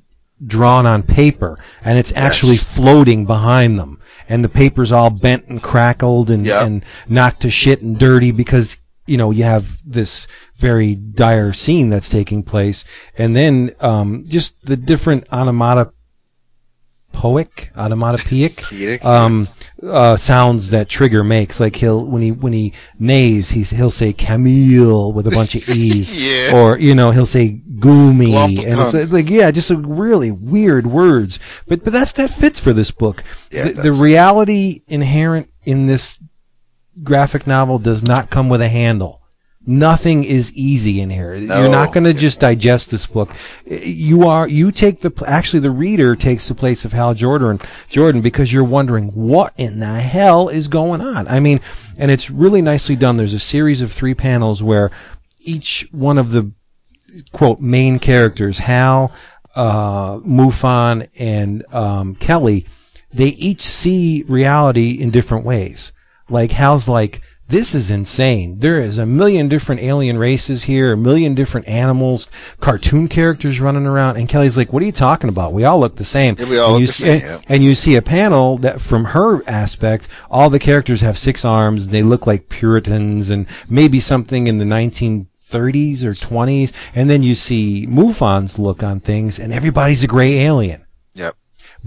drawn 0.46 0.86
on 0.86 1.02
paper 1.02 1.58
and 1.84 1.98
it's 1.98 2.14
actually 2.16 2.56
floating 2.56 3.26
behind 3.26 3.78
them 3.78 4.00
and 4.26 4.42
the 4.42 4.48
paper's 4.48 4.90
all 4.90 5.10
bent 5.10 5.46
and 5.48 5.62
crackled 5.62 6.30
and, 6.30 6.46
Yep. 6.46 6.62
and 6.62 6.84
knocked 7.08 7.42
to 7.42 7.50
shit 7.50 7.82
and 7.82 7.98
dirty 7.98 8.30
because 8.30 8.78
you 9.06 9.18
know 9.18 9.30
you 9.30 9.44
have 9.44 9.78
this 9.84 10.26
very 10.56 10.94
dire 10.94 11.52
scene 11.52 11.90
that's 11.90 12.08
taking 12.08 12.42
place 12.42 12.86
and 13.18 13.36
then 13.36 13.70
um, 13.80 14.24
just 14.28 14.64
the 14.64 14.78
different 14.78 15.26
onomatopoeic 17.14 17.70
onomatopoeic 17.76 19.04
um, 19.04 19.48
uh, 19.82 20.16
sounds 20.16 20.70
that 20.70 20.88
Trigger 20.88 21.24
makes. 21.24 21.60
Like 21.60 21.76
he'll 21.76 22.06
when 22.06 22.22
he 22.22 22.32
when 22.32 22.52
he 22.52 22.72
neighs, 22.98 23.50
he's 23.50 23.70
he'll 23.70 23.90
say 23.90 24.12
Camille 24.12 25.12
with 25.12 25.26
a 25.26 25.30
bunch 25.30 25.54
of 25.54 25.68
e's, 25.68 26.14
Yeah. 26.14 26.52
or 26.54 26.78
you 26.78 26.94
know 26.94 27.10
he'll 27.10 27.26
say 27.26 27.60
Goomy, 27.78 28.34
and 28.64 28.78
it's 28.80 29.12
like 29.12 29.30
yeah, 29.30 29.50
just 29.50 29.70
really 29.70 30.30
weird 30.30 30.86
words. 30.86 31.38
But 31.66 31.84
but 31.84 31.92
that 31.92 32.14
that 32.14 32.30
fits 32.30 32.60
for 32.60 32.72
this 32.72 32.90
book. 32.90 33.22
Yeah, 33.50 33.68
the, 33.68 33.82
the 33.82 33.92
reality 33.92 34.80
inherent 34.86 35.48
in 35.64 35.86
this 35.86 36.18
graphic 37.02 37.46
novel 37.46 37.78
does 37.78 38.02
not 38.02 38.30
come 38.30 38.48
with 38.48 38.60
a 38.60 38.68
handle. 38.68 39.19
Nothing 39.66 40.24
is 40.24 40.52
easy 40.54 41.00
in 41.00 41.10
here. 41.10 41.36
No. 41.36 41.60
You're 41.60 41.70
not 41.70 41.92
going 41.92 42.04
to 42.04 42.14
just 42.14 42.40
digest 42.40 42.90
this 42.90 43.06
book. 43.06 43.30
You 43.66 44.26
are, 44.26 44.48
you 44.48 44.72
take 44.72 45.02
the, 45.02 45.12
actually 45.26 45.60
the 45.60 45.70
reader 45.70 46.16
takes 46.16 46.48
the 46.48 46.54
place 46.54 46.86
of 46.86 46.92
Hal 46.92 47.12
Jordan, 47.12 47.60
Jordan 47.90 48.22
because 48.22 48.52
you're 48.52 48.64
wondering 48.64 49.08
what 49.08 49.52
in 49.58 49.78
the 49.78 50.00
hell 50.00 50.48
is 50.48 50.66
going 50.68 51.02
on. 51.02 51.28
I 51.28 51.40
mean, 51.40 51.60
and 51.98 52.10
it's 52.10 52.30
really 52.30 52.62
nicely 52.62 52.96
done. 52.96 53.18
There's 53.18 53.34
a 53.34 53.38
series 53.38 53.82
of 53.82 53.92
three 53.92 54.14
panels 54.14 54.62
where 54.62 54.90
each 55.40 55.86
one 55.92 56.16
of 56.16 56.30
the 56.30 56.52
quote 57.32 57.60
main 57.60 57.98
characters, 57.98 58.58
Hal, 58.58 59.12
uh, 59.54 60.18
Mufon, 60.20 61.08
and 61.18 61.64
um, 61.74 62.14
Kelly, 62.14 62.66
they 63.12 63.28
each 63.28 63.60
see 63.60 64.24
reality 64.26 64.92
in 64.92 65.10
different 65.10 65.44
ways. 65.44 65.92
Like 66.30 66.52
Hal's 66.52 66.88
like, 66.88 67.20
this 67.50 67.74
is 67.74 67.90
insane. 67.90 68.60
There 68.60 68.80
is 68.80 68.96
a 68.96 69.04
million 69.06 69.48
different 69.48 69.82
alien 69.82 70.16
races 70.18 70.62
here, 70.64 70.92
a 70.92 70.96
million 70.96 71.34
different 71.34 71.68
animals, 71.68 72.28
cartoon 72.60 73.08
characters 73.08 73.60
running 73.60 73.86
around. 73.86 74.16
And 74.16 74.28
Kelly's 74.28 74.56
like, 74.56 74.72
what 74.72 74.82
are 74.82 74.86
you 74.86 74.92
talking 74.92 75.28
about? 75.28 75.52
We 75.52 75.64
all 75.64 75.80
look 75.80 75.96
the 75.96 76.04
same. 76.04 76.36
Yeah, 76.38 76.48
we 76.48 76.58
all 76.58 76.66
and 76.66 76.72
look 76.74 76.80
you 76.82 76.86
the 76.86 76.92
see, 76.92 77.04
same, 77.04 77.28
and- 77.28 77.44
and 77.48 77.64
you 77.64 77.74
see 77.74 77.96
a 77.96 78.02
panel 78.02 78.56
that 78.58 78.80
from 78.80 79.06
her 79.06 79.42
aspect, 79.48 80.08
all 80.30 80.48
the 80.48 80.58
characters 80.58 81.00
have 81.02 81.18
six 81.18 81.44
arms. 81.44 81.88
They 81.88 82.02
look 82.02 82.26
like 82.26 82.48
Puritans 82.48 83.30
and 83.30 83.46
maybe 83.68 84.00
something 84.00 84.46
in 84.46 84.58
the 84.58 84.64
1930s 84.64 86.04
or 86.04 86.12
20s. 86.12 86.72
And 86.94 87.10
then 87.10 87.22
you 87.22 87.34
see 87.34 87.86
Mufon's 87.86 88.58
look 88.58 88.82
on 88.82 89.00
things 89.00 89.38
and 89.38 89.52
everybody's 89.52 90.04
a 90.04 90.06
gray 90.06 90.38
alien. 90.40 90.84
Yep. 91.14 91.34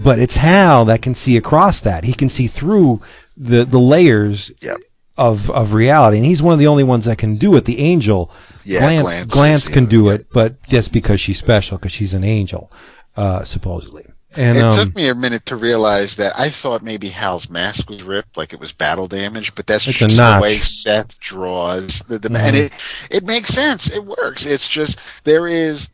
But 0.02 0.18
it's 0.18 0.36
Hal 0.36 0.84
that 0.86 1.02
can 1.02 1.14
see 1.14 1.36
across 1.36 1.80
that. 1.80 2.04
He 2.04 2.12
can 2.12 2.28
see 2.28 2.46
through 2.48 3.00
the, 3.36 3.64
the 3.64 3.78
layers 3.80 4.52
Yep. 4.60 4.78
Of, 5.16 5.50
of 5.50 5.72
reality. 5.74 6.16
And 6.18 6.26
he's 6.26 6.42
one 6.42 6.52
of 6.52 6.58
the 6.58 6.66
only 6.66 6.84
ones 6.84 7.04
that 7.04 7.18
can 7.18 7.36
do 7.36 7.54
it. 7.56 7.64
The 7.64 7.78
angel, 7.78 8.30
Yeah, 8.64 8.80
Glance, 8.80 9.02
Glance 9.02 9.32
Glance 9.32 9.68
can 9.68 9.84
other- 9.84 9.90
do 9.90 10.04
yeah. 10.06 10.12
it, 10.14 10.26
but 10.32 10.62
just 10.64 10.92
because 10.92 11.20
she's 11.20 11.38
special, 11.38 11.78
because 11.78 11.92
she's 11.92 12.14
an 12.14 12.24
angel, 12.24 12.70
uh, 13.16 13.44
supposedly. 13.44 14.04
And, 14.36 14.58
it 14.58 14.64
um, 14.64 14.76
took 14.86 14.96
me 14.96 15.08
a 15.08 15.14
minute 15.14 15.46
to 15.46 15.56
realize 15.56 16.16
that 16.16 16.32
I 16.36 16.50
thought 16.50 16.82
maybe 16.82 17.08
Hal's 17.08 17.48
mask 17.48 17.88
was 17.88 18.02
ripped, 18.02 18.36
like 18.36 18.52
it 18.52 18.58
was 18.58 18.72
battle 18.72 19.06
damage, 19.06 19.54
but 19.54 19.64
that's 19.68 19.84
just 19.84 20.00
the 20.00 20.38
way 20.42 20.56
Seth 20.56 21.20
draws 21.20 22.02
the, 22.08 22.18
the 22.18 22.30
Mhm. 22.30 22.38
and 22.48 22.56
it 22.56 22.72
it 23.12 23.22
makes 23.22 23.50
sense. 23.54 23.88
It 23.94 24.04
works. 24.04 24.44
It's 24.44 24.66
just 24.68 24.98
there 25.22 25.46
is 25.46 25.88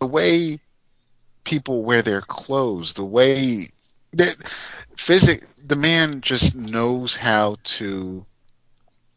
the 0.00 0.08
way 0.08 0.58
people 1.44 1.84
wear 1.84 2.02
their 2.02 2.20
clothes, 2.20 2.94
the 2.94 3.04
way 3.04 3.68
that 4.14 4.34
physic 4.96 5.42
the 5.64 5.76
man 5.76 6.20
just 6.20 6.56
knows 6.56 7.14
how 7.14 7.56
to 7.62 8.26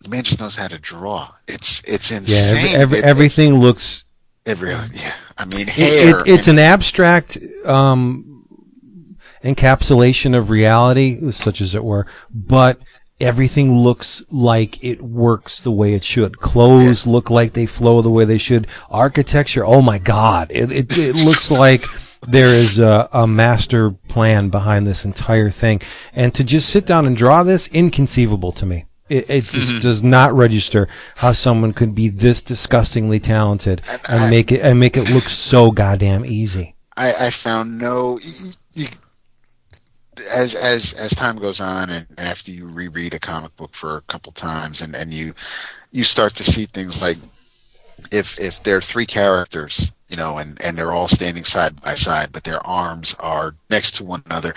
the 0.01 0.09
man 0.09 0.23
just 0.23 0.39
knows 0.39 0.55
how 0.55 0.67
to 0.67 0.79
draw. 0.79 1.29
It's 1.47 1.81
it's 1.85 2.11
insane. 2.11 2.25
yeah, 2.27 2.79
every, 2.79 2.81
every, 2.81 2.97
It- 2.99 3.03
everything 3.05 3.55
looks 3.55 4.03
it 4.45 4.59
really, 4.59 4.87
yeah. 4.93 5.13
I 5.37 5.45
mean, 5.45 5.67
hair. 5.67 6.19
it, 6.21 6.27
it's 6.27 6.47
an 6.47 6.57
abstract 6.57 7.37
um, 7.65 8.45
encapsulation 9.43 10.35
of 10.37 10.49
reality, 10.49 11.31
such 11.31 11.61
as 11.61 11.75
it 11.75 11.83
were, 11.83 12.07
but 12.33 12.79
everything 13.19 13.77
looks 13.77 14.23
like 14.31 14.83
it 14.83 15.01
works 15.01 15.59
the 15.59 15.71
way 15.71 15.93
it 15.93 16.03
should. 16.03 16.39
Clothes 16.39 17.05
look 17.05 17.29
like 17.29 17.53
they 17.53 17.65
flow 17.67 18.01
the 18.01 18.09
way 18.09 18.25
they 18.25 18.37
should. 18.39 18.67
Architecture, 18.89 19.65
oh 19.65 19.81
my 19.81 19.99
God, 19.99 20.47
it, 20.51 20.71
it, 20.71 20.87
it 20.97 21.15
looks 21.15 21.51
like 21.51 21.85
there 22.27 22.49
is 22.49 22.79
a, 22.79 23.09
a 23.13 23.27
master 23.27 23.91
plan 23.91 24.49
behind 24.49 24.87
this 24.87 25.05
entire 25.05 25.49
thing. 25.51 25.81
And 26.13 26.33
to 26.35 26.43
just 26.43 26.69
sit 26.69 26.85
down 26.87 27.05
and 27.05 27.15
draw 27.15 27.43
this, 27.43 27.67
inconceivable 27.67 28.51
to 28.53 28.65
me. 28.65 28.85
It, 29.11 29.29
it 29.29 29.43
just 29.43 29.71
mm-hmm. 29.71 29.79
does 29.79 30.05
not 30.05 30.33
register 30.33 30.87
how 31.17 31.33
someone 31.33 31.73
could 31.73 31.93
be 31.93 32.07
this 32.07 32.41
disgustingly 32.41 33.19
talented 33.19 33.81
and 34.07 34.23
I- 34.23 34.29
make 34.29 34.53
it 34.53 34.61
and 34.61 34.79
make 34.79 34.95
it 34.95 35.09
look 35.09 35.27
so 35.27 35.69
goddamn 35.71 36.25
easy. 36.25 36.75
I, 36.95 37.27
I 37.27 37.31
found 37.31 37.77
no. 37.77 38.19
You, 38.71 38.87
as 40.33 40.55
as 40.55 40.95
as 40.97 41.11
time 41.11 41.37
goes 41.37 41.59
on, 41.59 41.89
and 41.89 42.07
after 42.17 42.51
you 42.51 42.69
reread 42.69 43.13
a 43.13 43.19
comic 43.19 43.53
book 43.57 43.71
for 43.73 43.97
a 43.97 44.01
couple 44.01 44.31
times, 44.31 44.79
and 44.81 44.95
and 44.95 45.13
you 45.13 45.33
you 45.91 46.05
start 46.05 46.35
to 46.35 46.43
see 46.43 46.65
things 46.65 47.01
like 47.01 47.17
if 48.13 48.39
if 48.39 48.63
there 48.63 48.77
are 48.77 48.81
three 48.81 49.05
characters, 49.05 49.91
you 50.07 50.15
know, 50.15 50.37
and 50.37 50.57
and 50.61 50.77
they're 50.77 50.93
all 50.93 51.09
standing 51.09 51.43
side 51.43 51.81
by 51.81 51.95
side, 51.95 52.29
but 52.31 52.45
their 52.45 52.65
arms 52.65 53.13
are 53.19 53.55
next 53.69 53.97
to 53.97 54.05
one 54.05 54.23
another, 54.25 54.53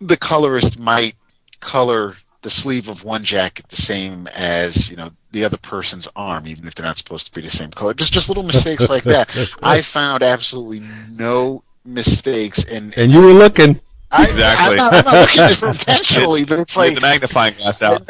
the 0.00 0.16
colorist 0.16 0.78
might 0.78 1.14
color 1.60 2.14
the 2.42 2.50
sleeve 2.50 2.88
of 2.88 3.04
one 3.04 3.22
jacket 3.24 3.66
the 3.68 3.76
same 3.76 4.26
as 4.28 4.88
you 4.90 4.96
know 4.96 5.10
the 5.32 5.44
other 5.44 5.58
person's 5.58 6.08
arm, 6.16 6.46
even 6.46 6.66
if 6.66 6.74
they're 6.74 6.86
not 6.86 6.96
supposed 6.98 7.26
to 7.26 7.32
be 7.34 7.40
the 7.42 7.50
same 7.50 7.70
color. 7.70 7.94
Just 7.94 8.12
just 8.12 8.28
little 8.28 8.42
mistakes 8.44 8.88
like 8.88 9.04
that. 9.04 9.28
I 9.62 9.82
found 9.82 10.22
absolutely 10.22 10.80
no 11.10 11.62
mistakes 11.84 12.64
and 12.70 12.96
And 12.98 13.10
you 13.12 13.20
were 13.20 13.32
looking. 13.32 13.80
I, 14.12 14.24
Exactly. 14.24 14.70
I'm 14.72 14.76
not, 14.76 14.94
I'm 14.94 15.04
not 15.04 15.14
looking 15.20 15.40
at 15.40 15.50
it 15.52 15.62
intentionally, 15.62 16.44
but 16.44 16.58
it's 16.58 16.74
Get 16.74 16.80
like 16.80 16.94
the 16.96 17.00
magnifying 17.00 17.54
glass 17.54 17.80
out. 17.88 18.02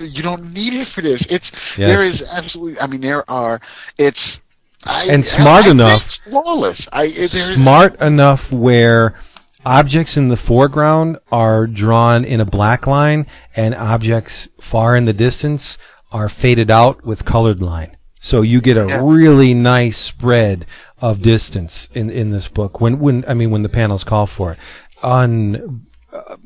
you 0.00 0.22
don't 0.22 0.52
need 0.52 0.74
it 0.74 0.86
for 0.88 1.00
this. 1.00 1.26
It's 1.30 1.52
Yes. 1.78 1.88
there 1.88 2.04
is 2.04 2.28
absolutely. 2.36 2.80
I 2.80 2.86
mean, 2.88 3.00
there 3.00 3.28
are. 3.30 3.60
It's 3.98 4.40
I, 4.84 5.06
And 5.10 5.24
smart 5.24 5.66
I, 5.66 5.68
I 5.68 5.70
enough. 5.72 5.96
It's 6.04 6.16
flawless. 6.18 6.88
I 6.92 7.04
it- 7.04 7.30
there 7.30 7.52
is 7.52 7.60
Smart 7.62 8.00
enough 8.00 8.50
where 8.52 9.14
objects 9.64 10.16
in 10.16 10.28
the 10.28 10.36
foreground 10.36 11.18
are 11.30 11.66
drawn 11.66 12.24
in 12.24 12.40
a 12.40 12.44
black 12.44 12.86
line 12.86 13.26
and 13.56 13.74
objects 13.74 14.48
far 14.60 14.96
in 14.96 15.04
the 15.04 15.12
distance 15.12 15.78
are 16.12 16.28
faded 16.28 16.70
out 16.70 17.04
with 17.04 17.24
colored 17.24 17.60
line. 17.60 17.96
So 18.20 18.42
you 18.42 18.60
get 18.60 18.76
a 18.76 18.86
Yeah. 18.88 19.02
really 19.04 19.54
nice 19.54 19.96
spread 19.96 20.66
of 21.00 21.22
distance 21.22 21.88
in, 21.94 22.10
in 22.10 22.30
this 22.30 22.48
book 22.48 22.80
when, 22.80 22.98
when, 22.98 23.24
I 23.28 23.34
mean, 23.34 23.50
when 23.50 23.62
the 23.62 23.68
panels 23.68 24.04
call 24.04 24.26
for 24.26 24.52
it. 24.52 24.58
On, 25.02 25.86
uh, 26.12 26.36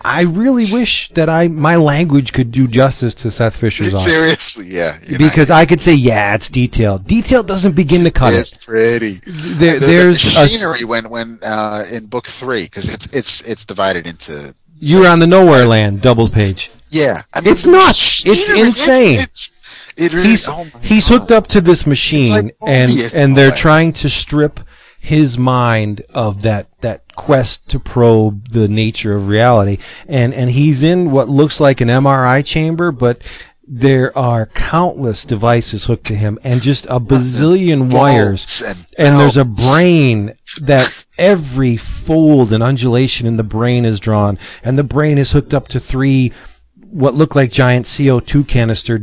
I 0.00 0.22
really 0.22 0.72
wish 0.72 1.08
that 1.10 1.28
I, 1.28 1.48
my 1.48 1.76
language 1.76 2.32
could 2.32 2.52
do 2.52 2.66
justice 2.68 3.14
to 3.16 3.30
Seth 3.30 3.56
Fisher's 3.56 3.92
art. 3.94 4.04
seriously. 4.04 4.66
Yeah, 4.68 4.98
Because 5.18 5.50
I 5.50 5.66
could 5.66 5.80
say, 5.80 5.94
yeah, 5.94 6.34
it's 6.34 6.48
detailed. 6.48 7.06
Detail 7.06 7.42
doesn't 7.42 7.72
begin 7.74 8.04
to 8.04 8.10
cut 8.10 8.32
it. 8.32 8.38
it's 8.40 8.64
pretty. 8.64 9.20
There, 9.26 9.78
the, 9.80 9.86
there's 9.86 10.22
the 10.24 10.38
a, 10.38 10.42
machinery 10.42 10.84
when 10.84 11.08
when 11.10 11.38
uh, 11.42 11.84
in 11.90 12.06
book 12.06 12.26
three 12.26 12.64
because 12.64 12.88
it's 12.92 13.08
it's 13.12 13.40
it's 13.42 13.64
divided 13.64 14.06
into 14.06 14.54
you're 14.78 15.08
on 15.08 15.18
the 15.18 15.26
nowhere 15.26 15.66
land 15.66 16.00
double 16.00 16.28
page. 16.28 16.70
yeah. 16.88 17.22
I 17.34 17.40
mean, 17.40 17.50
It's 17.52 17.66
nuts. 17.66 18.22
It's 18.24 18.48
insane. 18.48 19.20
It's, 19.20 19.50
it 19.96 20.12
really, 20.12 20.28
He's 20.28 20.48
oh 20.48 20.64
he's 20.80 21.08
God. 21.08 21.18
hooked 21.18 21.32
up 21.32 21.46
to 21.48 21.60
this 21.60 21.84
machine 21.86 22.30
like 22.46 22.56
and 22.64 22.92
and 23.16 23.36
they're 23.36 23.50
way. 23.50 23.56
trying 23.56 23.92
to 23.94 24.08
strip 24.08 24.60
his 25.00 25.36
mind 25.36 26.02
of 26.14 26.42
that 26.42 26.68
that 26.82 27.02
quest 27.18 27.68
to 27.68 27.80
probe 27.80 28.48
the 28.50 28.68
nature 28.68 29.14
of 29.14 29.28
reality. 29.28 29.78
And 30.08 30.32
and 30.32 30.48
he's 30.50 30.84
in 30.84 31.10
what 31.10 31.28
looks 31.28 31.60
like 31.60 31.80
an 31.80 31.88
MRI 31.88 32.46
chamber 32.46 32.92
but 32.92 33.22
there 33.70 34.16
are 34.16 34.46
countless 34.46 35.26
devices 35.26 35.84
hooked 35.84 36.06
to 36.06 36.14
him 36.14 36.38
and 36.42 36.62
just 36.62 36.86
a 36.86 37.00
bazillion 37.00 37.92
wires. 37.92 38.62
and 38.64 38.86
and 38.96 39.18
there's 39.18 39.36
a 39.36 39.44
brain 39.44 40.32
that 40.62 40.88
every 41.18 41.76
fold 41.76 42.52
and 42.52 42.62
undulation 42.62 43.26
in 43.26 43.36
the 43.36 43.42
brain 43.42 43.84
is 43.84 44.00
drawn. 44.00 44.38
And 44.62 44.78
the 44.78 44.84
brain 44.84 45.18
is 45.18 45.32
hooked 45.32 45.52
up 45.52 45.66
to 45.68 45.80
three 45.80 46.32
what 46.88 47.14
look 47.14 47.34
like 47.34 47.50
giant 47.50 47.84
CO2 47.84 48.46
canister 48.46 49.00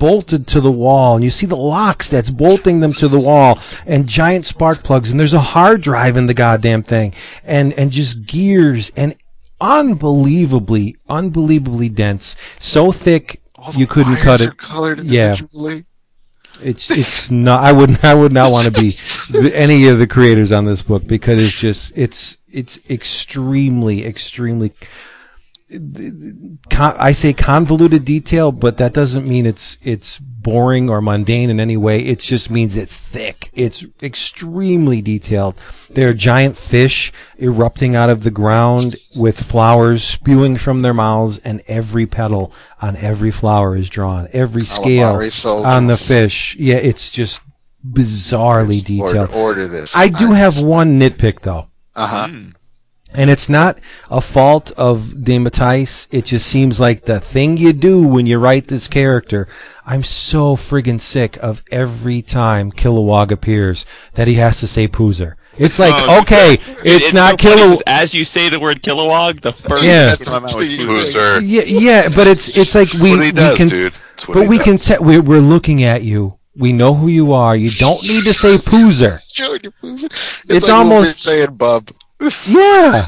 bolted 0.00 0.46
to 0.48 0.60
the 0.60 0.70
wall 0.72 1.14
and 1.14 1.22
you 1.24 1.30
see 1.30 1.46
the 1.46 1.56
locks 1.56 2.08
that's 2.08 2.30
bolting 2.30 2.80
them 2.80 2.92
to 2.92 3.06
the 3.08 3.18
wall 3.20 3.58
and 3.86 4.08
giant 4.08 4.44
spark 4.44 4.82
plugs 4.82 5.10
and 5.10 5.20
there's 5.20 5.32
a 5.32 5.40
hard 5.40 5.80
drive 5.80 6.16
in 6.16 6.26
the 6.26 6.34
goddamn 6.34 6.82
thing 6.82 7.14
and 7.44 7.72
and 7.74 7.92
just 7.92 8.26
gears 8.26 8.90
and 8.96 9.14
unbelievably 9.60 10.96
unbelievably 11.08 11.88
dense 11.88 12.36
so 12.58 12.90
thick 12.92 13.40
you 13.76 13.86
couldn't 13.86 14.16
cut 14.16 14.40
it 14.40 14.56
Yeah. 15.04 15.36
it's 16.60 16.90
it's 16.90 17.30
not. 17.30 17.62
I 17.62 17.72
would 17.72 18.04
I 18.04 18.14
would 18.14 18.32
not 18.32 18.50
want 18.52 18.66
to 18.66 18.70
be 18.80 18.92
the, 19.32 19.52
any 19.54 19.88
of 19.88 19.98
the 19.98 20.06
creators 20.06 20.52
on 20.52 20.64
this 20.66 20.82
book 20.82 21.06
because 21.06 21.42
it's 21.42 21.54
just 21.58 21.92
it's 21.96 22.36
it's 22.52 22.78
extremely 22.90 24.04
extremely. 24.06 24.72
Con, 25.70 26.94
I 26.98 27.12
say 27.12 27.32
convoluted 27.32 28.04
detail, 28.04 28.52
but 28.52 28.76
that 28.76 28.92
doesn't 28.92 29.26
mean 29.26 29.46
it's 29.46 29.78
it's 29.82 30.18
boring 30.18 30.90
or 30.90 31.00
mundane 31.00 31.48
in 31.48 31.58
any 31.58 31.76
way. 31.76 32.00
It 32.00 32.20
just 32.20 32.50
means 32.50 32.76
it's 32.76 32.98
thick. 32.98 33.50
It's 33.54 33.84
extremely 34.02 35.00
detailed. 35.00 35.54
There 35.90 36.10
are 36.10 36.12
giant 36.12 36.58
fish 36.58 37.12
erupting 37.38 37.96
out 37.96 38.10
of 38.10 38.22
the 38.22 38.30
ground 38.30 38.96
with 39.16 39.42
flowers 39.42 40.04
spewing 40.04 40.56
from 40.56 40.80
their 40.80 40.94
mouths, 40.94 41.38
and 41.38 41.62
every 41.66 42.06
petal 42.06 42.52
on 42.82 42.96
every 42.96 43.30
flower 43.30 43.74
is 43.74 43.88
drawn. 43.88 44.28
Every 44.32 44.66
scale 44.66 45.20
on 45.46 45.86
the 45.86 45.96
fish. 45.96 46.56
Yeah, 46.56 46.76
it's 46.76 47.10
just 47.10 47.40
bizarrely 47.86 48.84
detailed. 48.84 49.32
order 49.32 49.66
this. 49.66 49.92
I 49.94 50.08
do 50.08 50.32
have 50.32 50.62
one 50.62 51.00
nitpick 51.00 51.40
though. 51.40 51.68
Uh 51.94 52.06
huh. 52.06 52.28
Hmm. 52.28 52.48
And 53.14 53.30
it's 53.30 53.48
not 53.48 53.78
a 54.10 54.20
fault 54.20 54.72
of 54.72 55.12
DeMatteis. 55.16 56.08
It 56.10 56.24
just 56.24 56.46
seems 56.46 56.80
like 56.80 57.04
the 57.04 57.20
thing 57.20 57.56
you 57.56 57.72
do 57.72 58.02
when 58.06 58.26
you 58.26 58.38
write 58.38 58.66
this 58.68 58.88
character. 58.88 59.46
I'm 59.86 60.02
so 60.02 60.56
friggin' 60.56 61.00
sick 61.00 61.36
of 61.42 61.62
every 61.70 62.22
time 62.22 62.72
Kilowog 62.72 63.30
appears 63.30 63.86
that 64.14 64.26
he 64.26 64.34
has 64.34 64.58
to 64.60 64.66
say 64.66 64.88
Poozer. 64.88 65.34
It's 65.56 65.78
like, 65.78 65.92
Oh, 65.94 66.20
okay, 66.22 66.54
it's, 66.54 67.06
it's, 67.06 67.12
not 67.12 67.40
so 67.40 67.54
funny 67.56 67.78
As 67.86 68.12
you 68.12 68.24
say 68.24 68.48
the 68.48 68.58
word 68.58 68.82
Kilowog, 68.82 69.40
the 69.42 69.52
first 69.52 69.84
Yeah. 69.84 70.16
thing 70.16 70.24
that 70.24 70.40
comes 70.40 70.56
out 70.56 70.62
is 70.62 71.14
Poozer. 71.14 71.40
Yeah, 71.44 71.62
yeah, 71.62 72.08
but 72.16 72.26
it's 72.26 72.48
it's 72.56 72.74
like 72.74 72.92
we, 72.94 73.10
what 73.10 73.20
he 73.20 73.26
we 73.26 73.32
does, 73.32 73.56
can, 73.56 73.68
dude. 73.68 73.92
What 74.26 74.34
but 74.34 74.42
he 74.42 74.48
we 74.48 74.56
does. 74.56 74.64
can 74.64 74.78
set. 74.78 75.00
We're, 75.00 75.22
we're 75.22 75.38
looking 75.40 75.84
at 75.84 76.02
you. 76.02 76.38
We 76.56 76.72
know 76.72 76.94
who 76.94 77.06
you 77.06 77.32
are. 77.32 77.54
You 77.54 77.70
don't 77.78 78.02
need 78.02 78.24
to 78.24 78.34
say 78.34 78.56
Poozer. 78.56 79.18
It's, 79.36 80.08
It's 80.48 80.68
like 80.68 80.76
almost- 80.76 81.24
Wolverine 81.26 81.46
saying 81.46 81.56
bub. 81.56 81.88
Yeah. 82.46 83.02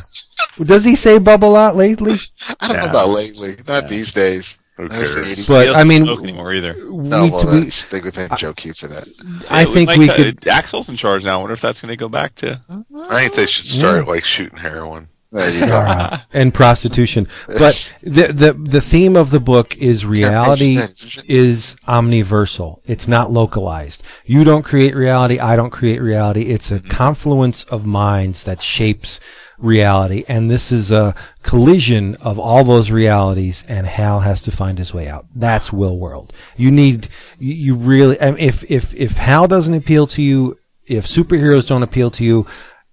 Does 0.64 0.84
he 0.84 0.94
say 0.94 1.18
bub 1.18 1.44
a 1.44 1.46
lot 1.46 1.76
lately? 1.76 2.16
I 2.60 2.68
don't 2.68 2.76
know 2.78 2.90
about 2.90 3.08
lately. 3.08 3.56
Not 3.66 3.84
Yeah. 3.84 3.88
these 3.88 4.12
days. 4.12 4.58
Who 4.76 4.88
That 4.88 4.98
was 4.98 5.14
the 5.14 5.22
cares? 5.22 5.46
But 5.46 5.76
I 5.76 5.84
mean, 5.84 6.04
smoke 6.04 6.22
anymore 6.22 6.52
either. 6.52 6.74
we, 6.74 7.08
No, 7.08 7.28
well, 7.28 7.46
we- 7.50 7.60
that's, 7.60 7.84
they 7.86 8.00
would 8.00 8.12
thank 8.14 8.36
Joe 8.38 8.52
Q 8.52 8.74
for 8.74 8.88
that. 8.88 9.06
I 9.48 9.60
Yeah, 9.62 9.72
think 9.72 9.86
might 9.88 9.98
we 9.98 10.06
cut- 10.06 10.16
could. 10.16 10.48
Axel's 10.48 10.88
in 10.90 10.96
charge 10.96 11.24
now. 11.24 11.36
I 11.38 11.40
wonder 11.40 11.54
if 11.54 11.60
that's 11.62 11.80
going 11.80 11.90
to 11.92 11.96
go 11.96 12.08
back 12.10 12.34
to. 12.36 12.60
Uh-huh. 12.68 13.06
I 13.08 13.20
think 13.22 13.34
they 13.34 13.46
should 13.46 13.66
start 13.66 14.06
like 14.06 14.24
shooting 14.24 14.58
heroin. 14.58 15.08
There 15.32 15.50
you 15.52 15.66
go. 15.66 16.16
and 16.32 16.54
prostitution. 16.54 17.28
But 17.46 17.94
the, 18.02 18.28
the 18.28 18.52
the 18.52 18.80
theme 18.80 19.16
of 19.16 19.30
the 19.30 19.40
book 19.40 19.76
is 19.76 20.06
reality 20.06 20.78
is 21.26 21.76
omniversal. 21.86 22.80
It's 22.86 23.08
not 23.08 23.30
localized. 23.30 24.02
You 24.24 24.44
don't 24.44 24.62
create 24.62 24.94
reality. 24.94 25.38
I 25.38 25.56
don't 25.56 25.70
create 25.70 26.00
reality. 26.00 26.42
It's 26.42 26.70
a 26.70 26.78
mm-hmm. 26.78 26.88
confluence 26.88 27.64
of 27.64 27.84
minds 27.84 28.44
that 28.44 28.62
shapes 28.62 29.20
reality. 29.58 30.24
And 30.28 30.50
this 30.50 30.70
is 30.70 30.92
a 30.92 31.14
collision 31.42 32.14
of 32.16 32.38
all 32.38 32.64
those 32.64 32.90
realities 32.90 33.64
and 33.68 33.86
Hal 33.86 34.20
has 34.20 34.42
to 34.42 34.50
find 34.50 34.78
his 34.78 34.92
way 34.92 35.08
out. 35.08 35.26
That's 35.34 35.70
Willworld. 35.70 36.30
You 36.56 36.70
need, 36.70 37.08
you, 37.38 37.54
you 37.54 37.74
really, 37.74 38.16
if, 38.20 38.70
if, 38.70 38.94
if 38.94 39.12
Hal 39.16 39.48
doesn't 39.48 39.74
appeal 39.74 40.06
to 40.08 40.22
you, 40.22 40.56
if 40.86 41.06
superheroes 41.06 41.66
don't 41.66 41.82
appeal 41.82 42.10
to 42.12 42.24
you, 42.24 42.46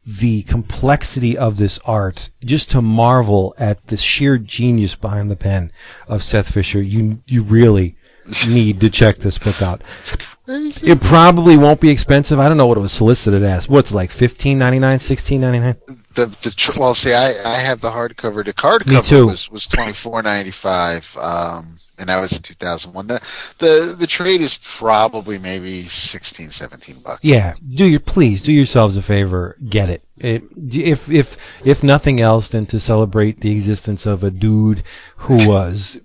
the 0.05 0.43
complexity 0.43 1.37
of 1.37 1.57
this 1.57 1.79
art, 1.85 2.29
just 2.43 2.71
to 2.71 2.81
marvel 2.81 3.55
at 3.57 3.87
the 3.87 3.97
sheer 3.97 4.37
genius 4.37 4.95
behind 4.95 5.31
the 5.31 5.35
pen 5.35 5.71
of 6.07 6.23
Seth 6.23 6.53
Fisher. 6.53 6.81
You 6.81 7.21
you 7.25 7.43
really 7.43 7.93
need 8.47 8.79
to 8.81 8.89
check 8.89 9.17
this 9.17 9.37
book 9.37 9.61
out. 9.61 9.81
It 10.47 11.01
probably 11.01 11.57
won't 11.57 11.79
be 11.79 11.89
expensive. 11.89 12.39
I 12.39 12.47
don't 12.47 12.57
know 12.57 12.67
what 12.67 12.77
it 12.77 12.81
was 12.81 12.91
solicited 12.91 13.43
as. 13.43 13.69
What's 13.69 13.91
it 13.91 13.95
like 13.95 14.11
fifteen 14.11 14.57
ninety 14.59 14.79
nine, 14.79 14.99
sixteen 14.99 15.41
ninety 15.41 15.59
nine 15.59 15.75
the 16.15 16.27
the 16.43 16.51
tr- 16.55 16.79
well, 16.79 16.93
see, 16.93 17.13
I 17.13 17.33
I 17.45 17.59
have 17.59 17.81
the 17.81 17.89
hardcover. 17.91 18.45
The 18.45 18.53
card 18.53 18.85
Me 18.87 18.95
cover 18.95 19.07
too. 19.07 19.27
was 19.27 19.49
was 19.49 19.67
twenty 19.67 19.93
four 19.93 20.21
ninety 20.21 20.51
five, 20.51 21.05
um, 21.17 21.75
and 21.99 22.09
that 22.09 22.19
was 22.19 22.33
in 22.35 22.41
two 22.41 22.53
thousand 22.55 22.93
one. 22.93 23.07
The 23.07 23.19
the 23.59 23.95
the 23.99 24.07
trade 24.07 24.41
is 24.41 24.59
probably 24.77 25.39
maybe 25.39 25.83
16, 25.83 26.49
17 26.49 26.99
bucks. 26.99 27.23
Yeah, 27.23 27.55
do 27.75 27.85
your 27.85 27.99
please 27.99 28.41
do 28.41 28.51
yourselves 28.53 28.97
a 28.97 29.01
favor, 29.01 29.55
get 29.69 29.89
it. 29.89 30.03
It 30.17 30.43
if 30.71 31.09
if 31.09 31.37
if 31.65 31.83
nothing 31.83 32.21
else 32.21 32.49
than 32.49 32.65
to 32.67 32.79
celebrate 32.79 33.41
the 33.41 33.51
existence 33.51 34.05
of 34.05 34.23
a 34.23 34.31
dude 34.31 34.83
who 35.17 35.47
was 35.47 35.99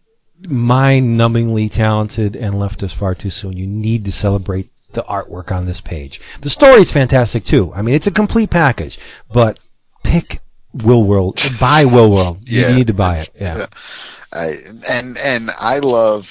mind-numbingly 0.47 1.71
talented 1.71 2.37
and 2.37 2.59
left 2.59 2.83
us 2.83 2.93
far 2.93 3.15
too 3.15 3.31
soon. 3.31 3.57
You 3.57 3.67
need 3.67 4.05
to 4.05 4.13
celebrate 4.13 4.71
the 4.93 5.03
artwork 5.03 5.51
on 5.55 5.65
this 5.65 5.81
page. 5.81 6.21
The 6.41 6.51
story 6.51 6.81
is 6.83 6.93
fantastic 6.93 7.45
too. 7.45 7.73
I 7.75 7.83
mean, 7.83 7.95
it's 7.95 8.07
a 8.07 8.13
complete 8.13 8.51
package, 8.51 8.99
but 9.33 9.59
pick 10.09 10.41
Willworld, 10.77 11.37
buy 11.61 11.85
Willworld. 11.85 12.41
Yeah. 12.45 12.69
You 12.69 12.77
need 12.77 12.87
to 12.89 12.95
buy 12.95 13.19
it. 13.19 13.31
Yeah. 13.41 13.67
I, 14.33 14.55
and 14.89 15.17
and 15.17 15.51
I 15.51 15.79
love 15.79 16.25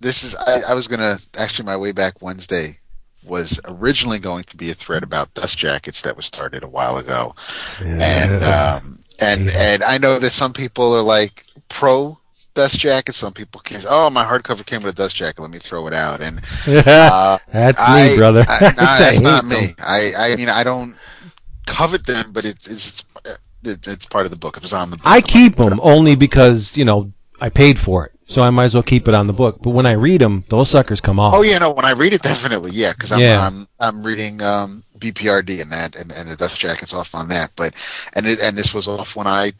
this 0.00 0.22
is 0.24 0.34
I, 0.34 0.72
I 0.72 0.74
was 0.74 0.88
gonna 0.88 1.16
actually 1.36 1.66
my 1.66 1.76
way 1.76 1.92
back 1.92 2.22
Wednesday 2.22 2.78
was 3.24 3.60
originally 3.64 4.18
going 4.18 4.44
to 4.44 4.56
be 4.56 4.70
a 4.70 4.74
thread 4.74 5.02
about 5.02 5.32
dust 5.34 5.58
jackets 5.58 6.02
that 6.02 6.16
was 6.16 6.26
started 6.26 6.64
a 6.64 6.68
while 6.68 6.98
ago, 6.98 7.34
yeah. 7.80 7.98
and 8.00 8.44
um 8.44 9.04
and 9.20 9.50
and 9.50 9.82
I 9.82 9.98
know 9.98 10.18
that 10.18 10.30
some 10.30 10.52
people 10.52 10.94
are 10.94 11.02
like 11.02 11.44
pro 11.68 12.18
dust 12.54 12.78
jacket, 12.78 13.14
some 13.14 13.32
people 13.32 13.60
can 13.64 13.80
say, 13.80 13.88
oh 13.90 14.10
my 14.10 14.24
hardcover 14.24 14.64
came 14.66 14.82
with 14.82 14.94
a 14.94 14.96
dust 14.96 15.16
jacket, 15.16 15.40
let 15.40 15.50
me 15.50 15.58
throw 15.58 15.86
it 15.86 15.94
out, 15.94 16.20
and 16.20 16.38
uh, 16.66 17.38
That's 17.52 17.80
me, 17.88 18.16
brother. 18.18 18.44
I, 18.46 18.60
nah, 18.60 18.70
that's 18.76 19.20
not 19.20 19.42
them. 19.42 19.48
me. 19.48 19.74
I 19.78 20.12
I 20.16 20.36
mean 20.36 20.48
I 20.48 20.64
don't 20.64 20.96
covet 21.66 22.06
them, 22.06 22.32
but 22.32 22.44
it's 22.44 22.66
it's 22.66 23.04
it's, 23.64 23.88
it's 23.88 24.06
part 24.06 24.24
of 24.24 24.30
the 24.30 24.36
book. 24.36 24.56
It 24.56 24.62
was 24.62 24.72
on 24.72 24.90
the 24.90 24.96
book. 24.96 25.06
I 25.06 25.20
keep 25.20 25.56
them 25.56 25.80
only 25.82 26.14
because 26.16 26.76
you 26.76 26.84
know 26.84 27.12
I 27.40 27.48
paid 27.48 27.78
for 27.78 28.06
it, 28.06 28.12
so 28.26 28.42
I 28.42 28.50
might 28.50 28.64
as 28.64 28.74
well 28.74 28.82
keep 28.82 29.08
it 29.08 29.14
on 29.14 29.26
the 29.26 29.32
book. 29.32 29.58
But 29.62 29.70
when 29.70 29.86
I 29.86 29.92
read 29.92 30.20
them, 30.20 30.44
those 30.48 30.70
suckers 30.70 31.00
come 31.00 31.18
off. 31.18 31.34
Oh 31.34 31.42
yeah, 31.42 31.58
no. 31.58 31.72
When 31.72 31.84
I 31.84 31.92
read 31.92 32.12
it, 32.12 32.22
definitely, 32.32 32.70
yeah, 32.72 32.92
because 32.92 33.12
I'm, 33.12 33.20
Yeah. 33.20 33.46
I'm 33.46 33.68
I'm 33.80 34.04
reading 34.04 34.40
um, 34.42 34.84
BPRD 34.98 35.60
and 35.60 35.72
that, 35.72 35.96
and, 35.96 36.12
and 36.12 36.28
the 36.28 36.36
dust 36.36 36.58
jacket's 36.60 36.94
off 36.94 37.14
on 37.14 37.28
that. 37.28 37.50
But 37.56 37.74
and 38.14 38.26
it 38.26 38.38
and 38.40 38.56
this 38.56 38.74
was 38.74 38.88
off 38.88 39.16
when 39.16 39.26
I 39.26 39.52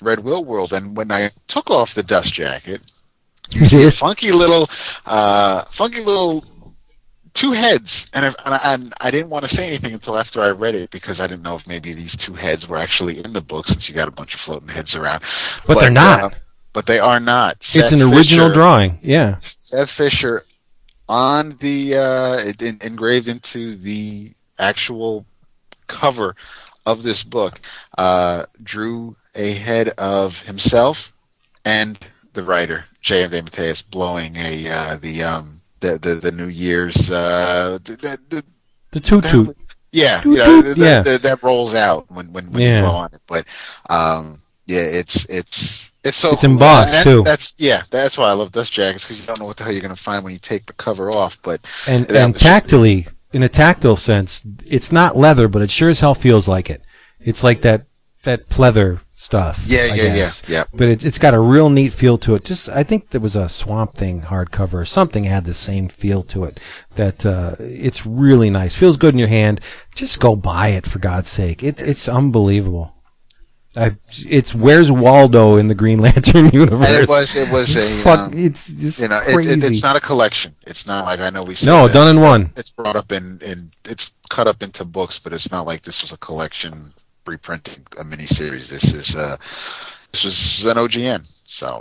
read 0.00 0.18
Willworld, 0.18 0.72
and 0.72 0.96
when 0.96 1.10
I 1.10 1.30
took 1.46 1.70
off 1.70 1.94
the 1.94 2.02
dust 2.02 2.34
jacket, 2.34 2.80
you 3.50 3.64
see 3.64 3.86
a 3.86 3.90
funky 3.90 4.32
little, 4.32 4.68
uh, 5.06 5.64
funky 5.72 6.00
little 6.00 6.44
two 7.34 7.52
heads, 7.52 8.06
and 8.12 8.26
if, 8.26 8.34
and, 8.44 8.54
I, 8.54 8.60
and 8.74 8.92
I 9.00 9.10
didn't 9.10 9.30
want 9.30 9.44
to 9.44 9.50
say 9.50 9.66
anything 9.66 9.92
until 9.92 10.18
after 10.18 10.40
I 10.40 10.50
read 10.50 10.74
it 10.74 10.90
because 10.90 11.20
I 11.20 11.26
didn't 11.26 11.42
know 11.42 11.56
if 11.56 11.66
maybe 11.66 11.94
these 11.94 12.16
two 12.16 12.34
heads 12.34 12.68
were 12.68 12.76
actually 12.76 13.24
in 13.24 13.32
the 13.32 13.40
book 13.40 13.66
since 13.66 13.88
you 13.88 13.94
got 13.94 14.08
a 14.08 14.12
bunch 14.12 14.34
of 14.34 14.40
floating 14.40 14.68
heads 14.68 14.96
around. 14.96 15.22
But 15.66 15.78
they're 15.80 15.90
not. 15.90 16.22
uh, 16.22 16.30
but 16.72 16.86
they 16.86 16.98
are 16.98 17.20
not. 17.20 17.56
it's 17.56 17.72
Seth 17.72 17.92
an 17.92 18.02
original 18.02 18.48
Fisher- 18.48 18.54
drawing. 18.54 18.98
Yeah. 19.02 19.36
Seth 19.42 19.90
Fisher 19.90 20.42
on 21.08 21.56
the 21.60 21.96
uh, 21.96 22.64
in, 22.64 22.78
engraved 22.82 23.28
into 23.28 23.76
the 23.76 24.28
actual 24.58 25.26
cover 25.86 26.34
of 26.86 27.02
this 27.02 27.22
book 27.22 27.60
uh, 27.98 28.46
drew 28.62 29.14
a 29.34 29.54
head 29.54 29.88
of 29.98 30.32
himself 30.38 31.12
and 31.64 31.98
the 32.34 32.42
writer 32.42 32.84
J.M. 33.02 33.30
DeMatteis 33.30 33.82
blowing 33.90 34.36
a 34.36 34.68
uh, 34.70 34.96
the 34.96 35.22
um 35.22 35.60
the, 35.82 35.98
the 36.02 36.14
the 36.22 36.32
New 36.32 36.48
Year's 36.48 36.96
uh 37.12 37.78
the, 37.84 38.18
the, 38.30 38.42
the, 38.92 39.00
toot 39.00 39.24
toot. 39.24 39.56
yeah 39.90 40.22
you 40.24 40.36
know, 40.36 40.62
the- 40.62 40.74
yeah. 40.76 41.02
the- 41.02 41.18
that 41.22 41.42
rolls 41.42 41.74
out 41.74 42.06
when 42.10 42.32
when, 42.32 42.50
when 42.50 42.62
Yeah. 42.62 42.76
you 42.80 42.86
blow 42.86 42.96
on 42.96 43.10
it 43.12 43.20
but 43.28 43.44
um 43.90 44.40
yeah 44.66 44.80
it's 44.80 45.26
it's 45.28 45.90
it's 46.04 46.16
so 46.16 46.32
It's 46.32 46.42
cool. 46.42 46.50
embossed, 46.52 46.92
that- 46.94 47.04
too. 47.04 47.22
That's 47.22 47.54
yeah, 47.58 47.82
that's 47.92 48.18
why 48.18 48.24
I 48.28 48.32
love 48.32 48.50
dust 48.50 48.72
jackets 48.72 49.04
because 49.04 49.20
you 49.20 49.26
don't 49.28 49.38
know 49.38 49.44
what 49.46 49.56
the 49.56 49.62
hell 49.62 49.72
you're 49.72 49.82
going 49.82 49.94
to 49.94 50.02
find 50.02 50.24
when 50.24 50.32
you 50.32 50.40
take 50.42 50.66
the 50.66 50.72
cover 50.72 51.12
off. 51.12 51.36
But 51.44 51.60
And 51.86 52.10
and 52.10 52.32
was 52.32 52.42
just- 52.42 52.44
tactily, 52.44 53.06
in 53.32 53.44
a 53.44 53.48
tactile 53.48 53.94
sense, 53.96 54.42
it's 54.66 54.90
not 54.90 55.16
leather, 55.16 55.46
but 55.46 55.62
it 55.62 55.70
sure 55.70 55.88
as 55.90 56.00
hell 56.00 56.16
feels 56.16 56.48
like 56.48 56.68
it. 56.70 56.82
It's 57.20 57.44
like 57.44 57.60
that 57.60 57.86
that 58.24 58.48
pleather 58.48 58.98
stuff. 59.22 59.62
Yeah, 59.66 59.82
I 59.82 59.84
yeah, 59.84 59.94
yeah, 59.94 60.16
guess. 60.16 60.42
yeah. 60.48 60.64
But 60.74 60.88
it, 60.88 61.04
it's 61.04 61.18
got 61.18 61.32
a 61.32 61.40
real 61.40 61.70
neat 61.70 61.92
feel 61.92 62.18
to 62.18 62.34
it. 62.34 62.44
Just 62.44 62.68
I 62.68 62.82
think 62.82 63.10
there 63.10 63.20
was 63.20 63.36
a 63.36 63.48
Swamp 63.48 63.94
Thing 63.94 64.22
hardcover 64.22 64.74
or 64.74 64.84
something 64.84 65.24
had 65.24 65.44
the 65.44 65.54
same 65.54 65.88
feel 65.88 66.22
to 66.24 66.44
it. 66.44 66.58
That 66.96 67.24
uh, 67.24 67.54
it's 67.60 68.04
really 68.04 68.50
nice. 68.50 68.74
Feels 68.74 68.96
good 68.96 69.14
in 69.14 69.18
your 69.18 69.28
hand. 69.28 69.60
Just 69.94 70.20
go 70.20 70.34
buy 70.34 70.68
it 70.68 70.86
for 70.86 70.98
God's 70.98 71.28
sake. 71.28 71.62
It's 71.62 71.80
it's 71.80 72.08
unbelievable. 72.08 72.96
I, 73.74 73.96
it's 74.10 74.54
where's 74.54 74.92
Waldo 74.92 75.56
in 75.56 75.68
the 75.68 75.74
Green 75.74 75.98
Lantern 76.06 76.50
universe? 76.50 76.86
and 76.86 76.96
it 76.96 77.08
was 77.08 77.36
it 77.36 77.50
was 77.50 77.74
a 77.76 78.02
Fuck, 78.02 78.18
um, 78.18 78.30
it's 78.34 78.72
just 78.74 79.00
you 79.00 79.08
know 79.08 79.20
it, 79.20 79.34
it, 79.34 79.64
it's 79.64 79.82
not 79.82 79.96
a 79.96 80.00
collection. 80.00 80.54
It's 80.66 80.86
not 80.86 81.04
like 81.06 81.20
I 81.20 81.30
know 81.30 81.44
we 81.44 81.54
said 81.54 81.66
no, 81.66 81.88
done 81.88 82.08
in 82.08 82.20
one. 82.20 82.50
It's 82.56 82.72
brought 82.72 82.96
up 82.96 83.12
in 83.12 83.38
in 83.40 83.70
it's 83.84 84.10
cut 84.30 84.48
up 84.48 84.62
into 84.62 84.84
books, 84.84 85.20
but 85.22 85.32
it's 85.32 85.50
not 85.50 85.64
like 85.64 85.82
this 85.84 86.02
was 86.02 86.12
a 86.12 86.18
collection 86.18 86.92
reprinting 87.26 87.84
a 87.98 88.04
miniseries. 88.04 88.68
This 88.70 88.84
is 88.84 89.14
uh 89.16 89.36
this 90.12 90.24
was 90.24 90.62
an 90.66 90.76
OGN. 90.76 91.20
So 91.46 91.80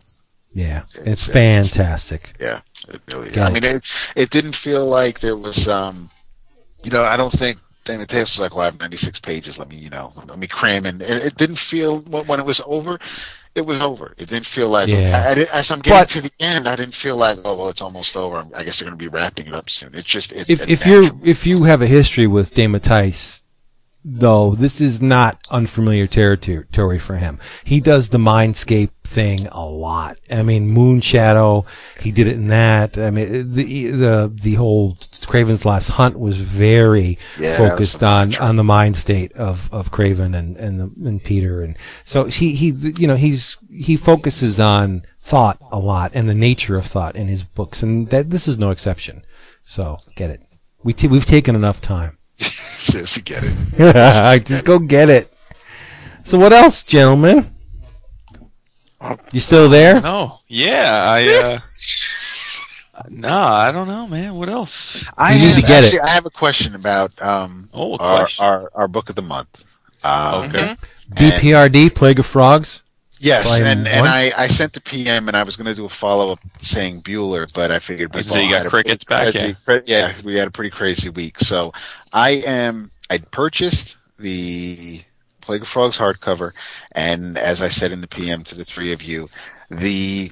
Yeah, 0.54 0.80
it's 0.84 0.98
It's- 1.00 1.30
it's- 1.30 1.74
fantastic. 1.74 2.34
yeah, 2.40 2.60
it 2.90 3.02
really. 3.08 3.30
Is. 3.30 3.38
I 3.38 3.50
mean, 3.52 3.64
it 3.64 3.84
it 4.16 4.30
didn't 4.30 4.56
feel 4.56 4.86
like 4.86 5.20
there 5.20 5.38
was 5.38 5.68
um 5.68 6.10
you 6.84 6.92
know 6.92 7.04
I 7.04 7.18
don't 7.18 7.32
think. 7.34 7.58
David 7.84 8.10
Taylor 8.10 8.22
was 8.22 8.38
like, 8.40 8.52
"Well, 8.54 8.62
I 8.62 8.66
have 8.66 8.80
96 8.80 9.20
pages. 9.22 9.58
Let 9.58 9.68
me, 9.68 9.76
you 9.76 9.90
know, 9.90 10.14
let 10.28 10.38
me 10.38 10.46
cram 10.46 10.86
in." 10.86 11.02
And 11.02 11.20
it 11.24 11.36
didn't 11.36 11.58
feel 11.58 12.02
when 12.04 12.40
it 12.40 12.46
was 12.46 12.62
over. 12.68 13.00
It 13.56 13.62
was 13.66 13.82
over. 13.82 14.14
It 14.20 14.30
didn't 14.30 14.46
feel 14.46 14.70
like 14.70 14.88
Yeah. 14.88 15.24
I, 15.26 15.32
I 15.32 15.58
as 15.58 15.72
I'm 15.72 15.80
getting 15.80 16.00
But- 16.00 16.10
to 16.10 16.22
the 16.22 16.32
end. 16.40 16.68
I 16.68 16.76
didn't 16.76 16.94
feel 16.94 17.18
like, 17.18 17.40
oh 17.44 17.58
well, 17.58 17.70
it's 17.70 17.82
almost 17.82 18.16
over. 18.16 18.46
I 18.56 18.64
guess 18.64 18.80
they're 18.80 18.88
going 18.88 19.00
to 19.00 19.04
be 19.04 19.08
wrapping 19.10 19.48
it 19.48 19.54
up 19.56 19.68
soon. 19.68 19.96
It's 19.96 20.06
just 20.08 20.32
it, 20.32 20.48
If 20.48 20.70
if 20.70 20.86
you're 20.86 21.10
if 21.24 21.48
you 21.48 21.64
have 21.64 21.82
a 21.82 21.88
history 21.88 22.28
with 22.28 22.54
DeMatteis, 22.54 23.41
though, 24.04 24.56
this 24.56 24.82
is 24.82 25.02
not 25.02 25.40
unfamiliar 25.52 26.08
territory 26.08 27.00
for 27.00 27.16
him. 27.16 27.40
He 27.64 27.80
does 27.80 28.10
the 28.10 28.18
Mindscape 28.18 28.90
thing 29.04 29.48
a 29.52 29.66
lot. 29.66 30.18
I 30.30 30.44
mean, 30.44 30.72
Moonshadow, 30.72 31.66
he 32.02 32.12
did 32.12 32.28
it 32.28 32.36
in 32.36 32.48
that. 32.48 32.98
I 32.98 33.12
mean, 33.12 33.54
the 33.54 33.88
the 33.92 34.32
the 34.34 34.54
whole 34.56 34.96
Kraven's 34.96 35.66
Last 35.66 35.90
Hunt 35.90 36.20
was 36.20 36.40
very 36.40 37.18
Yeah, 37.38 37.52
that 37.52 37.62
was 37.62 37.70
focused 37.70 38.04
on 38.04 38.36
on 38.36 38.56
the 38.56 38.64
mind 38.64 38.98
state 38.98 39.34
of 39.34 39.72
of 39.74 39.92
Kraven 39.92 40.38
and 40.38 40.58
and 40.58 40.80
the, 40.80 41.08
and 41.08 41.24
Peter, 41.24 41.62
and 41.62 41.78
so 42.04 42.26
he 42.26 42.56
he 42.56 42.70
you 42.98 43.08
know 43.08 43.16
he's 43.16 43.58
he 43.70 43.98
focuses 43.98 44.60
on 44.60 45.04
thought 45.20 45.58
a 45.72 45.80
lot 45.80 46.12
and 46.16 46.28
the 46.28 46.36
nature 46.36 46.76
of 46.76 46.86
thought 46.86 47.16
in 47.16 47.28
his 47.28 47.44
books, 47.44 47.84
and 47.84 48.10
that 48.10 48.30
this 48.30 48.48
is 48.48 48.58
no 48.58 48.72
exception. 48.72 49.24
So 49.66 50.00
get 50.16 50.30
it. 50.32 50.42
We 50.84 50.94
t- 50.94 51.08
we've 51.08 51.26
taken 51.26 51.56
enough 51.56 51.80
time. 51.82 52.18
Seriously, 52.82 53.22
get 53.22 53.44
it. 53.44 54.46
Just 54.48 54.66
go 54.66 54.80
get 54.80 55.10
it. 55.10 55.32
So 56.24 56.38
what 56.40 56.52
else, 56.54 56.84
gentlemen? 56.84 57.54
You 59.32 59.40
still 59.40 59.70
there? 59.70 60.00
No, 60.02 60.38
yeah, 60.48 61.04
I. 61.08 61.28
Uh, 61.28 63.04
no, 63.10 63.36
I 63.36 63.72
don't 63.72 63.88
know, 63.88 64.08
man. 64.08 64.36
What 64.36 64.48
else? 64.50 65.04
I 65.18 65.34
You 65.34 65.40
need 65.40 65.46
have, 65.48 65.56
to 65.56 65.62
get 65.68 65.84
it. 65.86 66.02
I 66.02 66.10
have 66.10 66.26
a 66.28 66.30
question 66.30 66.76
about 66.76 67.20
um, 67.22 67.68
Oh, 67.74 67.96
a 67.96 67.98
our, 67.98 68.18
question. 68.20 68.46
our 68.46 68.72
our 68.76 68.88
book 68.88 69.10
of 69.10 69.16
the 69.16 69.22
month. 69.24 69.64
Um, 70.04 70.44
Okay. 70.46 70.70
and- 70.70 70.78
BPRD, 71.16 71.94
Plague 71.94 72.20
of 72.20 72.26
Frogs. 72.26 72.84
Yes, 73.22 73.44
Volume 73.44 73.68
and, 73.68 73.88
and 73.88 74.02
one? 74.02 74.10
I, 74.10 74.32
I 74.36 74.48
sent 74.48 74.74
the 74.74 74.82
PM 74.82 75.28
and 75.28 75.38
I 75.38 75.44
was 75.44 75.56
going 75.56 75.68
to 75.68 75.76
do 75.76 75.86
a 75.86 75.90
follow 75.90 76.32
up 76.32 76.40
saying 76.62 77.04
Bueller, 77.04 77.52
but 77.54 77.70
I 77.70 77.78
figured 77.78 78.10
I 78.14 78.18
we 78.18 78.24
see 78.24 78.46
you 78.46 78.52
got 78.52 78.66
crickets 78.66 79.04
back, 79.04 79.32
crazy- 79.32 79.56
cra- 79.64 79.84
yeah, 79.86 80.14
we 80.26 80.36
had 80.36 80.48
a 80.48 80.52
pretty 80.52 80.72
crazy 80.72 81.10
week. 81.10 81.38
So 81.38 81.72
I 82.12 82.42
am 82.46 82.90
I 83.12 83.20
purchased 83.20 83.98
the 84.20 85.02
Plague 85.42 85.62
of 85.62 85.68
Frogs 85.68 86.00
hardcover, 86.00 86.52
and 86.96 87.38
as 87.38 87.62
I 87.62 87.70
said 87.70 87.92
in 87.92 88.02
the 88.02 88.08
PM 88.08 88.44
to 88.46 88.56
the 88.56 88.66
three 88.66 88.92
of 88.92 89.04
you, 89.04 89.30
the 89.70 90.32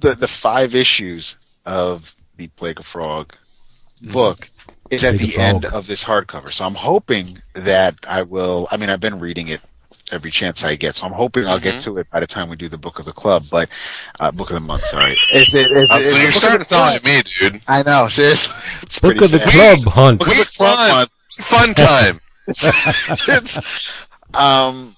the 0.00 0.14
the 0.14 0.28
five 0.28 0.74
issues 0.74 1.36
of 1.64 2.12
the 2.36 2.48
Plague 2.48 2.80
of 2.80 2.86
Frog 2.86 3.32
mm-hmm. 4.02 4.12
book 4.12 4.48
is 4.90 5.04
at 5.04 5.10
Plague 5.10 5.14
of 5.14 5.20
the 5.20 5.32
Frog. 5.34 5.54
end 5.54 5.64
of 5.66 5.86
this 5.86 6.04
hardcover. 6.04 6.52
So 6.52 6.64
I'm 6.64 6.74
hoping 6.74 7.38
that 7.54 7.94
I 8.08 8.22
will. 8.22 8.66
I 8.72 8.76
mean, 8.76 8.90
I've 8.90 9.00
been 9.00 9.20
reading 9.20 9.48
it 9.48 9.60
every 10.14 10.30
chance 10.30 10.64
I 10.64 10.76
get, 10.76 10.94
so 10.94 11.06
I'm 11.06 11.12
hoping 11.12 11.46
I'll 11.46 11.60
get 11.60 11.80
to 11.80 11.96
it 11.98 12.08
by 12.10 12.20
the 12.20 12.26
time 12.26 12.48
we 12.48 12.56
do 12.56 12.68
the 12.68 12.78
book 12.78 12.98
of 12.98 13.04
the 13.04 13.12
club. 13.12 13.44
But 13.50 13.68
uh, 14.20 14.30
book 14.32 14.50
of 14.50 14.54
the 14.54 14.60
month, 14.60 14.82
sorry. 14.84 15.12
Is 15.34 15.54
it? 15.54 15.70
Is, 15.70 15.90
Uh, 15.90 15.96
is 15.96 16.10
so 16.10 16.16
the 16.16 16.22
you're 16.22 16.32
starting 16.32 16.58
to 16.60 16.64
sound 16.64 16.92
like 16.94 17.04
me, 17.04 17.20
dude. 17.22 17.60
I 17.68 17.82
know, 17.82 18.08
seriously. 18.08 18.54
It's 18.82 18.98
Book 19.00 19.16
pretty 19.18 19.24
of 19.26 19.30
the 19.32 19.38
sad. 19.50 19.78
Club 19.82 19.92
Hunt. 19.94 20.18
Book 20.20 20.28
of 20.28 20.36
the 20.38 20.52
club 20.56 20.76
fun. 20.78 20.96
month. 20.96 21.10
Fun 21.30 21.74
time. 21.86 22.20
It's, 22.46 23.58
um, 24.34 24.96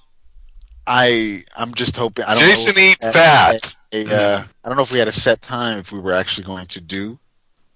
I 0.86 1.42
I'm 1.56 1.74
just 1.74 1.96
hoping. 1.96 2.24
I 2.24 2.34
don't 2.34 2.42
Jason 2.44 2.74
know. 2.76 2.80
eat 2.82 2.98
if- 3.02 3.12
fat. 3.12 3.74
a, 3.92 4.04
uh, 4.14 4.42
I 4.64 4.68
don't 4.68 4.76
know 4.76 4.82
if 4.82 4.90
we 4.90 4.98
had 4.98 5.08
a 5.08 5.12
set 5.12 5.40
time 5.42 5.78
if 5.78 5.92
we 5.92 6.00
were 6.00 6.12
actually 6.12 6.44
going 6.46 6.66
to 6.66 6.80
do 6.80 7.18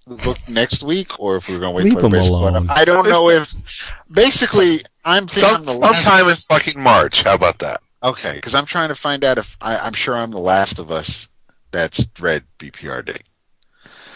the 0.06 0.16
book 0.16 0.38
next 0.48 0.82
week 0.82 1.18
or 1.20 1.36
if 1.36 1.48
we're 1.48 1.58
going 1.60 1.72
to 1.72 1.76
wait 1.76 1.84
Leave 1.84 1.92
till 1.94 2.00
him 2.06 2.14
everybody's 2.14 2.30
alone. 2.30 2.66
I 2.70 2.84
don't 2.84 3.08
know 3.08 3.28
if. 3.30 3.48
Basically, 4.10 4.80
I'm 5.04 5.26
thinking 5.26 5.40
Some, 5.48 5.56
I'm 5.60 5.66
last. 5.66 5.80
sometime 6.04 6.28
in 6.28 6.36
fucking 6.48 6.82
March. 6.82 7.22
How 7.22 7.34
about 7.34 7.58
that? 7.60 7.80
Okay, 8.02 8.34
because 8.36 8.54
I'm 8.54 8.66
trying 8.66 8.88
to 8.88 8.94
find 8.94 9.24
out 9.24 9.38
if 9.38 9.56
I, 9.60 9.76
I'm 9.76 9.92
sure 9.92 10.16
I'm 10.16 10.30
the 10.30 10.38
last 10.38 10.78
of 10.78 10.90
us 10.90 11.28
that's 11.72 12.04
read 12.20 12.44
BPRD. 12.58 13.20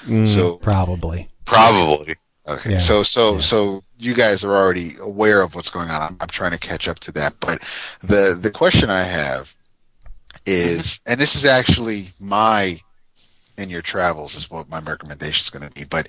Mm, 0.06 0.34
So- 0.34 0.58
probably. 0.58 1.28
Probably. 1.44 2.16
Okay, 2.46 2.72
Yeah, 2.72 2.78
so 2.78 3.02
so 3.02 3.34
yeah. 3.36 3.40
so 3.40 3.80
you 3.98 4.14
guys 4.14 4.44
are 4.44 4.54
already 4.54 4.96
aware 5.00 5.40
of 5.42 5.54
what's 5.54 5.70
going 5.70 5.88
on. 5.88 6.02
I'm, 6.02 6.16
I'm 6.20 6.28
trying 6.28 6.50
to 6.50 6.58
catch 6.58 6.88
up 6.88 6.98
to 7.00 7.12
that, 7.12 7.34
but 7.40 7.60
the 8.02 8.38
the 8.40 8.50
question 8.50 8.90
I 8.90 9.04
have 9.04 9.48
is, 10.44 11.00
and 11.06 11.18
this 11.18 11.36
is 11.36 11.46
actually 11.46 12.08
my 12.20 12.74
in 13.56 13.70
your 13.70 13.82
travels 13.82 14.34
is 14.34 14.50
what 14.50 14.68
my 14.68 14.80
recommendation 14.80 15.42
is 15.42 15.50
going 15.50 15.68
to 15.68 15.74
be, 15.74 15.84
but 15.88 16.08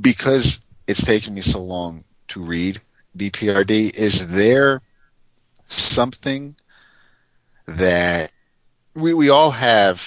because 0.00 0.60
it's 0.86 1.04
taken 1.04 1.34
me 1.34 1.40
so 1.40 1.60
long 1.60 2.04
to 2.28 2.44
read 2.44 2.80
BPRD, 3.16 3.94
is 3.94 4.24
there 4.30 4.80
something 5.68 6.54
that 7.66 8.30
we 8.94 9.14
we 9.14 9.30
all 9.30 9.50
have? 9.50 9.98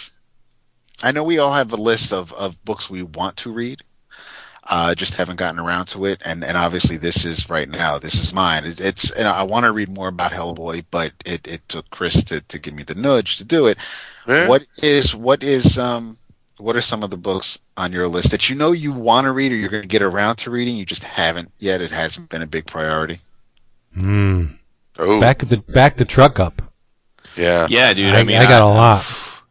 I 1.01 1.11
know 1.11 1.23
we 1.23 1.39
all 1.39 1.53
have 1.53 1.71
a 1.71 1.75
list 1.75 2.11
of 2.13 2.31
of 2.31 2.53
books 2.65 2.89
we 2.89 3.03
want 3.03 3.37
to 3.37 3.53
read 3.53 3.81
uh, 4.69 4.93
just 4.95 5.13
haven't 5.15 5.39
gotten 5.39 5.59
around 5.59 5.87
to 5.87 6.05
it. 6.05 6.21
And, 6.25 6.43
and 6.43 6.57
obviously 6.57 6.97
this 6.97 7.25
is 7.25 7.47
right 7.49 7.67
now, 7.67 7.99
this 7.99 8.15
is 8.15 8.33
mine. 8.33 8.65
It, 8.65 8.79
it's, 8.79 9.11
and 9.11 9.27
I 9.27 9.43
want 9.43 9.65
to 9.65 9.71
read 9.71 9.89
more 9.89 10.09
about 10.09 10.31
Hellboy, 10.31 10.85
but 10.91 11.13
it, 11.25 11.47
it 11.47 11.61
took 11.69 11.89
Chris 11.89 12.23
to, 12.25 12.41
to 12.49 12.59
give 12.59 12.73
me 12.73 12.83
the 12.83 12.95
nudge 12.95 13.37
to 13.37 13.45
do 13.45 13.67
it. 13.67 13.77
Yeah. 14.27 14.47
What 14.47 14.63
is, 14.77 15.15
what 15.15 15.41
is, 15.41 15.77
um, 15.77 16.17
what 16.57 16.75
are 16.75 16.81
some 16.81 17.03
of 17.03 17.09
the 17.09 17.17
books 17.17 17.59
on 17.75 17.91
your 17.91 18.07
list 18.07 18.31
that 18.31 18.49
you 18.49 18.55
know 18.55 18.71
you 18.71 18.93
want 18.93 19.25
to 19.25 19.31
read 19.31 19.51
or 19.51 19.55
you're 19.55 19.69
going 19.69 19.83
to 19.83 19.87
get 19.87 20.01
around 20.01 20.37
to 20.37 20.51
reading? 20.51 20.75
You 20.75 20.85
just 20.85 21.03
haven't 21.03 21.51
yet. 21.59 21.81
It 21.81 21.91
hasn't 21.91 22.29
been 22.29 22.41
a 22.41 22.47
big 22.47 22.65
priority. 22.67 23.17
Mm. 23.95 24.57
Oh, 24.99 25.19
Back 25.21 25.39
the 25.39 25.57
back 25.57 25.97
the 25.97 26.05
truck 26.05 26.39
up. 26.39 26.61
yeah. 27.35 27.67
Yeah, 27.69 27.93
dude. 27.93 28.13
I, 28.15 28.19
I, 28.19 28.23
mean, 28.23 28.37
I 28.37 28.45
got 28.47 28.61
a 28.61 28.65
lot. 28.65 29.41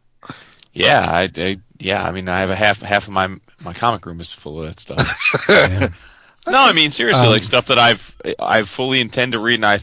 Yeah, 0.73 1.09
I, 1.09 1.29
I 1.35 1.55
yeah. 1.79 2.03
I 2.05 2.11
mean, 2.11 2.29
I 2.29 2.39
have 2.41 2.49
a 2.49 2.55
half 2.55 2.81
half 2.81 3.07
of 3.07 3.13
my 3.13 3.27
my 3.63 3.73
comic 3.73 4.05
room 4.05 4.19
is 4.19 4.33
full 4.33 4.61
of 4.61 4.67
that 4.67 4.79
stuff. 4.79 5.07
Yeah. 5.49 5.87
no, 6.47 6.59
I 6.59 6.73
mean 6.73 6.91
seriously, 6.91 7.25
Um, 7.25 7.31
like 7.31 7.43
stuff 7.43 7.67
that 7.67 7.79
I've 7.79 8.15
I 8.39 8.61
fully 8.61 8.99
intend 9.01 9.31
to 9.31 9.39
read, 9.39 9.55
and 9.55 9.65
I 9.65 9.79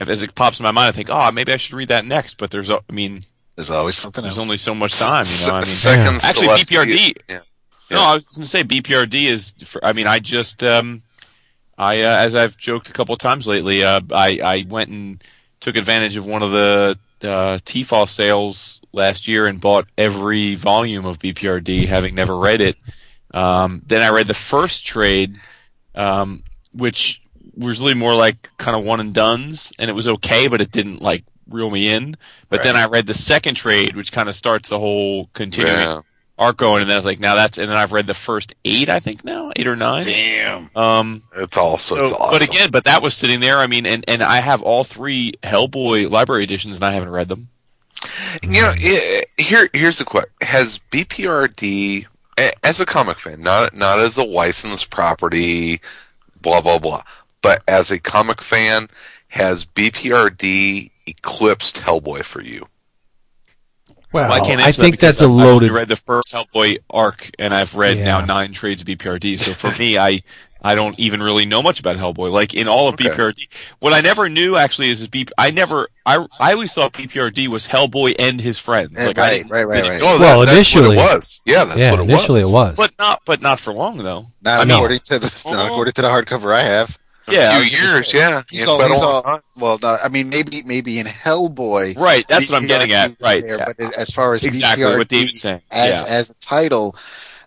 if 0.00 0.08
as 0.08 0.22
it 0.22 0.34
pops 0.34 0.58
in 0.60 0.64
my 0.64 0.72
mind, 0.72 0.88
I 0.88 0.92
think, 0.92 1.08
oh, 1.10 1.30
maybe 1.30 1.52
I 1.52 1.56
should 1.56 1.74
read 1.74 1.88
that 1.88 2.04
next. 2.04 2.36
But 2.36 2.50
there's, 2.50 2.68
a- 2.70 2.82
I 2.88 2.92
mean, 2.92 3.20
There's 3.56 3.70
always 3.70 3.96
something 3.96 4.22
there's 4.22 4.38
else. 4.38 4.42
only 4.42 4.56
so 4.56 4.74
much 4.74 4.98
time, 4.98 5.24
you 5.26 5.46
know. 5.46 5.52
I 5.52 5.56
mean, 5.58 5.64
Second 5.64 6.14
Actually, 6.24 6.46
Celestial- 6.46 6.84
BPRD 6.84 7.12
Yeah. 7.28 7.38
No, 7.90 8.00
I 8.00 8.14
was 8.14 8.28
going 8.30 8.44
to 8.44 8.48
say 8.50 8.64
BPRD 8.64 9.26
is. 9.26 9.54
For, 9.64 9.84
I 9.84 9.92
mean, 9.92 10.06
I 10.06 10.18
just, 10.18 10.64
um, 10.64 11.02
I 11.78 12.02
uh, 12.02 12.16
as 12.18 12.34
I've 12.34 12.56
joked 12.56 12.88
a 12.88 12.92
couple 12.92 13.12
of 13.12 13.18
times 13.20 13.46
lately, 13.46 13.84
uh, 13.84 14.00
I 14.12 14.40
I 14.42 14.64
went 14.68 14.90
and 14.90 15.22
took 15.60 15.76
advantage 15.76 16.16
of 16.16 16.26
one 16.26 16.42
of 16.42 16.50
the 16.50 16.98
uh, 17.22 17.58
T-Fall 17.64 18.06
sales 18.06 18.80
last 18.92 19.28
year 19.28 19.46
and 19.46 19.60
bought 19.60 19.86
every 19.96 20.54
volume 20.56 21.04
of 21.04 21.18
BPRD, 21.18 21.86
having 21.86 22.14
never 22.14 22.36
read 22.36 22.60
it. 22.60 22.76
Um, 23.32 23.82
then 23.86 24.02
I 24.02 24.10
read 24.10 24.26
the 24.26 24.34
first 24.34 24.86
trade, 24.86 25.38
um, 25.94 26.42
which 26.72 27.22
was 27.56 27.80
really 27.80 27.94
more 27.94 28.14
like 28.14 28.50
kind 28.56 28.76
of 28.76 28.84
one 28.84 29.00
and 29.00 29.14
duns, 29.14 29.72
and 29.78 29.90
it 29.90 29.94
was 29.94 30.08
okay, 30.08 30.48
but 30.48 30.60
it 30.60 30.70
didn't 30.72 31.02
like 31.02 31.24
reel 31.48 31.70
me 31.70 31.88
in. 31.92 32.16
But 32.48 32.62
then 32.62 32.76
I 32.76 32.86
read 32.86 33.06
the 33.06 33.14
second 33.14 33.54
trade, 33.56 33.96
which 33.96 34.12
kind 34.12 34.28
of 34.28 34.34
starts 34.34 34.68
the 34.68 34.78
whole 34.78 35.28
continuing 35.34 35.74
Yeah. 35.78 36.00
arc 36.38 36.56
going, 36.56 36.80
and 36.82 36.90
then 36.90 36.94
I 36.94 36.98
was 36.98 37.04
like, 37.06 37.20
now 37.20 37.34
that's, 37.34 37.58
and 37.58 37.68
then 37.68 37.76
I've 37.76 37.92
read 37.92 38.06
the 38.06 38.14
first 38.14 38.54
eight, 38.64 38.88
I 38.88 38.98
think 39.00 39.24
now, 39.24 39.52
eight 39.56 39.66
or 39.66 39.76
nine. 39.76 40.04
Damn. 40.04 40.70
Um, 40.76 41.22
It's 41.36 41.56
also 41.56 41.96
so- 41.96 42.02
it's 42.02 42.12
awesome. 42.12 42.38
but 42.38 42.42
again, 42.48 42.70
but 42.70 42.84
that 42.84 43.02
was 43.02 43.14
sitting 43.16 43.40
there. 43.40 43.58
I 43.58 43.66
mean, 43.66 43.86
and 43.86 44.04
and 44.08 44.22
I 44.22 44.40
have 44.40 44.62
all 44.62 44.84
three 44.84 45.32
Hellboy 45.42 46.10
library 46.10 46.44
editions, 46.44 46.76
and 46.76 46.84
I 46.84 46.92
haven't 46.92 47.10
read 47.10 47.28
them. 47.28 47.48
You 48.42 48.62
know, 48.62 48.74
i 48.76 49.22
here 49.38 49.68
here's 49.72 49.98
the 49.98 50.04
question: 50.04 50.30
Has 50.42 50.78
BPRD, 50.90 52.04
as 52.62 52.80
a 52.80 52.86
comic 52.86 53.18
fan, 53.18 53.40
not 53.40 53.72
not 53.74 53.98
as 53.98 54.16
a 54.16 54.24
licensed 54.24 54.90
property, 54.90 55.80
blah 56.40 56.60
blah 56.60 56.78
blah, 56.78 57.02
but 57.42 57.62
as 57.68 57.90
a 57.90 57.98
comic 57.98 58.42
fan, 58.42 58.88
has 59.28 59.64
BPRD 59.64 60.90
eclipsed 61.06 61.76
Hellboy 61.82 62.24
for 62.24 62.40
you? 62.42 62.66
Well, 64.12 64.30
I 64.32 64.38
can't 64.40 64.60
I 64.60 64.66
answer 64.66 64.76
that 64.80 64.82
think 64.84 64.92
because 64.94 65.18
that's 65.18 65.20
a 65.22 65.24
I've- 65.24 65.34
I've 65.34 65.40
only 65.40 65.52
loaded. 65.52 65.72
read 65.72 65.88
the 65.88 65.96
first 65.96 66.32
Hellboy 66.32 66.78
arc, 66.88 67.30
and 67.38 67.52
I've 67.52 67.74
read 67.74 67.98
now 67.98 68.20
nine 68.20 68.52
trades 68.52 68.82
of 68.82 68.86
BPRD. 68.86 69.36
So 69.38 69.54
for 69.54 69.70
me, 69.76 69.98
I 69.98 70.20
I 70.66 70.74
don't 70.74 70.98
even 70.98 71.22
really 71.22 71.44
know 71.44 71.62
much 71.62 71.78
about 71.78 71.96
Hellboy. 71.96 72.30
Like 72.30 72.54
in 72.54 72.68
all 72.68 72.86
of 72.88 72.94
Okay. 72.94 73.08
BPRD, 73.10 73.48
what 73.80 73.92
I 73.92 74.00
never 74.00 74.28
knew 74.30 74.56
actually 74.56 74.88
is 74.90 75.06
B. 75.08 75.26
I 75.36 75.50
never 75.50 75.88
I 76.06 76.24
I 76.38 76.52
always 76.52 76.72
thought 76.72 76.92
BPRD 76.92 77.48
was 77.48 77.66
Hellboy 77.66 78.14
and 78.20 78.40
his 78.40 78.58
friends. 78.58 78.92
Yeah, 78.96 79.06
Like 79.06 79.18
I 79.18 79.22
right, 79.22 79.30
didn't- 79.38 79.50
right, 79.50 79.64
right, 79.66 79.76
didn't 79.82 79.90
right. 79.90 80.02
Oh, 80.02 80.18
Well, 80.20 80.40
that, 80.46 80.52
initially- 80.54 80.96
what 80.96 81.10
it 81.10 81.14
was. 81.16 81.42
Yeah, 81.44 81.64
that's 81.64 81.80
yeah, 81.80 81.90
what 81.90 82.00
it 82.00 82.04
initially 82.04 82.40
was. 82.44 82.48
it 82.50 82.52
was. 82.52 82.76
but 82.76 82.92
not 83.00 83.20
but 83.26 83.42
not 83.42 83.58
for 83.58 83.74
long 83.74 83.98
though. 83.98 84.26
Not 84.42 84.60
I 84.60 84.64
mean- 84.64 85.00
to 85.06 85.18
the 85.18 85.30
not 85.44 85.58
Oh. 85.58 85.72
according 85.72 85.92
to 85.94 86.02
the 86.02 86.08
hardcover 86.08 86.54
I 86.54 86.62
have. 86.62 86.96
Yeah, 87.28 87.50
I 87.52 87.56
a 87.56 87.58
was 87.60 87.68
few 87.70 87.78
years. 87.78 88.10
say- 88.10 88.18
Yeah, 88.18 88.42
He's 88.50 88.60
Yeah, 88.60 88.66
all, 88.66 88.82
he's 88.88 89.00
all- 89.00 89.22
all, 89.24 89.40
well, 89.56 89.78
no, 89.82 89.96
I 90.02 90.08
mean, 90.08 90.28
maybe 90.28 90.62
maybe 90.64 90.98
in 90.98 91.06
Hellboy, 91.06 91.96
Right, 91.96 92.26
that's 92.28 92.50
what 92.50 92.60
I'm 92.60 92.66
getting 92.68 92.92
at. 92.92 93.16
Right, 93.20 93.42
there, 93.42 93.56
yeah. 93.58 93.64
But 93.76 93.94
as 93.96 94.10
far 94.10 94.34
as 94.34 94.44
exactly 94.44 94.84
BPRD 94.84 94.98
what 94.98 95.08
David's 95.08 95.40
saying. 95.40 95.60
as 95.70 95.90
yeah. 95.90 96.04
as 96.06 96.30
a 96.30 96.34
title, 96.44 96.94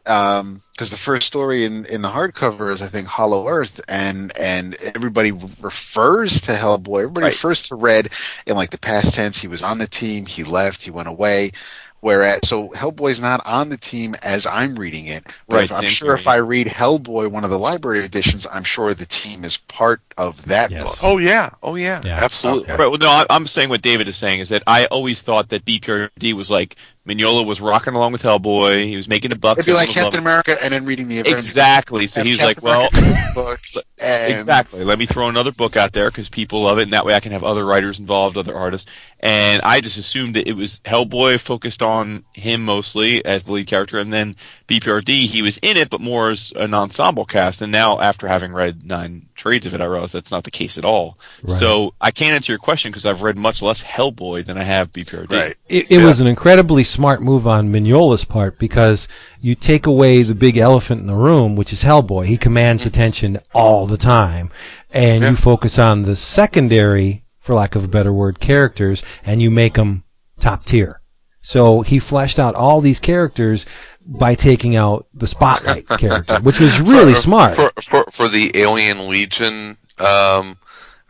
um, 0.06 0.62
because 0.72 0.90
the 0.90 0.98
first 0.98 1.28
story 1.28 1.66
in 1.66 1.86
in 1.86 2.02
the 2.02 2.08
hardcover 2.10 2.72
is 2.74 2.82
I 2.82 2.88
think 2.90 3.08
Hollow 3.08 3.48
Earth, 3.48 3.80
and 3.88 4.32
and 4.38 4.74
everybody 4.96 5.32
refers 5.62 6.42
to 6.42 6.52
Hellboy. 6.54 7.00
Everybody 7.00 7.26
Right. 7.26 7.34
refers 7.34 7.64
to 7.64 7.76
Red 7.76 8.10
in 8.46 8.56
like 8.56 8.70
the 8.72 8.80
past 8.80 9.14
tense. 9.14 9.38
He 9.40 9.48
was 9.48 9.64
on 9.64 9.78
the 9.80 9.88
team. 9.88 10.26
He 10.26 10.44
left. 10.44 10.82
He 10.84 10.92
went 10.92 11.08
away. 11.10 11.52
Whereas, 12.00 12.42
so 12.48 12.70
Hellboy's 12.70 13.20
not 13.20 13.42
on 13.46 13.70
the 13.70 13.78
team 13.78 14.16
as 14.22 14.46
I'm 14.46 14.76
reading 14.76 15.08
it. 15.08 15.24
But 15.48 15.56
Right, 15.56 15.72
if- 15.72 15.78
I'm 15.78 15.90
sure 15.90 16.16
if. 16.16 16.28
I 16.28 16.38
read 16.38 16.68
Hellboy, 16.68 17.30
one 17.32 17.44
of 17.44 17.50
the 17.50 17.60
library 17.60 18.04
editions, 18.06 18.46
I'm 18.52 18.64
sure 18.64 18.94
the 18.94 19.06
team 19.08 19.44
is 19.44 19.58
part 19.68 20.02
of 20.18 20.44
that 20.46 20.72
Yes. 20.72 20.84
book. 20.84 20.98
Oh 21.04 21.18
yeah, 21.18 21.50
oh 21.64 21.76
yeah, 21.76 22.02
Yeah. 22.04 22.24
absolutely. 22.24 22.70
Right. 22.74 22.88
Well, 22.88 22.98
no, 22.98 23.10
I, 23.10 23.26
I'm 23.30 23.46
saying 23.48 23.70
what 23.70 23.82
David 23.82 24.08
is 24.08 24.18
saying 24.18 24.40
is 24.40 24.50
that 24.50 24.64
I 24.68 24.86
always 24.88 25.22
thought 25.22 25.50
that 25.50 25.66
BPRD 25.66 26.34
was 26.34 26.50
like 26.52 26.76
Mignola 27.08 27.46
was 27.46 27.62
rocking 27.62 27.96
along 27.96 28.12
with 28.12 28.22
Hellboy. 28.24 28.84
He 28.86 28.98
was 28.98 29.08
making 29.08 29.30
the 29.30 29.38
bucks. 29.38 29.60
It'd 29.62 29.68
be 29.68 29.74
like 29.74 29.88
Captain 29.88 30.04
loving- 30.04 30.20
America 30.20 30.58
and 30.62 30.74
then 30.74 30.86
reading 30.86 31.08
the 31.08 31.20
Avengers. 31.22 31.46
Exactly. 31.46 32.06
So 32.06 32.20
Have 32.20 32.26
he 32.26 32.32
was 32.34 32.42
like, 32.42 32.58
Captain 32.62 32.66
well, 32.70 32.90
America 32.94 33.32
book, 33.34 33.60
and 33.98 34.34
exactly. 34.34 34.84
Let 34.84 35.00
me 35.00 35.06
throw 35.06 35.30
another 35.30 35.54
book 35.54 35.78
out 35.78 35.94
there 35.94 36.10
because 36.12 36.28
people 36.28 36.64
love 36.64 36.80
it, 36.80 36.84
and 36.84 36.92
that 36.94 37.06
way 37.06 37.14
I 37.16 37.22
can 37.22 37.32
have 37.32 37.46
other 37.46 37.66
writers 37.66 37.98
involved, 37.98 38.38
other 38.38 38.54
artists. 38.56 38.92
And 39.22 39.62
I 39.62 39.80
just 39.80 39.98
assumed 39.98 40.36
that 40.36 40.50
it 40.50 40.54
was 40.58 40.82
Hellboy 40.84 41.40
focused 41.40 41.82
on 41.82 42.26
him 42.34 42.66
mostly 42.66 43.24
as 43.24 43.46
the 43.46 43.54
lead 43.54 43.68
character, 43.68 43.98
and 44.00 44.12
then 44.12 44.36
BPRD 44.68 45.28
he 45.28 45.42
was 45.42 45.58
in 45.62 45.78
it, 45.78 45.90
but 45.90 46.02
more 46.02 46.32
as 46.32 46.52
an 46.58 46.74
ensemble 46.74 47.24
cast. 47.24 47.62
And 47.62 47.72
now, 47.72 48.02
after 48.02 48.28
having 48.28 48.52
read 48.52 48.84
nine 48.86 49.27
trades 49.38 49.66
of 49.66 49.74
it, 49.74 49.82
I 49.82 49.86
realize 49.86 50.12
that's 50.12 50.32
not 50.32 50.44
the 50.44 50.52
case 50.52 50.78
at 50.78 50.86
all. 50.86 51.18
Right. 51.44 51.52
So 51.58 51.94
I 52.02 52.12
can't 52.12 52.36
answer 52.36 52.52
your 52.52 52.60
question 52.60 52.92
because 52.92 53.06
I've 53.06 53.22
read 53.22 53.38
much 53.38 53.62
less 53.62 53.84
Hellboy 53.84 54.46
than 54.46 54.58
I 54.58 54.64
have 54.64 54.92
BPRD. 54.92 55.32
Right. 55.32 55.56
It, 55.70 55.92
it 55.92 56.04
was 56.04 56.20
an 56.20 56.28
incredibly 56.28 56.84
smart 56.84 57.22
move 57.22 57.48
on 57.48 57.72
Mignola's 57.72 58.26
part 58.26 58.60
because 58.60 59.08
you 59.40 59.56
take 59.56 59.86
away 59.86 60.24
the 60.24 60.36
big 60.36 60.58
elephant 60.58 61.02
in 61.02 61.08
the 61.08 61.16
room, 61.16 61.56
which 61.56 61.72
is 61.72 61.84
Hellboy. 61.84 62.26
He 62.26 62.38
commands 62.38 62.84
mm-hmm. 62.84 62.90
attention 62.90 63.40
all 63.54 63.88
the 63.88 63.98
time, 63.98 64.52
and 64.92 65.24
you 65.24 65.36
focus 65.36 65.80
on 65.80 66.04
the 66.04 66.16
secondary, 66.16 67.24
for 67.40 67.56
lack 67.56 67.76
of 67.76 67.84
a 67.84 67.88
better 67.88 68.12
word, 68.12 68.40
characters, 68.40 69.04
and 69.26 69.42
you 69.42 69.50
make 69.50 69.76
them 69.76 70.04
top 70.40 70.66
tier. 70.66 71.02
So 71.42 71.82
he 71.82 71.98
fleshed 72.00 72.40
out 72.40 72.56
all 72.56 72.82
these 72.82 73.00
characters 73.00 73.66
by 74.08 74.36
taking 74.36 74.76
out 74.76 75.06
the 75.14 75.28
spotlight 75.28 75.88
character, 76.00 76.40
which 76.42 76.60
was 76.60 76.80
really 76.80 77.14
for, 77.14 77.20
smart. 77.20 77.56
for 77.56 77.72
for 77.82 78.06
for 78.12 78.28
the 78.30 78.52
Alien 78.56 79.10
Legion 79.10 79.78
um, 80.00 80.58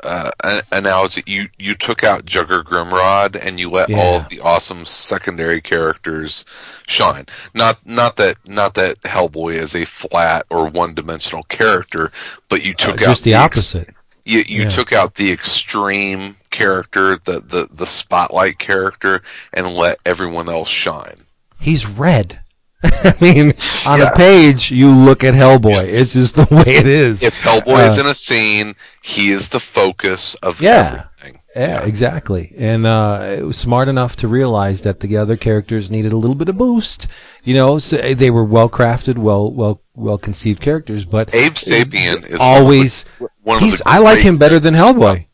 uh, 0.04 0.32
analogy. 0.72 1.22
You 1.28 1.46
you 1.60 1.76
took 1.76 2.04
out 2.04 2.26
Jugger 2.26 2.64
Grimrod 2.64 3.36
and 3.40 3.60
you 3.60 3.70
let 3.70 3.92
all 3.94 4.16
of 4.22 4.30
the 4.30 4.40
awesome 4.40 4.84
secondary 4.86 5.62
characters 5.62 6.44
shine. 6.88 7.26
Not 7.54 7.78
not 7.86 8.16
that 8.16 8.38
not 8.48 8.74
that 8.74 9.00
Hellboy 9.02 9.54
is 9.54 9.76
a 9.76 9.86
flat 9.86 10.46
or 10.50 10.68
one 10.68 10.94
dimensional 10.96 11.44
character, 11.44 12.12
but 12.50 12.66
you 12.66 12.74
took 12.74 12.96
out 13.02 13.04
Uh, 13.04 13.12
just 13.12 13.24
the 13.24 13.34
ex- 13.36 13.76
opposite. 13.76 13.96
you 14.26 14.44
you 14.48 14.64
Yeah. 14.64 14.70
took 14.70 14.92
out 14.92 15.16
the 15.16 15.32
extreme 15.32 16.38
character, 16.50 17.18
the, 17.24 17.42
the 17.42 17.68
the 17.72 17.86
spotlight 17.86 18.58
character, 18.58 19.22
and 19.54 19.68
let 19.74 20.00
everyone 20.06 20.50
else 20.50 20.70
shine. 20.70 21.26
He's 21.60 21.86
red. 21.86 22.40
I 22.84 23.16
mean, 23.20 23.54
on 23.88 24.02
a 24.02 24.12
page, 24.16 24.72
you 24.72 24.92
look 24.92 25.24
at 25.24 25.34
Hellboy. 25.34 25.88
Yes. 25.88 25.96
It's 25.96 26.14
just 26.14 26.36
the 26.36 26.44
way 26.56 26.76
it 26.76 26.88
is. 26.88 27.24
If 27.24 27.42
Hellboy 27.42 27.88
is 27.88 27.98
Uh, 27.98 28.02
in 28.02 28.08
a 28.08 28.16
scene, 28.16 28.76
he 29.02 29.30
is 29.30 29.50
the 29.50 29.60
focus 29.60 30.36
of 30.36 30.62
Yeah. 30.62 31.06
everything. 31.20 31.42
Yeah, 31.56 31.82
exactly. 31.84 32.54
And 32.56 32.86
uh, 32.86 33.36
it 33.40 33.44
was 33.44 33.58
smart 33.58 33.88
enough 33.88 34.16
to 34.18 34.28
realize 34.28 34.84
that 34.84 35.00
the 35.00 35.18
other 35.18 35.36
characters 35.36 35.90
needed 35.90 36.14
a 36.14 36.18
little 36.18 36.36
bit 36.36 36.50
of 36.50 36.58
boost. 36.58 37.08
You 37.44 37.56
know, 37.56 37.80
so 37.80 37.98
they 38.14 38.30
were 38.30 38.44
well 38.44 38.70
crafted, 38.70 39.18
well, 39.18 39.52
well, 39.52 39.82
well 39.96 40.20
conceived 40.20 40.62
characters. 40.62 41.04
But 41.04 41.34
Abe 41.34 41.56
Sapien 41.56 42.28
is 42.28 42.40
always, 42.40 43.06
one 43.42 43.58
of 43.58 43.64
he's. 43.64 43.80
the 43.80 43.88
I 43.88 43.98
like 43.98 44.20
him 44.20 44.38
better 44.38 44.60
than 44.60 44.76
Hellboy. 44.76 45.26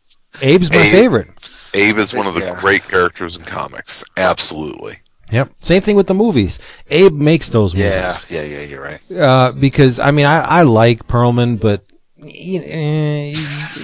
Abe's 0.41 0.71
my 0.71 0.77
Abe- 0.77 0.91
favorite. 0.91 1.27
Abe 1.73 1.97
is 1.97 2.13
one 2.13 2.25
of 2.25 2.35
the 2.35 2.39
Yeah. 2.39 2.59
great 2.61 2.83
characters 2.87 3.35
in 3.35 3.43
comics. 3.43 4.03
Absolutely. 4.15 4.99
Yep. 5.31 5.51
Same 5.59 5.81
thing 5.81 5.95
with 5.95 6.07
the 6.07 6.13
movies. 6.13 6.59
Abe 6.89 7.13
makes 7.13 7.49
those 7.49 7.73
movies. 7.73 7.89
yeah, 7.89 8.17
yeah, 8.29 8.43
yeah, 8.43 8.61
you're 8.61 8.81
right. 8.81 9.01
uh, 9.11 9.51
because 9.51 9.99
I 9.99 10.11
mean 10.11 10.25
I, 10.25 10.41
I 10.41 10.61
like 10.63 11.07
Perlman, 11.07 11.59
but 11.59 11.83
eh, 12.23 13.33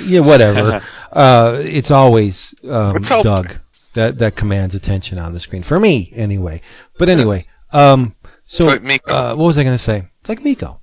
yeah, 0.05 0.19
whatever. 0.19 0.81
uh, 1.11 1.57
it's 1.61 1.91
always 1.91 2.53
um, 2.69 3.01
Doug 3.01 3.57
that 3.93 4.19
that 4.19 4.35
commands 4.35 4.75
attention 4.75 5.17
on 5.17 5.33
the 5.33 5.39
screen 5.39 5.63
for 5.63 5.79
me 5.79 6.11
anyway. 6.15 6.61
But 6.97 7.09
anyway, 7.09 7.45
um, 7.71 8.15
so 8.43 8.65
like 8.65 8.83
Miko. 8.83 9.11
uh, 9.11 9.35
what 9.35 9.45
was 9.45 9.57
I 9.57 9.63
going 9.63 9.75
to 9.75 9.83
say? 9.83 10.07
It's 10.19 10.29
like 10.29 10.43
Miko. 10.43 10.79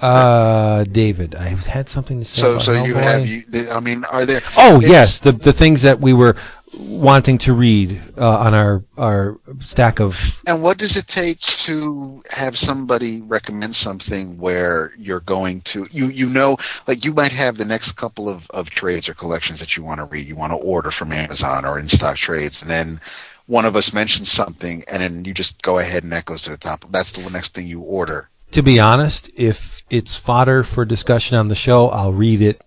Uh, 0.00 0.84
David, 0.84 1.34
I 1.34 1.48
had 1.48 1.88
something 1.88 2.20
to 2.20 2.24
say 2.24 2.40
So, 2.40 2.60
so 2.60 2.84
you 2.84 2.94
have 2.94 3.26
you. 3.26 3.42
I 3.68 3.80
mean, 3.80 4.04
are 4.04 4.24
there? 4.24 4.42
Oh 4.56 4.80
yes, 4.80 5.18
the 5.18 5.32
the 5.32 5.52
things 5.52 5.82
that 5.82 6.00
we 6.00 6.12
were 6.12 6.36
wanting 6.74 7.38
to 7.38 7.52
read 7.52 8.00
uh, 8.16 8.38
on 8.38 8.54
our 8.54 8.84
our 8.96 9.38
stack 9.60 10.00
of 10.00 10.16
And 10.46 10.62
what 10.62 10.78
does 10.78 10.96
it 10.96 11.06
take 11.06 11.38
to 11.38 12.22
have 12.30 12.56
somebody 12.56 13.20
recommend 13.22 13.74
something 13.74 14.38
where 14.38 14.92
you're 14.98 15.20
going 15.20 15.62
to 15.62 15.86
you 15.90 16.06
you 16.06 16.26
know 16.26 16.56
like 16.86 17.04
you 17.04 17.12
might 17.12 17.32
have 17.32 17.56
the 17.56 17.64
next 17.64 17.92
couple 17.92 18.28
of, 18.28 18.48
of 18.50 18.70
trades 18.70 19.08
or 19.08 19.14
collections 19.14 19.60
that 19.60 19.76
you 19.76 19.82
want 19.82 19.98
to 20.00 20.04
read, 20.04 20.26
you 20.26 20.36
want 20.36 20.52
to 20.52 20.58
order 20.58 20.90
from 20.90 21.12
Amazon 21.12 21.64
or 21.64 21.78
in 21.78 21.88
stock 21.88 22.16
trades, 22.16 22.62
and 22.62 22.70
then 22.70 23.00
one 23.46 23.64
of 23.64 23.76
us 23.76 23.94
mentions 23.94 24.30
something 24.30 24.82
and 24.88 25.02
then 25.02 25.24
you 25.24 25.32
just 25.32 25.62
go 25.62 25.78
ahead 25.78 26.02
and 26.02 26.12
that 26.12 26.26
goes 26.26 26.44
to 26.44 26.50
the 26.50 26.58
top. 26.58 26.84
That's 26.90 27.12
the 27.12 27.28
next 27.30 27.54
thing 27.54 27.66
you 27.66 27.80
order. 27.80 28.28
to 28.52 28.62
be 28.62 28.78
honest, 28.78 29.30
if 29.36 29.84
it's 29.90 30.16
fodder 30.16 30.64
for 30.64 30.84
discussion 30.84 31.36
on 31.36 31.48
the 31.48 31.54
show, 31.54 31.88
I'll 31.88 32.12
read 32.12 32.42
it 32.42 32.62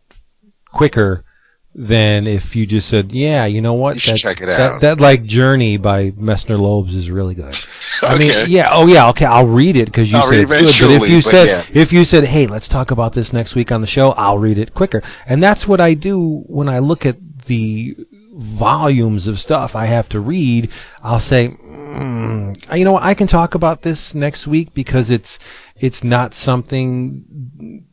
quicker 0.72 1.24
than 1.74 2.28
if 2.28 2.56
you 2.56 2.66
just 2.66 2.90
said, 2.90 3.12
"Yeah, 3.12 3.46
you 3.46 3.62
know 3.62 3.74
what? 3.74 3.96
You 3.96 4.02
should 4.02 4.18
check 4.18 4.42
it 4.42 4.48
that, 4.48 4.60
out." 4.60 4.82
That 4.82 5.00
like 5.00 5.24
Journey 5.24 5.78
by 5.78 6.12
Messner-Loebs 6.12 6.94
is 6.94 7.10
really 7.10 7.36
good. 7.36 7.56
I 8.04 8.18
mean, 8.18 8.50
yeah, 8.50 8.70
oh 8.72 8.88
yeah, 8.88 9.10
okay, 9.10 9.26
I'll 9.26 9.48
read 9.48 9.78
it 9.78 9.86
because 9.86 10.12
you 10.12 10.18
I'll 10.18 10.28
said 10.28 10.40
it's 10.40 10.52
good. 10.52 10.64
But 10.64 10.92
if 10.92 11.10
you 11.10 11.18
but 11.18 11.24
said 11.24 11.48
yeah. 11.48 11.82
if 11.82 11.94
you 11.94 12.04
said, 12.04 12.26
"Hey, 12.26 12.48
let's 12.48 12.68
talk 12.68 12.92
about 12.92 13.14
this 13.14 13.32
next 13.32 13.56
week 13.56 13.72
on 13.72 13.82
the 13.82 13.88
show," 13.88 14.12
I'll 14.12 14.38
read 14.38 14.58
it 14.58 14.74
quicker. 14.74 15.02
And 15.26 15.42
that's 15.42 15.68
what 15.68 15.80
I 15.80 15.94
do 15.94 16.44
when 16.48 16.68
I 16.68 16.80
look 16.80 17.06
at 17.06 17.18
the 17.46 17.96
volumes 18.34 19.28
of 19.28 19.40
stuff 19.40 19.76
I 19.76 19.86
have 19.86 20.10
to 20.10 20.20
read. 20.20 20.72
I'll 21.04 21.20
say, 21.20 21.50
mm, 21.50 22.78
you 22.78 22.86
know, 22.86 22.94
what, 22.94 23.04
I 23.04 23.14
can 23.14 23.28
talk 23.28 23.56
about 23.56 23.82
this 23.84 24.16
next 24.16 24.48
week 24.48 24.74
because 24.74 25.10
it's 25.10 25.40
it's 25.76 26.04
not 26.04 26.34
something 26.34 27.86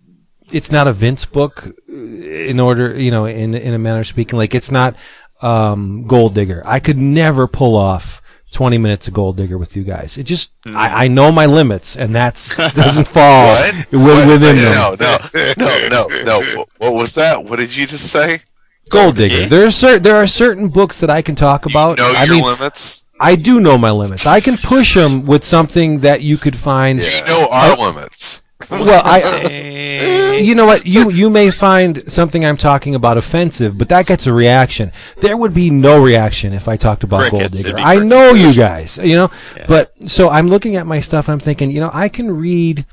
it's 0.51 0.71
not 0.71 0.87
a 0.89 0.93
Vince 0.93 1.25
book 1.25 1.67
uh, 1.67 1.93
in 1.93 2.61
order, 2.61 2.99
you 2.99 3.11
know, 3.11 3.25
in 3.27 3.55
in 3.55 3.75
a 3.75 3.79
manner 3.79 4.01
of 4.01 4.07
speaking. 4.07 4.37
Like 4.39 4.55
it's 4.55 4.71
not 4.71 4.97
um, 5.43 6.05
Gold 6.07 6.35
Digger. 6.35 6.63
I 6.65 6.81
could 6.81 6.99
never 6.99 7.47
pull 7.47 7.77
off 7.77 8.21
20 8.53 8.79
minutes 8.79 9.07
of 9.09 9.15
Gold 9.15 9.37
Digger 9.37 9.59
with 9.59 9.77
you 9.77 9.85
guys. 9.85 10.17
It 10.19 10.25
just 10.25 10.51
I, 10.67 11.05
I 11.05 11.09
know 11.09 11.31
my 11.31 11.47
limits, 11.47 11.97
and 11.97 12.15
that's 12.15 12.57
doesn't 12.75 13.07
fall 13.07 13.49
What? 13.55 13.75
wi- 13.91 14.15
What? 14.15 14.29
within 14.29 14.57
no, 14.57 14.97
them. 14.97 15.21
no, 15.59 15.89
no, 15.89 16.07
no, 16.09 16.23
no. 16.25 16.65
What 16.79 16.95
was 16.95 17.15
that? 17.15 17.45
What 17.45 17.59
did 17.59 17.75
you 17.77 17.87
just 17.87 18.11
say? 18.11 18.41
Gold 18.89 19.17
Digger. 19.17 19.47
There 19.47 19.67
are 19.67 19.71
certain 19.71 20.03
there 20.03 20.17
are 20.17 20.27
certain 20.27 20.69
books 20.69 21.01
that 21.01 21.11
I 21.11 21.21
can 21.23 21.35
talk 21.37 21.67
about. 21.67 21.99
You 21.99 22.05
know 22.05 22.13
I 22.17 22.25
your 22.25 22.35
mean, 22.37 22.45
limits. 22.45 23.03
I 23.21 23.35
do 23.37 23.61
know 23.61 23.77
my 23.77 23.91
limits. 23.91 24.27
I 24.27 24.41
can 24.41 24.57
push 24.63 24.95
them 24.95 25.27
with 25.27 25.43
something 25.45 26.01
that 26.01 26.23
you 26.23 26.39
could 26.39 26.57
find. 26.57 26.99
You 27.01 27.25
know 27.27 27.49
our 27.51 27.77
limits. 27.77 28.43
Well, 28.71 29.03
I, 29.05 30.39
you 30.43 30.55
know 30.55 30.67
what? 30.67 30.85
You 30.85 31.11
you 31.11 31.31
may 31.31 31.51
find 31.51 32.11
something 32.11 32.45
I'm 32.45 32.57
talking 32.57 32.95
about 32.95 33.17
offensive, 33.17 33.79
but 33.79 33.89
that 33.91 34.07
gets 34.07 34.27
a 34.27 34.33
reaction. 34.33 34.91
There 35.19 35.37
would 35.37 35.55
be 35.55 35.71
no 35.71 36.03
reaction 36.03 36.53
if 36.53 36.67
I 36.67 36.77
talked 36.77 37.05
about 37.05 37.31
Gold 37.31 37.53
Digger. 37.53 37.79
I 37.79 37.99
know 38.01 38.31
you 38.33 38.55
guys, 38.55 38.99
you 38.99 39.15
know, 39.15 39.31
but 39.69 39.93
so 40.09 40.29
I'm 40.29 40.49
looking 40.49 40.75
at 40.77 40.87
my 40.87 41.01
stuff 41.01 41.29
and 41.29 41.35
I'm 41.35 41.41
thinking, 41.41 41.71
you 41.71 41.81
know, 41.81 41.91
I 41.93 42.09
can 42.09 42.37
read 42.37 42.85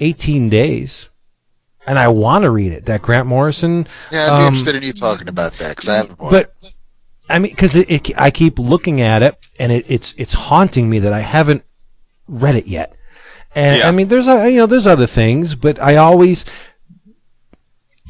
18 0.00 0.48
days, 0.48 1.08
and 1.86 1.98
I 1.98 2.08
want 2.08 2.42
to 2.42 2.50
read 2.50 2.72
it. 2.72 2.86
That 2.86 3.02
Grant 3.02 3.28
Morrison, 3.28 3.86
Yeah, 4.10 4.32
I'd 4.32 4.38
be 4.38 4.44
um, 4.44 4.54
interested 4.54 4.74
in 4.76 4.82
you 4.82 4.92
talking 4.94 5.28
about 5.28 5.52
that 5.54 5.76
because 5.76 5.88
I 5.88 5.96
haven't 5.98 6.18
bought 6.18 6.30
but 6.32 6.54
I 7.28 7.38
mean, 7.38 7.52
because 7.52 7.76
it, 7.76 7.90
it, 7.90 8.18
I 8.18 8.30
keep 8.30 8.58
looking 8.58 9.00
at 9.00 9.22
it, 9.22 9.38
and 9.58 9.70
it, 9.70 9.84
it's 9.88 10.12
it's 10.18 10.32
haunting 10.32 10.90
me 10.90 10.98
that 10.98 11.12
I 11.12 11.20
haven't 11.20 11.64
read 12.26 12.56
it 12.56 12.66
yet. 12.66 12.94
And 13.54 13.78
Yeah. 13.78 13.88
I 13.88 13.92
mean, 13.92 14.08
there's 14.08 14.26
a, 14.28 14.50
you 14.50 14.58
know 14.58 14.66
there's 14.66 14.86
other 14.86 15.06
things, 15.06 15.54
but 15.54 15.78
I 15.80 15.96
always 15.96 16.44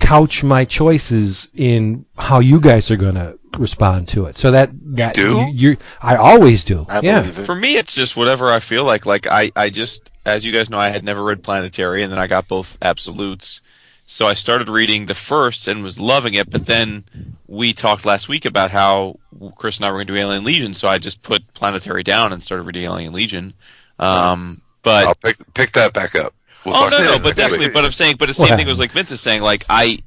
couch 0.00 0.42
my 0.42 0.64
choices 0.64 1.48
in 1.54 2.04
how 2.18 2.40
you 2.40 2.60
guys 2.60 2.90
are 2.90 2.96
going 2.96 3.14
to 3.14 3.38
respond 3.58 4.08
to 4.08 4.26
it. 4.26 4.36
So 4.36 4.50
that 4.50 4.70
that 4.96 5.14
do? 5.14 5.38
you, 5.38 5.50
you're, 5.52 5.76
I 6.02 6.16
always 6.16 6.64
do. 6.64 6.86
I 6.88 7.00
yeah. 7.00 7.20
believe 7.20 7.38
it. 7.38 7.44
For 7.44 7.54
me, 7.54 7.76
it's 7.76 7.94
just 7.94 8.16
whatever 8.16 8.50
I 8.50 8.60
feel 8.60 8.84
like. 8.84 9.06
Like 9.06 9.26
I, 9.26 9.52
I 9.54 9.70
just, 9.70 10.10
as 10.26 10.44
you 10.44 10.52
guys 10.52 10.70
know, 10.70 10.78
I 10.78 10.88
had 10.88 11.04
never 11.04 11.22
read 11.22 11.42
Planetary, 11.42 12.02
and 12.02 12.12
then 12.12 12.18
I 12.18 12.26
got 12.26 12.48
both 12.48 12.76
absolutes. 12.82 13.60
So 14.06 14.26
I 14.26 14.34
started 14.34 14.68
reading 14.68 15.06
the 15.06 15.14
first 15.14 15.66
and 15.66 15.82
was 15.82 15.98
loving 15.98 16.34
it. 16.34 16.50
But 16.50 16.66
then 16.66 17.04
we 17.46 17.72
talked 17.72 18.04
last 18.04 18.28
week 18.28 18.44
about 18.44 18.70
how 18.70 19.18
Chris 19.56 19.78
and 19.78 19.86
I 19.86 19.90
were 19.90 19.98
going 19.98 20.08
to 20.08 20.12
do 20.12 20.18
Alien 20.18 20.44
Legion, 20.44 20.74
so 20.74 20.88
I 20.88 20.98
just 20.98 21.22
put 21.22 21.54
Planetary 21.54 22.02
down 22.02 22.32
and 22.32 22.42
started 22.42 22.64
reading 22.64 22.84
Alien 22.84 23.12
Legion. 23.12 23.54
Um, 23.98 24.60
but 24.84 25.06
I'll 25.06 25.14
pick 25.16 25.36
pick 25.54 25.72
that 25.72 25.92
back 25.92 26.14
up. 26.14 26.32
We'll 26.64 26.74
oh 26.76 26.88
talk 26.88 26.92
no, 26.92 26.98
no, 27.04 27.18
but 27.18 27.24
next 27.24 27.36
definitely. 27.36 27.66
week. 27.66 27.74
But 27.74 27.84
I'm 27.84 27.90
saying, 27.92 28.16
but 28.18 28.28
it's 28.30 28.38
the 28.38 28.42
What 28.44 28.48
same 28.50 28.58
thing 28.58 28.66
was 28.68 28.78
like 28.78 28.92
Vince 28.92 29.10
is 29.10 29.20
saying. 29.20 29.42
Like 29.42 29.64
I, 29.68 29.98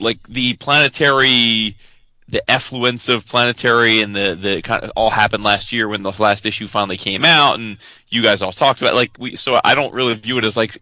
like 0.00 0.22
the 0.28 0.54
planetary, 0.54 1.76
the 2.28 2.48
effluence 2.50 3.08
of 3.08 3.26
planetary 3.26 4.00
and 4.00 4.14
the 4.14 4.34
the 4.40 4.62
kind 4.62 4.82
of 4.82 4.90
all 4.96 5.10
happened 5.10 5.44
last 5.44 5.72
year 5.72 5.86
when 5.88 6.02
the 6.02 6.12
last 6.18 6.46
issue 6.46 6.66
finally 6.66 6.96
came 6.96 7.24
out 7.24 7.58
and 7.58 7.76
you 8.08 8.22
guys 8.22 8.42
all 8.42 8.52
talked 8.52 8.80
about 8.80 8.94
it. 8.94 8.96
like 8.96 9.10
we 9.18 9.36
so 9.36 9.60
I 9.64 9.74
don't 9.74 9.92
really 9.94 10.14
view 10.14 10.38
it 10.38 10.44
as 10.44 10.56
like 10.56 10.78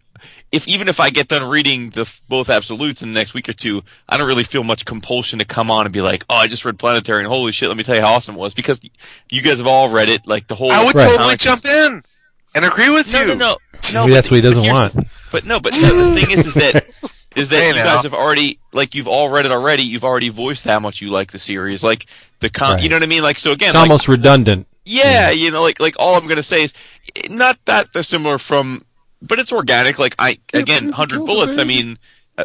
if 0.51 0.67
even 0.67 0.87
if 0.87 0.99
I 0.99 1.09
get 1.09 1.27
done 1.27 1.47
reading 1.49 1.89
the 1.91 2.11
both 2.29 2.49
absolutes 2.49 3.01
in 3.01 3.11
the 3.11 3.19
next 3.19 3.33
week 3.33 3.49
or 3.49 3.53
two, 3.53 3.81
I 4.07 4.17
don't 4.17 4.27
really 4.27 4.43
feel 4.43 4.63
much 4.63 4.85
compulsion 4.85 5.39
to 5.39 5.45
come 5.45 5.69
on 5.69 5.85
and 5.85 5.91
be 5.93 6.01
like, 6.01 6.23
"Oh, 6.29 6.35
I 6.35 6.47
just 6.47 6.63
read 6.63 6.77
Planetary 6.79 7.19
and 7.19 7.27
holy 7.27 7.51
shit, 7.51 7.67
let 7.69 7.77
me 7.77 7.83
tell 7.83 7.95
you 7.95 8.01
how 8.01 8.13
awesome 8.13 8.35
it 8.35 8.39
was." 8.39 8.53
Because 8.53 8.79
you 9.29 9.41
guys 9.41 9.57
have 9.57 9.67
all 9.67 9.89
read 9.89 10.09
it, 10.09 10.25
like 10.27 10.47
the 10.47 10.55
whole. 10.55 10.71
I 10.71 10.83
would 10.83 10.95
Right. 10.95 11.09
totally 11.09 11.35
jump 11.37 11.65
in 11.65 12.03
and 12.55 12.65
agree 12.65 12.89
with 12.89 13.11
No, 13.13 13.21
you. 13.21 13.27
no, 13.27 13.33
no, 13.35 13.57
no. 13.93 14.01
Maybe 14.03 14.13
that's 14.13 14.29
what 14.31 14.35
he 14.37 14.41
doesn't 14.41 14.67
want. 14.71 14.95
But 15.31 15.45
no, 15.45 15.59
but 15.59 15.73
no, 15.73 16.11
the 16.11 16.19
thing 16.21 16.37
is, 16.37 16.45
is 16.45 16.53
that 16.55 16.85
is 17.35 17.49
that 17.49 17.55
Hey, 17.61 17.69
you 17.69 17.73
now. 17.75 17.95
guys 17.95 18.03
have 18.03 18.13
already 18.13 18.59
like 18.71 18.93
you've 18.93 19.07
all 19.07 19.29
read 19.29 19.45
it 19.45 19.51
already. 19.51 19.83
You've 19.83 20.03
already 20.03 20.29
voiced 20.29 20.63
how 20.65 20.79
much 20.79 21.01
you 21.01 21.09
like 21.09 21.31
the 21.31 21.39
series, 21.39 21.83
like 21.83 22.05
the 22.39 22.49
com. 22.49 22.75
Right. 22.75 22.83
You 22.83 22.89
know 22.89 22.95
what 22.97 23.03
I 23.03 23.07
mean? 23.07 23.23
Like 23.23 23.39
so 23.39 23.51
again, 23.51 23.69
It's 23.69 23.75
like, 23.75 23.81
almost 23.89 24.07
redundant. 24.07 24.67
yeah, 24.85 25.31
you 25.31 25.49
know, 25.51 25.61
like 25.63 25.79
like 25.79 25.95
all 25.97 26.15
I'm 26.15 26.27
gonna 26.27 26.43
say 26.43 26.63
is 26.63 26.73
eh, 27.15 27.21
not 27.29 27.57
that 27.65 27.91
dissimilar 27.93 28.37
from, 28.37 28.85
but 29.21 29.39
it's 29.39 29.51
organic. 29.51 29.97
Like 29.97 30.15
I 30.19 30.37
again, 30.53 30.91
hundred 30.91 31.25
bullets. 31.25 31.57
I 31.57 31.63
mean, 31.63 31.97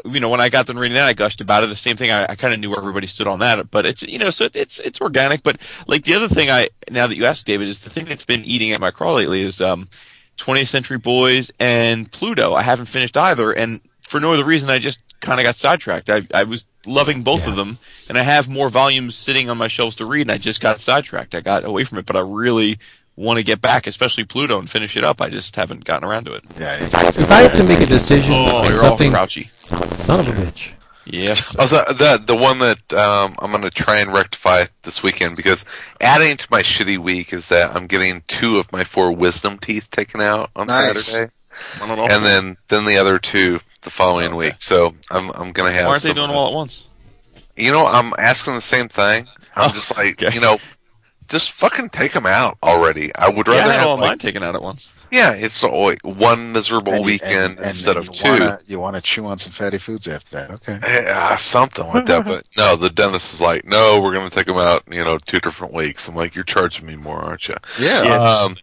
you 0.04 0.20
know, 0.20 0.28
when 0.28 0.40
I 0.40 0.48
got 0.48 0.66
done 0.66 0.78
reading 0.78 0.96
that, 0.96 1.06
I 1.06 1.12
gushed 1.14 1.40
about 1.40 1.64
it. 1.64 1.68
The 1.68 1.76
same 1.76 1.96
thing. 1.96 2.10
I, 2.10 2.24
I 2.30 2.34
kind 2.36 2.52
of 2.52 2.60
knew 2.60 2.70
where 2.70 2.78
everybody 2.78 3.06
stood 3.06 3.26
on 3.26 3.38
that, 3.38 3.70
but 3.70 3.86
it's 3.86 4.02
you 4.02 4.18
know, 4.18 4.30
so 4.30 4.44
it, 4.44 4.56
it's 4.56 4.78
it's 4.80 5.00
organic. 5.00 5.42
But 5.42 5.58
like 5.86 6.04
the 6.04 6.14
other 6.14 6.28
thing, 6.28 6.50
I 6.50 6.68
now 6.90 7.06
that 7.06 7.16
you 7.16 7.24
asked, 7.24 7.46
David, 7.46 7.68
is 7.68 7.80
the 7.80 7.90
thing 7.90 8.04
that's 8.04 8.24
been 8.24 8.44
eating 8.44 8.72
at 8.72 8.80
my 8.80 8.90
craw 8.90 9.14
lately 9.14 9.42
is 9.42 9.60
um, 9.60 9.88
20th 10.36 10.68
Century 10.68 10.98
Boys 10.98 11.50
and 11.58 12.10
Pluto. 12.12 12.54
I 12.54 12.62
haven't 12.62 12.86
finished 12.86 13.16
either, 13.16 13.52
and 13.52 13.80
for 14.02 14.20
no 14.20 14.32
other 14.32 14.44
reason, 14.44 14.68
I 14.70 14.78
just 14.78 15.02
kind 15.20 15.40
of 15.40 15.44
got 15.44 15.56
sidetracked. 15.56 16.10
I 16.10 16.22
I 16.34 16.44
was 16.44 16.64
loving 16.86 17.22
both 17.22 17.44
Yeah. 17.44 17.50
of 17.50 17.56
them, 17.56 17.78
and 18.08 18.18
I 18.18 18.22
have 18.22 18.48
more 18.48 18.68
volumes 18.68 19.14
sitting 19.14 19.48
on 19.48 19.56
my 19.56 19.68
shelves 19.68 19.96
to 19.96 20.06
read, 20.06 20.22
and 20.22 20.32
I 20.32 20.38
just 20.38 20.60
got 20.60 20.80
sidetracked. 20.80 21.34
I 21.34 21.40
got 21.40 21.64
away 21.64 21.84
from 21.84 21.98
it, 21.98 22.04
but 22.06 22.16
I 22.16 22.20
really 22.20 22.78
want 23.18 23.38
to 23.38 23.42
get 23.42 23.60
back, 23.60 23.86
especially 23.86 24.24
Pluto, 24.24 24.58
and 24.58 24.70
finish 24.70 24.96
it 24.96 25.04
up. 25.04 25.20
I 25.20 25.28
just 25.28 25.56
haven't 25.56 25.84
gotten 25.84 26.08
around 26.08 26.24
to 26.24 26.32
it. 26.34 26.44
Yeah, 26.58 26.76
If 26.80 27.30
I 27.30 27.42
have 27.42 27.52
to 27.56 27.64
make 27.64 27.80
a 27.80 27.86
decision 27.86 28.34
Oh, 28.34 28.62
you're 28.64 28.72
all 28.82 28.90
something, 28.90 29.10
grouchy. 29.10 29.50
son 29.52 30.20
of 30.20 30.28
a 30.28 30.32
bitch. 30.32 30.72
Yes. 31.04 31.56
Also, 31.56 31.82
the 31.86 32.22
the 32.22 32.36
one 32.36 32.58
that 32.58 32.92
um, 32.92 33.34
I'm 33.40 33.50
going 33.50 33.62
to 33.62 33.70
try 33.70 33.98
and 33.98 34.12
rectify 34.12 34.66
this 34.82 35.02
weekend 35.02 35.36
because 35.36 35.64
adding 36.02 36.36
to 36.36 36.46
my 36.50 36.62
shitty 36.62 36.98
week 36.98 37.32
is 37.32 37.48
that 37.48 37.74
I'm 37.74 37.86
getting 37.86 38.22
two 38.28 38.58
of 38.58 38.70
my 38.72 38.84
four 38.84 39.10
wisdom 39.14 39.56
teeth 39.58 39.90
taken 39.90 40.20
out 40.20 40.50
on 40.54 40.66
Nice. 40.66 41.06
Saturday, 41.06 41.32
and 41.80 42.24
then 42.26 42.56
then 42.68 42.84
the 42.84 42.98
other 42.98 43.18
two 43.18 43.60
the 43.82 43.90
following 43.90 44.28
Okay. 44.28 44.36
week. 44.36 44.54
So 44.58 44.94
I'm 45.10 45.30
I'm 45.30 45.52
going 45.52 45.70
to 45.72 45.76
have. 45.76 45.86
why 45.86 45.92
aren't 45.92 46.02
they 46.02 46.12
doing 46.12 46.28
them 46.28 46.36
all 46.36 46.48
at 46.48 46.54
once? 46.54 46.86
You 47.56 47.72
know, 47.72 47.86
I'm 47.86 48.12
asking 48.18 48.54
the 48.54 48.60
same 48.60 48.88
thing. 48.88 49.26
I'm 49.56 49.70
Oh, 49.70 49.72
just 49.72 49.96
like, 49.96 50.22
okay. 50.22 50.34
you 50.34 50.40
know, 50.42 50.58
just 51.28 51.52
fucking 51.52 51.90
take 51.90 52.12
them 52.12 52.26
out 52.26 52.56
already. 52.62 53.14
I 53.14 53.28
would 53.28 53.46
Yeah, 53.46 53.54
I 53.54 53.56
rather 53.58 53.72
had 53.72 53.78
have 53.80 53.88
all 53.88 53.96
like, 53.98 54.08
mine 54.08 54.18
taken 54.18 54.42
out 54.42 54.54
at 54.54 54.62
once. 54.62 54.92
yeah, 55.10 55.32
it's 55.32 55.62
like 55.62 56.00
one 56.02 56.52
miserable 56.52 56.92
and 56.92 57.00
you- 57.04 57.12
weekend 57.12 57.32
and- 57.32 57.58
and 57.58 57.66
instead 57.68 57.94
you 57.94 58.00
of 58.00 58.10
two. 58.12 58.30
Wanna, 58.30 58.58
you 58.66 58.78
want 58.80 58.96
to 58.96 59.02
chew 59.02 59.24
on 59.26 59.38
some 59.38 59.52
fatty 59.52 59.78
foods 59.78 60.08
after 60.08 60.36
that? 60.36 60.50
Okay. 60.50 60.78
Yeah, 60.82 61.36
something 61.36 61.86
like 61.86 62.06
that. 62.06 62.24
But 62.24 62.46
no, 62.56 62.76
the 62.76 62.90
dentist 62.90 63.34
is 63.34 63.40
like, 63.40 63.64
no, 63.64 64.00
we're 64.00 64.12
going 64.14 64.28
to 64.28 64.34
take 64.34 64.46
them 64.46 64.58
out, 64.58 64.82
you 64.90 65.04
know, 65.04 65.18
two 65.18 65.40
different 65.40 65.74
weeks. 65.74 66.08
I'm 66.08 66.14
like, 66.16 66.34
you're 66.34 66.44
charging 66.44 66.86
me 66.86 66.96
more, 66.96 67.18
aren't 67.20 67.48
you? 67.48 67.54
Yeah. 67.78 68.46
Um, 68.46 68.56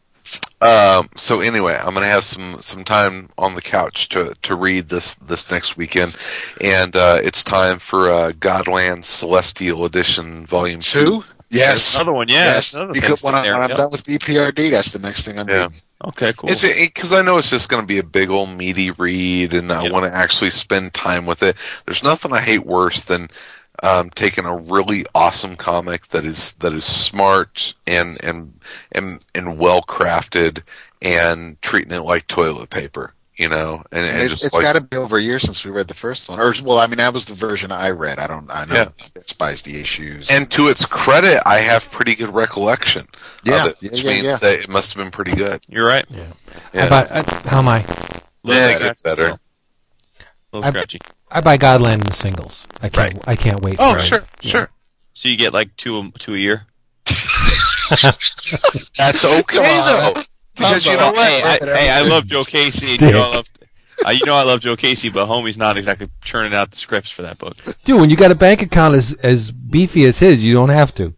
um, 0.61 1.09
so 1.15 1.41
anyway, 1.41 1.77
I'm 1.79 1.93
gonna 1.93 2.07
have 2.07 2.23
some 2.23 2.57
some 2.59 2.83
time 2.83 3.29
on 3.37 3.53
the 3.53 3.61
couch 3.61 4.09
to 4.09 4.33
to 4.41 4.55
read 4.55 4.89
this 4.89 5.13
this 5.15 5.51
next 5.51 5.77
weekend, 5.77 6.15
and 6.61 6.95
uh, 6.95 7.19
it's 7.21 7.43
time 7.43 7.77
for 7.77 8.09
uh, 8.09 8.31
Godland 8.31 9.03
Celestial 9.03 9.85
Edition 9.85 10.45
Volume 10.47 10.79
Two? 10.79 11.23
Yes. 11.49 11.95
Another 11.95 12.13
one, 12.13 12.27
yeah. 12.27 12.45
yes. 12.55 12.73
Another 12.73 12.93
Because 12.93 13.23
when, 13.23 13.35
I, 13.35 13.43
there, 13.43 13.53
when 13.53 13.63
I'm 13.63 13.69
yeah. 13.69 13.77
done 13.77 13.91
with 13.91 14.03
BPRD, 14.03 14.71
that's 14.71 14.91
the 14.91 14.99
next 14.99 15.25
thing 15.25 15.37
I'm 15.39 15.47
Yeah. 15.47 15.63
reading. 15.63 15.77
Okay, 16.05 16.33
cool. 16.37 16.49
It's 16.49 16.61
because 16.63 17.13
I 17.13 17.21
know 17.21 17.37
it's 17.37 17.49
just 17.49 17.69
going 17.69 17.81
to 17.81 17.87
be 17.87 17.99
a 17.99 18.03
big 18.03 18.29
old 18.29 18.49
meaty 18.49 18.91
read, 18.91 19.53
and 19.53 19.71
I 19.71 19.83
Yep. 19.83 19.91
want 19.91 20.05
to 20.05 20.13
actually 20.13 20.49
spend 20.51 20.93
time 20.93 21.25
with 21.25 21.41
it. 21.43 21.55
There's 21.85 22.03
nothing 22.03 22.33
I 22.33 22.41
hate 22.41 22.65
worse 22.65 23.05
than 23.05 23.29
um, 23.83 24.09
taking 24.11 24.45
a 24.45 24.55
really 24.55 25.05
awesome 25.13 25.55
comic 25.55 26.07
that 26.07 26.25
is 26.25 26.53
that 26.53 26.73
is 26.73 26.85
smart 26.85 27.73
and 27.87 28.17
and 28.23 28.59
and 28.91 29.23
and 29.33 29.57
well 29.57 29.81
crafted, 29.81 30.63
and 31.01 31.61
treating 31.61 31.91
it 31.93 32.01
like 32.03 32.27
toilet 32.27 32.69
paper, 32.69 33.13
you 33.37 33.49
know, 33.49 33.83
and, 33.91 34.05
and 34.05 34.15
And 34.15 34.23
it, 34.23 34.29
just 34.29 34.45
it's 34.45 34.53
like 34.53 34.63
got 34.63 34.73
to 34.73 34.81
be 34.81 34.95
over 34.97 35.17
a 35.17 35.21
year 35.21 35.39
since 35.39 35.63
we 35.65 35.71
read 35.71 35.87
the 35.87 35.93
first 35.93 36.29
one. 36.29 36.39
Or, 36.39 36.53
well, 36.63 36.77
I 36.77 36.87
mean, 36.87 36.97
that 36.97 37.13
was 37.13 37.25
the 37.25 37.35
version 37.35 37.71
I 37.71 37.89
read. 37.89 38.17
I 38.19 38.27
don't, 38.27 38.49
I 38.49 38.65
know 38.65 38.73
Yeah. 38.75 38.89
I 39.15 39.19
despise 39.19 39.61
the 39.63 39.79
issues. 39.81 40.29
And 40.31 40.49
to 40.51 40.67
its 40.69 40.85
credit, 40.85 41.41
I 41.45 41.59
have 41.59 41.89
pretty 41.91 42.15
good 42.15 42.33
recollection 42.33 43.07
Yeah, 43.43 43.65
of 43.65 43.71
it, 43.71 43.77
yeah, 43.81 43.89
which 43.91 44.03
yeah, 44.03 44.09
means 44.11 44.23
yeah. 44.25 44.37
that 44.37 44.59
it 44.59 44.69
must 44.69 44.93
have 44.93 45.03
been 45.03 45.11
pretty 45.11 45.35
good. 45.35 45.61
You're 45.67 45.85
right. 45.87 46.05
Yeah. 46.09 46.31
I 46.73 46.89
buy, 46.89 47.07
I, 47.11 47.47
how 47.49 47.59
am 47.59 47.67
I? 47.67 47.79
Little 48.43 48.61
Yeah, 48.61 48.75
it 48.75 48.79
gets 48.79 49.01
better. 49.03 49.15
still. 49.33 49.39
Little 50.53 50.67
I- 50.67 50.69
scratchy. 50.71 50.99
I 51.31 51.41
buy 51.41 51.57
Godland 51.57 51.95
in 51.95 51.99
the 52.01 52.13
singles. 52.13 52.65
I 52.81 52.87
can't. 52.89 53.27
I 53.27 53.35
can't 53.35 53.61
wait. 53.61 53.75
Oh, 53.79 53.93
for 53.93 53.99
it. 53.99 54.03
sure, 54.03 54.25
sure. 54.41 54.69
So 55.13 55.27
you 55.27 55.35
get 55.37 55.51
like 55.53 55.75
two 55.75 55.97
a- 55.99 56.11
two 56.19 56.35
a 56.35 56.37
year. 56.37 56.67
That's 58.97 59.25
okay 59.25 59.57
though, 59.57 60.13
because 60.55 60.85
you 60.85 60.97
know 60.97 61.11
what? 61.11 61.17
Hey, 61.27 61.43
I, 61.43 61.77
hey, 61.77 61.89
I 61.91 62.01
love 62.01 62.25
Joe 62.25 62.43
Casey. 62.43 62.93
And 62.93 63.01
you 63.01 63.11
know 63.11 63.23
I 63.23 63.35
love. 63.35 63.49
Uh, 64.05 64.09
you 64.09 64.25
know 64.25 64.35
I 64.35 64.43
love 64.43 64.59
Joe 64.59 64.75
Casey, 64.75 65.09
but 65.09 65.27
homie's 65.27 65.57
not 65.57 65.77
exactly 65.77 66.09
churning 66.23 66.53
out 66.53 66.69
the 66.71 66.77
scripts 66.77 67.09
for 67.09 67.21
that 67.21 67.37
book. 67.37 67.55
Dude, 67.85 67.99
when 67.99 68.09
you 68.09 68.17
got 68.17 68.31
a 68.31 68.35
bank 68.35 68.61
account 68.61 68.93
as 68.95 69.13
as 69.23 69.51
beefy 69.51 70.05
as 70.05 70.19
his, 70.19 70.43
you 70.43 70.53
don't 70.53 70.69
have 70.69 70.93
to. 70.95 71.13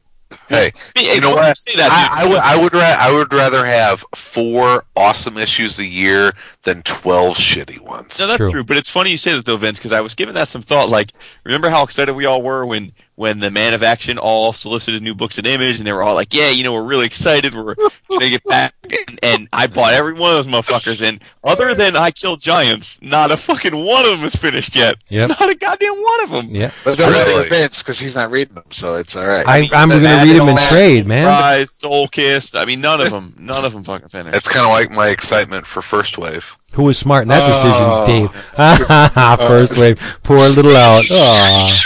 Hey, 0.49 0.71
Hey, 0.93 1.15
you 1.15 1.21
know 1.21 1.29
funny 1.29 1.47
what? 1.47 1.57
Say 1.57 1.75
that, 1.77 1.89
I, 1.89 2.23
I 2.23 2.27
would, 2.27 2.37
I 2.39 2.61
would, 2.61 2.73
ra- 2.73 2.97
I 2.99 3.13
would 3.13 3.31
rather 3.33 3.65
have 3.65 4.03
four 4.13 4.83
awesome 4.95 5.37
issues 5.37 5.79
a 5.79 5.85
year 5.85 6.33
than 6.63 6.83
twelve 6.83 7.37
shitty 7.37 7.79
ones. 7.79 8.19
No, 8.19 8.27
that's 8.27 8.37
True. 8.37 8.51
true. 8.51 8.63
But 8.65 8.75
it's 8.75 8.89
funny 8.89 9.09
you 9.11 9.17
say 9.17 9.33
that 9.35 9.45
though, 9.45 9.55
Vince, 9.57 9.79
because 9.79 9.93
I 9.93 10.01
was 10.01 10.15
giving 10.15 10.35
that 10.35 10.49
some 10.49 10.61
thought. 10.61 10.89
Like, 10.89 11.13
remember 11.45 11.69
how 11.69 11.81
excited 11.83 12.13
we 12.13 12.25
all 12.25 12.41
were 12.41 12.65
when 12.65 12.91
when 13.17 13.39
the 13.39 13.49
Man 13.51 13.73
of 13.73 13.83
Action 13.83 14.17
all 14.17 14.53
solicited 14.53 15.01
new 15.01 15.13
books 15.15 15.37
and 15.37 15.45
Image, 15.45 15.79
and 15.79 15.85
they 15.87 15.91
were 15.91 16.03
all 16.03 16.15
like, 16.15 16.33
"Yeah, 16.33 16.49
you 16.49 16.63
know, 16.63 16.71
we're 16.73 16.83
really 16.83 17.05
excited. 17.07 17.53
We're 17.53 17.75
gonna 17.75 18.29
get 18.29 18.43
back." 18.45 18.73
And, 19.07 19.19
and 19.21 19.47
I 19.51 19.67
bought 19.67 19.93
every 19.93 20.13
one 20.13 20.33
of 20.33 20.37
those 20.45 20.47
motherfuckers. 20.47 21.01
And 21.05 21.21
other 21.43 21.73
than 21.75 21.97
I 21.97 22.11
Killed 22.11 22.39
Giants, 22.39 22.97
not 23.01 23.31
a 23.31 23.37
fucking 23.37 23.75
one 23.75 24.05
of 24.05 24.19
them 24.19 24.25
is 24.27 24.35
finished 24.35 24.75
yet. 24.77 24.95
Yep. 25.09 25.29
Not 25.29 25.49
a 25.49 25.55
goddamn 25.55 25.93
one 25.95 26.23
of 26.23 26.29
them. 26.29 26.55
Yeah. 26.55 26.71
But 26.85 26.97
don't 26.97 27.11
Really? 27.11 27.45
it 27.45 27.49
Vince 27.49 27.81
because 27.83 27.99
he's 27.99 28.15
not 28.15 28.31
reading 28.31 28.55
them, 28.55 28.63
so 28.71 28.95
it's 28.95 29.15
all 29.15 29.27
right. 29.27 29.45
I, 29.45 29.67
I'm 29.73 29.89
going 29.89 30.01
to 30.03 30.07
read 30.23 30.39
them 30.39 30.47
in 30.47 30.57
trade, 30.69 31.05
man. 31.05 31.25
Rise, 31.25 31.71
Soul 31.71 32.07
Kissed. 32.07 32.55
I 32.55 32.63
mean, 32.63 32.79
none 32.79 33.01
of 33.01 33.09
them. 33.09 33.35
None 33.37 33.65
of 33.65 33.73
them 33.73 33.83
fucking 33.83 34.07
finished. 34.07 34.37
It's 34.37 34.47
kind 34.47 34.65
of 34.65 34.71
like 34.71 34.91
my 34.91 35.09
excitement 35.09 35.65
for 35.67 35.81
First 35.81 36.17
Wave. 36.17 36.57
Who 36.73 36.83
was 36.83 36.97
smart 36.97 37.23
in 37.23 37.27
that 37.29 37.43
Oh. 37.43 38.05
decision, 38.05 38.29
Dave? 38.31 38.43
First 39.49 39.77
uh, 39.77 39.81
wave, 39.81 40.19
poor 40.23 40.47
little 40.49 40.75
out. 40.77 41.03
Aw. 41.11 41.77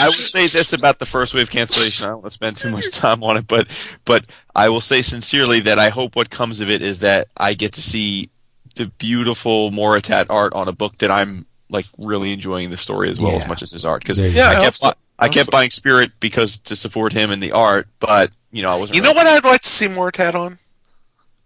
I 0.00 0.06
will 0.08 0.14
say 0.14 0.48
this 0.48 0.72
about 0.72 0.98
the 0.98 1.06
first 1.06 1.34
wave 1.34 1.50
cancellation. 1.50 2.04
I 2.04 2.08
don't 2.08 2.16
want 2.22 2.26
to 2.26 2.30
spend 2.34 2.56
too 2.56 2.70
much 2.70 2.90
time 2.92 3.22
on 3.22 3.36
it, 3.36 3.46
but 3.46 3.68
but 4.04 4.26
I 4.54 4.68
will 4.68 4.80
say 4.80 5.02
sincerely 5.02 5.60
that 5.60 5.78
I 5.78 5.88
hope 5.90 6.16
what 6.16 6.30
comes 6.30 6.60
of 6.60 6.70
it 6.70 6.82
is 6.82 7.00
that 7.00 7.28
I 7.36 7.54
get 7.54 7.72
to 7.74 7.82
see 7.82 8.30
the 8.76 8.86
beautiful 8.98 9.70
Moritat 9.70 10.26
art 10.30 10.52
on 10.54 10.68
a 10.68 10.72
book 10.72 10.98
that 10.98 11.10
I'm 11.10 11.46
like 11.68 11.86
really 11.98 12.32
enjoying 12.32 12.70
the 12.70 12.76
story 12.76 13.10
as 13.10 13.20
well 13.20 13.32
Yeah. 13.32 13.38
as 13.38 13.48
much 13.48 13.62
as 13.62 13.70
his 13.72 13.84
art. 13.84 14.02
Because 14.02 14.18
There 14.18 14.28
you 14.28 14.34
go. 14.34 14.42
I 14.42 14.52
Yeah, 14.52 14.58
I 14.58 14.62
kept 14.62 14.78
so. 14.78 14.92
I 15.18 15.28
kept 15.28 15.46
so. 15.46 15.50
buying 15.50 15.70
Spirit 15.70 16.12
because 16.18 16.56
to 16.58 16.74
support 16.76 17.12
him 17.12 17.30
and 17.30 17.42
the 17.42 17.52
art, 17.52 17.88
but 17.98 18.30
you 18.50 18.62
know 18.62 18.70
I 18.70 18.76
wasn't. 18.76 18.96
You 18.96 19.02
know 19.02 19.12
what 19.12 19.26
I'd 19.26 19.44
like 19.44 19.60
to 19.60 19.68
see 19.68 19.86
Moritat 19.86 20.34
on? 20.34 20.58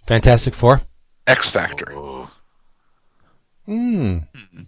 Fantastic 0.06 0.54
Four. 0.54 0.82
X 1.26 1.50
Factor. 1.50 1.92
Oh. 1.94 2.30
Hmm. 3.66 4.18
Hmm. 4.34 4.62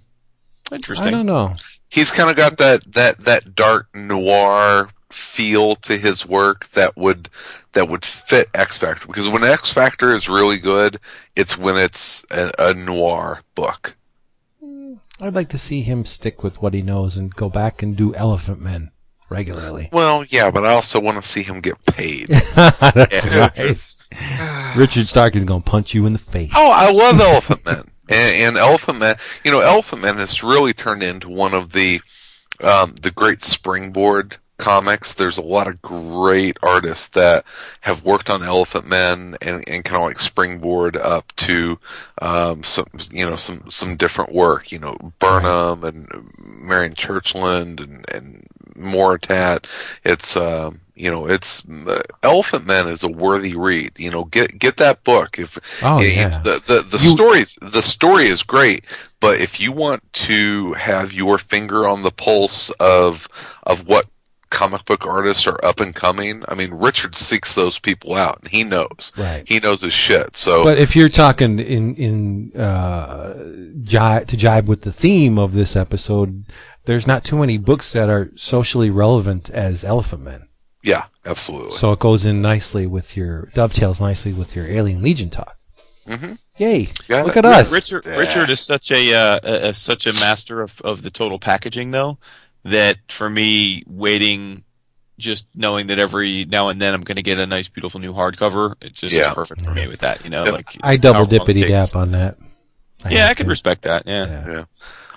Hmm. 0.70 1.02
I 1.02 1.10
don't 1.10 1.26
know. 1.26 1.55
He's 1.88 2.10
kind 2.10 2.28
of 2.30 2.36
got 2.36 2.56
that 2.59 2.93
that 2.93 3.20
that 3.24 3.55
dark 3.55 3.88
noir 3.94 4.90
feel 5.10 5.76
to 5.76 5.97
his 5.97 6.26
work 6.26 6.66
that 6.70 6.97
would 6.97 7.28
that 7.72 7.88
would 7.88 8.05
fit 8.05 8.48
X 8.55 8.78
Factor 8.78 9.06
because 9.06 9.28
when 9.28 9.44
X 9.44 9.72
Factor 9.72 10.12
is 10.14 10.28
really 10.28 10.59
good, 10.59 10.98
it's 11.36 11.56
when 11.56 11.76
it's 11.76 12.24
a, 12.30 12.51
a 12.59 12.74
noir 12.74 13.43
book. 13.55 13.97
I'd 15.22 15.34
like 15.34 15.48
to 15.51 15.59
see 15.59 15.80
him 15.80 16.05
stick 16.05 16.43
with 16.43 16.60
what 16.60 16.74
he 16.74 16.82
knows 16.82 17.16
and 17.16 17.34
go 17.34 17.48
back 17.48 17.82
and 17.82 17.97
do 17.97 18.12
Elephantmen 18.12 18.90
regularly. 19.30 19.88
Well, 19.90 20.24
yeah, 20.28 20.51
but 20.51 20.66
I 20.66 20.74
also 20.74 21.01
want 21.01 21.16
to 21.22 21.26
see 21.26 21.43
him 21.43 21.60
get 21.60 21.82
paid. 21.86 22.28
That's 22.55 23.24
Yeah. 23.24 23.51
nice. 23.56 23.97
Richard 24.76 25.09
Stark 25.09 25.34
is 25.34 25.44
going 25.44 25.62
to 25.62 25.70
punch 25.70 25.94
you 25.94 26.05
in 26.05 26.12
the 26.12 26.18
face. 26.18 26.52
Oh, 26.55 26.70
I 26.70 26.90
love 26.90 27.16
Elephantmen. 27.16 27.88
And, 28.09 28.57
and 28.57 28.57
Elephantmen, 28.57 29.19
you 29.45 29.51
know, 29.51 29.61
Elephantmen 29.61 30.16
has 30.19 30.43
really 30.43 30.73
turned 30.73 31.03
into 31.03 31.28
one 31.28 31.55
of 31.55 31.73
the 31.73 32.01
um, 32.62 32.95
the 32.95 33.11
great 33.11 33.43
springboard 33.43 34.39
comics. 34.59 35.15
There's 35.15 35.39
a 35.39 35.43
lot 35.43 35.66
of 35.66 35.83
great 35.83 36.57
artists 36.62 37.09
that 37.09 37.45
have 37.83 38.05
worked 38.05 38.31
on 38.31 38.41
Elephantmen 38.41 39.37
and, 39.43 39.65
and 39.69 39.85
kind 39.85 40.03
of 40.03 40.09
like 40.09 40.19
springboard 40.19 40.97
up 40.97 41.35
to 41.37 41.78
um, 42.23 42.62
some, 42.62 42.87
you 43.11 43.28
know, 43.28 43.37
some 43.37 43.69
some 43.69 43.97
different 43.97 44.33
work. 44.33 44.73
You 44.73 44.78
know, 44.78 44.97
Burnham 45.19 45.85
and 45.85 46.09
Marian 46.39 46.95
Churchland 46.95 47.81
and 47.83 48.05
and 48.12 48.47
Moritat. 48.77 49.69
It's 50.05 50.37
um, 50.37 50.81
you 50.97 51.10
know, 51.10 51.27
it's 51.27 51.62
uh, 51.68 52.01
Elephantmen 52.23 52.89
is 52.89 53.02
a 53.02 53.09
worthy 53.09 53.55
read. 53.55 53.93
You 53.98 54.10
know, 54.10 54.24
get 54.24 54.59
get 54.59 54.77
that 54.78 55.05
book. 55.05 55.39
If 55.39 55.59
Oh, 55.85 56.01
you- 56.01 56.09
yeah. 56.09 56.39
the 56.39 56.62
the, 56.66 56.81
the 56.82 56.98
You- 57.05 57.10
stories 57.10 57.56
the 57.60 57.82
story 57.82 58.27
is 58.28 58.43
great, 58.43 58.85
but 59.20 59.39
if 59.40 59.60
you 59.60 59.73
want 59.73 60.10
to 60.14 60.73
have 60.74 61.12
your 61.12 61.39
finger 61.39 61.86
on 61.86 62.02
the 62.02 62.10
pulse 62.10 62.70
of 62.81 63.28
of 63.64 63.86
what 63.86 64.06
comic 64.48 64.85
book 64.86 65.05
artists 65.05 65.47
are 65.47 65.62
up 65.64 65.81
and 65.81 65.94
coming, 65.94 66.43
I 66.48 66.55
mean, 66.55 66.73
Richard 66.73 67.14
seeks 67.14 67.55
those 67.55 67.78
people 67.81 68.14
out, 68.14 68.39
and 68.40 68.48
he 68.51 68.62
knows. 68.64 69.12
Right. 69.16 69.43
He 69.47 69.59
knows 69.59 69.82
his 69.82 69.93
shit. 69.93 70.36
So 70.36 70.64
But 70.64 70.78
if 70.78 70.97
you're 70.97 71.09
talking 71.10 71.59
in 71.59 71.94
in 71.97 72.52
uh, 72.59 73.35
ji- 73.82 74.24
to 74.24 74.36
jibe 74.36 74.68
with 74.68 74.82
the 74.82 74.93
theme 74.93 75.39
of 75.39 75.52
this 75.52 75.77
episode, 75.77 76.44
there's 76.85 77.06
not 77.06 77.24
too 77.24 77.36
many 77.36 77.59
books 77.59 77.93
that 77.93 78.09
are 78.09 78.31
socially 78.36 78.89
relevant 78.89 79.51
as 79.51 79.82
Elephantmen. 79.85 80.45
Yeah, 80.86 81.04
absolutely. 81.26 81.72
So 81.72 81.92
it 81.92 81.98
goes 81.98 82.24
in 82.24 82.40
nicely 82.40 82.86
with 82.86 83.16
your 83.16 83.46
dovetails 83.54 84.00
nicely 84.00 84.32
with 84.32 84.54
your 84.56 84.66
Alien 84.66 85.02
Legion 85.02 85.28
talk. 85.30 85.56
hmm 86.08 86.34
Yay! 86.58 86.88
Yeah, 87.08 87.22
Look 87.24 87.36
at 87.36 87.44
us. 87.44 87.70
Richard 87.70 88.06
Yeah. 88.06 88.16
Richard 88.16 88.48
is 88.48 88.60
such 88.60 88.90
a, 88.90 89.12
uh, 89.12 89.40
a, 89.44 89.68
a 89.68 89.74
such 89.74 90.06
a 90.06 90.12
master 90.14 90.62
of, 90.62 90.80
of 90.82 91.02
the 91.02 91.10
total 91.10 91.38
packaging 91.38 91.90
though 91.90 92.16
that 92.64 92.96
for 93.08 93.28
me 93.28 93.82
waiting 93.86 94.64
just 95.18 95.46
knowing 95.54 95.86
that 95.88 95.98
every 95.98 96.44
now 96.46 96.68
and 96.68 96.80
then 96.80 96.94
I'm 96.94 97.02
going 97.02 97.16
to 97.16 97.22
get 97.22 97.38
a 97.38 97.46
nice 97.46 97.68
beautiful 97.68 98.00
new 98.00 98.12
hardcover 98.14 98.74
it's 98.80 99.00
just 99.00 99.14
Yeah. 99.14 99.34
perfect 99.34 99.64
for 99.66 99.72
me 99.72 99.86
with 99.86 100.00
that 100.00 100.24
you 100.24 100.30
know 100.30 100.44
Yep. 100.44 100.52
like 100.54 100.76
I 100.82 100.96
double 100.96 101.14
however 101.26 101.36
long 101.36 101.48
it 101.48 101.54
dippity 101.56 101.60
takes. 101.68 101.90
dap 101.90 101.96
on 101.96 102.12
that. 102.12 102.38
yeah 103.10 103.28
I 103.28 103.34
can 103.34 103.46
to. 103.46 103.50
respect 103.50 103.82
that 103.82 104.04
yeah, 104.06 104.46
Yeah. 104.46 104.64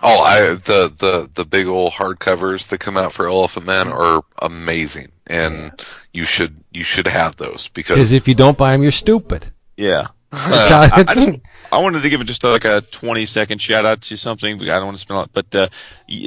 Yeah. 0.04 0.10
Oh, 0.10 0.22
I 0.22 0.40
the 0.56 0.94
the 0.98 1.30
the 1.34 1.46
big 1.46 1.68
old 1.68 1.94
hardcovers 1.94 2.68
that 2.70 2.80
come 2.80 2.98
out 2.98 3.14
for 3.14 3.26
Elephantmen 3.26 3.88
are 3.92 4.24
amazing, 4.42 5.10
and 5.28 5.72
you 6.14 6.26
should 6.26 6.64
you 6.72 6.84
should 6.84 7.08
have 7.08 7.36
those 7.38 7.68
Because 7.68 7.96
because 7.96 8.12
if 8.14 8.28
you 8.28 8.36
don't 8.36 8.58
buy 8.58 8.72
them, 8.74 8.82
you're 8.84 8.92
stupid. 8.92 9.52
yeah. 9.78 10.08
That's 10.32 10.48
Uh, 10.52 10.70
how 10.70 10.82
I, 10.82 10.98
I 10.98 11.02
it's- 11.02 11.16
just 11.16 11.32
I 11.72 11.78
wanted 11.82 12.02
to 12.02 12.10
give 12.10 12.20
it 12.22 12.24
just 12.26 12.44
like 12.44 12.66
a 12.66 12.82
20 12.82 13.26
second 13.28 13.62
shout 13.62 13.86
out 13.86 14.02
to 14.02 14.18
something. 14.18 14.58
but 14.58 14.70
I 14.70 14.78
don't 14.78 14.86
want 14.86 14.98
to 14.98 15.02
spend 15.02 15.16
a 15.18 15.20
lot, 15.22 15.30
but 15.34 15.54
uh, 15.56 15.68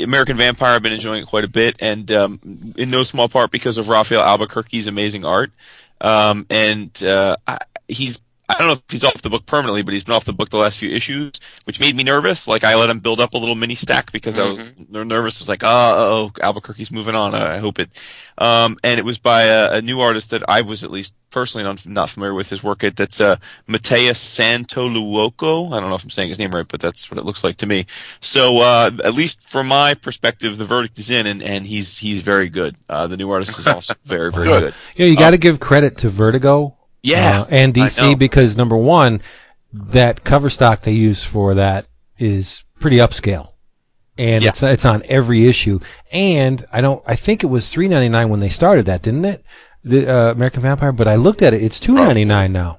American 0.03 0.37
Vampire 0.37 0.75
I've 0.77 0.83
been 0.83 0.93
enjoying 0.93 1.23
it 1.25 1.27
quite 1.29 1.43
a 1.45 1.49
bit, 1.49 1.77
and 1.81 2.11
um, 2.13 2.41
in 2.77 2.91
no 2.91 3.03
small 3.05 3.29
part 3.29 3.51
because 3.51 3.77
of 3.79 3.89
Rafael 3.89 4.23
Albuquerque's 4.23 4.87
amazing 4.87 5.25
art. 5.25 5.51
Um, 6.01 6.47
and 6.51 6.91
uh, 7.03 7.37
I, 7.47 7.59
he's 7.89 8.19
I 8.53 8.59
don't 8.59 8.67
know 8.69 8.73
if 8.75 8.83
he's 8.89 9.05
off 9.05 9.23
the 9.23 9.31
book 9.31 9.47
permanently, 9.47 9.83
but 9.83 9.95
he's 9.95 10.05
been 10.05 10.15
off 10.15 10.25
the 10.25 10.33
book 10.33 10.51
the 10.51 10.59
last 10.59 10.79
few 10.79 10.91
issues, 10.91 11.33
which 11.65 11.81
made 11.81 11.97
me 11.97 12.05
nervous. 12.05 12.47
Like 12.47 12.65
I 12.65 12.75
let 12.77 12.91
him 12.91 13.01
build 13.01 13.21
up 13.21 13.35
a 13.35 13.39
little 13.39 13.55
mini 13.55 13.75
stack 13.75 14.13
because 14.13 14.39
I 14.39 14.49
was 14.49 14.61
ner- 14.89 15.05
nervous. 15.05 15.41
I 15.41 15.43
was 15.43 15.49
like, 15.49 15.63
oh, 15.65 16.33
oh, 16.37 16.41
Albuquerque's 16.43 16.91
moving 16.91 17.15
on. 17.15 17.35
I 17.35 17.59
hope 17.59 17.79
it. 17.79 17.91
Um, 18.39 18.79
and 18.85 18.99
it 18.99 19.05
was 19.05 19.19
by 19.19 19.45
a, 19.45 19.75
a 19.75 19.83
new 19.83 20.01
artist 20.01 20.31
that 20.31 20.43
I 20.49 20.61
was 20.63 20.85
at 20.85 20.91
least 20.91 21.15
personally 21.31 21.65
not, 21.65 21.85
not 21.87 22.11
familiar 22.11 22.35
with 22.35 22.51
his 22.51 22.63
work. 22.63 22.85
It 22.85 22.97
that's 22.97 23.21
uh, 23.21 23.37
Mateus 23.67 24.19
Santolouco. 24.39 25.73
I 25.73 25.81
don't 25.81 25.89
know 25.89 25.97
if 25.97 26.05
I'm 26.05 26.11
saying 26.11 26.29
his 26.29 26.39
name 26.39 26.53
right, 26.53 26.67
but 26.69 26.81
that's 26.81 27.11
what 27.11 27.19
it 27.19 27.25
looks 27.25 27.43
like 27.43 27.57
to 27.59 27.67
me. 27.67 27.87
So 28.21 28.59
uh, 28.59 28.91
at 29.05 29.15
least 29.15 29.49
from 29.49 29.69
my 29.69 29.95
perspective, 29.95 30.59
the 30.59 30.65
verdict 30.65 30.99
is 30.99 31.11
in, 31.11 31.27
and, 31.27 31.43
and 31.43 31.67
he's 31.67 31.99
he's 31.99 32.23
very 32.23 32.49
good. 32.49 32.77
Uh, 32.89 33.07
the 33.07 33.17
new 33.17 33.31
artist 33.31 33.59
is 33.59 33.67
also 33.67 33.95
very 34.05 34.31
very 34.31 34.47
Good. 34.47 34.61
good. 34.61 34.75
You 34.97 35.05
know, 35.05 35.11
you 35.11 35.17
got 35.17 35.31
to 35.31 35.39
give 35.39 35.59
credit 35.59 35.99
to 35.99 36.09
Vertigo. 36.09 36.77
Yeah, 37.03 37.41
uh, 37.43 37.47
and 37.51 37.75
DC 37.75 38.19
because 38.19 38.57
number 38.57 38.77
one, 38.77 39.21
that 39.73 40.25
cover 40.25 40.51
stock 40.51 40.83
they 40.83 40.93
use 40.93 41.25
for 41.25 41.55
that 41.55 41.87
is 42.19 42.63
pretty 42.79 42.99
upscale, 42.99 43.53
and 44.17 44.45
Yeah. 44.45 44.51
it's 44.51 44.63
it's 44.63 44.85
on 44.85 45.03
every 45.07 45.47
issue. 45.47 45.81
And 46.13 46.65
I 46.73 46.81
don't, 46.81 47.03
I 47.07 47.17
think 47.17 47.43
it 47.43 47.49
was 47.49 47.69
three 47.71 47.89
ninety 47.89 48.09
nine 48.09 48.29
when 48.29 48.41
they 48.41 48.49
started 48.51 48.87
that, 48.87 49.03
didn't 49.03 49.25
it? 49.25 49.45
The 49.85 50.09
uh, 50.09 50.31
American 50.33 50.63
Vampire, 50.63 50.93
but 50.93 51.09
I 51.09 51.17
looked 51.17 51.43
at 51.43 51.55
it; 51.55 51.63
it's 51.63 51.81
two 51.81 51.95
ninety 51.95 52.25
nine 52.25 52.53
now. 52.53 52.79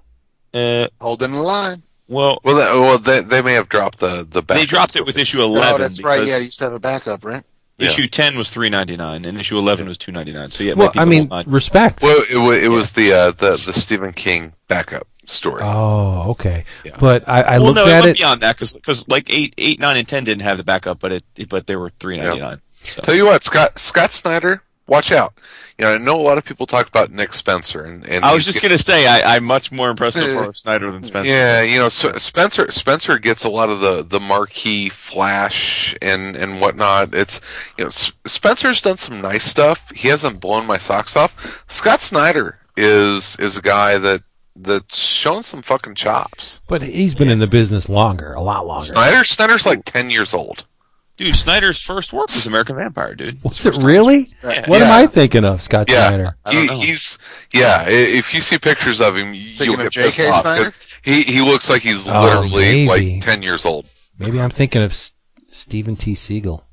Uh, 0.53 0.87
Holding 1.01 1.31
the 1.31 1.41
line. 1.41 1.81
well, 2.07 2.39
well, 2.43 2.55
that, 2.55 2.73
well, 2.73 2.97
they, 2.99 3.21
they 3.21 3.41
may 3.41 3.53
have 3.53 3.67
dropped 3.67 3.99
the 3.99 4.25
the. 4.29 4.41
they 4.41 4.65
dropped 4.65 4.95
it 4.95 5.05
with 5.05 5.17
issue 5.17 5.41
Oh, 5.41 5.47
eleven. 5.47 5.81
that's 5.81 6.01
right. 6.01 6.25
Yeah, 6.25 6.37
you 6.37 6.45
used 6.45 6.59
to 6.59 6.65
have 6.65 6.73
a 6.73 6.79
backup, 6.79 7.25
right? 7.25 7.43
Yeah. 7.83 7.89
Issue 7.89 8.07
ten 8.07 8.37
was 8.37 8.49
three 8.49 8.69
ninety 8.69 8.97
nine, 8.97 9.25
and 9.25 9.39
issue 9.39 9.57
eleven 9.57 9.87
was 9.87 9.97
two 9.97 10.11
ninety 10.11 10.33
nine. 10.33 10.49
So 10.51 10.63
yeah, 10.63 10.73
Well, 10.73 10.91
I 10.95 11.05
mean, 11.05 11.29
whole 11.29 11.43
respect. 11.45 12.01
Well, 12.01 12.23
it, 12.29 12.37
wa- 12.37 12.51
it 12.51 12.69
was 12.69 12.91
the 12.91 13.13
uh, 13.13 13.31
the 13.31 13.51
the 13.65 13.73
Stephen 13.73 14.13
King 14.13 14.53
backup 14.67 15.07
story. 15.25 15.61
Oh, 15.63 16.31
okay. 16.31 16.65
Yeah. 16.83 16.97
But 16.99 17.27
I, 17.27 17.41
I 17.41 17.57
well, 17.59 17.67
looked 17.73 17.75
no, 17.77 17.85
it 17.87 17.91
at 17.91 18.03
went 18.03 18.11
it. 18.11 18.17
beyond 18.17 18.41
that 18.41 18.57
because 18.57 19.07
like 19.07 19.29
eight, 19.29 19.53
eight, 19.57 19.79
nine, 19.79 19.97
and 19.97 20.07
ten 20.07 20.23
didn't 20.23 20.41
have 20.43 20.57
the 20.57 20.63
backup, 20.63 20.99
but 20.99 21.11
it 21.11 21.49
but 21.49 21.67
they 21.67 21.75
were 21.75 21.91
three 21.99 22.17
ninety 22.17 22.39
nine. 22.39 22.61
So 22.85 23.01
Tell 23.01 23.15
you 23.15 23.25
what, 23.25 23.43
Scott 23.43 23.79
Scott 23.79 24.11
Snyder, 24.11 24.61
watch 24.87 25.11
out. 25.11 25.33
You 25.77 25.85
know, 25.85 25.91
I 25.93 25.97
know 25.97 26.19
a 26.19 26.21
lot 26.21 26.37
of 26.37 26.45
people 26.45 26.65
talk 26.65 26.87
about 26.87 27.11
Nick 27.11 27.33
Spencer, 27.33 27.83
and, 27.83 28.05
and 28.07 28.23
I 28.23 28.33
was 28.33 28.45
just 28.45 28.61
gonna 28.61 28.77
say 28.77 29.07
I, 29.07 29.35
I'm 29.35 29.43
much 29.43 29.71
more 29.71 29.89
impressed 29.89 30.17
so 30.17 30.33
far 30.35 30.47
with 30.47 30.57
Snyder 30.65 30.91
than 30.91 31.03
Spencer. 31.03 31.29
Yeah, 31.31 31.61
you 31.61 31.79
know, 31.79 31.89
so 31.89 32.11
Spencer 32.13 32.71
Spencer 32.71 33.17
gets 33.19 33.43
a 33.43 33.49
lot 33.49 33.69
of 33.69 33.79
the 33.79 34.03
the 34.03 34.19
marquee 34.19 34.89
flash 34.89 35.95
and 36.01 36.35
and 36.35 36.59
whatnot. 36.61 37.13
It's 37.13 37.39
you 37.77 37.85
know, 37.85 37.87
S- 37.87 38.11
Spencer's 38.25 38.81
done 38.81 38.97
some 38.97 39.21
nice 39.21 39.43
stuff. 39.43 39.89
He 39.91 40.09
hasn't 40.09 40.39
blown 40.39 40.67
my 40.67 40.77
socks 40.77 41.15
off. 41.15 41.63
Scott 41.67 42.01
Snyder 42.01 42.59
is 42.77 43.35
is 43.37 43.57
a 43.57 43.61
guy 43.61 43.97
that 43.97 44.23
that's 44.55 44.97
shown 44.97 45.41
some 45.43 45.61
fucking 45.63 45.95
chops. 45.95 46.59
But 46.67 46.83
he's 46.83 47.15
been 47.15 47.29
in 47.29 47.39
the 47.39 47.47
business 47.47 47.89
longer, 47.89 48.33
a 48.33 48.41
lot 48.41 48.67
longer. 48.67 48.85
Snyder 48.85 49.23
Snyder's 49.23 49.65
like 49.65 49.85
ten 49.85 50.09
years 50.09 50.33
old. 50.33 50.65
Dude, 51.15 51.35
Snyder's 51.35 51.79
first 51.81 52.11
work 52.11 52.29
was 52.33 52.47
American 52.47 52.75
Vampire, 52.75 53.13
dude. 53.13 53.41
Was 53.43 53.63
it 53.67 53.77
really? 53.77 54.33
Yeah. 54.43 54.67
What 54.67 54.81
am 54.81 54.91
I 54.91 55.05
thinking 55.05 55.45
of, 55.45 55.61
Scott 55.61 55.87
Yeah, 55.89 56.07
Snyder? 56.07 56.37
I 56.43 56.51
he, 56.53 56.67
he's 56.67 57.19
yeah. 57.53 57.85
If 57.87 58.33
you 58.33 58.41
see 58.41 58.57
pictures 58.57 58.99
of 58.99 59.15
him, 59.15 59.31
you'll 59.33 59.77
get 59.77 59.91
J.K. 59.91 60.05
pissed 60.07 60.19
off. 60.31 60.43
'cause 60.43 60.57
Snyder? 60.57 60.73
He 61.03 61.21
he 61.23 61.41
looks 61.41 61.69
like 61.69 61.83
he's 61.83 62.07
Oh, 62.07 62.21
literally 62.23 62.87
maybe. 62.87 63.13
like 63.15 63.21
ten 63.21 63.43
years 63.43 63.63
old. 63.65 63.85
Maybe 64.17 64.41
I'm 64.41 64.49
thinking 64.49 64.81
of 64.81 64.91
S- 64.91 65.11
Steven 65.51 65.95
T. 65.95 66.13
Seagle. 66.13 66.63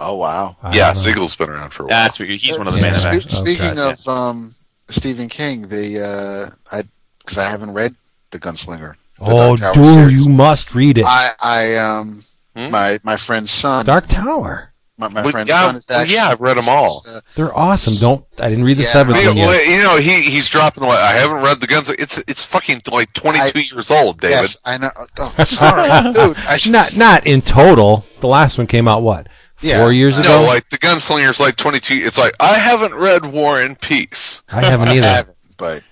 Oh 0.00 0.16
wow. 0.16 0.56
I 0.62 0.74
yeah. 0.76 0.90
Seagle's 0.92 1.36
been 1.36 1.50
around 1.50 1.70
for 1.70 1.84
a 1.84 1.86
while. 1.86 1.90
That's 2.04 2.18
what 2.18 2.28
he's 2.28 2.58
one 2.58 2.66
of 2.66 2.72
the 2.74 2.80
Yeah. 2.80 2.86
man 2.90 2.94
Spe- 3.00 3.06
action. 3.06 3.30
Speaking 3.30 3.78
Okay. 3.78 3.92
of 4.02 4.08
um, 4.08 4.52
Stephen 4.88 5.28
King, 5.28 5.68
the 5.68 6.02
uh, 6.02 6.76
I 6.76 6.82
because 7.20 7.38
I 7.38 7.48
haven't 7.50 7.72
read 7.72 7.94
The 8.32 8.38
Gunslinger. 8.40 8.94
the 9.18 9.24
Oh, 9.24 9.56
dude, 9.56 9.74
series. 9.74 10.24
you 10.26 10.28
must 10.30 10.74
read 10.74 10.98
it. 10.98 11.04
I 11.06 11.30
I 11.40 11.76
um 11.76 12.24
Hmm? 12.56 12.70
my 12.70 12.98
my 13.02 13.16
friend's 13.16 13.50
son. 13.50 13.84
Dark 13.84 14.06
Tower. 14.08 14.72
my, 14.98 15.08
my 15.08 15.22
Well, 15.22 15.30
friend's 15.32 15.48
yeah, 15.50 15.60
son 15.66 15.76
is 15.76 15.86
well, 15.88 16.00
actually. 16.00 16.14
yeah, 16.14 16.28
I've 16.28 16.40
read 16.40 16.56
them 16.56 16.68
all. 16.70 17.02
Uh, 17.06 17.20
They're 17.34 17.54
awesome. 17.54 17.94
Don't 18.00 18.24
I 18.40 18.48
didn't 18.48 18.64
read 18.64 18.78
the 18.78 18.82
Yeah, 18.84 18.88
seventh 18.92 19.20
You 19.20 19.26
one 19.28 19.36
know, 19.36 19.50
yet. 19.52 19.68
you 19.76 19.82
know, 19.82 19.96
he 19.98 20.22
he's 20.30 20.48
dropping. 20.48 20.86
What 20.86 20.98
I 20.98 21.12
haven't 21.12 21.42
read 21.42 21.60
the 21.60 21.66
guns. 21.66 21.90
It's 21.90 22.18
it's 22.26 22.44
fucking 22.44 22.80
like 22.90 23.12
twenty 23.12 23.40
two 23.50 23.60
years 23.60 23.90
old, 23.90 24.20
David. 24.20 24.34
yes, 24.42 24.56
I 24.64 24.78
know. 24.78 24.90
Oh, 25.18 25.34
sorry, 25.44 26.12
dude. 26.12 26.36
I 26.46 26.56
should, 26.56 26.72
Not 26.72 26.96
not 26.96 27.26
in 27.26 27.42
total. 27.42 28.06
The 28.20 28.28
last 28.28 28.56
one 28.58 28.66
came 28.66 28.88
out 28.88 29.02
what? 29.02 29.28
Yeah. 29.60 29.78
Four 29.78 29.92
years 29.92 30.18
ago. 30.18 30.40
No, 30.42 30.46
like 30.46 30.68
the 30.70 30.78
gunslinger's 30.78 31.40
like 31.40 31.56
twenty 31.56 31.80
two. 31.80 31.94
It's 31.94 32.16
like 32.18 32.34
I 32.40 32.54
haven't 32.58 32.94
read 32.98 33.26
War 33.26 33.60
and 33.60 33.78
Peace. 33.78 34.42
I 34.50 34.62
haven't 34.62 34.88
I 34.92 34.96
either. 34.96 35.06
haven't, 35.08 35.36
but 35.58 35.82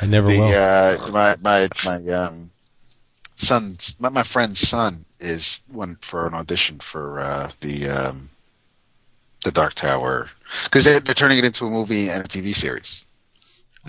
I 0.00 0.06
never 0.06 0.26
the 0.28 0.38
will. 0.38 0.52
uh, 0.52 1.10
my 1.12 1.36
my 1.40 1.68
my 1.84 2.12
um 2.12 2.50
son's 3.36 3.94
my, 3.98 4.08
my 4.08 4.22
friend's 4.24 4.60
son 4.60 5.04
is 5.20 5.60
went 5.72 6.04
for 6.04 6.26
an 6.26 6.34
audition 6.34 6.78
for 6.80 7.20
uh, 7.20 7.50
the 7.60 7.88
um 7.88 8.28
the 9.44 9.52
Dark 9.52 9.74
Tower 9.74 10.28
because 10.64 10.84
they're, 10.84 11.00
they're 11.00 11.14
turning 11.14 11.38
it 11.38 11.44
into 11.44 11.64
a 11.66 11.70
movie 11.70 12.08
and 12.10 12.24
a 12.24 12.28
TV 12.28 12.52
series. 12.52 13.04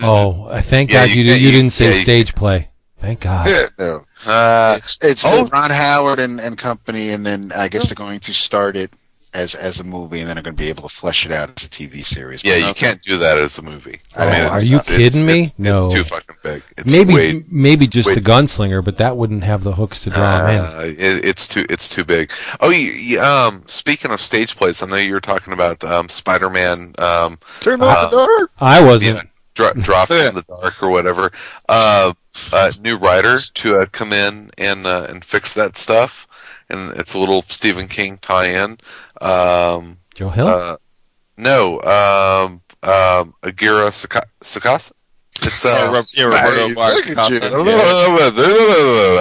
oh, 0.01 0.47
I 0.47 0.61
thank 0.61 0.91
Yeah, 0.91 1.05
God 1.05 1.09
you 1.15 1.21
you, 1.23 1.33
you, 1.33 1.35
you- 1.47 1.51
didn't 1.51 1.71
say 1.71 1.85
yeah, 1.89 1.95
you- 1.95 2.01
stage 2.01 2.35
play. 2.35 2.69
Thank 2.97 3.21
God. 3.21 3.47
no, 3.79 4.05
Uh, 4.25 4.75
it's 4.77 4.97
it's 5.01 5.23
oh. 5.25 5.47
Ron 5.47 5.71
Howard 5.71 6.19
and, 6.19 6.37
and 6.41 6.57
company, 6.57 7.11
and 7.11 7.25
then 7.25 7.53
I 7.53 7.69
guess 7.69 7.87
they're 7.87 7.95
going 7.95 8.19
to 8.21 8.33
start 8.33 8.75
it 8.75 8.91
as 9.33 9.53
as 9.55 9.79
a 9.79 9.83
movie, 9.83 10.19
and 10.19 10.27
then 10.27 10.35
they're 10.35 10.43
going 10.43 10.55
to 10.55 10.61
be 10.61 10.69
able 10.69 10.87
to 10.89 10.95
flesh 10.95 11.25
it 11.25 11.31
out 11.31 11.49
as 11.55 11.65
a 11.65 11.69
TV 11.69 12.03
series. 12.03 12.43
yeah, 12.43 12.55
you 12.55 12.65
Okay. 12.69 12.87
can't 12.87 13.01
do 13.03 13.17
that 13.17 13.37
as 13.37 13.57
a 13.59 13.61
movie. 13.61 13.99
Oh, 14.15 14.27
it's- 14.27 14.49
are 14.51 14.61
you 14.63 14.77
it's- 14.77 14.87
kidding 14.97 15.25
me? 15.25 15.41
It's, 15.41 15.59
No. 15.59 15.79
it's 15.79 15.93
too 15.93 16.03
fucking 16.03 16.35
big. 16.43 16.63
It's 16.77 16.89
maybe 16.91 17.13
way- 17.13 17.43
maybe 17.49 17.85
just 17.87 18.09
way- 18.09 18.15
the 18.15 18.21
gunslinger, 18.21 18.83
but 18.83 18.97
that 18.97 19.17
wouldn't 19.17 19.43
have 19.43 19.63
the 19.63 19.73
hooks 19.73 19.99
to 20.01 20.09
draw 20.09 20.45
him 20.45 20.49
in. 20.55 20.65
Uh, 20.65 20.79
it, 20.85 21.25
it's 21.25 21.47
too 21.47 21.65
it's 21.69 21.87
too 21.87 22.03
big. 22.03 22.31
Oh, 22.59 22.69
you, 22.71 22.91
you, 22.91 23.21
um, 23.21 23.63
speaking 23.67 24.11
of 24.11 24.19
stage 24.21 24.55
plays, 24.55 24.81
I 24.81 24.87
know 24.87 24.95
you 24.95 25.13
were 25.13 25.21
talking 25.21 25.53
about 25.53 25.83
um, 25.83 26.09
Spider-Man. 26.09 26.95
Um, 26.97 27.37
Turn 27.59 27.81
off 27.81 27.97
off 28.05 28.11
the 28.11 28.17
dark. 28.17 28.51
I 28.59 28.81
wasn't. 28.81 29.15
yeah, 29.17 29.23
dro- 29.53 29.73
drop 29.73 30.09
in 30.11 30.35
the 30.35 30.43
dark 30.43 30.81
or 30.81 30.89
whatever. 30.89 31.31
Uh, 31.67 32.13
uh, 32.53 32.71
new 32.81 32.95
writer 32.97 33.37
to 33.55 33.79
uh, 33.79 33.85
come 33.91 34.13
in 34.13 34.49
and 34.57 34.85
uh, 34.87 35.05
and 35.09 35.25
fix 35.25 35.53
that 35.53 35.77
stuff, 35.77 36.25
and 36.69 36.91
it's 36.97 37.13
a 37.13 37.17
little 37.19 37.41
Stephen 37.43 37.87
King 37.87 38.17
tie-in. 38.17 38.77
Um, 39.21 39.97
Joe 40.15 40.29
Hill. 40.29 40.47
uh, 40.47 40.77
no, 41.37 41.81
um, 41.81 42.61
um, 42.83 43.33
Aguirre 43.43 43.91
Saka- 43.91 44.27
Sacasa. 44.41 44.91
It's 45.41 45.63
Yeah, 45.63 45.71
uh, 45.71 45.93
Rob- 45.93 46.05
yeah, 46.13 46.23
Roberto 46.25 46.67
Nice. 46.67 46.75
Marx 46.75 47.07
Look 47.07 47.17
at 47.17 47.31
you. 47.31 47.37
Acosta. 47.37 47.63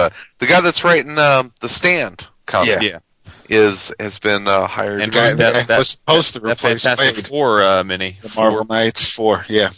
Yeah. 0.03 0.09
the 0.39 0.45
guy 0.45 0.61
that's 0.61 0.83
writing 0.83 1.17
um, 1.17 1.53
the 1.61 1.69
Stand 1.69 2.27
comic. 2.45 2.81
Yeah. 2.81 2.89
Yeah. 2.89 2.99
is 3.47 3.91
has 3.99 4.19
been 4.19 4.47
uh, 4.47 4.67
hired. 4.67 5.01
And 5.01 5.11
The 5.13 5.17
guy, 5.17 5.33
that- 5.33 5.67
that- 5.67 5.77
was 5.77 5.89
supposed 5.89 6.33
to 6.33 6.39
That 6.41 6.51
replace 6.57 6.83
Fantastic 6.83 7.23
Waid. 7.25 7.29
Four 7.29 7.63
uh, 7.63 7.83
mini. 7.85 8.17
The 8.21 8.33
Marvel 8.35 8.65
Knights 8.65 9.11
four. 9.13 9.45
Yeah. 9.47 9.69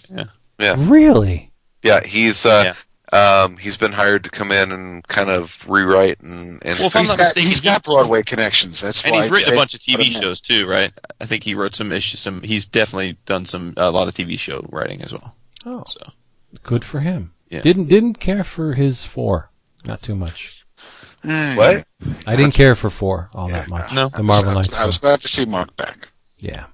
yeah, 0.59 0.75
Really? 0.77 1.51
yeah, 1.83 2.01
he's 2.05 2.45
uh, 2.45 2.73
um, 3.11 3.57
he's 3.57 3.75
been 3.77 3.91
hired 3.91 4.23
to 4.23 4.29
come 4.29 4.51
in 4.51 4.71
and 4.71 5.05
kind 5.07 5.29
of 5.29 5.67
rewrite 5.67 6.21
and 6.21 6.61
and 6.65 6.77
Well, 6.79 6.87
if 6.87 6.95
I'm 6.95 7.05
not 7.05 7.17
got, 7.17 7.23
mistaken, 7.25 7.49
he's 7.49 7.61
got 7.61 7.83
Broadway 7.83 8.23
connections. 8.23 8.81
That's 8.81 9.03
And 9.03 9.13
why. 9.13 9.21
he's 9.21 9.31
written 9.31 9.53
a 9.53 9.57
bunch 9.57 9.73
of 9.73 9.79
TV 9.81 10.11
shows 10.11 10.39
too, 10.39 10.65
right? 10.67 10.93
I 11.19 11.25
think 11.25 11.43
he 11.43 11.53
wrote 11.55 11.75
some 11.75 11.91
issues. 11.91 12.19
Some 12.21 12.41
he's 12.43 12.65
definitely 12.65 13.17
done 13.25 13.45
some 13.45 13.73
a 13.77 13.91
lot 13.91 14.07
of 14.07 14.13
TV 14.13 14.39
show 14.39 14.65
writing 14.69 15.01
as 15.01 15.11
well. 15.13 15.35
Oh, 15.65 15.83
So 15.87 16.11
good 16.63 16.83
for 16.85 17.01
him. 17.01 17.33
Yeah. 17.49 17.61
Didn't 17.61 17.85
didn't 17.89 18.15
care 18.15 18.43
for 18.43 18.73
his 18.73 19.03
four. 19.05 19.49
Not 19.83 20.01
too 20.01 20.15
much. 20.15 20.65
Mm, 21.23 21.57
what? 21.57 21.85
I 22.25 22.35
didn't 22.35 22.53
care 22.55 22.75
for 22.75 22.89
four 22.89 23.29
all 23.33 23.47
that 23.49 23.67
much. 23.67 23.93
No. 23.93 24.09
The 24.09 24.23
Marvel 24.23 24.51
I 24.51 24.55
was, 24.55 24.69
Knights. 24.71 24.81
I 24.81 24.85
was 24.85 24.97
glad 24.99 25.21
to 25.21 25.27
see 25.27 25.45
Mark 25.45 25.75
back. 25.75 26.07
yeah. 26.39 26.65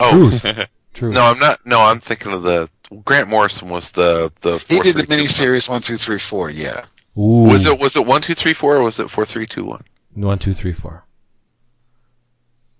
Oh 0.00 0.30
Truth. 0.40 0.68
Truth. 0.94 1.14
no, 1.14 1.20
I'm 1.22 1.38
not. 1.38 1.66
No, 1.66 1.80
I'm 1.80 1.98
thinking 2.00 2.32
of 2.32 2.42
the 2.44 2.70
Grant 3.04 3.28
Morrison 3.28 3.68
was 3.68 3.92
the 3.92 4.32
the. 4.42 4.58
He 4.68 4.80
did 4.80 4.96
the 4.96 5.04
three, 5.06 5.16
two, 5.16 5.24
miniseries 5.24 5.68
one, 5.68 5.82
two, 5.82 5.96
three, 5.96 6.18
four. 6.18 6.50
Yeah. 6.50 6.86
Ooh. 7.16 7.44
Was 7.48 7.64
it 7.64 7.78
was 7.78 7.96
it 7.96 8.06
one 8.06 8.20
two 8.22 8.34
three 8.34 8.52
four 8.54 8.76
or 8.76 8.82
was 8.82 8.98
it 9.00 9.08
four 9.10 9.24
three 9.24 9.46
two 9.46 9.64
one? 9.64 9.84
One, 10.14 10.38
two, 10.38 10.52
three, 10.54 10.72
four. 10.72 11.04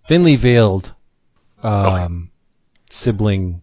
Thinly 0.06 0.36
veiled 0.36 0.94
um, 1.62 2.30
sibling 2.90 3.62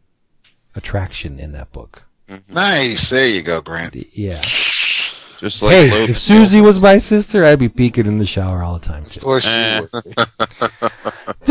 attraction 0.75 1.39
in 1.39 1.51
that 1.51 1.71
book. 1.71 2.07
Nice. 2.49 3.09
There 3.09 3.25
you 3.25 3.43
go, 3.43 3.61
Grant. 3.61 3.93
The- 3.93 4.07
Yeah. 4.11 4.41
just 4.41 5.61
like 5.61 5.73
hey, 5.75 5.91
Logan. 5.91 6.09
if 6.11 6.17
Susie 6.17 6.61
was 6.61 6.81
my 6.81 6.97
sister, 6.97 7.43
I'd 7.45 7.59
be 7.59 7.69
peeking 7.69 8.05
in 8.07 8.17
the 8.17 8.25
shower 8.25 8.63
all 8.63 8.77
the 8.79 8.85
time. 8.87 9.03
Of 9.03 9.19
course 9.21 9.45
Eh. 9.47 9.79
you 9.81 9.87
would. 9.93 10.90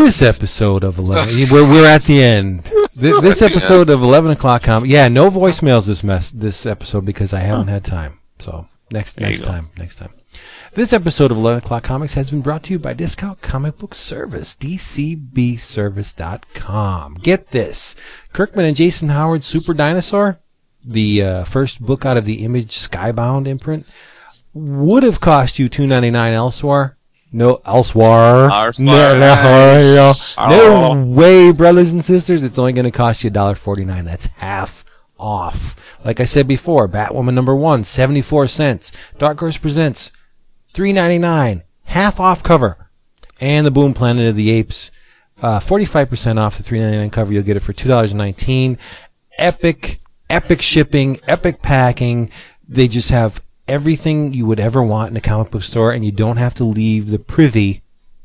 This 0.01 0.23
episode 0.23 0.83
of 0.83 0.97
eleven, 0.99 1.35
we're 1.53 1.69
we're 1.69 1.87
at 1.87 2.05
the 2.05 2.23
end. 2.23 2.65
Th- 2.65 2.75
This 3.23 3.43
episode 3.43 3.91
of 3.91 4.03
eleven 4.03 4.31
o'clock 4.31 4.63
com. 4.63 4.87
Yeah, 4.87 5.09
no 5.09 5.29
voicemails 5.29 5.87
this 5.87 6.03
mess 6.03 6.31
this 6.31 6.65
episode 6.65 7.05
because 7.05 7.35
I 7.35 7.41
haven't 7.41 7.69
had 7.69 7.85
time. 7.85 8.19
So 8.39 8.67
next 8.91 9.19
There 9.19 9.29
next 9.29 9.43
time, 9.43 9.67
next 9.77 9.97
time. 9.97 10.09
This 10.75 10.95
episode 10.95 11.31
of 11.33 11.37
11 11.37 11.65
O'Clock 11.65 11.83
Comics 11.83 12.15
has 12.15 12.31
been 12.31 12.41
brought 12.41 12.63
to 12.65 12.73
you 12.73 12.79
by 12.79 12.95
Discount 12.95 13.43
Comic 13.43 13.77
Book 13.79 13.95
Service, 13.95 14.55
DCBService.com. 14.55 17.15
Get 17.15 17.51
this. 17.51 17.95
Kirkman 18.33 18.65
and 18.65 18.77
Jason 18.77 19.09
Howard's 19.11 19.47
Super 19.47 19.75
Dinosaur, 19.75 20.39
the 20.87 21.23
uh, 21.23 21.45
first 21.45 21.83
book 21.83 22.07
out 22.07 22.17
of 22.17 22.25
the 22.25 22.43
Image 22.45 22.79
Skybound 22.79 23.47
imprint, 23.49 23.87
would 24.55 25.03
have 25.03 25.21
cost 25.21 25.59
you 25.59 25.69
two 25.69 25.87
ninety 25.87 26.11
nine 26.11 26.33
elsewhere. 26.33 26.95
No, 27.33 27.61
elsewhere. 27.65 28.51
Elsewhere. 28.51 28.87
No, 29.15 29.15
no, 29.15 30.13
Oh. 30.39 30.95
no 30.95 31.05
way, 31.05 31.53
brothers 31.53 31.93
and 31.93 32.05
sisters. 32.05 32.43
It's 32.43 32.59
only 32.59 32.73
going 32.73 32.85
to 32.85 32.91
cost 32.91 33.23
you 33.23 33.31
$1.49. 33.31 34.05
That's 34.05 34.27
half 34.41 34.85
off. 35.19 35.77
Like 36.05 36.19
I 36.19 36.25
said 36.25 36.49
before, 36.49 36.89
Batwoman 36.89 37.35
number 37.35 37.55
one, 37.55 37.85
74 37.85 38.49
cents. 38.49 38.91
Dark 39.19 39.39
Horse 39.39 39.59
Presents, 39.59 40.11
three 40.73 40.93
ninety 40.93 41.19
nine, 41.19 41.63
half 41.85 42.19
off 42.19 42.43
cover, 42.43 42.91
and 43.41 43.67
the 43.67 43.71
Boom 43.71 43.93
Planet 43.95 44.27
of 44.29 44.35
the 44.37 44.51
Apes, 44.51 44.91
uh, 45.43 45.61
five 45.61 46.09
percent 46.09 46.39
off 46.39 46.57
the 46.57 46.63
three 46.63 46.81
ninety 46.81 46.97
nine 46.97 47.11
cover. 47.11 47.33
You'll 47.33 47.43
get 47.43 47.57
it 47.57 47.61
for 47.61 47.75
two 47.75 47.89
dollars 47.89 48.15
nineteen. 48.15 48.79
Epic, 49.39 50.01
epic 50.31 50.63
shipping, 50.63 51.19
epic 51.29 51.61
packing. 51.63 52.31
They 52.67 52.89
just 52.89 53.11
have 53.11 53.43
everything 53.71 54.33
you 54.35 54.47
would 54.47 54.61
ever 54.61 54.83
want 54.83 55.11
in 55.11 55.17
a 55.17 55.21
comic 55.21 55.51
book 55.51 55.63
store, 55.63 55.93
and 55.93 56.05
you 56.05 56.13
don't 56.13 56.37
have 56.37 56.55
to 56.55 56.65
leave 56.65 57.11
the 57.11 57.19
privy. 57.19 57.83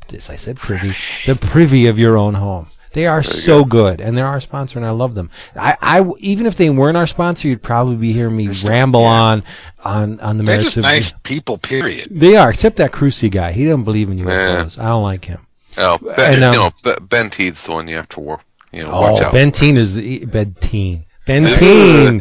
This 0.10 0.30
I 0.30 0.36
said 0.36 0.58
privy, 0.58 0.94
the 1.26 1.36
privy 1.36 1.88
of 1.88 1.98
your 1.98 2.18
own 2.18 2.34
home. 2.36 2.68
They 2.94 3.08
are 3.08 3.24
so 3.24 3.66
good, 3.66 4.00
and 4.00 4.18
they're 4.18 4.26
our 4.26 4.40
sponsor, 4.40 4.80
and 4.80 4.86
I 4.88 4.92
love 4.92 5.16
them. 5.16 5.30
I, 5.54 5.76
I, 5.82 6.06
even 6.20 6.46
if 6.46 6.56
they 6.56 6.70
weren't 6.70 6.96
our 6.96 7.08
sponsor, 7.08 7.50
you'd 7.50 7.62
probably 7.62 7.98
be 7.98 8.14
hearing 8.14 8.38
me 8.38 8.48
ramble 8.66 9.04
on, 9.04 9.44
on, 9.84 10.18
on 10.22 10.38
the 10.38 10.44
They're 10.46 10.56
merits 10.58 10.76
just 10.76 10.78
of. 10.78 10.84
nice 10.84 11.12
people, 11.24 11.58
period. 11.58 12.08
They 12.12 12.38
are, 12.38 12.50
except 12.50 12.78
that 12.78 12.92
Crucy 12.94 13.30
guy. 13.30 13.52
He 13.52 13.66
doesn't 13.66 13.84
believe 13.84 14.10
in 14.10 14.20
Yeah. 14.20 14.26
UFOs. 14.64 14.80
I 14.80 14.86
don't 14.90 15.04
like 15.04 15.26
him. 15.26 15.46
Oh, 15.78 15.98
ben, 15.98 16.36
And, 16.36 16.44
um, 16.46 16.54
you 16.54 16.60
know, 16.60 16.96
Ben 17.02 17.30
Teed's 17.30 17.66
the 17.66 17.74
one 17.74 17.90
you 17.90 17.98
have 17.98 18.08
to 18.10 18.22
war, 18.22 18.40
you 18.72 18.84
know, 18.84 18.92
watch 18.92 19.20
Oh, 19.22 19.26
out. 19.26 19.34
Benteen 19.34 19.76
is 19.76 19.96
the 19.96 20.22
Benteen. 20.28 21.04
Benteen. 21.26 22.20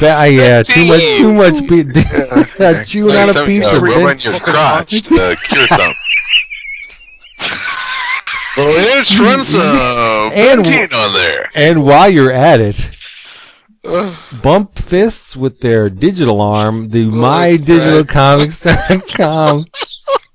Be- 0.00 0.06
uh, 0.06 0.24
yeah, 0.24 0.62
too 0.62 0.86
much, 0.86 1.00
too 1.16 1.32
much. 1.32 1.60
Pe- 1.68 1.84
chewing 2.84 3.14
Like 3.14 3.22
on 3.24 3.28
a 3.28 3.32
some- 3.32 3.46
piece 3.46 3.66
uh, 3.72 3.76
of 3.76 3.82
rub 3.82 3.92
on 3.92 4.00
Benteen. 4.16 4.30
your 4.32 4.40
crotch 4.40 4.90
to 4.90 5.36
cure 5.44 5.66
something. 5.68 5.94
Let's 8.56 9.18
run 9.20 9.44
some 9.44 9.76
And- 10.32 10.64
Benteen 10.64 10.92
on 10.92 11.12
there. 11.14 11.44
And 11.54 11.84
while 11.84 12.10
you're 12.10 12.32
at 12.32 12.60
it, 12.60 12.90
bump 14.42 14.76
fists 14.78 15.36
with 15.36 15.60
their 15.60 15.88
digital 15.88 16.40
arm, 16.40 16.88
the 16.90 17.06
mydigitalcomics.com. 17.06 19.64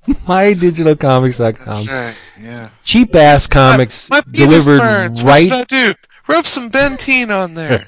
mydigitalcomics.com. 0.08 1.88
Right, 1.96 2.16
yeah. 2.42 2.70
Cheap 2.84 3.16
ass 3.16 3.48
comics 3.48 4.10
My 4.10 4.20
penis 4.22 4.38
delivered 4.66 4.80
burns. 4.80 5.24
What 5.24 5.30
right 5.30 5.44
should 5.44 5.54
I 5.54 5.64
do? 5.64 5.94
Rub 6.28 6.46
some 6.46 6.70
Benteen 6.70 7.30
on 7.36 7.54
there. 7.56 7.88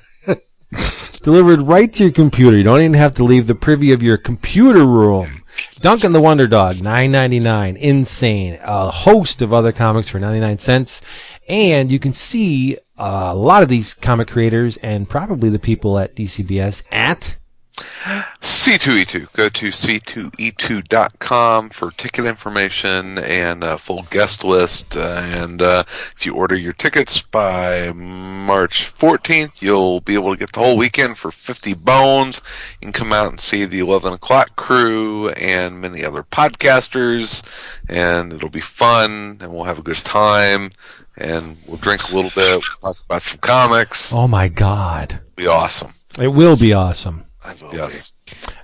Delivered 1.22 1.62
right 1.62 1.92
to 1.94 2.04
your 2.04 2.12
computer. 2.12 2.58
You 2.58 2.64
don't 2.64 2.82
even 2.82 2.94
have 2.94 3.14
to 3.16 3.24
leave 3.24 3.48
the 3.48 3.56
privy 3.56 3.92
of 3.92 4.04
your 4.04 4.18
computer 4.18 4.86
room. 4.86 5.44
Duncan 5.82 6.12
the 6.12 6.22
Wonder 6.22 6.48
Dog, 6.48 6.82
nine 6.82 7.12
ninety 7.12 7.40
nine, 7.40 7.78
insane. 7.78 8.60
A 8.62 8.92
host 8.92 9.42
of 9.42 9.54
other 9.54 9.72
comics 9.72 10.10
for 10.10 10.20
ninety 10.20 10.40
nine 10.40 10.58
cents, 10.58 11.02
and 11.50 11.92
you 11.92 12.00
can 12.00 12.14
see 12.14 12.78
uh, 12.98 13.30
a 13.32 13.36
lot 13.36 13.64
of 13.64 13.70
these 13.70 13.94
comic 13.94 14.28
creators 14.28 14.78
and 14.78 15.10
probably 15.10 15.50
the 15.50 15.60
people 15.60 15.98
at 16.00 16.16
DCBS 16.16 16.84
at 16.92 17.38
C2E2. 17.78 19.32
Go 19.34 19.50
to 19.50 19.68
c2e2.com 19.70 21.70
for 21.70 21.92
ticket 21.92 22.26
information 22.26 23.18
and 23.18 23.64
a 23.64 23.78
full 23.78 24.04
guest 24.10 24.44
list. 24.44 24.96
And 24.96 25.62
uh, 25.62 25.84
if 25.88 26.26
you 26.26 26.36
order 26.36 26.56
your 26.56 26.74
tickets 26.74 27.22
by 27.22 27.92
March 27.94 28.94
14th, 28.94 29.62
you'll 29.62 30.02
be 30.02 30.16
able 30.16 30.34
to 30.34 30.40
get 30.40 30.54
the 30.54 30.60
whole 30.60 30.78
weekend 30.78 31.18
for 31.18 31.32
50 31.32 31.74
bones. 31.76 32.42
You 32.82 32.88
can 32.88 32.94
come 32.94 33.14
out 33.14 33.30
and 33.30 33.40
see 33.40 33.66
the 33.66 33.80
11 33.80 34.14
o'clock 34.14 34.56
crew 34.56 35.30
and 35.30 35.82
many 35.82 36.04
other 36.04 36.24
podcasters. 36.24 37.44
And 37.90 38.34
it'll 38.34 38.50
be 38.50 38.60
fun 38.62 39.38
and 39.42 39.54
we'll 39.54 39.66
have 39.66 39.80
a 39.80 39.84
good 39.84 40.04
time. 40.04 40.72
And 41.18 41.58
we'll 41.68 41.78
drink 41.78 42.10
a 42.10 42.16
little 42.16 42.32
bit, 42.36 42.62
we'll 42.84 42.94
talk 42.94 43.04
about 43.06 43.22
some 43.24 43.40
comics. 43.40 44.14
oh 44.14 44.28
my 44.28 44.50
god, 44.50 45.14
It'll 45.14 45.24
be 45.36 45.48
awesome. 45.48 45.94
it 46.20 46.28
will 46.28 46.56
be 46.56 46.74
awesome. 46.74 47.24
I 47.48 47.54
will 47.64 47.74
Yes. 47.74 48.12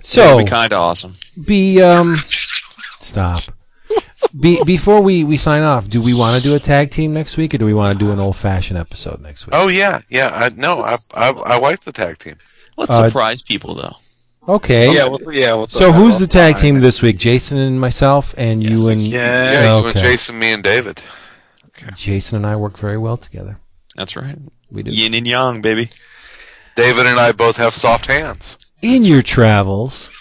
So 0.01 0.23
It'll 0.23 0.37
be 0.39 0.45
kind 0.45 0.73
of 0.73 0.79
awesome. 0.79 1.13
be 1.45 1.81
um 1.81 2.23
stop 2.99 3.43
be, 4.39 4.61
before 4.63 5.01
we, 5.01 5.23
we 5.23 5.37
sign 5.37 5.61
off 5.63 5.87
do 5.89 6.01
we 6.01 6.13
want 6.13 6.35
to 6.41 6.49
do 6.49 6.55
a 6.55 6.59
tag 6.59 6.89
team 6.89 7.13
next 7.13 7.37
week 7.37 7.53
or 7.53 7.57
do 7.59 7.65
we 7.65 7.73
want 7.73 7.97
to 7.97 8.03
do 8.05 8.11
an 8.11 8.19
old 8.19 8.35
fashioned 8.35 8.79
episode 8.79 9.21
next 9.21 9.45
week 9.45 9.53
Oh 9.55 9.67
yeah, 9.67 10.01
yeah. 10.09 10.29
I, 10.33 10.49
no, 10.55 10.81
I, 10.81 10.95
I 11.13 11.29
I 11.29 11.57
like 11.59 11.81
the 11.81 11.91
tag 11.91 12.17
team. 12.19 12.35
Let's 12.77 12.91
Uh, 12.91 13.07
surprise 13.07 13.43
people 13.43 13.75
though. 13.75 13.95
okay 14.55 14.89
be. 14.89 14.95
Yeah, 14.95 15.05
well, 15.07 15.19
yeah. 15.31 15.53
We'll 15.53 15.67
so 15.67 15.91
who's 15.91 16.17
the 16.19 16.27
tag 16.27 16.57
team 16.57 16.79
this 16.79 17.01
week 17.01 17.17
jason 17.17 17.57
and 17.59 17.79
myself 17.79 18.33
and 18.37 18.63
you 18.63 18.87
and 18.89 19.01
Yeah. 19.01 19.51
Yeah, 19.53 19.79
you 19.79 19.87
and. 19.87 19.97
Jason, 19.97 20.39
me, 20.39 20.51
and 20.53 20.63
David. 20.63 21.03
jason 21.95 22.37
and 22.37 22.45
i 22.47 22.55
work 22.55 22.77
very 22.77 22.97
well 22.97 23.17
together 23.17 23.59
That's 23.95 24.15
right. 24.15 24.37
we 24.71 24.83
do 24.83 24.91
Yin 24.91 25.13
and 25.13 25.27
yang, 25.27 25.61
baby. 25.61 25.89
David 26.75 27.05
and 27.05 27.19
I 27.19 27.31
both 27.33 27.57
have 27.57 27.73
soft 27.75 28.07
hands. 28.07 28.57
In 28.83 29.05
your 29.05 29.21
travels 29.21 30.11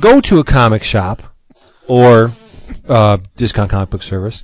go 0.00 0.20
to 0.20 0.38
a 0.38 0.44
comic 0.44 0.84
shop 0.84 1.22
or 1.88 2.32
uh, 2.88 3.18
discount 3.36 3.70
comic 3.70 3.90
book 3.90 4.02
service 4.02 4.42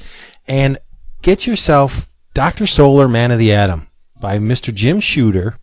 and 0.48 0.76
get 1.22 1.46
yourself 1.46 2.10
dr 2.34 2.66
solar 2.66 3.06
man 3.06 3.30
of 3.30 3.38
the 3.38 3.52
atom 3.52 3.86
by 4.20 4.38
mr 4.38 4.74
jim 4.74 4.98
shooter 4.98 5.56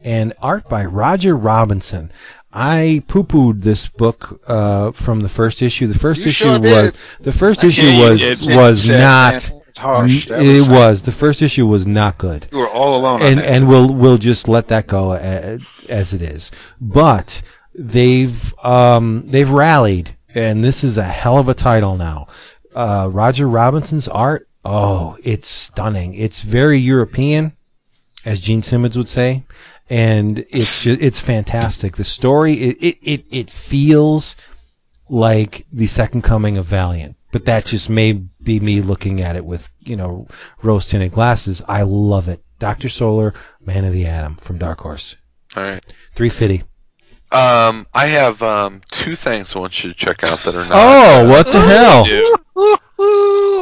and 0.00 0.32
art 0.40 0.68
by 0.68 0.84
roger 0.84 1.36
robinson. 1.36 2.10
I 2.50 3.02
poo-pooed 3.08 3.62
this 3.62 3.88
book 3.88 4.40
uh, 4.48 4.92
from 4.92 5.20
the 5.20 5.28
first 5.28 5.60
issue. 5.60 5.86
The 5.86 5.98
first 5.98 6.24
You 6.24 6.30
issue 6.30 6.44
sure 6.44 6.60
was 6.60 6.92
the 7.20 7.32
first 7.32 7.62
I 7.62 7.66
issue 7.66 7.98
was 7.98 8.42
was 8.42 8.84
not 8.86 9.50
harsh. 9.78 10.26
That 10.28 10.42
it 10.42 10.60
was- 10.62 10.70
was 10.70 11.02
the 11.02 11.12
first 11.12 11.40
issue 11.42 11.66
was 11.66 11.86
not 11.86 12.18
good 12.18 12.46
You 12.52 12.58
were 12.58 12.68
all 12.68 12.96
alone. 12.98 13.22
and 13.22 13.40
and 13.40 13.68
we'll 13.68 13.92
we'll 13.92 14.18
just 14.18 14.48
let 14.48 14.68
that 14.68 14.86
go 14.86 15.12
a- 15.14 15.58
as 15.88 16.12
it 16.12 16.22
is. 16.22 16.50
But 16.80 17.42
they've 17.74 18.54
um, 18.64 19.24
they've 19.26 19.50
rallied, 19.50 20.16
and 20.34 20.64
this 20.64 20.82
is 20.84 20.98
a 20.98 21.04
hell 21.04 21.38
of 21.38 21.48
a 21.48 21.54
title 21.54 21.96
now. 21.96 22.26
Uh, 22.74 23.08
Roger 23.10 23.48
Robinson's 23.48 24.08
art, 24.08 24.46
oh, 24.64 25.16
it's 25.24 25.48
stunning. 25.48 26.14
It's 26.14 26.40
very 26.42 26.78
European, 26.78 27.52
as 28.24 28.40
Gene 28.40 28.62
Simmons 28.62 28.96
would 28.96 29.08
say, 29.08 29.44
and 29.88 30.44
it's 30.50 30.82
ju- 30.82 30.98
it's 31.00 31.18
fantastic. 31.20 31.96
The 31.96 32.04
story 32.04 32.54
it 32.54 32.76
it 32.80 32.98
it, 33.02 33.24
it 33.30 33.50
feels 33.50 34.36
like 35.08 35.66
the 35.72 35.86
second 35.86 36.22
coming 36.22 36.58
of 36.58 36.66
Valiant. 36.66 37.16
But 37.32 37.44
that 37.44 37.66
just 37.66 37.88
may 37.90 38.12
be 38.12 38.60
me 38.60 38.80
looking 38.80 39.20
at 39.20 39.36
it 39.36 39.44
with 39.44 39.70
you 39.80 39.96
know 39.96 40.26
rose 40.62 40.88
tinted 40.88 41.12
glasses. 41.12 41.62
I 41.68 41.82
love 41.82 42.28
it. 42.28 42.42
Doctor 42.58 42.88
Solar, 42.88 43.34
Man 43.64 43.84
of 43.84 43.92
the 43.92 44.06
Atom 44.06 44.34
from 44.36 44.58
Dark 44.58 44.80
Horse, 44.80 45.16
All 45.56 45.62
right. 45.62 45.84
three 46.14 46.28
fifty. 46.28 46.64
Um, 47.30 47.86
I 47.92 48.06
have 48.06 48.40
um, 48.42 48.80
two 48.90 49.14
things 49.14 49.54
I 49.54 49.58
want 49.58 49.84
you 49.84 49.90
to 49.90 49.96
check 49.96 50.24
out 50.24 50.44
that 50.44 50.54
are 50.54 50.64
not. 50.64 50.72
Oh, 50.72 51.28
what 51.28 51.50
the 51.52 51.60
hell? 51.60 52.04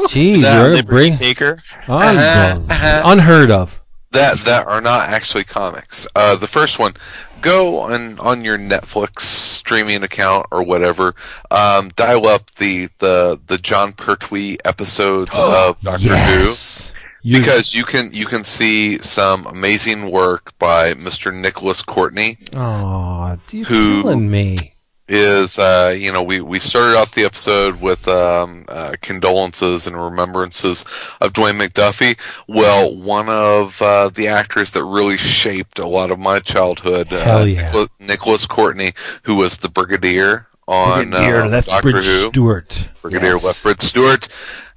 Jeez, 0.07 0.35
is 0.37 0.43
that 0.43 0.55
you're 0.63 0.71
Liberty 0.71 0.87
bring 0.89 1.13
Taker? 1.13 1.59
Unbelievable. 1.89 2.67
Uh-huh. 2.71 3.03
unheard 3.05 3.51
of. 3.51 3.83
that 4.13 4.45
that 4.45 4.67
are 4.67 4.81
not 4.81 5.09
actually 5.09 5.45
comics. 5.45 6.07
Uh, 6.15 6.37
the 6.37 6.47
first 6.47 6.79
one, 6.79 6.95
go 7.41 7.81
on 7.81 8.19
on 8.19 8.45
your 8.45 8.59
Netflix 8.59 9.21
streaming 9.21 10.03
account 10.03 10.47
or 10.51 10.63
whatever. 10.63 11.15
Um, 11.51 11.91
dial 11.97 12.27
up 12.27 12.51
the 12.53 12.89
the 12.99 13.41
the 13.47 13.59
Jon 13.59 13.93
Pertwee 13.93 14.57
episodes 14.65 15.31
of 15.35 15.81
Doctor 15.81 16.09
Who 16.09 16.15
Yes. 16.15 16.93
You- 17.23 17.39
because 17.39 17.75
you 17.75 17.83
can 17.83 18.11
you 18.13 18.25
can 18.25 18.45
see 18.45 18.99
some 18.99 19.47
amazing 19.49 20.13
work 20.13 20.57
by 20.61 20.95
Mr. 20.95 21.35
Nicholas 21.35 21.83
Courtney. 21.83 22.39
Aw, 22.55 23.37
you're 23.51 23.65
Who- 23.67 24.03
killing 24.03 24.31
me. 24.31 24.73
Is 25.09 25.59
uh, 25.59 25.95
you 25.97 26.13
know 26.13 26.23
we, 26.23 26.41
we 26.41 26.59
started 26.59 26.97
off 26.97 27.13
the 27.13 27.25
episode 27.25 27.81
with 27.81 28.09
um, 28.09 28.65
uh, 28.69 28.95
condolences 29.01 29.87
and 29.87 29.97
remembrances 29.97 30.83
of 31.21 31.33
Dwayne 31.33 31.61
McDuffie. 31.61 32.19
Well, 32.49 32.95
one 32.95 33.29
of 33.29 33.81
uh, 33.81 34.09
the 34.09 34.29
actors 34.29 34.73
that 34.73 34.85
really 34.85 35.17
shaped 35.17 35.79
a 35.79 35.87
lot 35.87 36.11
of 36.11 36.19
my 36.19 36.41
childhood, 36.41 37.13
uh, 37.13 37.45
yeah. 37.47 37.63
Nicholas, 37.63 37.89
Nicholas 38.01 38.47
Courtney, 38.47 38.93
who 39.23 39.37
was 39.37 39.59
the 39.59 39.69
Brigadier 39.69 40.49
on 40.69 41.11
Brigadier 41.11 41.43
uh, 41.43 41.49
Lethbridge 41.49 41.95
Doctor 41.95 42.01
Who, 42.01 42.29
Stewart. 42.29 42.89
Brigadier 43.03 43.33
Yes. 43.33 43.45
Lethbridge 43.45 43.83
Stewart, 43.89 44.29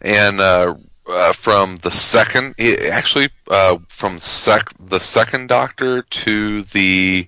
and 0.02 0.40
uh, 0.40 0.76
uh, 1.10 1.34
from 1.34 1.78
the 1.78 1.92
second, 1.92 2.54
actually 2.92 3.30
uh, 3.50 3.80
from 3.88 4.20
sec 4.20 4.70
the 4.80 5.00
second 5.00 5.48
Doctor 5.48 6.04
to 6.04 6.62
the 6.62 7.28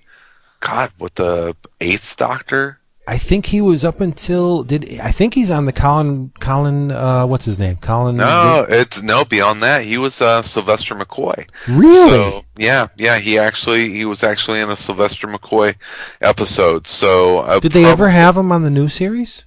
God, 0.60 0.92
what 0.98 1.16
the 1.16 1.56
eighth 1.80 2.16
Doctor. 2.16 2.78
I 3.08 3.18
think 3.18 3.46
he 3.46 3.60
was 3.60 3.84
up 3.84 4.00
until 4.00 4.62
did 4.62 5.00
I 5.00 5.10
think 5.10 5.34
he's 5.34 5.50
on 5.50 5.64
the 5.64 5.72
Colin 5.72 6.30
Colin 6.38 6.92
uh 6.92 7.26
what's 7.26 7.44
his 7.44 7.58
name? 7.58 7.76
Colin 7.76 8.16
No, 8.16 8.64
it's 8.68 9.02
no 9.02 9.24
beyond 9.24 9.60
that. 9.62 9.84
He 9.84 9.98
was 9.98 10.20
uh, 10.20 10.42
Sylvester 10.42 10.94
McCoy. 10.94 11.48
Really? 11.68 12.10
So 12.10 12.44
yeah, 12.56 12.88
yeah. 12.96 13.18
He 13.18 13.38
actually 13.38 13.88
he 13.90 14.04
was 14.04 14.22
actually 14.22 14.60
in 14.60 14.70
a 14.70 14.76
Sylvester 14.76 15.26
McCoy 15.26 15.74
episode. 16.20 16.86
So 16.86 17.38
uh, 17.40 17.58
did 17.58 17.72
they 17.72 17.82
prob- 17.82 17.92
ever 17.92 18.08
have 18.10 18.36
him 18.36 18.52
on 18.52 18.62
the 18.62 18.70
new 18.70 18.88
series? 18.88 19.44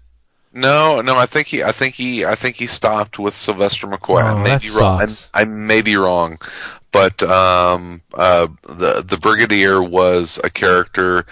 No, 0.53 1.01
no. 1.01 1.15
I 1.17 1.25
think 1.25 1.47
he 1.47 1.63
I 1.63 1.71
think 1.71 1.95
he 1.95 2.25
I 2.25 2.35
think 2.35 2.57
he 2.57 2.67
stopped 2.67 3.17
with 3.19 3.35
Sylvester 3.35 3.87
McCoy. 3.87 4.21
I 4.21 4.31
Oh, 4.33 4.37
may 4.37 4.49
that 4.49 4.61
be 4.61 4.69
wrong. 4.77 5.01
I, 5.01 5.05
sucks. 5.05 5.29
I 5.33 5.45
may 5.45 5.81
be 5.81 5.95
wrong, 5.95 6.39
but 6.91 7.23
um, 7.23 8.01
uh, 8.13 8.47
the 8.63 9.01
the 9.05 9.17
Brigadier 9.17 9.81
was 9.83 10.39
a 10.43 10.49
character 10.49 11.25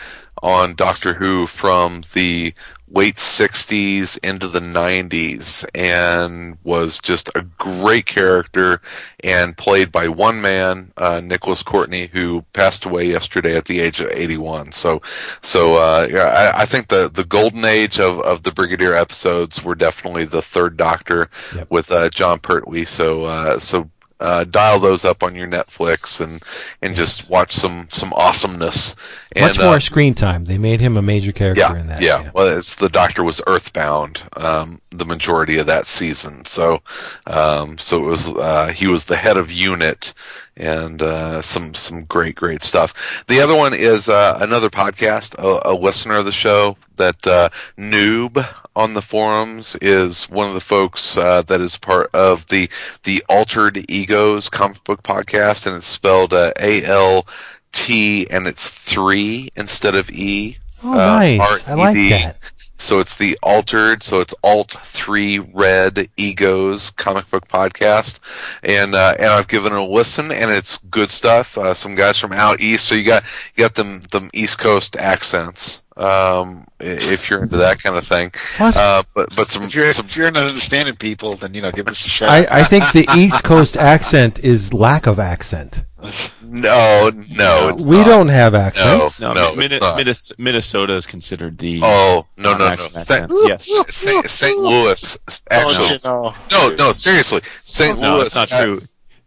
on 0.44 0.76
Doctor 0.76 1.16
Who 1.16 1.48
from 1.48 2.04
the 2.14 2.54
late 2.90 3.16
60s 3.16 4.20
into 4.24 4.48
the 4.48 4.60
90s 4.60 5.66
and 5.74 6.58
was 6.64 7.00
just 7.00 7.30
a 7.34 7.42
great 7.42 8.06
character 8.06 8.82
and 9.24 9.58
played 9.58 9.92
by 9.92 10.08
one 10.08 10.42
man, 10.42 10.92
uh, 10.98 11.20
Nicholas 11.24 11.64
Courtney, 11.64 12.08
who 12.14 12.44
passed 12.54 12.86
away 12.86 13.08
yesterday 13.10 13.56
at 13.58 13.66
the 13.66 13.80
age 13.80 14.00
of 14.00 14.12
81. 14.12 14.74
So, 14.74 15.02
so, 15.42 15.76
uh, 15.76 16.08
yeah, 16.12 16.52
I, 16.56 16.62
I 16.62 16.66
think 16.66 16.90
the, 16.90 17.10
the 17.12 17.24
golden 17.24 17.66
age 17.66 18.00
of, 18.00 18.20
of 18.20 18.44
the 18.44 18.52
Brigadier 18.52 18.94
episodes 18.94 19.64
were 19.64 19.76
definitely 19.76 20.26
the 20.26 20.44
third 20.44 20.78
Doctor 20.78 21.30
Yep. 21.56 21.72
with, 21.72 21.92
uh, 21.92 22.10
Jon 22.10 22.40
Pertwee. 22.40 22.86
So, 22.86 23.26
uh, 23.26 23.58
so, 23.58 23.90
uh, 24.24 24.46
dial 24.46 24.80
those 24.80 25.06
up 25.06 25.22
on 25.22 25.36
your 25.36 25.48
Netflix 25.48 26.20
and, 26.20 26.42
and 26.82 26.96
just 26.96 27.30
watch 27.30 27.54
some, 27.54 27.88
some 27.90 28.14
awesomeness. 28.14 28.96
And, 29.36 29.46
Much 29.46 29.60
more 29.60 29.76
uh, 29.76 29.80
screen 29.80 30.14
time. 30.14 30.46
They 30.46 30.58
made 30.58 30.80
him 30.80 30.98
a 30.98 31.02
major 31.02 31.32
character 31.32 31.62
yeah, 31.62 31.80
in 31.80 31.88
that. 31.88 32.02
yeah. 32.02 32.32
Well, 32.34 32.58
it's 32.58 32.76
the 32.76 32.90
Doctor 32.90 33.24
was 33.24 33.42
Earthbound 33.48 34.24
um, 34.38 34.82
the 34.92 35.06
majority 35.06 35.58
of 35.58 35.66
that 35.66 35.88
season, 35.88 36.46
so 36.46 36.82
um, 37.28 37.78
so 37.78 38.04
it 38.04 38.08
was 38.08 38.30
uh, 38.30 38.68
he 38.68 38.88
was 38.88 39.06
the 39.06 39.16
head 39.16 39.38
of 39.38 39.52
unit 39.52 40.14
and 40.56 41.02
uh, 41.02 41.42
some 41.42 41.74
some 41.74 42.04
great 42.06 42.36
great 42.36 42.62
stuff. 42.62 43.26
The 43.28 43.42
other 43.42 43.56
one 43.56 43.74
is 43.74 44.10
uh, 44.10 44.38
another 44.42 44.70
podcast, 44.70 45.36
a, 45.38 45.70
a 45.70 45.74
listener 45.74 46.16
of 46.16 46.26
the 46.26 46.32
show 46.32 46.78
that 46.98 47.26
uh, 47.26 47.50
Noob 47.78 48.46
on 48.76 48.94
the 48.94 49.02
forums 49.02 49.76
is 49.82 50.30
one 50.30 50.48
of 50.48 50.54
the 50.54 50.60
folks 50.62 51.18
uh, 51.18 51.42
that 51.44 51.62
is 51.62 51.78
part 51.78 52.10
of 52.14 52.48
the 52.48 52.70
the 53.04 53.24
Altered 53.30 53.86
Egos 53.90 54.50
comic 54.50 54.84
book 54.84 55.04
podcast, 55.04 55.66
and 55.68 55.76
it's 55.76 55.86
spelled 55.86 56.34
uh, 56.34 56.52
A 56.60 56.84
L 56.84 57.26
T 57.72 58.28
and 58.30 58.48
it's 58.48 58.70
three 58.70 59.50
instead 59.56 59.96
of 59.96 60.10
E. 60.12 60.58
Oh, 60.84 60.94
Uh, 60.94 60.96
nice. 60.96 61.68
I 61.68 61.74
like 61.74 61.96
that. 62.10 62.38
So 62.76 63.00
it's 63.00 63.16
the 63.16 63.38
altered, 63.42 64.04
so 64.04 64.20
it's 64.20 64.34
alt 64.44 64.72
three 64.72 65.40
red 65.40 66.10
egos 66.18 66.90
comic 66.90 67.30
book 67.30 67.48
podcast, 67.48 68.20
and 68.62 68.94
uh, 68.94 69.14
and 69.18 69.28
I've 69.28 69.48
given 69.48 69.72
it 69.72 69.80
a 69.80 69.84
listen, 69.84 70.32
and 70.32 70.52
it's 70.52 70.78
good 70.78 71.10
stuff. 71.10 71.58
Uh, 71.58 71.74
some 71.76 71.96
guys 71.96 72.18
from 72.18 72.34
out 72.34 72.60
east, 72.60 72.86
so 72.86 72.96
you 72.96 73.06
got 73.06 73.24
you 73.56 73.64
got 73.64 73.76
them 73.76 74.02
them 74.12 74.30
East 74.34 74.60
Coast 74.60 74.98
accents. 74.98 75.82
Um, 75.96 76.66
if 76.80 77.30
you're 77.30 77.44
into 77.44 77.58
that 77.58 77.82
kind 77.84 77.96
of 77.96 78.08
thing, 78.08 78.32
uh, 78.60 79.04
but 79.14 79.30
but 79.36 79.50
some, 79.50 79.64
If 79.64 79.76
you're, 79.76 79.94
some 79.94 80.08
if 80.08 80.16
you're 80.16 80.32
not 80.32 80.48
understanding 80.48 80.96
people, 80.96 81.36
then 81.38 81.54
you 81.54 81.62
know, 81.62 81.72
give 81.72 81.88
us 81.88 82.04
a 82.04 82.10
shot. 82.10 82.30
I, 82.30 82.48
I 82.50 82.64
think 82.64 82.92
the 82.94 83.08
East 83.16 83.44
Coast 83.44 83.78
accent 83.78 84.40
is 84.40 84.74
lack 84.74 85.06
of 85.06 85.20
accent. 85.20 85.84
no 86.02 87.10
no 87.38 87.70
it's 87.70 87.88
we 87.88 87.98
not. 87.98 88.06
don't 88.08 88.28
have 88.30 88.56
accents. 88.56 89.22
No, 89.22 89.32
No, 89.32 89.56
Min- 89.56 89.66
it's 89.66 89.80
not. 89.80 89.98
Minnes- 89.98 90.32
Minnesota 90.38 90.96
is 90.96 91.06
considered 91.06 91.58
the 91.60 91.80
Oh 91.84 92.26
no 92.38 92.58
no 92.58 92.76
no 92.76 93.00
St. 93.00 93.32
Yes. 93.48 93.72
St. 93.90 94.30
St. 94.30 94.60
Louis 94.60 95.18
actually 95.50 95.96
Oh, 96.06 96.36
no 96.52 96.76
no 96.76 96.92
seriously 96.92 97.42
St. 97.64 98.00
No, 98.00 98.18
Louis 98.18 98.26
it's 98.26 98.36
not 98.36 98.52
uh, 98.52 98.64
true. 98.64 98.82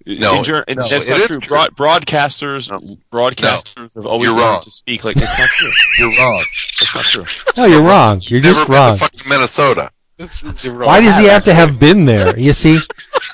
No, 0.07 0.39
In 0.39 0.45
ger- 0.45 0.65
it's- 0.69 0.77
no, 0.77 0.89
that's 0.89 1.09
not 1.11 1.19
is 1.21 1.27
true. 1.27 1.39
true. 1.41 1.49
Broad- 1.49 1.75
broadcasters, 1.77 2.71
broadcasters 3.11 3.95
have 3.95 4.07
always 4.07 4.29
You're 4.29 4.37
learned 4.39 4.51
wrong. 4.55 4.63
to 4.63 4.71
speak 4.71 5.05
like 5.05 5.17
it's 5.17 5.39
not 5.39 5.49
true. 5.51 5.73
You're 5.99 6.17
wrong. 6.19 6.45
It's 6.81 6.95
not 6.95 7.07
true. 7.07 7.25
No, 7.57 7.65
you're 7.65 7.83
wrong. 7.83 8.21
You're 8.25 8.41
Never 8.41 8.55
just 8.55 8.67
been 8.69 8.77
wrong. 8.77 8.93
to 8.95 8.99
fucking 9.01 9.29
Minnesota. 9.29 9.91
Why 10.63 11.01
does 11.01 11.17
he 11.19 11.25
have 11.27 11.43
to 11.45 11.53
have 11.55 11.79
been 11.79 12.05
there? 12.07 12.39
You 12.39 12.53
see? 12.53 12.79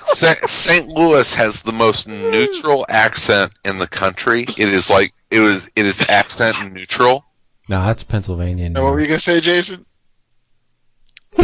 St. 0.07 0.39
St. 0.49 0.89
Louis 0.89 1.33
has 1.35 1.63
the 1.63 1.73
most 1.73 2.09
neutral 2.09 2.85
accent 2.89 3.53
in 3.65 3.79
the 3.79 3.87
country. 3.87 4.47
It 4.57 4.69
is 4.69 4.91
like 4.91 5.13
it 5.31 5.39
was. 5.41 5.69
It 5.77 5.87
is 5.87 6.03
accent 6.09 6.57
neutral. 6.73 7.25
No, 7.69 7.85
that's 7.85 8.03
Pennsylvania. 8.03 8.69
New 8.69 8.75
Now, 8.75 8.85
what 8.85 8.95
were 8.95 9.01
you 9.01 9.07
gonna 9.09 9.21
say, 9.23 9.41
Jason? 9.41 9.87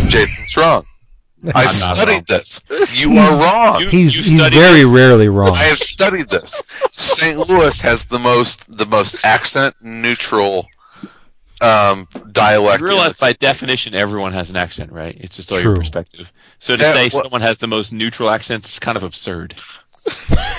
Jason's 0.09 0.57
wrong. 0.57 0.85
I 1.55 1.65
not 1.65 1.71
studied 1.73 2.27
this. 2.27 2.61
You 2.93 3.17
are 3.19 3.39
wrong. 3.41 3.81
You- 3.81 3.89
He's 3.89 4.17
you 4.17 4.23
he's 4.37 4.51
very 4.53 4.83
this? 4.83 4.87
rarely 4.95 5.29
wrong. 5.29 5.51
I 5.55 5.65
have 5.65 5.79
studied 5.79 6.29
this. 6.31 6.61
St. 6.97 7.49
Louis 7.49 7.81
has 7.81 8.07
the 8.07 8.19
most 8.19 8.77
the 8.77 8.87
most 8.87 9.17
accent 9.25 9.75
neutral 9.81 10.67
um, 11.61 12.07
dialect. 12.33 12.81
You 12.81 12.89
realize 12.89 13.17
by 13.17 13.33
definition 13.33 13.95
everyone 13.95 14.33
has 14.33 14.49
an 14.51 14.57
accent, 14.57 14.93
right? 14.93 15.17
It's 15.19 15.37
just 15.37 15.51
all 15.51 15.59
True. 15.59 15.71
your 15.71 15.77
perspective. 15.77 16.33
So 16.59 16.77
to 16.77 16.83
Yeah, 16.83 16.93
say 16.93 17.11
well- 17.13 17.23
someone 17.25 17.41
has 17.41 17.59
the 17.59 17.67
most 17.67 17.93
neutral 17.93 18.31
accent 18.31 18.65
is 18.65 18.79
kind 18.79 18.97
of 18.97 19.03
absurd. 19.03 19.55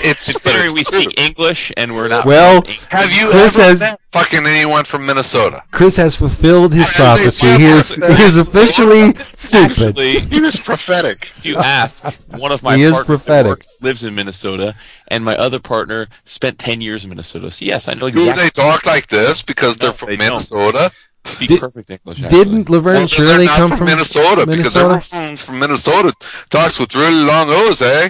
It's 0.02 0.30
Considering 0.30 0.72
we 0.74 0.84
speak 0.84 1.18
English 1.18 1.72
and 1.76 1.94
we're 1.94 2.08
not. 2.08 2.24
Well, 2.26 2.62
Have 2.90 3.12
you 3.12 3.28
Chris 3.30 3.58
ever 3.58 3.68
has- 3.68 3.80
met 3.80 4.00
fucking 4.12 4.46
anyone 4.46 4.84
from 4.84 5.06
Minnesota? 5.06 5.62
Chris 5.70 5.96
has 5.96 6.16
fulfilled 6.16 6.72
his 6.74 6.86
I- 6.86 6.88
I 6.88 6.92
prophecy. 6.94 7.46
say 7.46 7.58
He 7.58 7.64
is 7.66 7.94
he 7.96 8.22
is 8.22 8.36
officially 8.36 9.14
stupid. 9.36 9.88
Actually, 9.98 10.20
He 10.20 10.40
was 10.40 10.56
prophetic. 10.56 11.14
since 11.16 11.44
you 11.46 11.56
ask, 11.56 12.04
one 12.28 12.52
of 12.52 12.62
my 12.62 12.76
He 12.76 12.82
is 12.84 12.92
partners 12.92 13.06
prophetic. 13.22 13.64
lives 13.80 14.02
in 14.04 14.14
Minnesota, 14.14 14.74
and 15.08 15.24
my 15.24 15.36
other 15.36 15.58
partner 15.58 16.08
spent 16.24 16.58
ten 16.58 16.80
years 16.80 17.04
in 17.04 17.10
Minnesota. 17.10 17.50
So 17.50 17.64
yes, 17.64 17.88
I 17.88 17.94
know 17.94 18.10
Do 18.10 18.32
they 18.32 18.50
talk 18.50 18.84
like 18.86 19.08
this 19.08 19.42
because 19.42 19.76
they're 19.78 19.90
No, 19.90 19.94
from 19.94 20.08
they 20.10 20.16
don't. 20.16 20.26
Minnesota? 20.26 20.90
speak 21.28 21.48
Did- 21.50 21.60
perfect 21.60 21.90
English. 21.90 22.22
Actually. 22.22 22.44
Didn't 22.44 22.70
Laverne 22.70 22.94
Well, 22.94 23.02
and 23.02 23.10
then 23.10 23.16
Shirley 23.28 23.44
not 23.44 23.56
come 23.58 23.68
from, 23.68 23.78
from 23.78 23.86
Minnesota, 23.88 24.46
because 24.46 24.74
everyone 24.76 25.00
from, 25.02 25.36
from 25.36 25.58
Minnesota 25.58 26.14
talks 26.48 26.78
with 26.78 26.94
really 26.94 27.22
long 27.24 27.50
O's, 27.50 27.82
eh? 27.82 28.08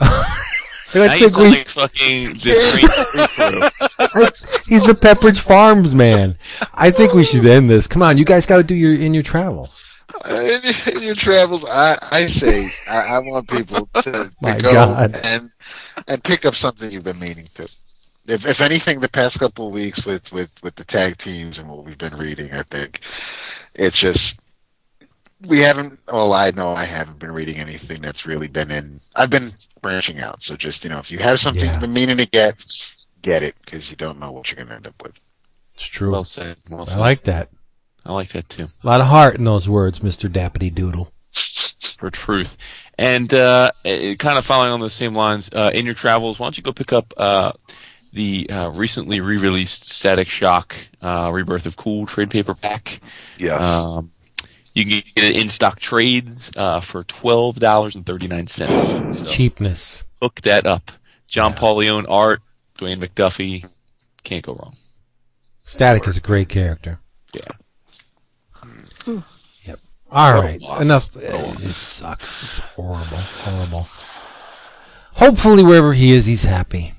I 0.94 1.14
you 1.16 1.28
think 1.28 1.30
sound 1.30 1.48
we, 1.48 1.56
like 1.56 1.68
fucking 1.68 2.38
this 2.42 2.74
he's 4.66 4.82
the 4.82 4.94
Pepperidge 5.00 5.40
Farms 5.40 5.94
man. 5.94 6.36
I 6.74 6.90
think 6.90 7.12
we 7.14 7.24
should 7.24 7.46
end 7.46 7.70
this. 7.70 7.86
Come 7.86 8.02
on, 8.02 8.18
you 8.18 8.24
guys 8.24 8.46
got 8.46 8.56
to 8.58 8.62
do 8.62 8.74
your 8.74 8.94
in 8.94 9.14
your 9.14 9.22
travels. 9.22 9.80
Uh, 10.24 10.34
in, 10.34 10.62
your- 10.62 10.88
in 10.96 11.02
your 11.02 11.14
travels, 11.14 11.64
I, 11.64 11.96
I 12.02 12.28
say 12.40 12.68
I, 12.90 13.14
I 13.14 13.18
want 13.20 13.48
people 13.48 13.86
to, 13.94 14.02
to 14.02 14.32
My 14.42 14.60
go 14.60 14.72
God. 14.72 15.18
and 15.22 15.50
and 16.08 16.22
pick 16.24 16.44
up 16.44 16.54
something 16.54 16.90
you've 16.90 17.04
been 17.04 17.18
meaning 17.18 17.48
to. 17.56 17.68
If 18.26 18.44
if 18.46 18.60
anything, 18.60 19.00
the 19.00 19.08
past 19.08 19.38
couple 19.38 19.66
of 19.68 19.72
weeks 19.72 20.04
with 20.04 20.22
with 20.32 20.50
with 20.62 20.74
the 20.76 20.84
tag 20.84 21.18
teams 21.18 21.58
and 21.58 21.68
what 21.68 21.84
we've 21.84 21.98
been 21.98 22.16
reading, 22.16 22.52
I 22.52 22.62
think 22.64 23.00
it's 23.74 23.98
just 24.00 24.20
we 25.46 25.60
haven't. 25.60 25.98
Well, 26.06 26.32
I 26.32 26.50
know 26.50 26.74
I 26.74 26.86
haven't 26.86 27.18
been 27.18 27.32
reading 27.32 27.56
anything 27.58 28.02
that's 28.02 28.26
really 28.26 28.48
been 28.48 28.70
in. 28.70 29.00
I've 29.16 29.30
been 29.30 29.52
branching 29.80 30.20
out. 30.20 30.40
So 30.44 30.56
just 30.56 30.82
you 30.84 30.90
know, 30.90 30.98
if 30.98 31.10
you 31.10 31.18
have 31.18 31.38
something 31.40 31.64
Yeah. 31.64 31.72
you've 31.72 31.80
been 31.80 31.92
meaning 31.92 32.18
to 32.18 32.26
get, 32.26 32.62
get 33.22 33.42
it 33.42 33.54
because 33.64 33.88
you 33.90 33.96
don't 33.96 34.18
know 34.18 34.32
what 34.32 34.48
you're 34.48 34.56
going 34.56 34.68
to 34.68 34.74
end 34.74 34.86
up 34.86 34.94
with. 35.02 35.12
It's 35.74 35.86
true. 35.86 36.10
Well 36.12 36.24
said. 36.24 36.56
Well 36.68 36.86
said. 36.86 36.98
I 36.98 37.00
like 37.00 37.24
that. 37.24 37.48
I 38.04 38.12
like 38.12 38.28
that 38.30 38.48
too. 38.48 38.68
A 38.82 38.86
lot 38.86 39.00
of 39.00 39.06
heart 39.08 39.36
in 39.36 39.44
those 39.44 39.68
words, 39.68 39.98
Mr. 40.00 40.30
Dappity 40.30 40.74
Doodle. 40.74 41.12
for 41.98 42.10
truth. 42.10 42.56
And 42.98 43.32
uh, 43.34 43.72
eh, 43.84 44.14
kind 44.16 44.38
of 44.38 44.44
following 44.44 44.72
on 44.72 44.80
the 44.80 44.88
same 44.90 45.14
lines, 45.14 45.50
uh, 45.52 45.70
in 45.74 45.84
your 45.86 45.94
travels, 45.94 46.38
why 46.38 46.46
don't 46.46 46.56
you 46.56 46.62
go 46.62 46.72
pick 46.72 46.92
up 46.94 47.12
uh, 47.18 47.52
the 48.12 48.48
uh, 48.50 48.70
recently 48.70 49.20
re-released 49.20 49.90
Static 49.90 50.28
Shock 50.28 50.76
uh, 51.02 51.30
Rebirth 51.32 51.66
of 51.66 51.76
Cool 51.76 52.06
trade 52.06 52.30
paperback? 52.30 53.00
Yes. 53.38 53.64
Um, 53.66 54.12
you 54.80 55.02
can 55.02 55.12
get 55.14 55.24
it 55.24 55.36
in 55.36 55.48
stock 55.48 55.78
trades 55.80 56.50
uh, 56.56 56.80
for 56.80 57.04
twelve 57.04 57.58
dollars 57.58 57.94
and 57.94 58.04
thirty 58.06 58.26
nine 58.28 58.46
cents. 58.46 59.18
So 59.18 59.26
Cheapness. 59.26 60.04
hook 60.22 60.40
that 60.42 60.66
up. 60.66 60.90
John 61.26 61.52
Yeah. 61.52 61.58
Paulione 61.58 62.06
art, 62.08 62.42
Dwayne 62.78 63.02
McDuffie, 63.02 63.68
can't 64.24 64.44
go 64.44 64.54
wrong. 64.54 64.74
Static 65.64 66.06
is 66.08 66.16
a 66.16 66.20
great 66.20 66.48
character. 66.48 66.98
Yeah. 67.32 69.22
Yep. 69.64 69.80
All 70.10 70.34
What 70.34 70.42
right. 70.44 70.60
Enough. 70.80 71.14
What 71.14 71.24
a 71.24 71.36
loss. 71.36 71.62
This 71.62 71.76
sucks. 71.76 72.42
It's 72.42 72.58
horrible. 72.58 73.18
Horrible. 73.18 73.88
Hopefully, 75.14 75.62
wherever 75.62 75.92
he 75.92 76.12
is, 76.12 76.26
he's 76.26 76.42
happy. 76.44 76.94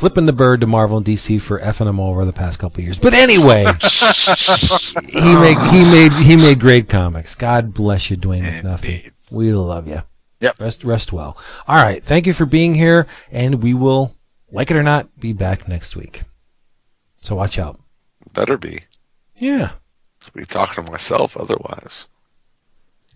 Flipping 0.00 0.24
the 0.24 0.32
bird 0.32 0.62
to 0.62 0.66
Marvel 0.66 0.96
and 0.96 1.04
DC 1.04 1.42
for 1.42 1.60
effing 1.60 1.86
him 1.86 2.00
over 2.00 2.24
the 2.24 2.32
past 2.32 2.58
couple 2.58 2.80
of 2.80 2.84
years. 2.84 2.96
But 2.96 3.12
anyway, 3.12 3.64
he 5.08 5.36
made 5.36 5.58
he 5.70 5.84
made 5.84 6.12
he 6.14 6.36
made 6.36 6.58
great 6.58 6.88
comics. 6.88 7.34
God 7.34 7.74
bless 7.74 8.10
you, 8.10 8.16
Dwayne 8.16 8.50
McDuffie. 8.50 8.96
Indeed. 8.96 9.12
We 9.30 9.52
love 9.52 9.86
you. 9.86 10.02
Yep. 10.40 10.58
Rest 10.58 10.84
rest 10.84 11.12
well. 11.12 11.36
All 11.68 11.76
right. 11.76 12.02
Thank 12.02 12.26
you 12.26 12.32
for 12.32 12.46
being 12.46 12.74
here, 12.74 13.06
and 13.30 13.62
we 13.62 13.74
will, 13.74 14.16
like 14.50 14.70
it 14.70 14.76
or 14.78 14.82
not, 14.82 15.20
be 15.20 15.34
back 15.34 15.68
next 15.68 15.94
week. 15.94 16.22
So 17.20 17.36
watch 17.36 17.58
out. 17.58 17.78
Better 18.32 18.56
be. 18.56 18.84
Yeah. 19.36 19.72
I'll 20.24 20.32
be 20.34 20.46
talking 20.46 20.82
to 20.82 20.90
myself 20.90 21.36
otherwise. 21.36 22.08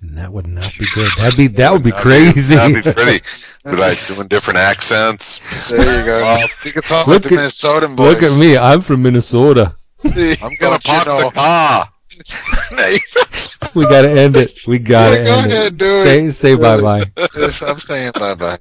And 0.07 0.19
that 0.19 0.33
would 0.33 0.47
not 0.47 0.73
be 0.79 0.87
good. 0.95 1.11
That'd 1.17 1.37
be 1.37 1.47
that 1.49 1.73
would 1.73 1.83
be 1.83 1.91
crazy. 1.93 2.55
That'd 2.57 2.85
be 2.85 2.93
pretty. 2.93 3.23
But 3.65 3.81
I 3.81 4.05
doing 4.05 4.29
different 4.29 4.59
accents. 4.59 5.41
There 5.71 5.81
you 5.81 6.05
go. 6.05 6.37
you 6.67 6.73
can 6.73 6.83
talk 6.83 7.07
Look 7.07 7.25
with 7.25 7.33
at- 7.33 7.39
Minnesotan 7.55 7.97
boys. 7.97 8.13
Look 8.13 8.23
at 8.23 8.37
me. 8.37 8.59
I'm 8.59 8.83
from 8.83 9.01
Minnesota. 9.01 9.75
I'm 10.05 10.55
gonna 10.61 10.79
park 10.81 11.07
the 11.07 11.31
car. 11.35 11.89
We 13.75 13.85
gotta 13.87 14.11
end 14.11 14.37
it. 14.37 14.53
We 14.67 14.79
gotta 14.79 15.17
Yeah, 15.17 15.25
go 15.25 15.39
end 15.39 15.53
ahead, 15.53 15.67
it. 15.73 15.79
do 15.79 15.87
it. 15.87 16.03
say 16.03 16.31
say 16.31 16.55
bye 16.57 16.79
bye. 16.81 17.03
I'm 17.17 17.81
saying 17.81 18.13
bye 18.15 18.35
bye. 18.35 18.59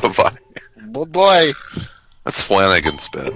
bye 0.00 0.08
bye. 0.16 0.36
Well, 0.88 1.04
boy. 1.04 1.52
That's 2.24 2.40
Flanagan's 2.42 3.06
bit. 3.08 3.32